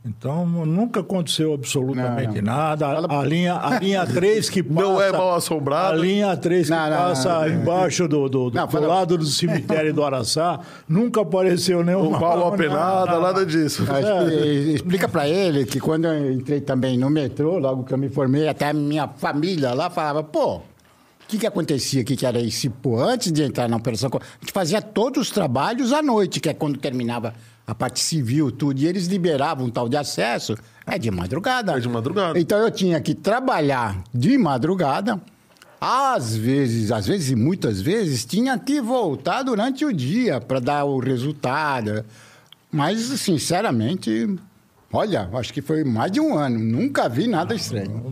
Então 0.05 0.45
nunca 0.45 0.99
aconteceu 0.99 1.51
absolutamente 1.53 2.41
Não, 2.41 2.53
não. 2.53 2.59
nada. 2.59 2.87
A, 2.87 3.19
a 3.21 3.25
linha, 3.25 3.55
a 3.55 3.79
linha 3.79 4.05
3 4.05 4.49
que 4.49 4.61
passa. 4.61 4.81
Não 4.81 5.01
é 5.01 5.11
mal 5.11 5.33
assombrado. 5.35 5.93
A 5.93 5.95
linha 6.03 6.37
3 6.37 6.67
que 6.67 6.71
Não, 6.75 6.89
não, 6.89 6.97
passa 6.97 7.39
não. 7.39 7.47
embaixo 7.49 8.07
do, 8.07 8.29
do, 8.29 8.49
do, 8.51 8.55
Não, 8.55 8.67
do 8.67 8.81
lado 8.87 9.17
do 9.17 9.25
cemitério 9.25 9.93
do 9.95 10.03
Araçá, 10.03 10.59
nunca 10.87 11.21
apareceu 11.21 11.83
nenhum. 11.83 12.13
O 12.13 12.19
Paulo 12.19 12.45
apenada, 12.53 13.19
nada 13.19 13.43
disso. 13.45 13.83
Que- 13.85 14.73
explica 14.75 15.07
pra 15.09 15.27
ele 15.27 15.65
que 15.65 15.79
quando 15.79 16.05
eu 16.05 16.31
entrei 16.33 16.61
também 16.61 16.95
no 16.97 17.09
metrô, 17.09 17.57
logo 17.57 17.83
que 17.83 17.93
eu 17.93 17.97
me 17.97 18.09
formei, 18.09 18.47
até 18.47 18.69
a 18.69 18.73
minha 18.73 19.07
família 19.07 19.73
lá 19.73 19.89
falava, 19.89 20.23
pô, 20.23 20.61
que, 21.31 21.37
que 21.39 21.47
acontecia? 21.47 22.01
O 22.01 22.05
que, 22.05 22.15
que 22.17 22.25
era 22.25 22.39
isso? 22.39 22.69
Pô, 22.69 22.99
antes 22.99 23.31
de 23.31 23.41
entrar 23.41 23.69
na 23.69 23.77
operação, 23.77 24.09
a 24.13 24.39
gente 24.41 24.51
fazia 24.51 24.81
todos 24.81 25.27
os 25.27 25.31
trabalhos 25.31 25.93
à 25.93 26.01
noite, 26.01 26.41
que 26.41 26.49
é 26.49 26.53
quando 26.53 26.77
terminava 26.77 27.33
a 27.65 27.73
parte 27.73 28.01
civil, 28.01 28.51
tudo, 28.51 28.81
e 28.81 28.85
eles 28.85 29.07
liberavam 29.07 29.67
um 29.67 29.69
tal 29.69 29.87
de 29.87 29.95
acesso, 29.95 30.57
é 30.85 30.99
de 30.99 31.09
madrugada. 31.09 31.71
É 31.71 31.79
de 31.79 31.87
madrugada. 31.87 32.37
Então 32.37 32.59
eu 32.59 32.69
tinha 32.69 32.99
que 32.99 33.15
trabalhar 33.15 34.03
de 34.13 34.37
madrugada, 34.37 35.21
às 35.79 36.35
vezes, 36.35 36.91
às 36.91 37.07
vezes 37.07 37.29
e 37.29 37.35
muitas 37.35 37.79
vezes, 37.79 38.25
tinha 38.25 38.59
que 38.59 38.81
voltar 38.81 39.41
durante 39.43 39.85
o 39.85 39.93
dia 39.93 40.41
para 40.41 40.59
dar 40.59 40.83
o 40.83 40.99
resultado. 40.99 42.03
Mas, 42.69 42.99
sinceramente, 42.99 44.35
olha, 44.91 45.29
acho 45.33 45.53
que 45.53 45.61
foi 45.61 45.85
mais 45.85 46.11
de 46.11 46.19
um 46.19 46.37
ano, 46.37 46.59
nunca 46.59 47.07
vi 47.07 47.25
nada 47.25 47.55
estranho. 47.55 48.03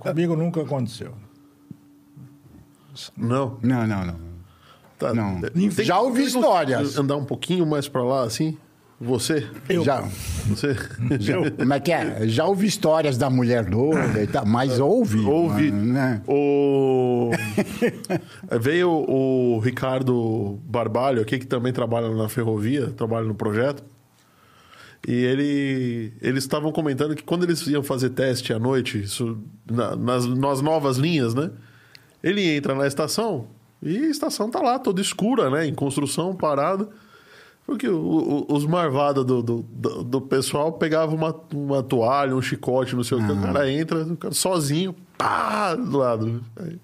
Comigo 0.00 0.34
nunca 0.34 0.62
aconteceu. 0.62 1.14
Não. 3.16 3.58
Não, 3.62 3.86
não, 3.86 4.04
não. 4.06 4.16
Tá. 4.98 5.14
Não. 5.14 5.40
Tem- 5.40 5.70
Já 5.84 6.00
ouvi 6.00 6.22
tem 6.24 6.32
como 6.32 6.44
histórias. 6.44 6.98
Andar 6.98 7.16
um 7.16 7.24
pouquinho 7.24 7.64
mais 7.66 7.88
pra 7.88 8.02
lá, 8.02 8.24
assim? 8.24 8.56
Você? 9.00 9.46
Já, 9.84 10.00
Você? 10.48 10.74
como 11.56 11.72
é 11.72 11.78
que 11.78 11.92
é? 11.92 12.26
Já 12.26 12.46
ouvi 12.46 12.66
histórias 12.66 13.16
da 13.16 13.30
mulher 13.30 13.64
doida 13.64 14.20
e 14.20 14.26
tal, 14.26 14.44
mas 14.44 14.80
ouvi. 14.80 15.20
Ouvi. 15.24 15.70
Né? 15.70 16.20
O... 16.26 17.30
Veio 18.60 18.90
o 18.90 19.60
Ricardo 19.60 20.58
Barbalho 20.64 21.22
aqui, 21.22 21.38
que 21.38 21.46
também 21.46 21.72
trabalha 21.72 22.10
na 22.10 22.28
ferrovia, 22.28 22.88
trabalha 22.88 23.24
no 23.26 23.36
projeto. 23.36 23.84
E 25.06 25.12
ele, 25.12 26.12
eles 26.20 26.42
estavam 26.42 26.72
comentando 26.72 27.14
que 27.14 27.22
quando 27.22 27.44
eles 27.44 27.64
iam 27.68 27.84
fazer 27.84 28.10
teste 28.10 28.52
à 28.52 28.58
noite, 28.58 28.98
isso, 29.00 29.38
na- 29.70 29.94
nas, 29.94 30.26
nas 30.26 30.60
novas 30.60 30.96
linhas, 30.96 31.34
né? 31.34 31.50
Ele 32.22 32.42
entra 32.56 32.74
na 32.74 32.86
estação 32.86 33.46
e 33.82 33.96
a 33.98 34.08
estação 34.10 34.50
tá 34.50 34.60
lá, 34.60 34.78
toda 34.78 35.00
escura, 35.00 35.48
né? 35.50 35.66
Em 35.66 35.74
construção, 35.74 36.34
parada. 36.34 36.88
Porque 37.66 37.86
o- 37.88 38.46
o- 38.48 38.54
os 38.54 38.64
marvadas 38.64 39.24
do, 39.24 39.42
do, 39.42 39.62
do- 39.68 40.02
do 40.02 40.20
pessoal 40.22 40.72
pegavam 40.72 41.14
uma, 41.14 41.34
uma 41.54 41.82
toalha, 41.82 42.34
um 42.34 42.40
chicote, 42.42 42.96
não 42.96 43.04
sei 43.04 43.18
o 43.18 43.26
que. 43.26 43.30
O 43.32 43.40
cara 43.42 43.70
entra 43.70 43.98
o 44.04 44.16
cara 44.16 44.32
sozinho, 44.34 44.94
pá, 45.18 45.74
do 45.74 45.98
lado. 45.98 46.42
Aí, 46.56 46.78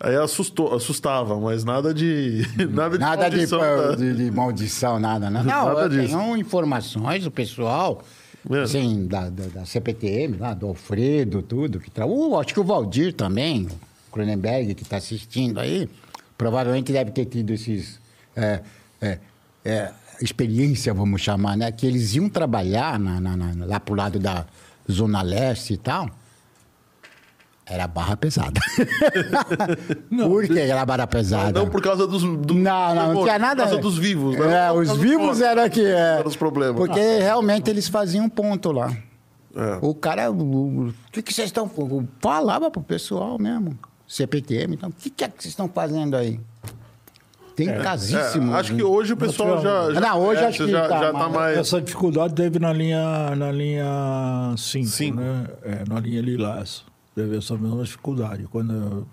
aí 0.00 0.16
assustou, 0.16 0.72
assustava, 0.74 1.38
mas 1.40 1.64
nada 1.64 1.92
de. 1.92 2.42
Nada 2.70 2.96
de 2.96 2.98
Nada 3.00 3.28
de, 3.28 3.36
maldição, 3.36 3.58
tá? 3.58 3.94
de, 3.96 4.14
de 4.14 4.30
maldição, 4.30 4.98
nada, 5.00 5.28
né? 5.28 5.42
Não, 5.42 5.66
Nada 5.74 5.88
disso. 5.88 6.16
tenho 6.16 6.36
informações 6.36 7.24
do 7.24 7.30
pessoal, 7.32 8.02
É. 8.48 8.60
assim, 8.60 9.06
da, 9.08 9.28
da, 9.28 9.46
da 9.46 9.64
CPTM, 9.66 10.36
lá, 10.38 10.54
do 10.54 10.68
Alfredo, 10.68 11.42
tudo. 11.42 11.80
Que 11.80 11.90
tra... 11.90 12.06
uh, 12.06 12.38
acho 12.38 12.54
que 12.54 12.60
o 12.60 12.64
Valdir 12.64 13.12
também, 13.12 13.66
Cronenberg, 14.10 14.74
que 14.74 14.82
está 14.82 14.96
assistindo 14.96 15.58
aí, 15.60 15.88
provavelmente 16.36 16.92
deve 16.92 17.10
ter 17.10 17.24
tido 17.26 17.52
esses... 17.52 18.00
é, 18.36 18.60
é, 19.00 19.18
é, 19.64 19.92
experiência, 20.20 20.92
vamos 20.94 21.20
chamar, 21.20 21.56
né? 21.56 21.70
Que 21.70 21.86
eles 21.86 22.14
iam 22.14 22.28
trabalhar 22.28 22.98
na, 22.98 23.20
na- 23.20 23.36
na- 23.36 23.66
lá 23.66 23.78
pro 23.80 23.94
lado 23.94 24.18
da 24.18 24.46
Zona 24.90 25.22
Leste 25.22 25.74
e 25.74 25.76
tal. 25.76 26.08
Era 27.70 27.86
barra 27.86 28.16
pesada. 28.16 28.58
Por 30.10 30.46
que 30.46 30.58
era 30.58 30.84
barra 30.86 31.06
pesada? 31.06 31.60
Não 31.60 31.68
por 31.68 31.82
causa 31.82 32.06
dos. 32.06 32.22
Do, 32.22 32.54
Não, 32.54 32.94
não, 32.94 33.14
não 33.14 33.22
tinha 33.24 33.38
nada. 33.38 33.62
Por 33.64 33.68
causa 33.68 33.82
dos 33.82 33.98
vivos, 33.98 34.36
né? 34.38 34.46
É, 34.54 34.68
Não 34.68 34.78
os 34.78 34.96
vivos 34.96 35.18
mortos. 35.26 35.40
era 35.42 35.68
que 35.68 35.84
é. 35.84 36.18
Eram 36.18 36.28
os 36.28 36.36
problemas. 36.36 36.76
Porque 36.76 36.98
realmente 37.18 37.68
eles 37.68 37.86
faziam 37.88 38.26
ponto 38.28 38.72
lá. 38.72 38.90
É. 39.54 39.78
O 39.82 39.94
cara, 39.94 40.30
o 40.30 40.88
o 40.88 40.94
que, 41.12 41.20
que 41.22 41.32
vocês 41.32 41.48
estão. 41.48 41.70
Falava 42.20 42.70
pro 42.70 42.80
pessoal 42.82 43.38
mesmo, 43.38 43.78
CPTM, 44.08 44.74
então, 44.74 44.88
o 44.88 44.92
que, 44.92 45.10
que 45.10 45.22
é 45.22 45.28
que 45.28 45.42
vocês 45.42 45.52
estão 45.52 45.68
fazendo 45.68 46.16
aí? 46.16 46.40
Tem 47.54 47.66
casíssimo. 47.82 48.52
É, 48.52 48.60
acho 48.60 48.74
que 48.74 48.82
hoje 48.84 49.12
o 49.12 49.16
pessoal 49.16 49.60
já. 49.60 49.92
já 49.92 50.00
Não, 50.00 50.20
hoje 50.20 50.42
é, 50.42 50.46
acho 50.46 50.64
que 50.64 50.70
já, 50.70 50.88
tá 50.88 51.00
já 51.00 51.12
tá 51.12 51.28
mais-. 51.28 51.58
Essa 51.58 51.80
dificuldade 51.80 52.32
teve 52.32 52.60
na 52.60 52.72
linha 52.72 53.34
na 53.34 53.50
linha 53.50 54.54
5, 54.56 54.86
Cinco. 54.86 55.20
né? 55.20 55.46
É, 55.64 55.84
na 55.88 55.98
linha 55.98 56.22
Lilás. 56.22 56.84
Teve 57.16 57.36
essa 57.36 57.56
mesma 57.58 57.82
dificuldade. 57.82 58.44
Quando 58.44 59.08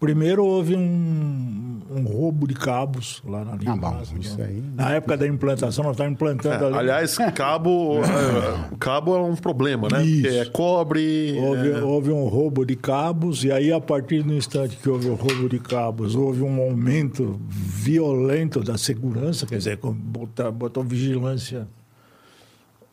primeiro 0.00 0.44
houve 0.44 0.74
um, 0.76 1.80
um 1.90 2.02
roubo 2.04 2.46
de 2.46 2.54
cabos 2.54 3.22
lá 3.24 3.44
na 3.44 3.54
linha 3.56 3.72
Ah, 3.72 3.76
bom, 3.76 4.02
isso 4.18 4.38
né? 4.38 4.46
aí- 4.46 4.62
Na 4.74 4.90
época 4.94 5.16
da 5.16 5.26
implantação, 5.26 5.84
nós 5.84 5.92
estávamos 5.94 6.14
implantando 6.16 6.66
ali. 6.66 6.74
Aliás, 6.78 7.16
cabo, 7.34 8.00
é, 8.04 8.76
cabo 8.78 9.14
é 9.16 9.20
um 9.22 9.36
problema, 9.36 9.88
né? 9.90 10.04
Isso. 10.04 10.22
Porque 10.22 10.36
é 10.36 10.44
cobre. 10.46 11.38
Houve, 11.40 11.70
é- 11.70 11.82
houve 11.82 12.10
um 12.10 12.24
roubo 12.28 12.64
de 12.64 12.76
cabos, 12.76 13.44
e 13.44 13.52
aí, 13.52 13.72
a 13.72 13.80
partir 13.80 14.22
do 14.22 14.32
instante 14.34 14.76
que 14.76 14.88
houve 14.88 15.08
o 15.08 15.14
roubo 15.14 15.48
de 15.48 15.58
cabos, 15.58 16.14
houve 16.14 16.42
um 16.42 16.60
aumento 16.60 17.40
violento 17.48 18.60
da 18.60 18.76
segurança, 18.78 19.46
quer 19.46 19.58
dizer, 19.58 19.78
botar, 19.82 20.50
botou 20.50 20.82
vigilância 20.84 21.66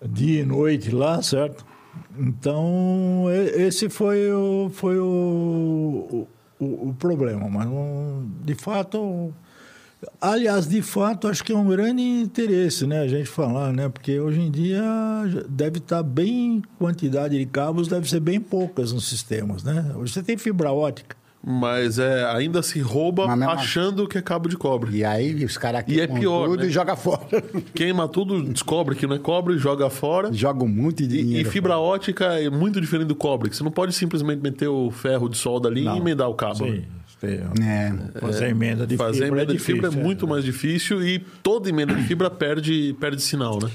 dia 0.07 0.41
e 0.41 0.45
noite 0.45 0.91
lá, 0.91 1.21
certo? 1.21 1.65
Então, 2.17 3.25
esse 3.55 3.89
foi 3.89 4.31
o, 4.31 4.69
foi 4.71 4.97
o, 4.99 6.27
o, 6.59 6.93
problema, 6.93 7.47
mas 7.49 7.65
não- 7.65 8.29
de 8.43 8.55
fato. 8.55 9.33
Aliás, 10.21 10.65
de 10.67 10.81
fato, 10.81 11.27
acho 11.27 11.43
que 11.43 11.51
é 11.51 11.57
um 11.57 11.67
grande 11.67 12.01
interesse, 12.01 12.87
né, 12.87 12.99
a 13.01 13.07
gente 13.07 13.27
falar, 13.27 13.73
né? 13.73 13.89
Porque 13.89 14.17
hoje 14.19 14.39
em 14.39 14.49
dia 14.49 14.81
deve 15.49 15.79
estar 15.79 16.01
bem 16.03 16.61
quantidade 16.77 17.37
de 17.37 17.45
cabos, 17.45 17.87
deve 17.89 18.09
ser 18.09 18.21
bem 18.21 18.39
poucas 18.39 18.93
nos 18.93 19.09
sistemas, 19.09 19.61
né? 19.61 19.93
Hoje 19.97 20.13
você 20.13 20.23
tem 20.23 20.37
fibra 20.37 20.71
ótica. 20.71 21.18
Mas 21.41 21.97
é, 21.97 22.25
ainda 22.35 22.61
se 22.61 22.79
rouba 22.81 23.25
Mas 23.25 23.39
mesmo- 23.39 23.51
achando 23.53 24.07
que 24.07 24.17
é 24.17 24.21
cabo 24.21 24.49
de 24.49 24.57
cobre. 24.57 24.97
E 24.97 25.05
aí 25.05 25.45
os 25.45 25.57
caras 25.57 25.85
E 25.87 25.99
é 25.99 26.05
queimam 26.05 26.19
pior, 26.19 26.47
tudo 26.49 26.61
né? 26.63 26.67
e 26.67 26.69
joga 26.69 26.95
fora. 26.97 27.21
Queima 27.73 28.07
tudo, 28.09 28.43
descobre 28.43 28.93
que 28.95 29.07
não 29.07 29.15
é 29.15 29.19
cobre, 29.19 29.57
joga 29.57 29.89
fora. 29.89 30.33
joga 30.33 30.65
de 30.65 31.03
E, 31.03 31.05
e 31.05 31.07
dinheiro. 31.23 31.49
fibra 31.49 31.77
ótica 31.77 32.25
é 32.39 32.49
muito 32.49 32.81
diferente 32.81 33.07
do 33.07 33.15
cobre, 33.15 33.49
que 33.49 33.55
você 33.55 33.63
não 33.63 33.71
pode 33.71 33.93
simplesmente 33.93 34.41
meter 34.41 34.67
o 34.67 34.91
ferro 34.91 35.29
de 35.29 35.37
solda 35.37 35.69
ali 35.69 35.85
e 35.85 35.87
emendar 35.87 36.29
o 36.29 36.33
cabo. 36.33 36.65
né? 36.65 36.71
tem- 36.71 37.39
É. 37.61 38.01
fazer 38.19 38.47
emenda 38.49 38.87
de 38.87 38.95
Fazer 38.95 39.23
fibra 39.25 39.27
emenda 39.39 39.51
é 39.53 39.55
de 39.55 39.59
fibra 39.61 39.87
é 39.87 39.89
difícil, 39.89 40.05
muito 40.05 40.27
mais 40.27 40.43
difícil 40.43 41.03
e 41.05 41.19
toda 41.43 41.67
emenda 41.67 41.93
de 41.93 42.03
fibra 42.03 42.29
perde, 42.29 42.95
perde 42.99 43.21
sinal, 43.21 43.59
né? 43.61 43.69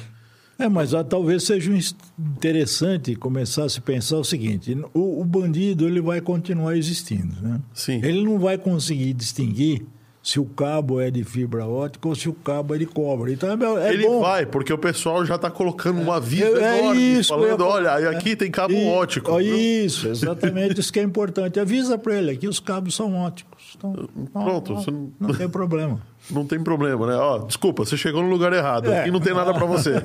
É, 0.59 0.68
mas 0.68 0.94
ah, 0.94 1.02
talvez 1.02 1.43
seja 1.44 1.70
interessante 2.18 3.14
começar 3.16 3.64
a 3.64 3.68
se 3.68 3.81
pensar 3.81 4.18
o 4.18 4.24
seguinte: 4.24 4.76
o, 4.93 5.20
o 5.20 5.24
bandido 5.24 5.86
ele 5.86 6.01
vai 6.01 6.20
continuar 6.20 6.76
existindo, 6.76 7.35
né? 7.43 7.60
Sim. 7.72 8.01
Ele 8.02 8.22
não 8.24 8.39
vai 8.39 8.56
conseguir 8.59 9.12
distinguir 9.14 9.85
se 10.22 10.40
o 10.40 10.44
cabo 10.47 11.01
é 11.02 11.10
de 11.10 11.22
fibra 11.22 11.66
ótica 11.66 12.09
ou 12.09 12.14
se 12.14 12.31
o 12.31 12.32
cabo 12.32 12.74
é 12.74 12.78
de 12.78 12.86
cobre. 12.86 13.35
Então 13.35 13.51
é, 13.78 13.89
é 13.89 13.93
Ele 13.93 14.06
bom. 14.06 14.20
vai, 14.22 14.47
porque 14.47 14.72
o 14.72 14.78
pessoal 14.78 15.22
já 15.26 15.35
está 15.35 15.51
colocando 15.51 16.01
um 16.01 16.10
aviso 16.10 16.56
É- 16.56 16.76
é 16.76 16.78
enorme, 16.81 17.18
isso, 17.18 17.28
falando, 17.28 17.60
eu 17.60 17.66
olha, 17.66 17.93
aí 17.93 18.06
aqui 18.06 18.35
tem 18.35 18.51
cabo 18.51 18.72
E- 18.72 18.86
ótico. 18.86 19.39
Isso, 19.40 20.09
exatamente 20.09 20.81
isso 20.81 20.90
que 20.90 20.98
é 20.98 21.02
importante. 21.02 21.60
Avisa 21.60 21.98
para 21.98 22.14
ele 22.16 22.31
aqui 22.31 22.48
os 22.48 22.59
cabos 22.59 22.94
são 22.94 23.14
óticos. 23.14 23.74
Então, 23.76 24.09
Pronto, 24.32 24.72
não- 24.90 25.12
não 25.20 25.35
tem 25.35 25.47
problema. 25.48 26.01
Não 26.30 26.46
tem 26.46 26.62
problema, 26.62 27.06
né? 27.06 27.16
Ó, 27.16 27.38
desculpa, 27.38 27.84
você 27.84 27.96
chegou 27.96 28.22
no 28.22 28.28
lugar 28.28 28.52
errado. 28.52 28.90
É. 28.90 29.01
Aqui 29.01 29.10
não 29.10 29.20
tem 29.20 29.34
nada 29.34 29.52
para 29.52 29.66
você. 29.66 29.94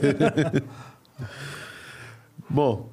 Bom, 2.49 2.89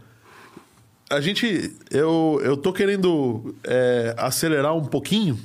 a 1.11 1.21
gente. 1.21 1.75
Eu, 1.91 2.41
eu 2.43 2.57
tô 2.57 2.73
querendo 2.73 3.55
é, 3.65 4.15
acelerar 4.19 4.75
um 4.77 4.85
pouquinho, 4.85 5.39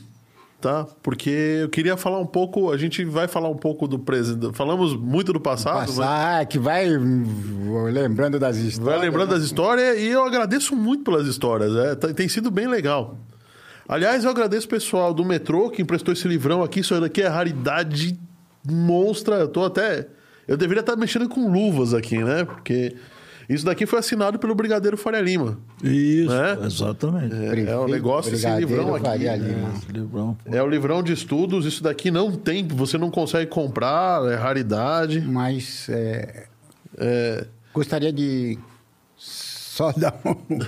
tá? 0.60 0.86
Porque 1.02 1.60
eu 1.64 1.70
queria 1.70 1.96
falar 1.96 2.20
um 2.20 2.26
pouco. 2.26 2.72
A 2.72 2.78
gente 2.78 3.04
vai 3.06 3.28
falar 3.28 3.50
um 3.50 3.56
pouco 3.58 3.88
do 3.88 3.98
presidente. 3.98 4.56
Falamos 4.56 4.96
muito 4.96 5.32
do 5.32 5.40
passado, 5.40 5.88
mas 5.88 5.98
Passar, 5.98 6.46
que 6.46 6.60
vai 6.60 6.96
hum, 6.98 7.86
lembrando 7.92 8.40
das 8.40 8.58
histórias. 8.58 9.00
vai 9.00 9.10
lembrando 9.10 9.30
das 9.30 9.44
histórias 9.44 9.98
e 10.00 10.08
eu 10.08 10.26
agradeço 10.26 10.76
muito 10.76 11.04
pelas 11.04 11.28
histórias. 11.28 11.76
É, 11.76 11.96
tá- 11.96 12.14
tem 12.14 12.28
sido 12.28 12.52
bem 12.52 12.68
legal. 12.68 13.18
Aliás, 13.92 14.24
eu 14.24 14.30
agradeço 14.32 14.68
o 14.68 14.70
pessoal 14.70 15.14
do 15.14 15.26
metrô 15.26 15.70
que 15.70 15.82
emprestou 15.82 16.14
esse 16.14 16.26
livrão 16.26 16.64
aqui. 16.64 16.80
Isso 16.80 16.98
daqui 17.02 17.22
é 17.22 17.28
raridade 17.28 18.18
monstra. 18.66 19.36
Eu 19.36 19.50
tô 19.50 19.66
até. 19.66 20.08
Eu 20.48 20.56
deveria 20.56 20.80
estar 20.80 20.96
mexendo 20.96 21.28
com 21.28 21.52
luvas 21.52 21.94
aqui, 21.94 22.18
né? 22.24 22.46
Porque 22.46 22.96
isso 23.50 23.66
daqui 23.66 23.86
foi 23.86 24.00
assinado 24.00 24.40
pelo 24.40 24.56
Brigadeiro 24.56 24.96
Faria 24.96 25.20
Lima. 25.20 25.60
Isso, 25.84 26.30
Né? 26.32 26.58
exatamente. 26.66 27.36
É, 27.36 27.72
é 27.72 27.78
o 27.78 27.86
negócio, 27.86 28.34
esse 28.34 28.50
livrão 28.56 28.96
aqui. 28.96 29.04
Faria 29.06 29.36
Lima. 29.36 29.74
Esse 29.76 29.92
livrão, 29.92 30.38
pô. 30.42 30.56
É 30.56 30.64
o 30.64 30.68
livrão 30.70 31.04
de 31.04 31.12
estudos. 31.12 31.66
Isso 31.66 31.84
daqui 31.84 32.10
não 32.10 32.32
tem, 32.32 32.66
você 32.66 32.98
não 32.98 33.12
consegue 33.12 33.52
comprar, 33.52 34.24
é 34.32 34.36
raridade. 34.36 35.20
Mas 35.20 35.90
é, 35.90 36.46
É, 36.98 37.46
gostaria 37.74 38.14
de 38.14 38.58
só 39.18 39.92
dar 40.00 40.18
um, 40.26 40.60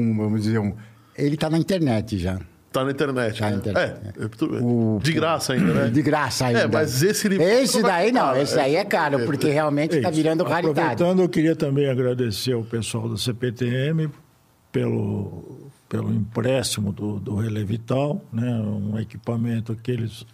um, 0.00 0.16
vamos 0.16 0.42
dizer, 0.42 0.60
um... 0.60 0.74
Ele 1.16 1.34
está 1.34 1.50
na 1.50 1.58
internet 1.58 2.16
já. 2.18 2.38
Tá 2.72 2.84
na 2.84 2.90
internet. 2.90 3.38
Tá 3.38 3.44
na 3.46 3.50
né? 3.50 3.56
internet, 3.56 4.00
É, 4.18 4.24
é 4.24 4.62
O- 4.62 5.00
de 5.02 5.12
graça 5.12 5.52
ainda, 5.52 5.72
né? 5.74 5.88
De 5.88 6.02
graça 6.02 6.46
ainda. 6.46 6.60
É, 6.60 6.66
mas 6.66 7.02
esse 7.02 7.28
livro 7.28 7.44
Esse 7.44 7.82
daí 7.82 8.12
não, 8.12 8.36
esse 8.36 8.58
aí 8.58 8.76
é 8.76 8.84
caro, 8.84 9.24
porque 9.24 9.48
realmente 9.48 9.96
está 9.96 10.10
virando 10.10 10.44
raridade. 10.44 10.80
Aproveitando, 10.80 11.22
eu 11.22 11.28
queria 11.28 11.56
também 11.56 11.88
agradecer 11.88 12.52
ao 12.52 12.62
pessoal 12.62 13.08
da 13.08 13.16
CPTM 13.16 14.10
pelo, 14.70 15.70
pelo 15.88 16.12
empréstimo 16.12 16.92
do, 16.92 17.18
do 17.18 17.36
Relé 17.36 17.64
Vital, 17.64 18.22
né? 18.32 18.50
um 18.60 18.98
equipamento 18.98 19.74
que 19.74 19.90
eles 19.90 20.26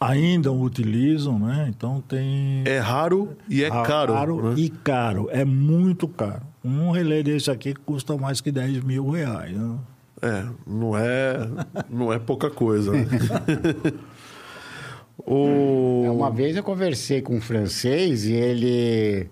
ainda 0.00 0.52
utilizam, 0.52 1.38
né? 1.38 1.66
então 1.68 2.00
tem... 2.00 2.62
É 2.66 2.78
raro 2.78 3.36
e 3.48 3.64
é 3.64 3.70
caro. 3.70 4.50
né? 4.50 4.54
e 4.56 4.68
caro, 4.68 5.28
é 5.32 5.44
muito 5.44 6.06
caro. 6.06 6.42
Um 6.64 6.90
relé 6.90 7.22
desse 7.22 7.50
aqui 7.50 7.74
custa 7.74 8.16
mais 8.16 8.40
que 8.40 8.52
10 8.52 8.84
mil 8.84 9.10
reais. 9.10 9.56
Né? 9.56 9.78
É, 10.20 10.44
não 10.66 10.96
é, 10.96 11.48
não 11.88 12.12
é 12.12 12.18
pouca 12.18 12.50
coisa. 12.50 12.90
né? 12.92 13.06
o... 15.24 16.02
É, 16.06 16.10
Uma 16.10 16.30
vez 16.30 16.56
eu 16.56 16.62
conversei 16.62 17.20
com 17.22 17.36
um 17.36 17.40
francês 17.40 18.24
e 18.24 18.32
ele. 18.32 19.28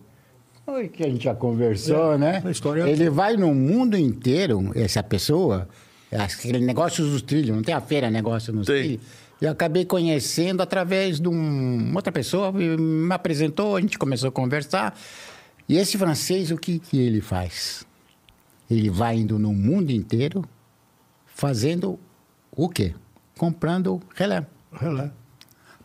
Oi, 0.66 0.88
que 0.88 1.04
a 1.04 1.08
gente 1.08 1.24
já 1.24 1.34
conversou, 1.34 2.14
É, 2.14 2.18
né? 2.18 2.42
história 2.50 2.82
é 2.82 2.90
ele 2.90 3.08
vai 3.08 3.36
no 3.36 3.54
mundo 3.54 3.96
inteiro, 3.96 4.72
essa 4.74 5.00
pessoa, 5.02 5.68
aquele 6.10 6.58
negócio 6.58 7.04
dos 7.04 7.22
trilhos, 7.22 7.54
não 7.54 7.62
tem 7.62 7.72
a 7.74 7.80
feira 7.80 8.10
negócio 8.10 8.52
nos 8.52 8.66
Tem. 8.66 8.82
trilhos. 8.82 9.00
Eu 9.40 9.52
acabei 9.52 9.84
conhecendo 9.84 10.62
através 10.62 11.20
de 11.20 11.28
um- 11.28 11.92
outra 11.94 12.10
pessoa, 12.10 12.50
me 12.50 13.12
apresentou, 13.14 13.76
a 13.76 13.80
gente 13.80 13.96
começou 13.98 14.30
a 14.30 14.32
conversar. 14.32 14.98
E 15.68 15.76
esse 15.76 15.96
francês, 15.98 16.50
o 16.50 16.56
que, 16.56 16.78
que 16.80 16.98
ele 16.98 17.20
faz? 17.20 17.86
Ele 18.68 18.90
vai 18.90 19.18
indo 19.18 19.38
no 19.38 19.52
mundo 19.52 19.90
inteiro 19.92 20.42
fazendo 21.36 22.00
o 22.50 22.66
quê? 22.66 22.94
Comprando 23.38 24.00
relé. 24.14 24.46
Relé. 24.72 25.10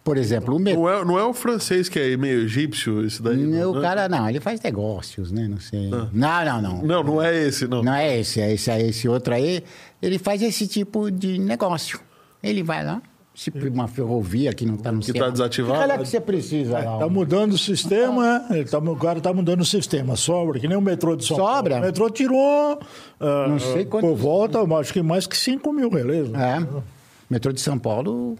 Por 0.01 0.17
exemplo, 0.17 0.55
o 0.55 0.59
metrô. 0.59 0.83
Não 0.83 0.89
é, 0.89 1.05
não 1.05 1.19
é 1.19 1.23
o 1.25 1.33
francês 1.33 1.87
que 1.89 1.99
é 1.99 2.17
meio 2.17 2.39
egípcio, 2.41 3.05
esse 3.05 3.21
daí? 3.21 3.37
Não, 3.37 3.49
né? 3.51 3.65
o 3.65 3.81
cara 3.81 4.07
não, 4.09 4.27
ele 4.27 4.39
faz 4.39 4.59
negócios, 4.61 5.31
né? 5.31 5.47
Não 5.47 5.59
sei. 5.59 5.89
Não, 5.89 6.09
não, 6.11 6.61
não. 6.61 6.81
Não, 6.81 7.03
não 7.03 7.21
é 7.21 7.37
esse, 7.37 7.67
não. 7.67 7.83
Não 7.83 7.93
é 7.93 8.17
esse, 8.17 8.39
é 8.39 8.53
esse, 8.53 8.71
é 8.71 8.81
esse 8.81 9.07
outro 9.07 9.33
aí. 9.33 9.61
Ele 10.01 10.17
faz 10.17 10.41
esse 10.41 10.65
tipo 10.67 11.11
de 11.11 11.37
negócio. 11.37 11.99
Ele 12.41 12.63
vai 12.63 12.83
lá, 12.83 13.01
se 13.33 13.49
uma 13.49 13.87
ferrovia 13.87 14.53
que 14.53 14.65
não 14.65 14.75
está 14.75 14.91
no 14.91 14.99
Que 14.99 15.13
tá 15.13 15.29
desativado. 15.29 15.79
Olha 15.79 15.97
que 15.97 16.05
você 16.05 16.19
precisa 16.19 16.79
lá. 16.79 16.97
Tá 16.99 17.07
mudando 17.09 17.53
o 17.53 17.57
sistema, 17.57 18.45
ele 18.49 18.65
tá, 18.65 18.77
o 18.79 18.95
cara 18.97 19.21
tá 19.21 19.33
mudando 19.33 19.61
o 19.61 19.65
sistema, 19.65 20.15
sobra, 20.15 20.59
que 20.59 20.67
nem 20.67 20.77
o 20.77 20.81
metrô 20.81 21.15
de 21.15 21.25
São 21.25 21.37
Sobra. 21.37 21.71
Paulo. 21.71 21.77
O 21.77 21.87
metrô 21.87 22.09
tirou, 22.09 22.79
ah, 23.19 23.45
Não 23.47 23.57
sei 23.59 23.85
quantos- 23.85 24.09
por 24.09 24.15
volta, 24.17 24.59
acho 24.77 24.91
que 24.93 25.01
mais 25.01 25.25
que 25.25 25.37
5 25.37 25.71
mil 25.71 25.89
né? 26.29 26.59
É. 26.67 26.83
Metrô 27.29 27.53
de 27.53 27.61
São 27.61 27.79
Paulo. 27.79 28.37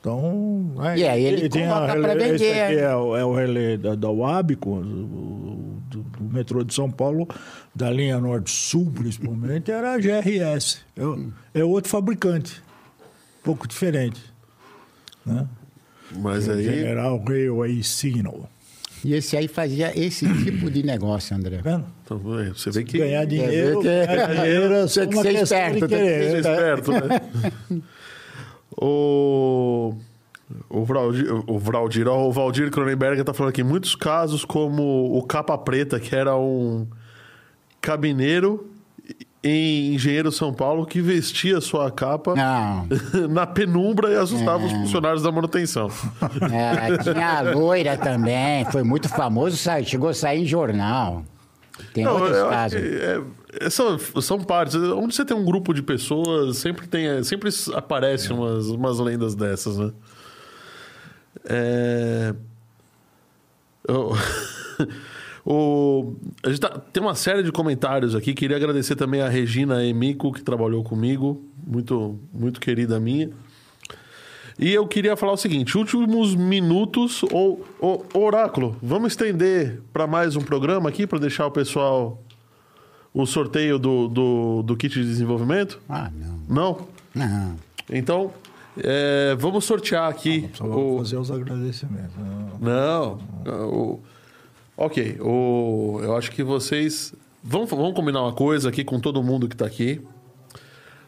Então, 0.00 0.72
é, 0.82 0.98
E 0.98 1.04
aí 1.06 1.24
ele 1.24 1.48
tem 1.50 1.68
coloca 1.68 1.92
a 1.92 1.96
pra 1.96 2.08
relé- 2.14 2.28
esse 2.34 2.38
vender. 2.44 2.60
aqui 2.62 2.76
é, 2.78 2.96
o- 2.96 3.16
é 3.16 3.24
o 3.24 3.34
relé 3.34 3.76
da, 3.76 3.94
da 3.94 4.08
Uabico, 4.10 4.70
o- 4.70 5.78
do, 5.90 5.98
do 6.00 6.24
metrô 6.34 6.64
de 6.64 6.72
São 6.72 6.90
Paulo, 6.90 7.28
da 7.74 7.90
linha 7.90 8.18
norte-sul, 8.18 8.90
principalmente, 8.94 9.70
era 9.70 9.92
a 9.92 9.98
GRS. 9.98 10.78
É, 10.96 11.04
o- 11.04 11.28
é 11.52 11.62
outro 11.64 11.90
fabricante, 11.90 12.62
pouco 13.42 13.66
diferente. 13.66 14.20
Né? 15.24 15.46
Mas 16.16 16.48
aí. 16.48 16.64
General 16.64 17.22
Railway 17.26 17.82
Signal. 17.82 18.48
E 19.04 19.14
esse 19.14 19.36
aí 19.36 19.48
fazia 19.48 19.98
esse 19.98 20.26
tipo 20.44 20.70
de 20.70 20.82
negócio, 20.82 21.34
André. 21.34 21.58
Tá 21.58 21.62
vendo? 21.70 21.86
Então, 22.04 22.38
é, 22.38 22.50
você 22.50 22.70
vê 22.70 22.84
que. 22.84 22.98
Ganhar 22.98 23.24
dinheiro, 23.24 23.80
que- 23.80 23.84
ganhar 24.06 24.34
dinheiro 24.34 24.74
é 24.74 24.86
só 24.88 25.06
que 25.06 25.16
ser 25.16 25.34
questão 25.34 25.58
esperto, 25.58 25.88
de 25.88 25.88
tem 25.88 25.88
que. 25.88 26.04
Seja 26.04 26.32
né? 26.32 26.38
esperto, 26.40 26.92
né? 26.92 27.82
o. 28.76 29.94
O 30.68 30.84
Valdir, 30.84 31.32
o 31.46 31.58
Valdir, 31.60 32.08
o 32.08 32.32
Valdir 32.32 32.70
Cronenberger 32.72 33.24
tá 33.24 33.32
falando 33.32 33.50
aqui, 33.50 33.62
muitos 33.62 33.94
casos 33.94 34.44
como 34.44 35.16
o 35.16 35.22
Capa 35.22 35.56
Preta, 35.56 36.00
que 36.00 36.12
era 36.14 36.36
um 36.36 36.88
cabineiro 37.80 38.68
em 39.42 39.94
Engenheiro 39.94 40.30
São 40.30 40.52
Paulo 40.52 40.84
que 40.84 41.00
vestia 41.00 41.60
sua 41.60 41.90
capa 41.90 42.34
Não. 42.34 42.86
na 43.30 43.46
penumbra 43.46 44.10
e 44.10 44.16
assustava 44.16 44.64
os 44.66 44.72
funcionários 44.72 45.22
da 45.22 45.32
manutenção. 45.32 45.88
É, 46.52 46.98
tinha 46.98 47.38
a 47.38 47.40
loira 47.40 47.96
também, 47.96 48.64
foi 48.66 48.82
muito 48.82 49.08
famoso, 49.08 49.56
chegou 49.84 50.10
a 50.10 50.14
sair 50.14 50.42
em 50.42 50.46
jornal. 50.46 51.24
Tem 51.94 52.04
Não, 52.04 52.20
outros 52.20 52.42
casos. 52.42 52.78
é- 52.78 53.22
é- 53.62 53.70
são, 53.70 53.98
são 54.20 54.38
partes. 54.38 54.74
Onde 54.76 55.14
você 55.14 55.24
tem 55.24 55.34
um 55.36 55.44
grupo 55.44 55.72
de 55.72 55.82
pessoas, 55.82 56.58
sempre 56.58 56.86
tem, 56.86 57.22
sempre 57.24 57.48
aparecem 57.74 58.36
umas, 58.36 58.66
umas 58.68 58.98
lendas 58.98 59.34
dessas, 59.34 59.78
né? 59.78 59.90
É... 61.48 62.34
eu- 63.88 64.12
o... 65.44 66.14
A 66.44 66.48
gente 66.48 66.60
tá- 66.60 66.78
tem 66.92 67.02
uma 67.02 67.14
série 67.14 67.42
de 67.42 67.50
comentários 67.52 68.14
aqui. 68.14 68.34
Queria 68.34 68.56
agradecer 68.56 68.96
também 68.96 69.20
a 69.20 69.28
Regina 69.28 69.84
Emico, 69.84 70.32
que 70.32 70.42
trabalhou 70.42 70.82
comigo. 70.82 71.44
Muito, 71.66 72.18
muito 72.32 72.60
querida 72.60 72.98
minha. 73.00 73.30
E 74.58 74.72
eu 74.72 74.86
queria 74.86 75.16
falar 75.16 75.32
o 75.32 75.36
seguinte: 75.36 75.78
últimos 75.78 76.34
minutos, 76.34 77.22
ou, 77.32 77.64
ou 77.80 78.04
Oráculo, 78.14 78.76
vamos 78.82 79.12
estender 79.12 79.80
para 79.92 80.06
mais 80.06 80.36
um 80.36 80.40
programa 80.42 80.88
aqui, 80.88 81.06
para 81.06 81.18
deixar 81.18 81.46
o 81.46 81.50
pessoal 81.50 82.22
o 83.12 83.24
sorteio 83.26 83.78
do, 83.78 84.06
do, 84.08 84.62
do 84.62 84.76
kit 84.76 84.92
de 84.94 85.04
desenvolvimento? 85.04 85.80
Ah, 85.88 86.10
não. 86.14 86.38
Não? 86.48 86.88
Não. 87.14 87.56
Então, 87.90 88.30
é, 88.76 89.34
vamos 89.38 89.64
sortear 89.64 90.08
aqui. 90.08 90.48
Vou 90.58 90.96
o... 90.96 90.98
fazer 90.98 91.16
os 91.16 91.30
agradecimentos. 91.30 92.14
né? 92.16 92.48
Não. 92.60 93.18
o- 93.68 94.00
Ok, 94.82 95.18
o... 95.20 96.00
eu 96.02 96.16
acho 96.16 96.30
que 96.30 96.42
vocês. 96.42 97.12
Vamos, 97.44 97.68
vamos 97.68 97.92
combinar 97.94 98.22
uma 98.22 98.32
coisa 98.32 98.70
aqui 98.70 98.82
com 98.82 98.98
todo 98.98 99.22
mundo 99.22 99.46
que 99.46 99.54
está 99.54 99.66
aqui. 99.66 100.00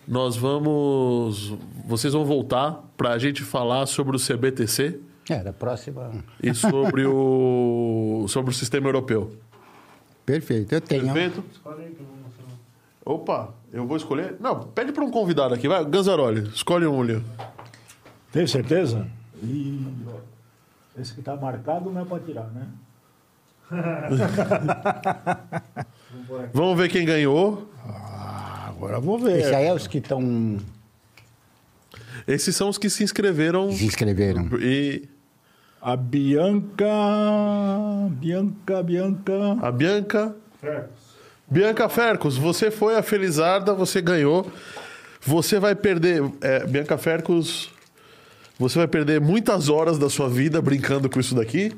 Nós 0.07 0.37
vamos. 0.37 1.55
Vocês 1.87 2.13
vão 2.13 2.23
voltar 2.27 2.85
para 2.99 3.13
a 3.13 3.19
gente 3.19 3.43
falar 3.43 3.87
sobre 3.87 4.15
o 4.15 4.21
CBTC 4.21 5.01
É, 5.31 5.43
da 5.43 5.55
próxima. 5.55 6.11
e 6.43 6.53
sobre 6.55 7.07
o, 7.07 8.27
sobre 8.29 8.51
o 8.51 8.55
sistema 8.55 8.89
europeu. 8.89 9.33
Perfeito, 10.27 10.75
eu 10.75 10.81
tenho. 10.83 11.05
Perfeito? 11.05 11.43
Escolhe 11.51 11.83
aí 11.85 11.91
que 11.95 12.01
eu 12.03 12.07
vou 12.07 12.17
mostrar. 12.17 12.47
Opa, 13.07 13.55
eu 13.73 13.87
vou 13.87 13.97
escolher. 13.97 14.37
Não, 14.39 14.65
pede 14.69 14.93
para 14.93 15.03
um 15.03 15.11
convidado 15.11 15.55
aqui, 15.55 15.67
vai. 15.67 15.83
Ganzaroli, 15.87 16.43
escolhe 16.55 16.87
um 16.87 17.01
ali. 17.01 17.25
Tem 18.31 18.47
certeza? 18.47 19.07
Ih, 19.43 19.87
ó, 20.09 21.01
esse 21.01 21.15
que 21.15 21.23
tá 21.23 21.35
marcado 21.37 21.91
não 21.91 22.03
é 22.03 22.05
para 22.05 22.21
tirar, 22.21 22.49
né? 22.49 22.67
Vamos 26.53 26.77
ver 26.79 26.89
quem 26.89 27.05
ganhou. 27.05 27.69
Ah, 27.87 28.67
agora 28.69 29.01
vou 29.01 29.19
ver. 29.19 29.41
Esse 29.41 29.55
aí 29.55 29.67
é 29.67 29.75
os 29.75 29.87
que 29.87 29.99
estão. 29.99 30.59
Esses 32.27 32.55
são 32.55 32.69
os 32.69 32.79
que 32.79 32.89
se 32.89 33.03
inscreveram 33.03 33.73
Se 33.73 33.85
inscreveram. 33.85 34.49
e 34.61 35.09
A 35.81 35.97
Bianca. 35.97 36.87
Bianca, 38.11 38.83
Bianca. 38.83 39.57
a 39.61 39.73
Bianca. 39.73 40.37
Bianca 41.51 41.89
Fercos, 41.89 42.37
você 42.39 42.71
foi 42.71 42.97
a 42.97 43.03
Felizarda, 43.03 43.75
você 43.75 44.01
ganhou. 44.01 44.51
Você 45.21 45.59
vai 45.59 45.75
perder. 45.75 46.23
é, 46.41 46.65
Bianca 46.67 46.97
Fercos, 46.99 47.71
você 48.59 48.79
vai 48.79 48.89
perder 48.89 49.21
muitas 49.21 49.69
horas 49.69 49.99
da 49.99 50.09
sua 50.09 50.29
vida 50.29 50.61
brincando 50.63 51.11
com 51.11 51.19
isso 51.21 51.35
daqui. 51.35 51.73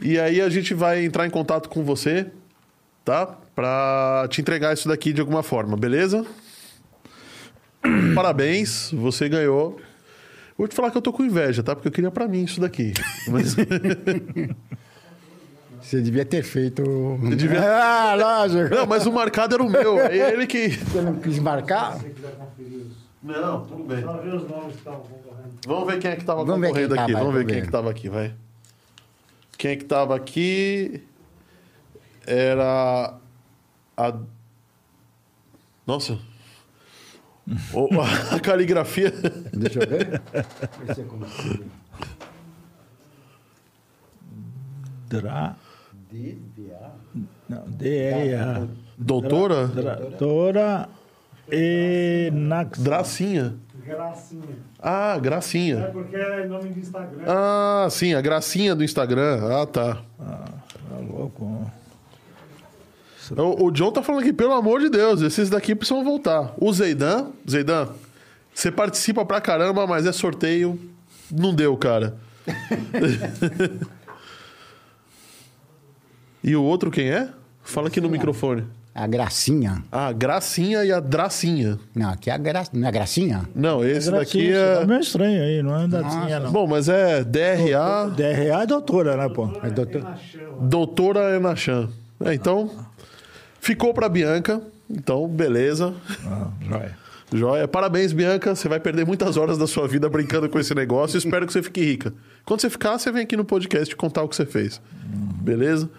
E 0.00 0.18
aí 0.18 0.40
a 0.40 0.48
gente 0.48 0.74
vai 0.74 1.04
entrar 1.04 1.26
em 1.26 1.30
contato 1.30 1.68
com 1.68 1.82
você, 1.82 2.26
tá? 3.04 3.26
Pra 3.54 4.26
te 4.30 4.40
entregar 4.40 4.74
isso 4.74 4.88
daqui 4.88 5.12
de 5.12 5.20
alguma 5.20 5.42
forma, 5.42 5.76
beleza? 5.76 6.24
Parabéns, 8.14 8.90
você 8.92 9.28
ganhou. 9.28 9.80
Vou 10.58 10.66
te 10.68 10.74
falar 10.74 10.90
que 10.90 10.96
eu 10.96 11.02
tô 11.02 11.12
com 11.12 11.22
inveja, 11.24 11.62
tá? 11.62 11.74
Porque 11.74 11.88
eu 11.88 11.92
queria 11.92 12.10
pra 12.10 12.26
mim 12.26 12.44
isso 12.44 12.60
daqui. 12.60 12.92
Mas 13.28 13.54
Você 15.80 16.00
devia 16.00 16.24
ter 16.24 16.42
feito. 16.42 16.82
devia- 17.36 17.62
Ah, 17.62 18.14
lógico. 18.14 18.74
Não, 18.74 18.86
mas 18.86 19.06
o 19.06 19.12
marcado 19.12 19.54
era 19.54 19.62
o 19.62 19.70
meu. 19.70 20.00
É 20.00 20.32
ele 20.32 20.46
que. 20.46 20.68
Você 20.70 21.00
não 21.00 21.14
quis 21.16 21.38
marcar? 21.38 21.92
Você. 21.98 22.12
Não, 23.22 23.64
tudo 23.66 23.84
bem. 23.84 24.02
Só 24.02 24.14
ver 24.14 24.34
os 24.34 24.48
nomes 24.48 24.72
que 24.72 24.78
estavam 24.78 25.00
concorrendo. 25.00 25.50
Vamos 25.66 25.86
ver 25.86 25.98
quem 26.00 26.10
é 26.10 26.16
que 26.16 26.24
tava 26.24 26.44
Vamos 26.44 26.60
ver 26.60 26.66
concorrendo 26.68 26.94
aqui. 26.94 27.12
Vamos 27.12 27.26
ver 27.26 27.32
vamos 27.38 27.52
quem 27.52 27.58
é 27.58 27.64
que 27.64 27.70
tava 27.70 27.90
aqui, 27.90 28.08
vai. 28.08 28.34
Quem 29.58 29.70
é 29.72 29.76
que 29.76 29.84
tava 29.84 30.14
aqui? 30.14 31.02
Era 32.26 33.14
a 33.96 34.14
Nossa. 35.86 36.18
O- 37.72 37.88
a 38.34 38.40
caligrafia. 38.40 39.10
Deixa 39.52 39.78
eu 39.80 39.88
ver. 39.88 40.20
Ver 40.84 40.94
se 40.94 41.00
eu 41.00 41.06
consigo. 41.06 41.64
Dra. 45.08 45.56
DVA. 46.10 46.90
Não, 47.48 47.62
D-E-A. 47.68 48.66
Doutora 48.98 49.66
Doutora 49.68 50.88
Enax. 51.50 52.78
Dracinha. 52.80 53.56
Gracinha. 53.86 54.56
Ah, 54.80 55.14
É 55.16 55.20
Gracinha. 55.20 55.90
porque 55.92 56.16
é 56.16 56.46
nome 56.46 56.70
de 56.70 56.80
Instagram. 56.80 57.22
Ah, 57.26 57.86
sim, 57.90 58.14
a 58.14 58.20
Gracinha 58.20 58.74
do 58.74 58.82
Instagram. 58.84 59.40
Ah, 59.62 59.66
tá. 59.66 60.02
Tá 60.18 60.96
louco. 61.08 61.70
O, 63.36 63.66
o 63.66 63.70
John 63.70 63.90
tá 63.92 64.02
falando 64.02 64.22
aqui, 64.22 64.32
pelo 64.32 64.52
amor 64.52 64.80
de 64.80 64.88
Deus, 64.88 65.20
esses 65.20 65.50
daqui 65.50 65.74
precisam 65.74 66.04
voltar. 66.04 66.54
O 66.58 66.72
Zeidan, 66.72 67.28
Zeidan, 67.48 67.88
você 68.54 68.70
participa 68.70 69.24
pra 69.24 69.40
caramba, 69.40 69.86
mas 69.86 70.06
é 70.06 70.12
sorteio. 70.12 70.78
Não 71.30 71.52
deu, 71.54 71.76
cara. 71.76 72.16
e 76.42 76.54
o 76.54 76.62
outro 76.62 76.90
quem 76.90 77.10
é? 77.10 77.28
Fala 77.62 77.88
aqui 77.88 78.00
no 78.00 78.08
microfone. 78.08 78.64
A 78.96 79.06
Gracinha. 79.06 79.84
A 79.92 80.10
Gracinha 80.10 80.82
e 80.82 80.90
a 80.90 81.00
Dracinha. 81.00 81.78
Não, 81.94 82.08
aqui 82.08 82.30
é 82.30 82.32
a 82.32 82.38
Gra... 82.38 82.64
não 82.72 82.88
é 82.88 82.90
Gracinha? 82.90 83.42
Não, 83.54 83.84
esse 83.84 84.10
daqui 84.10 84.50
Tá 84.50 84.82
é. 84.82 84.86
meio 84.86 85.00
estranho 85.00 85.42
aí, 85.42 85.62
não 85.62 85.78
é 85.78 85.86
datinha, 85.86 86.40
não. 86.40 86.50
Bom, 86.50 86.66
mas 86.66 86.88
é 86.88 87.22
DRA, 87.22 88.08
DRA 88.16 88.62
é 88.62 88.66
doutora, 88.66 89.14
né, 89.18 89.28
pô? 89.28 89.50
É 89.62 89.68
doutor... 89.68 90.16
doutora 90.62 91.36
Enachan. 91.36 91.90
É, 92.24 92.32
então, 92.32 92.70
ficou 93.60 93.92
pra 93.92 94.08
Bianca. 94.08 94.62
Então, 94.88 95.28
beleza. 95.28 95.92
Ah, 96.26 96.48
joia. 96.62 96.96
Joia. 97.30 97.68
Parabéns, 97.68 98.14
Bianca. 98.14 98.54
Você 98.54 98.66
vai 98.66 98.80
perder 98.80 99.04
muitas 99.04 99.36
horas 99.36 99.58
da 99.58 99.66
sua 99.66 99.86
vida 99.86 100.08
brincando 100.08 100.48
com 100.48 100.58
esse 100.58 100.74
negócio. 100.74 101.18
Espero 101.18 101.46
que 101.46 101.52
você 101.52 101.62
fique 101.62 101.84
rica. 101.84 102.14
Quando 102.46 102.62
você 102.62 102.70
ficar, 102.70 102.98
você 102.98 103.12
vem 103.12 103.24
aqui 103.24 103.36
no 103.36 103.44
podcast 103.44 103.94
contar 103.94 104.22
o 104.22 104.28
que 104.28 104.36
você 104.36 104.46
fez. 104.46 104.80
Beleza? 105.42 105.90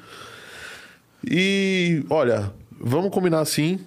E, 1.23 2.03
olha, 2.09 2.51
vamos 2.79 3.09
combinar 3.11 3.39
assim. 3.41 3.79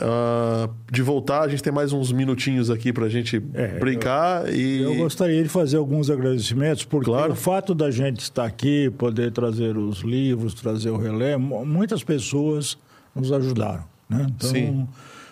ah, 0.00 0.68
de 0.90 1.02
voltar, 1.02 1.42
a 1.42 1.48
gente 1.48 1.62
tem 1.62 1.72
mais 1.72 1.92
uns 1.92 2.10
minutinhos 2.10 2.70
aqui 2.70 2.92
pra 2.92 3.08
gente 3.08 3.42
É, 3.54 3.78
brincar 3.78 4.52
e 4.52 4.80
Eu 4.82 4.94
gostaria 4.96 5.42
de 5.42 5.48
fazer 5.48 5.76
alguns 5.76 6.08
agradecimentos, 6.10 6.84
porque 6.84 7.10
Claro. 7.10 7.32
o 7.32 7.36
fato 7.36 7.74
da 7.74 7.90
gente 7.90 8.20
estar 8.20 8.44
aqui, 8.46 8.90
poder 8.96 9.30
trazer 9.30 9.76
os 9.76 10.00
livros, 10.00 10.54
trazer 10.54 10.90
o 10.90 10.96
relé, 10.96 11.36
mu- 11.36 11.64
muitas 11.66 12.02
pessoas 12.02 12.78
nos 13.14 13.30
ajudaram. 13.30 13.84
Né? 14.08 14.26
Então, 14.34 14.50
Sim. 14.50 14.88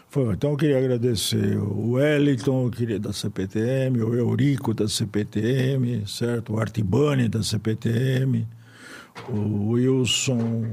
Foi, 0.08 0.32
então 0.34 0.50
eu 0.52 0.56
queria 0.56 0.78
agradecer 0.78 1.58
o 1.58 1.92
Wellington, 1.92 2.66
eu 2.66 2.70
queria 2.70 2.98
da 3.00 3.12
CPTM, 3.12 4.00
o 4.02 4.14
Eurico 4.14 4.72
da 4.72 4.86
CPTM, 4.88 6.04
certo? 6.06 6.54
O 6.54 6.60
Artibani 6.60 7.28
da 7.28 7.42
CPTM, 7.42 8.46
o 9.28 9.70
Wilson, 9.72 10.64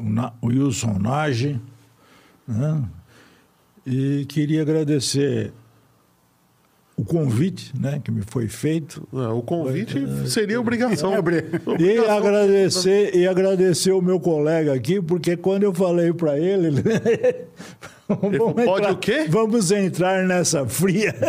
o, 0.00 0.34
Wilson 0.42 0.98
Nage, 0.98 1.60
né? 2.46 2.82
E 3.86 4.24
queria 4.26 4.62
agradecer 4.62 5.52
o 6.96 7.04
convite 7.04 7.72
né, 7.78 8.00
que 8.04 8.10
me 8.10 8.20
foi 8.22 8.46
feito. 8.46 9.08
Ah, 9.12 9.32
o 9.32 9.40
convite 9.42 9.94
seria 10.28 10.60
obrigação. 10.60 11.14
E 11.14 11.18
Obrigação. 11.18 12.16
agradecer, 12.16 13.16
e 13.16 13.26
agradecer 13.26 13.92
o 13.92 14.02
meu 14.02 14.20
colega 14.20 14.74
aqui, 14.74 15.00
porque 15.00 15.34
quando 15.36 15.62
eu 15.62 15.72
falei 15.72 16.12
para 16.12 16.38
ele. 16.38 16.82
"Pode 18.66 18.86
o 18.88 18.96
quê?" 18.98 19.24
Vamos 19.30 19.70
entrar 19.70 20.26
nessa 20.26 20.66
fria. 20.66 21.14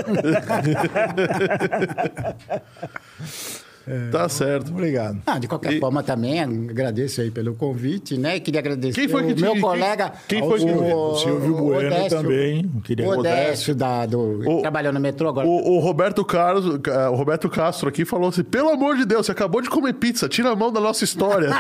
Tá 4.11 4.29
certo. 4.29 4.69
Obrigado. 4.71 5.19
Ah, 5.25 5.39
de 5.39 5.47
qualquer 5.47 5.73
E- 5.73 5.79
forma 5.79 6.03
também 6.03 6.39
agradeço 6.39 7.19
aí 7.19 7.31
pelo 7.31 7.55
convite, 7.55 8.15
né? 8.17 8.39
Queria 8.39 8.59
agradecer 8.59 8.93
Quem 8.99 9.09
foi 9.09 9.25
que 9.25 9.31
o 9.33 9.35
te- 9.35 9.41
meu 9.41 9.53
quem- 9.53 9.61
colega, 9.61 10.13
quem 10.27 10.39
foi 10.39 10.59
que- 10.59 10.65
O 10.71 11.15
Silvio 11.15 11.55
Bueno 11.57 12.07
também. 12.07 12.69
Queria 12.83 13.07
o 13.07 13.17
Odécio, 13.17 13.73
da, 13.73 14.05
do, 14.05 14.47
O- 14.49 14.61
trabalhou 14.61 14.93
no 14.93 14.99
metrô 14.99 15.29
agora. 15.29 15.47
O, 15.47 15.75
o 15.77 15.79
Roberto 15.79 16.23
Carlos, 16.23 16.79
eh, 16.87 17.09
o 17.09 17.15
Roberto 17.15 17.49
Castro 17.49 17.89
aqui 17.89 18.05
falou 18.05 18.29
assim: 18.29 18.43
pelo 18.43 18.69
amor 18.69 18.95
de 18.95 19.03
Deus, 19.05 19.25
você 19.25 19.31
acabou 19.31 19.61
de 19.61 19.69
comer 19.69 19.93
pizza, 19.93 20.29
tira 20.29 20.51
a 20.51 20.55
mão 20.55 20.71
da 20.71 20.79
nossa 20.79 21.03
história. 21.03 21.49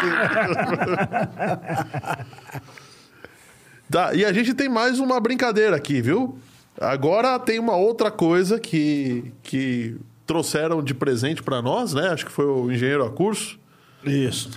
tá, 3.89 4.13
e 4.13 4.23
a 4.23 4.31
gente 4.31 4.53
tem 4.53 4.69
mais 4.69 4.99
uma 4.99 5.19
brincadeira 5.19 5.75
aqui, 5.75 6.01
viu? 6.01 6.37
Agora 6.79 7.37
tem 7.39 7.59
uma 7.59 7.75
outra 7.75 8.09
coisa 8.09 8.59
que, 8.59 9.31
que 9.43 9.97
trouxeram 10.31 10.81
de 10.81 10.93
presente 10.93 11.43
pra 11.43 11.61
nós, 11.61 11.93
né? 11.93 12.07
Acho 12.07 12.25
que 12.25 12.31
foi 12.31 12.45
o 12.45 12.71
engenheiro 12.71 13.03
a 13.05 13.11
curso. 13.11 13.59
Isso. 14.01 14.49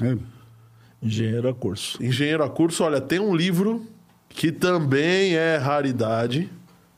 Engenheiro 1.03 1.49
a 1.49 1.55
curso. 1.55 2.01
Engenheiro 2.01 2.45
a 2.45 2.49
curso, 2.49 2.85
olha, 2.85 3.01
tem 3.01 3.19
um 3.19 3.35
livro 3.35 3.85
que 4.29 4.53
também 4.53 5.35
é 5.35 5.57
raridade, 5.57 6.49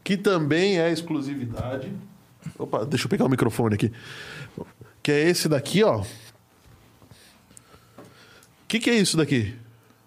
que 0.05 0.15
também 0.15 0.79
é 0.79 0.93
exclusividade. 0.93 1.91
Opa, 2.59 2.85
deixa 2.85 3.07
eu 3.07 3.09
pegar 3.09 3.25
o 3.25 3.31
microfone 3.31 3.77
aqui. 3.77 3.91
Que 5.03 5.11
é 5.11 5.31
esse 5.31 5.49
daqui, 5.49 5.83
ó. 5.83 6.03
O 6.03 6.05
que, 8.69 8.79
que 8.79 8.91
é 8.91 8.95
isso 8.95 9.17
daqui? 9.17 9.55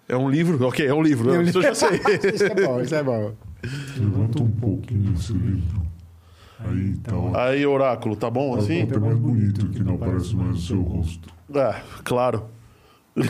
É 0.08 0.16
um 0.16 0.30
livro? 0.30 0.64
Ok, 0.68 0.86
é 0.86 0.94
um 0.94 1.02
livro. 1.02 1.42
Isso 1.42 1.58
eu 1.58 1.64
já 1.64 1.74
sei. 1.74 2.00
Isso 2.36 2.44
é 2.44 2.54
bom, 2.54 2.82
isso 2.82 2.94
é 2.94 3.02
bom. 3.04 3.34
Levanta 3.98 4.44
um 4.44 4.52
pouquinho 4.52 5.16
esse 5.16 5.34
livro. 5.34 5.89
Aí 6.60 6.96
tá, 6.98 7.16
ó. 7.16 7.38
Aí, 7.38 7.66
oráculo, 7.66 8.16
tá 8.16 8.30
bom 8.30 8.54
Tá 8.56 8.64
assim? 8.64 8.82
até 8.84 9.00
mais 9.00 9.18
bonito 9.18 9.68
que 9.70 9.84
não 9.84 9.96
aparece 9.96 10.36
mais 10.36 10.58
o 10.58 10.62
seu 10.62 10.82
rosto. 10.82 11.30
Ah, 11.56 11.82
claro. 12.04 12.46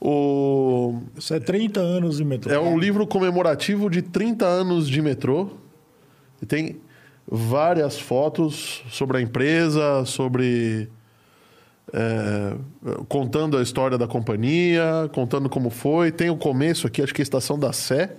o... 0.00 1.00
Isso 1.16 1.34
é 1.34 1.40
30 1.40 1.80
anos 1.80 2.18
de 2.18 2.24
metrô. 2.24 2.52
É 2.52 2.58
um 2.58 2.78
livro 2.78 3.06
comemorativo 3.06 3.88
de 3.90 4.02
30 4.02 4.44
anos 4.44 4.88
de 4.88 5.00
metrô. 5.00 5.50
E 6.40 6.46
tem 6.46 6.76
várias 7.26 7.98
fotos 7.98 8.84
sobre 8.90 9.16
a 9.18 9.20
empresa, 9.20 10.04
sobre. 10.04 10.88
é, 11.92 12.56
contando 13.08 13.56
a 13.56 13.62
história 13.62 13.96
da 13.96 14.06
companhia, 14.06 15.10
contando 15.12 15.48
como 15.48 15.70
foi. 15.70 16.12
Tem 16.12 16.28
o 16.30 16.36
começo 16.36 16.86
aqui, 16.86 17.02
acho 17.02 17.14
que 17.14 17.22
é 17.22 17.22
a 17.22 17.24
estação 17.24 17.58
da 17.58 17.72
Sé. 17.72 18.14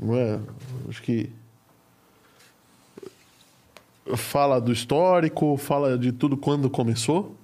Não 0.00 0.16
é? 0.16 0.38
Acho 0.88 1.02
que. 1.02 1.30
Fala 4.14 4.60
do 4.60 4.72
histórico, 4.72 5.56
fala 5.56 5.98
de 5.98 6.12
tudo 6.12 6.36
quando 6.36 6.70
começou. 6.70 7.34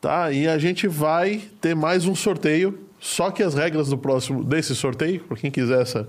Tá? 0.00 0.30
E 0.30 0.46
a 0.46 0.58
gente 0.58 0.86
vai 0.86 1.42
ter 1.60 1.74
mais 1.74 2.06
um 2.06 2.14
sorteio. 2.14 2.80
Só 3.00 3.30
que 3.30 3.42
as 3.42 3.54
regras 3.54 3.88
do 3.88 3.98
próximo 3.98 4.42
desse 4.42 4.74
sorteio, 4.74 5.20
para 5.20 5.36
quem 5.36 5.50
quiser 5.50 5.80
essa. 5.80 6.08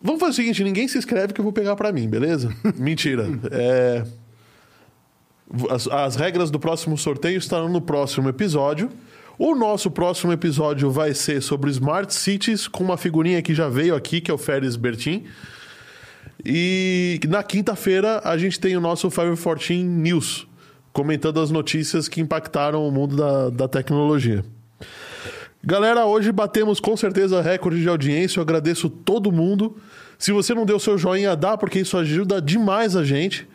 Vamos 0.00 0.20
fazer 0.20 0.32
o 0.32 0.34
seguinte: 0.34 0.64
ninguém 0.64 0.88
se 0.88 0.98
inscreve 0.98 1.32
que 1.32 1.40
eu 1.40 1.44
vou 1.44 1.52
pegar 1.52 1.76
para 1.76 1.92
mim, 1.92 2.08
beleza? 2.08 2.54
Mentira. 2.76 3.26
É, 3.50 4.04
As, 5.70 5.86
as 5.86 6.16
regras 6.16 6.50
do 6.50 6.58
próximo 6.58 6.96
sorteio 6.96 7.38
estarão 7.38 7.68
no 7.68 7.80
próximo 7.80 8.28
episódio. 8.28 8.90
O 9.38 9.54
nosso 9.54 9.90
próximo 9.90 10.32
episódio 10.32 10.90
vai 10.90 11.14
ser 11.14 11.40
sobre 11.40 11.70
Smart 11.70 12.12
Cities, 12.14 12.68
com 12.68 12.84
uma 12.84 12.96
figurinha 12.96 13.42
que 13.42 13.54
já 13.54 13.68
veio 13.68 13.94
aqui, 13.94 14.20
que 14.20 14.30
é 14.30 14.34
o 14.34 14.38
Férez 14.38 14.76
Bertin. 14.76 15.24
E 16.44 17.20
na 17.28 17.42
quinta-feira 17.42 18.20
a 18.24 18.36
gente 18.36 18.58
tem 18.58 18.76
o 18.76 18.80
nosso 18.80 19.08
514 19.08 19.82
News, 19.82 20.46
comentando 20.92 21.40
as 21.40 21.50
notícias 21.50 22.08
que 22.08 22.20
impactaram 22.20 22.86
o 22.86 22.90
mundo 22.90 23.16
da, 23.16 23.50
da 23.50 23.68
tecnologia. 23.68 24.44
Galera, 25.64 26.06
hoje 26.06 26.32
batemos 26.32 26.80
com 26.80 26.96
certeza 26.96 27.40
recorde 27.40 27.80
de 27.80 27.88
audiência. 27.88 28.40
Eu 28.40 28.42
agradeço 28.42 28.90
todo 28.90 29.30
mundo. 29.30 29.76
Se 30.18 30.32
você 30.32 30.54
não 30.54 30.66
deu 30.66 30.78
seu 30.80 30.98
joinha, 30.98 31.36
dá, 31.36 31.56
porque 31.56 31.78
isso 31.78 31.96
ajuda 31.96 32.42
demais 32.42 32.96
a 32.96 33.04
gente. 33.04 33.46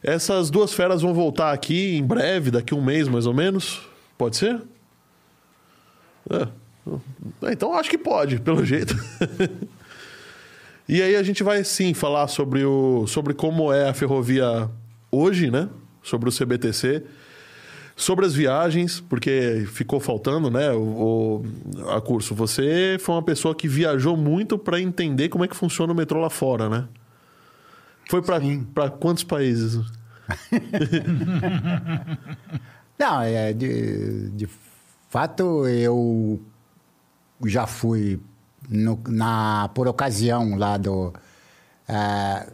Essas 0.00 0.50
duas 0.50 0.72
feras 0.72 1.02
vão 1.02 1.12
voltar 1.12 1.52
aqui 1.52 1.96
em 1.96 2.04
breve, 2.04 2.52
daqui 2.52 2.74
um 2.74 2.84
mês 2.84 3.08
mais 3.08 3.26
ou 3.26 3.34
menos. 3.34 3.80
Pode 4.16 4.36
ser? 4.36 4.60
É. 6.30 6.46
É, 7.42 7.52
Então 7.52 7.74
acho 7.74 7.90
que 7.90 7.98
pode, 7.98 8.40
pelo 8.40 8.64
jeito. 8.64 8.94
e 10.88 11.02
aí 11.02 11.16
a 11.16 11.22
gente 11.22 11.42
vai 11.42 11.62
sim 11.64 11.92
falar 11.94 12.28
sobre, 12.28 12.64
o, 12.64 13.06
sobre 13.06 13.34
como 13.34 13.72
é 13.72 13.88
a 13.88 13.94
ferrovia 13.94 14.70
hoje, 15.10 15.50
né? 15.50 15.68
Sobre 16.02 16.28
o 16.28 16.32
CBTC. 16.32 17.02
Sobre 17.96 18.24
as 18.24 18.32
viagens, 18.32 19.00
porque 19.00 19.66
ficou 19.72 19.98
faltando, 19.98 20.48
né? 20.50 20.70
O, 20.72 21.42
o- 21.44 21.90
a 21.90 22.00
curso. 22.00 22.32
Você 22.34 22.96
foi 23.00 23.14
uma 23.16 23.22
pessoa 23.22 23.54
que 23.54 23.66
viajou 23.66 24.16
muito 24.16 24.56
para 24.56 24.80
entender 24.80 25.28
como 25.28 25.44
é 25.44 25.48
que 25.48 25.56
funciona 25.56 25.92
o 25.92 25.96
metrô 25.96 26.20
lá 26.20 26.30
fora, 26.30 26.68
né? 26.68 26.86
Foi 28.08 28.22
para 28.22 28.88
quantos 28.88 29.24
países? 29.24 29.80
Não, 32.98 33.20
é, 33.22 33.52
de, 33.52 34.28
de 34.30 34.48
fato, 35.10 35.66
eu 35.66 36.40
já 37.44 37.66
fui 37.66 38.20
no- 38.68 39.00
na, 39.08 39.70
por 39.74 39.88
ocasião 39.88 40.56
lá 40.56 40.76
do. 40.76 41.12
ah, 41.88 42.46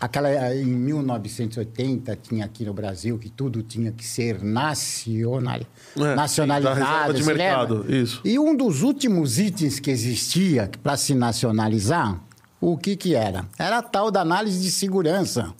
aquela, 0.00 0.54
em 0.54 0.64
1980 0.66 2.16
tinha 2.16 2.44
aqui 2.44 2.64
no 2.64 2.74
Brasil 2.74 3.18
que 3.18 3.30
tudo 3.30 3.62
tinha 3.62 3.90
que 3.92 4.04
ser 4.04 4.42
nacional, 4.42 5.60
É, 5.96 6.14
nacionalizado. 6.14 7.14
de 7.14 7.22
mercado, 7.24 7.74
lembra? 7.78 7.96
isso. 7.96 8.20
E 8.24 8.38
um 8.38 8.54
dos 8.56 8.82
últimos 8.82 9.38
itens 9.38 9.80
que 9.80 9.90
existia 9.90 10.70
para 10.82 10.96
se 10.96 11.14
nacionalizar, 11.14 12.20
o 12.60 12.76
que 12.76 12.96
que 12.96 13.14
era? 13.14 13.46
Era 13.58 13.78
a 13.78 13.82
tal 13.82 14.10
da 14.10 14.20
análise 14.20 14.60
de 14.62 14.70
segurança, 14.70 15.52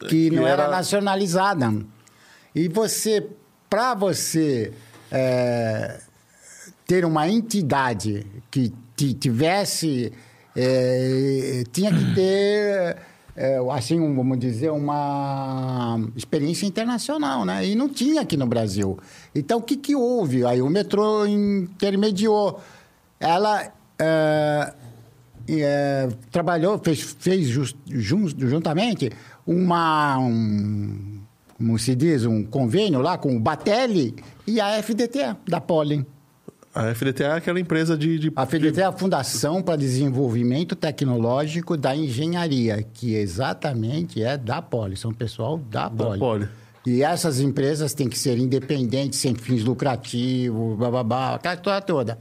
que, 0.00 0.06
Que 0.08 0.30
não 0.30 0.46
era 0.46 0.64
era- 0.64 0.70
nacionalizada. 0.72 1.72
E 2.54 2.68
você, 2.68 3.24
para 3.70 3.94
você 3.94 4.72
é, 5.10 6.00
ter 6.86 7.04
uma 7.04 7.28
entidade 7.28 8.26
que 8.50 8.72
tivesse. 9.14 10.12
eh, 10.54 11.64
tinha 11.72 11.92
que 11.92 12.14
ter, 12.14 12.96
eh, 13.36 13.58
assim, 13.72 14.00
um, 14.00 14.14
vamos 14.16 14.38
dizer, 14.38 14.70
uma 14.70 16.00
experiência 16.16 16.66
internacional, 16.66 17.44
né? 17.44 17.66
E 17.66 17.74
não 17.74 17.88
tinha 17.88 18.22
aqui 18.22 18.36
no 18.36 18.46
Brasil. 18.46 18.98
Então, 19.34 19.58
o 19.58 19.62
que, 19.62 19.76
que 19.76 19.94
houve? 19.94 20.44
Aí 20.46 20.62
o 20.62 20.68
metrô 20.70 21.26
intermediou. 21.26 22.60
Ela. 23.20 23.70
eh, 23.98 24.72
eh, 25.48 26.08
trabalhou, 26.30 26.78
fez, 26.82 27.00
fez 27.18 27.46
jus- 27.48 27.76
jun- 27.88 28.28
juntamente 28.36 29.10
uma, 29.46 30.18
um, 30.18 31.20
como 31.56 31.78
se 31.78 31.94
diz, 31.94 32.24
um 32.26 32.42
convênio 32.44 33.00
lá 33.00 33.16
com 33.16 33.36
o 33.36 33.40
Batelli 33.40 34.14
e 34.46 34.60
a 34.60 34.76
FDT, 34.78 35.36
da 35.46 35.60
Pollen. 35.60 36.04
A 36.76 36.90
FDT 36.90 37.22
é 37.22 37.32
aquela 37.32 37.58
empresa 37.58 37.96
de. 37.96 38.18
de 38.18 38.32
A 38.36 38.44
FDT 38.44 38.82
é 38.82 38.84
a 38.84 38.92
Fundação 38.92 39.62
para 39.62 39.76
Desenvolvimento 39.76 40.76
Tecnológico 40.76 41.74
da 41.74 41.96
Engenharia, 41.96 42.82
que 42.82 43.14
exatamente 43.14 44.22
é 44.22 44.36
da 44.36 44.60
Poli, 44.60 44.94
são 44.94 45.10
pessoal 45.10 45.56
da 45.56 45.88
Da 45.88 46.04
Poli. 46.04 46.18
Poli. 46.18 46.48
E 46.84 47.02
essas 47.02 47.40
empresas 47.40 47.94
têm 47.94 48.10
que 48.10 48.18
ser 48.18 48.36
independentes, 48.36 49.18
sem 49.18 49.34
fins 49.34 49.64
lucrativos, 49.64 50.76
bababá, 50.76 51.36
aquela 51.36 51.54
história 51.54 51.80
toda. 51.80 52.18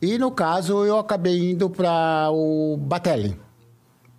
E 0.00 0.16
no 0.16 0.30
caso, 0.30 0.84
eu 0.84 0.96
acabei 0.96 1.50
indo 1.50 1.68
para 1.68 2.30
o 2.30 2.76
Batelli. 2.76 3.36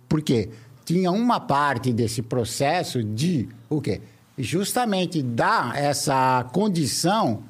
Por 0.06 0.20
quê? 0.20 0.50
Tinha 0.84 1.10
uma 1.10 1.40
parte 1.40 1.90
desse 1.90 2.20
processo 2.20 3.02
de 3.02 3.48
o 3.70 3.80
quê? 3.80 4.02
Justamente 4.36 5.22
dar 5.22 5.74
essa 5.74 6.46
condição 6.52 7.44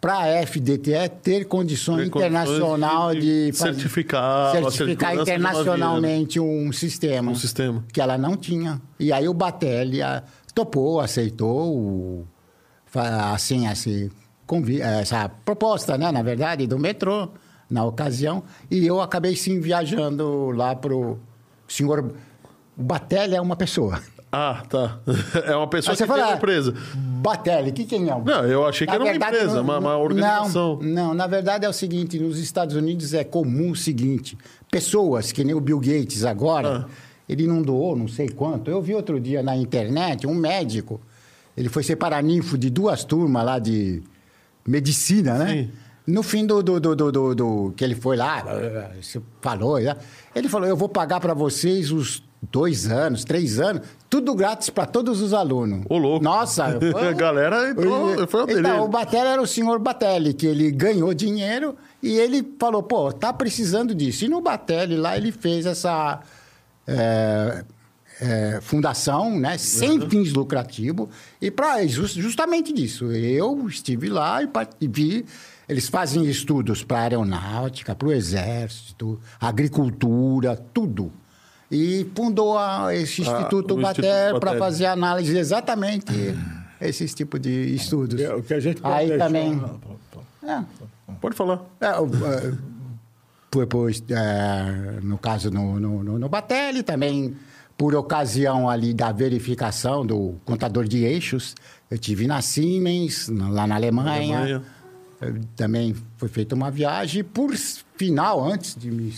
para 0.00 0.18
a 0.18 0.26
FDTE 0.46 1.08
ter 1.22 1.46
condições 1.46 2.04
Ter 2.04 2.10
condições 2.10 2.32
internacional 2.36 3.14
de- 3.14 3.20
de, 3.20 3.50
de 3.50 3.56
certificar 3.56 4.52
certificar 4.52 5.14
internacionalmente 5.16 6.38
um 6.38 6.70
sistema 6.72 7.32
Um 7.32 7.34
sistema. 7.34 7.84
que 7.92 8.00
ela 8.00 8.16
não 8.18 8.36
tinha. 8.36 8.80
E 9.00 9.12
aí 9.12 9.28
o 9.28 9.34
Batelli 9.34 10.02
ah, 10.02 10.22
topou, 10.54 11.00
aceitou 11.00 12.26
assim, 13.32 13.66
assim, 13.66 14.10
essa 14.80 15.28
proposta, 15.28 15.98
né, 15.98 16.10
na 16.12 16.22
verdade, 16.22 16.66
do 16.66 16.78
metrô, 16.78 17.28
na 17.68 17.84
ocasião. 17.84 18.42
E 18.70 18.86
eu 18.86 19.00
acabei 19.00 19.34
sim 19.36 19.60
viajando 19.60 20.50
lá 20.52 20.74
pro 20.74 21.18
senhor. 21.68 22.12
O 22.76 22.82
Batelli 22.82 23.34
é 23.34 23.40
uma 23.40 23.56
pessoa. 23.56 24.00
Ah, 24.38 24.62
tá. 24.68 24.98
É 25.46 25.56
uma 25.56 25.66
pessoa 25.66 25.92
Aí 25.92 25.96
que 25.96 26.02
você 26.02 26.06
fala, 26.06 26.20
tem 26.22 26.30
uma 26.32 26.36
empresa. 26.36 26.74
Batelli, 26.94 27.70
o 27.70 27.72
que, 27.72 27.84
que 27.84 27.94
é? 27.94 27.98
Não, 28.00 28.44
eu 28.44 28.66
achei 28.66 28.86
que 28.86 28.90
Na 28.90 28.96
era 28.96 29.04
uma 29.04 29.10
verdade, 29.10 29.36
empresa, 29.36 29.54
não- 29.56 29.62
uma, 29.62 29.78
uma 29.78 29.96
organização. 29.96 30.78
Não, 30.82 31.08
não, 31.08 31.14
na 31.14 31.26
verdade 31.26 31.64
é 31.64 31.68
o 31.68 31.72
seguinte: 31.72 32.18
nos 32.18 32.38
Estados 32.38 32.76
Unidos 32.76 33.14
é 33.14 33.24
comum 33.24 33.70
o 33.70 33.76
seguinte: 33.76 34.36
pessoas, 34.70 35.32
que 35.32 35.42
nem 35.42 35.54
o 35.54 35.60
Bill 35.60 35.80
Gates 35.80 36.24
agora, 36.24 36.86
Ah. 36.86 36.90
ele 37.28 37.46
não 37.46 37.62
doou 37.62 37.96
não 37.96 38.08
sei 38.08 38.28
quanto. 38.28 38.70
Eu 38.70 38.82
vi 38.82 38.94
outro 38.94 39.18
dia 39.18 39.42
na 39.42 39.56
internet 39.56 40.26
um 40.26 40.34
médico, 40.34 41.00
ele 41.56 41.68
foi 41.70 41.82
ser 41.82 41.96
paraninfo 41.96 42.58
de 42.58 42.68
duas 42.68 43.04
turmas 43.04 43.44
lá 43.44 43.58
de 43.58 44.02
medicina, 44.66 45.34
né? 45.38 45.48
Sim. 45.52 45.70
No 46.06 46.22
fim 46.22 46.46
do, 46.46 46.62
do, 46.62 46.78
do, 46.78 46.94
do, 46.94 47.34
do- 47.34 47.72
que 47.76 47.82
ele 47.82 47.96
foi 47.96 48.16
lá, 48.16 48.44
falou, 49.40 49.80
né? 49.80 49.96
ele 50.34 50.48
falou: 50.48 50.68
Eu 50.68 50.76
vou 50.76 50.88
pagar 50.88 51.18
para 51.20 51.34
vocês 51.34 51.90
os 51.90 52.22
dois 52.52 52.86
anos, 52.88 53.24
três 53.24 53.58
anos, 53.58 53.82
tudo 54.08 54.34
grátis 54.34 54.70
para 54.70 54.86
todos 54.86 55.20
os 55.20 55.32
alunos. 55.34 55.84
Ô, 55.88 55.98
louco. 55.98 56.24
Nossa, 56.24 56.64
A 56.66 57.12
galera 57.12 57.70
entrou, 57.70 58.26
foi 58.28 58.44
então, 58.52 58.84
o 58.84 58.88
Batelli 58.88 59.28
era 59.28 59.42
o 59.42 59.46
senhor 59.46 59.78
Batelli, 59.78 60.32
que 60.32 60.46
ele 60.46 60.70
ganhou 60.70 61.12
dinheiro 61.12 61.76
e 62.02 62.16
ele 62.16 62.54
falou, 62.58 62.82
pô, 62.82 63.12
tá 63.12 63.32
precisando 63.32 63.94
disso. 63.94 64.24
E 64.24 64.28
no 64.28 64.40
Batelli 64.40 64.96
lá 64.96 65.16
ele 65.16 65.32
fez 65.32 65.66
essa 65.66 66.20
é, 66.86 67.64
é, 68.20 68.58
fundação, 68.62 69.38
né, 69.38 69.58
sem 69.58 69.98
Uhum. 70.00 70.08
fins 70.08 70.32
lucrativos, 70.32 71.08
e 71.40 71.50
para 71.50 71.84
justamente 71.86 72.72
disso. 72.72 73.10
Eu 73.12 73.66
estive 73.68 74.08
lá 74.08 74.38
e 74.80 74.88
vi. 74.88 75.24
Eles 75.68 75.88
fazem 75.88 76.24
estudos 76.26 76.84
para 76.84 77.00
aeronáutica, 77.00 77.92
para 77.92 78.06
o 78.06 78.12
exército, 78.12 79.18
agricultura, 79.40 80.54
tudo. 80.56 81.10
E 81.70 82.06
fundou 82.14 82.56
a- 82.56 82.94
esse 82.94 83.22
Ah, 83.22 83.24
Instituto 83.24 83.76
Batelli 83.76 84.38
para 84.38 84.56
fazer 84.56 84.86
análise 84.86 85.36
exatamente 85.36 86.12
esses 86.80 87.12
tipos 87.14 87.40
de 87.40 87.74
estudos. 87.74 88.20
É, 88.20 88.32
O 88.34 88.42
que 88.42 88.54
a 88.54 88.60
gente 88.60 88.80
pode 88.80 88.94
Aí 88.94 89.08
deixar- 89.08 89.24
também. 89.26 89.60
É, 90.44 90.62
Pode 91.20 91.34
falar. 91.34 91.60
é, 91.80 91.86
é, 91.86 93.66
por, 93.66 93.90
é, 93.90 95.00
no 95.02 95.18
caso 95.18 95.50
no, 95.50 95.80
no, 95.80 96.02
no, 96.18 96.28
Batelli, 96.28 96.82
também 96.82 97.34
por 97.76 97.94
ocasião 97.94 98.68
ali 98.70 98.94
da 98.94 99.10
verificação 99.12 100.04
do 100.06 100.34
contador 100.44 100.84
de 100.86 101.04
eixos, 101.04 101.54
eu 101.90 101.98
tive 101.98 102.26
na 102.26 102.40
Siemens, 102.42 103.28
na- 103.28 103.48
lá 103.48 103.66
na 103.66 103.74
Alemanha. 103.74 104.38
Alemanha. 104.38 104.62
Eh, 105.20 105.32
Também 105.56 105.94
foi 106.18 106.28
feita 106.28 106.54
uma 106.54 106.70
viagem. 106.70 107.24
Por 107.24 107.54
final, 107.96 108.44
antes 108.44 108.74
de 108.76 108.90
me 108.90 109.12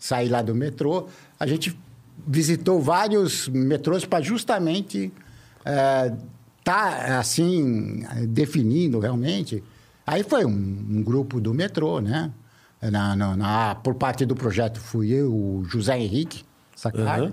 sair 0.00 0.28
lá 0.30 0.42
do 0.42 0.54
metrô, 0.54 1.06
a 1.38 1.46
gente 1.46 1.78
visitou 2.26 2.80
vários 2.80 3.46
metrôs 3.48 4.04
para 4.04 4.20
justamente 4.22 5.12
estar, 6.58 7.18
assim, 7.18 8.02
eh, 8.16 8.26
definindo 8.26 8.98
realmente. 8.98 9.62
Aí 10.06 10.22
foi 10.22 10.44
um, 10.44 10.50
um 10.50 11.02
grupo 11.02 11.40
do 11.40 11.52
metrô, 11.54 12.00
né? 12.00 12.30
Na, 12.82 13.14
na- 13.14 13.36
na- 13.36 13.74
por 13.74 13.94
parte 13.94 14.24
do 14.24 14.34
projeto 14.34 14.80
fui 14.80 15.10
eu, 15.12 15.30
o 15.30 15.62
José 15.66 15.98
Henrique 15.98 16.44
Sacari. 16.74 17.24
Uhum. 17.26 17.32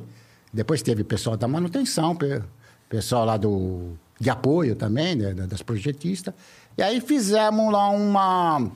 Depois 0.53 0.81
teve 0.81 1.03
o 1.03 1.05
pessoal 1.05 1.37
da 1.37 1.47
manutenção, 1.47 2.13
pe- 2.15 2.41
pessoal 2.89 3.23
lá 3.23 3.37
do, 3.37 3.93
de 4.19 4.29
apoio 4.29 4.75
também, 4.75 5.15
né, 5.15 5.33
da- 5.33 5.45
das 5.45 5.61
projetistas. 5.61 6.33
E 6.77 6.81
aí 6.83 6.99
fizemos 6.99 7.71
lá 7.71 7.89
uma, 7.89 8.69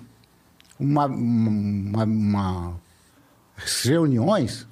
uma, 0.79 1.05
uma, 1.07 2.03
uma 2.05 2.73
reuniões 3.83 4.67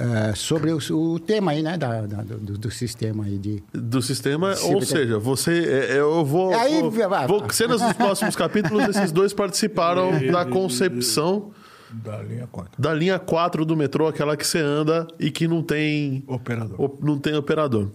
eh, 0.00 0.32
sobre 0.34 0.72
o, 0.72 0.78
o 0.96 1.18
tema 1.18 1.50
aí, 1.52 1.62
né, 1.62 1.76
da, 1.76 2.02
da- 2.02 2.22
do, 2.22 2.56
do 2.58 2.70
sistema 2.70 3.24
aí 3.24 3.36
de... 3.38 3.62
Do 3.72 4.00
sistema, 4.00 4.54
Sim, 4.54 4.74
ou 4.74 4.82
seja, 4.82 5.18
você. 5.18 5.52
é, 5.64 5.94
é, 5.96 5.98
Eu 6.00 6.24
vou. 6.24 6.54
Aí, 6.54 6.80
vou, 6.80 6.90
vai- 6.90 7.26
vou 7.26 7.50
cenas 7.50 7.80
dos 7.80 7.92
próximos 7.94 8.36
capítulos, 8.36 8.88
esses 8.88 9.10
dois 9.10 9.32
participaram 9.32 10.12
da 10.30 10.44
concepção 10.44 11.50
Da 11.90 12.22
linha 12.22 12.46
4. 12.46 12.80
da 12.80 12.94
linha 12.94 13.18
4 13.18 13.64
do 13.64 13.76
metrô, 13.76 14.06
aquela 14.06 14.36
que 14.36 14.46
você 14.46 14.58
anda 14.60 15.08
e 15.18 15.30
que 15.30 15.48
não 15.48 15.62
tem. 15.62 16.22
Operador. 16.28 16.80
op- 16.80 17.02
Não 17.04 17.18
tem 17.18 17.34
operador. 17.34 17.90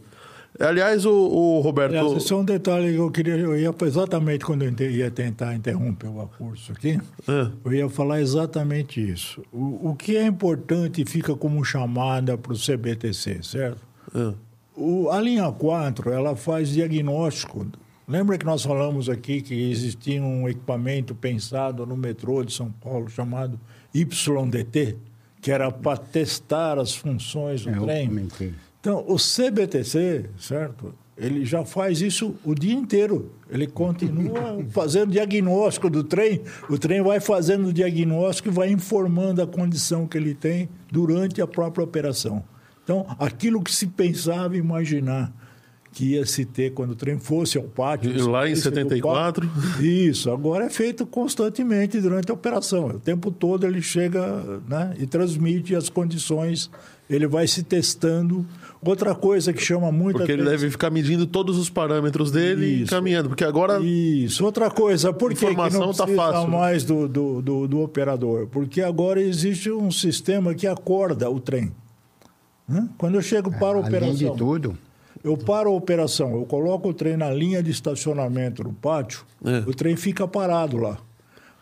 Aliás, 0.60 1.06
o, 1.06 1.12
o 1.12 1.60
Roberto. 1.62 1.96
Aliás, 1.98 2.12
esse 2.24 2.32
é 2.32 2.36
um 2.36 2.46
detalhe 2.46 2.92
que 2.94 2.98
eu 3.00 3.10
queria. 3.10 3.36
Eu 3.36 3.58
ia 3.58 3.74
exatamente 3.86 4.46
quando 4.46 4.62
eu 4.64 4.92
ia 4.92 5.10
tentar 5.10 5.56
interromper 5.56 6.08
o 6.08 6.28
curso 6.38 6.72
aqui, 6.72 7.00
Ah. 7.28 7.52
eu 7.66 7.74
ia 7.74 7.90
falar 7.90 8.22
exatamente 8.22 9.02
isso. 9.02 9.42
O, 9.52 9.90
o 9.90 9.96
que 9.96 10.16
é 10.16 10.26
importante 10.26 11.02
e 11.02 11.06
fica 11.06 11.36
como 11.36 11.64
chamada 11.66 12.38
para 12.38 12.54
o 12.54 12.56
CBTC, 12.58 13.42
certo? 13.42 13.80
Ah, 14.14 14.34
O- 14.76 15.10
a 15.12 15.20
linha 15.22 15.52
4, 15.52 16.12
ela 16.12 16.36
faz 16.36 16.70
diagnóstico. 16.70 17.66
Lembra 18.08 18.38
que 18.38 18.46
nós 18.46 18.62
falamos 18.64 19.08
aqui 19.08 19.42
que 19.42 19.72
existia 19.72 20.22
um 20.22 20.48
equipamento 20.50 21.16
pensado 21.16 21.86
no 21.86 21.96
metrô 21.96 22.44
de 22.44 22.52
São 22.54 22.70
Paulo 22.72 23.08
chamado 23.10 23.60
YDT, 23.94 24.98
que 25.42 25.52
era 25.52 25.72
para 25.72 25.98
testar 25.98 26.78
as 26.80 26.94
funções 26.96 27.64
do 27.64 27.70
É, 27.70 27.78
eu 27.78 27.84
trem? 27.84 28.08
comentei. 28.08 28.54
Então, 28.84 29.02
o 29.08 29.16
CBTC, 29.16 30.26
certo? 30.38 30.94
Ele 31.18 31.46
já 31.46 31.64
faz 31.64 32.02
isso 32.02 32.36
o 32.44 32.54
dia 32.54 32.74
inteiro. 32.74 33.32
Ele 33.50 33.66
continua 33.66 34.62
fazendo 34.72 35.10
diagnóstico 35.10 35.90
do 35.90 36.04
trem. 36.04 36.42
O 36.70 36.78
trem 36.78 37.02
vai 37.02 37.22
fazendo 37.22 37.70
o 37.70 37.74
diagnóstico 37.74 38.50
e 38.50 38.52
vai 38.52 38.70
informando 38.70 39.42
a 39.42 39.48
condição 39.48 40.06
que 40.06 40.18
ele 40.18 40.36
tem 40.36 40.68
durante 40.92 41.42
a 41.42 41.48
própria 41.48 41.82
operação. 41.82 42.44
Então, 42.84 43.06
aquilo 43.18 43.64
que 43.64 43.74
se 43.74 43.88
pensava 43.88 44.58
imaginar 44.58 45.32
que 45.94 46.16
ia 46.16 46.26
se 46.26 46.44
ter 46.44 46.74
quando 46.74 46.92
o 46.92 46.96
trem 46.96 47.20
fosse 47.20 47.58
ao 47.58 47.64
pátio. 47.64 48.12
E 48.12 48.22
lá 48.22 48.50
em 48.50 48.56
saísse 48.56 48.70
do 48.70 48.76
74? 48.76 49.48
pátio. 49.48 49.86
Isso, 49.86 50.30
agora 50.32 50.66
é 50.66 50.70
feito 50.70 51.06
constantemente 51.06 52.02
durante 52.02 52.32
a 52.32 52.34
operação. 52.34 52.88
O 52.88 53.00
tempo 53.00 53.32
todo 53.32 53.66
ele 53.66 53.82
chega 53.82 54.60
né, 54.68 54.94
e 54.98 55.06
transmite 55.06 55.76
as 55.76 55.88
condições, 55.88 56.70
ele 57.10 57.28
vai 57.28 57.48
se 57.48 57.64
testando. 57.64 58.46
Outra 58.86 59.16
coisa 59.16 59.54
que 59.54 59.62
chama 59.62 59.92
muito 59.92 60.18
Porque 60.18 60.32
ele 60.32 60.42
atenção- 60.42 60.60
deve 60.60 60.72
ficar 60.72 60.90
medindo 60.90 61.26
todos 61.26 61.58
os 61.58 61.70
parâmetros 61.70 62.32
dele 62.32 62.66
e 62.66 62.74
Isso. 62.84 62.94
encaminhando. 62.94 63.30
Porque 63.30 63.44
agora. 63.44 63.80
Isso. 63.82 64.44
Outra 64.44 64.70
coisa, 64.70 65.14
por 65.14 65.30
que 65.32 65.38
que 65.38 65.46
Informação 65.46 65.80
não 65.88 65.94
tá 65.94 66.04
precisa 66.04 66.22
fácil, 66.32 66.48
né? 66.50 66.58
mais 66.58 66.84
do, 66.84 67.08
do, 67.08 67.42
do, 67.42 67.68
do 67.68 67.82
operador? 67.82 68.48
Porque 68.48 68.82
agora 68.82 69.22
existe 69.22 69.72
um 69.72 69.90
sistema 69.92 70.54
que 70.54 70.68
acorda 70.68 71.30
o 71.30 71.40
trem. 71.40 71.72
Quando 72.98 73.16
eu 73.16 73.22
chego 73.22 73.52
para 73.52 73.78
a 73.80 73.86
Além 73.86 74.14
de 74.16 74.26
operação, 74.26 74.36
tudo, 74.36 74.78
eu 75.24 75.38
paro 75.38 75.70
a 75.70 75.74
operação, 75.74 76.34
eu 76.36 76.46
coloco 76.46 76.90
o 76.90 76.94
trem 76.94 77.16
na 77.18 77.30
linha 77.30 77.62
de 77.62 77.70
estacionamento 77.72 78.64
no 78.64 78.74
pátio, 78.74 79.24
É. 79.46 79.60
o 79.70 79.74
trem 79.74 79.96
fica 79.96 80.28
parado 80.28 80.78
lá. 80.78 80.98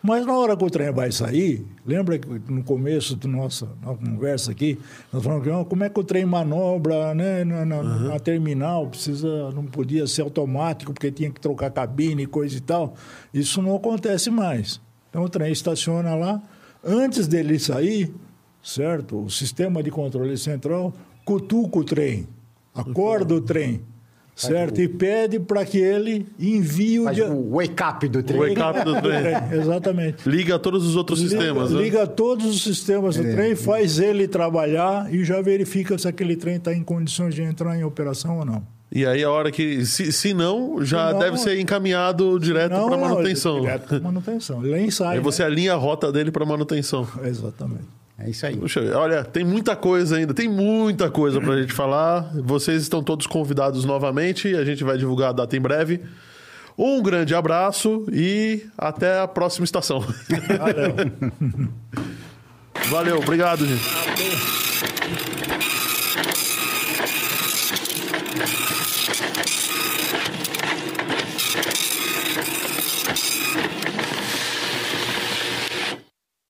Mas 0.02 0.26
na 0.26 0.36
hora 0.36 0.56
que 0.56 0.64
o 0.64 0.68
trem 0.70 0.90
vai 0.92 1.12
sair, 1.12 1.64
lembra 1.86 2.18
que 2.18 2.28
no 2.50 2.64
começo 2.64 3.14
da 3.14 3.28
nossa, 3.28 3.68
nossa 3.80 3.98
conversa 4.04 4.50
aqui, 4.50 4.76
nós 5.12 5.22
falamos 5.22 5.44
que 5.44 5.50
ó, 5.50 5.64
como 5.64 5.84
é 5.84 5.88
que 5.88 6.00
o 6.00 6.02
trem 6.02 6.24
manobra 6.26 7.14
né, 7.14 7.44
na, 7.44 7.64
na- 7.64 7.82
na 7.82 8.18
terminal, 8.18 8.88
precisa, 8.88 9.52
não 9.52 9.64
podia 9.64 10.04
ser 10.08 10.22
automático, 10.22 10.92
porque 10.92 11.10
tinha 11.12 11.30
que 11.30 11.40
trocar 11.40 11.70
cabine 11.70 12.24
e 12.24 12.26
coisa 12.26 12.56
e 12.56 12.60
tal. 12.60 12.94
Isso 13.32 13.62
não 13.62 13.76
acontece 13.76 14.28
mais. 14.28 14.80
Então 15.08 15.22
o 15.22 15.28
trem 15.28 15.52
estaciona 15.52 16.16
lá, 16.16 16.42
antes 16.84 17.28
dele 17.28 17.56
sair, 17.60 18.12
certo? 18.60 19.24
O 19.24 19.30
sistema 19.30 19.82
de 19.84 19.90
controle 19.92 20.36
central 20.36 20.92
cutuca 21.24 21.78
o 21.78 21.84
trem, 21.84 22.26
acorda 22.74 23.34
o 23.36 23.40
trem, 23.40 23.80
certo? 24.34 24.80
E 24.80 24.88
pede 24.88 25.38
para 25.38 25.64
que 25.64 25.78
ele 25.78 26.26
envie 26.38 27.00
o... 27.00 27.04
Faz 27.04 27.16
dia- 27.16 27.26
o 27.30 27.56
wake-up 27.56 28.08
do 28.08 28.18
O 28.20 28.22
trem. 28.22 28.38
wake-up 28.40 28.84
do 28.84 29.00
trem. 29.00 29.34
Exatamente. 29.60 30.28
Liga 30.28 30.54
a 30.56 30.58
todos 30.58 30.86
os 30.86 30.96
outros 30.96 31.20
sistemas, 31.20 31.68
liga, 31.70 31.78
né? 31.78 31.84
liga 31.84 32.06
todos 32.06 32.46
os 32.46 32.62
sistemas 32.62 33.16
do 33.16 33.22
trem, 33.22 33.54
faz 33.54 33.98
ele 33.98 34.26
trabalhar 34.28 35.12
e 35.12 35.24
já 35.24 35.40
verifica 35.42 35.96
se 35.98 36.08
aquele 36.08 36.36
trem 36.36 36.56
está 36.56 36.72
em 36.74 36.82
condições 36.82 37.34
de 37.34 37.42
entrar 37.42 37.76
em 37.76 37.84
operação 37.84 38.38
ou 38.38 38.44
não. 38.44 38.66
E 38.94 39.06
aí 39.06 39.24
a 39.24 39.30
hora 39.30 39.50
que. 39.50 39.86
Se, 39.86 40.12
se 40.12 40.34
não, 40.34 40.84
já 40.84 41.06
Se 41.08 41.12
não, 41.14 41.18
deve 41.20 41.38
ser 41.38 41.58
encaminhado 41.58 42.38
direto 42.38 42.72
Não, 42.72 42.88
para 42.88 42.96
não, 42.98 43.08
manutenção. 43.08 43.60
Direto 43.60 43.86
para 43.88 44.00
manutenção. 44.00 44.66
Ele 44.66 44.90
sai. 44.90 45.16
Aí 45.16 45.22
você 45.22 45.42
alinha 45.42 45.72
a 45.72 45.76
rota 45.76 46.12
dele 46.12 46.30
para 46.30 46.44
manutenção. 46.44 47.08
né? 47.16 47.28
Exatamente. 47.30 47.86
É 48.24 48.30
isso 48.30 48.46
aí. 48.46 48.56
Puxa, 48.56 48.80
olha, 48.96 49.24
tem 49.24 49.44
muita 49.44 49.74
coisa 49.74 50.16
ainda, 50.16 50.32
tem 50.32 50.48
muita 50.48 51.10
coisa 51.10 51.40
pra 51.40 51.60
gente 51.60 51.72
falar. 51.72 52.30
Vocês 52.34 52.82
estão 52.82 53.02
todos 53.02 53.26
convidados 53.26 53.84
novamente, 53.84 54.54
a 54.54 54.64
gente 54.64 54.84
vai 54.84 54.96
divulgar 54.96 55.30
a 55.30 55.32
data 55.32 55.56
em 55.56 55.60
breve. 55.60 56.00
Um 56.78 57.02
grande 57.02 57.34
abraço 57.34 58.06
e 58.12 58.64
até 58.78 59.20
a 59.20 59.28
próxima 59.28 59.64
estação. 59.64 60.00
Valeu. 60.00 60.94
Valeu, 62.90 63.18
obrigado, 63.18 63.66
gente. 63.66 63.82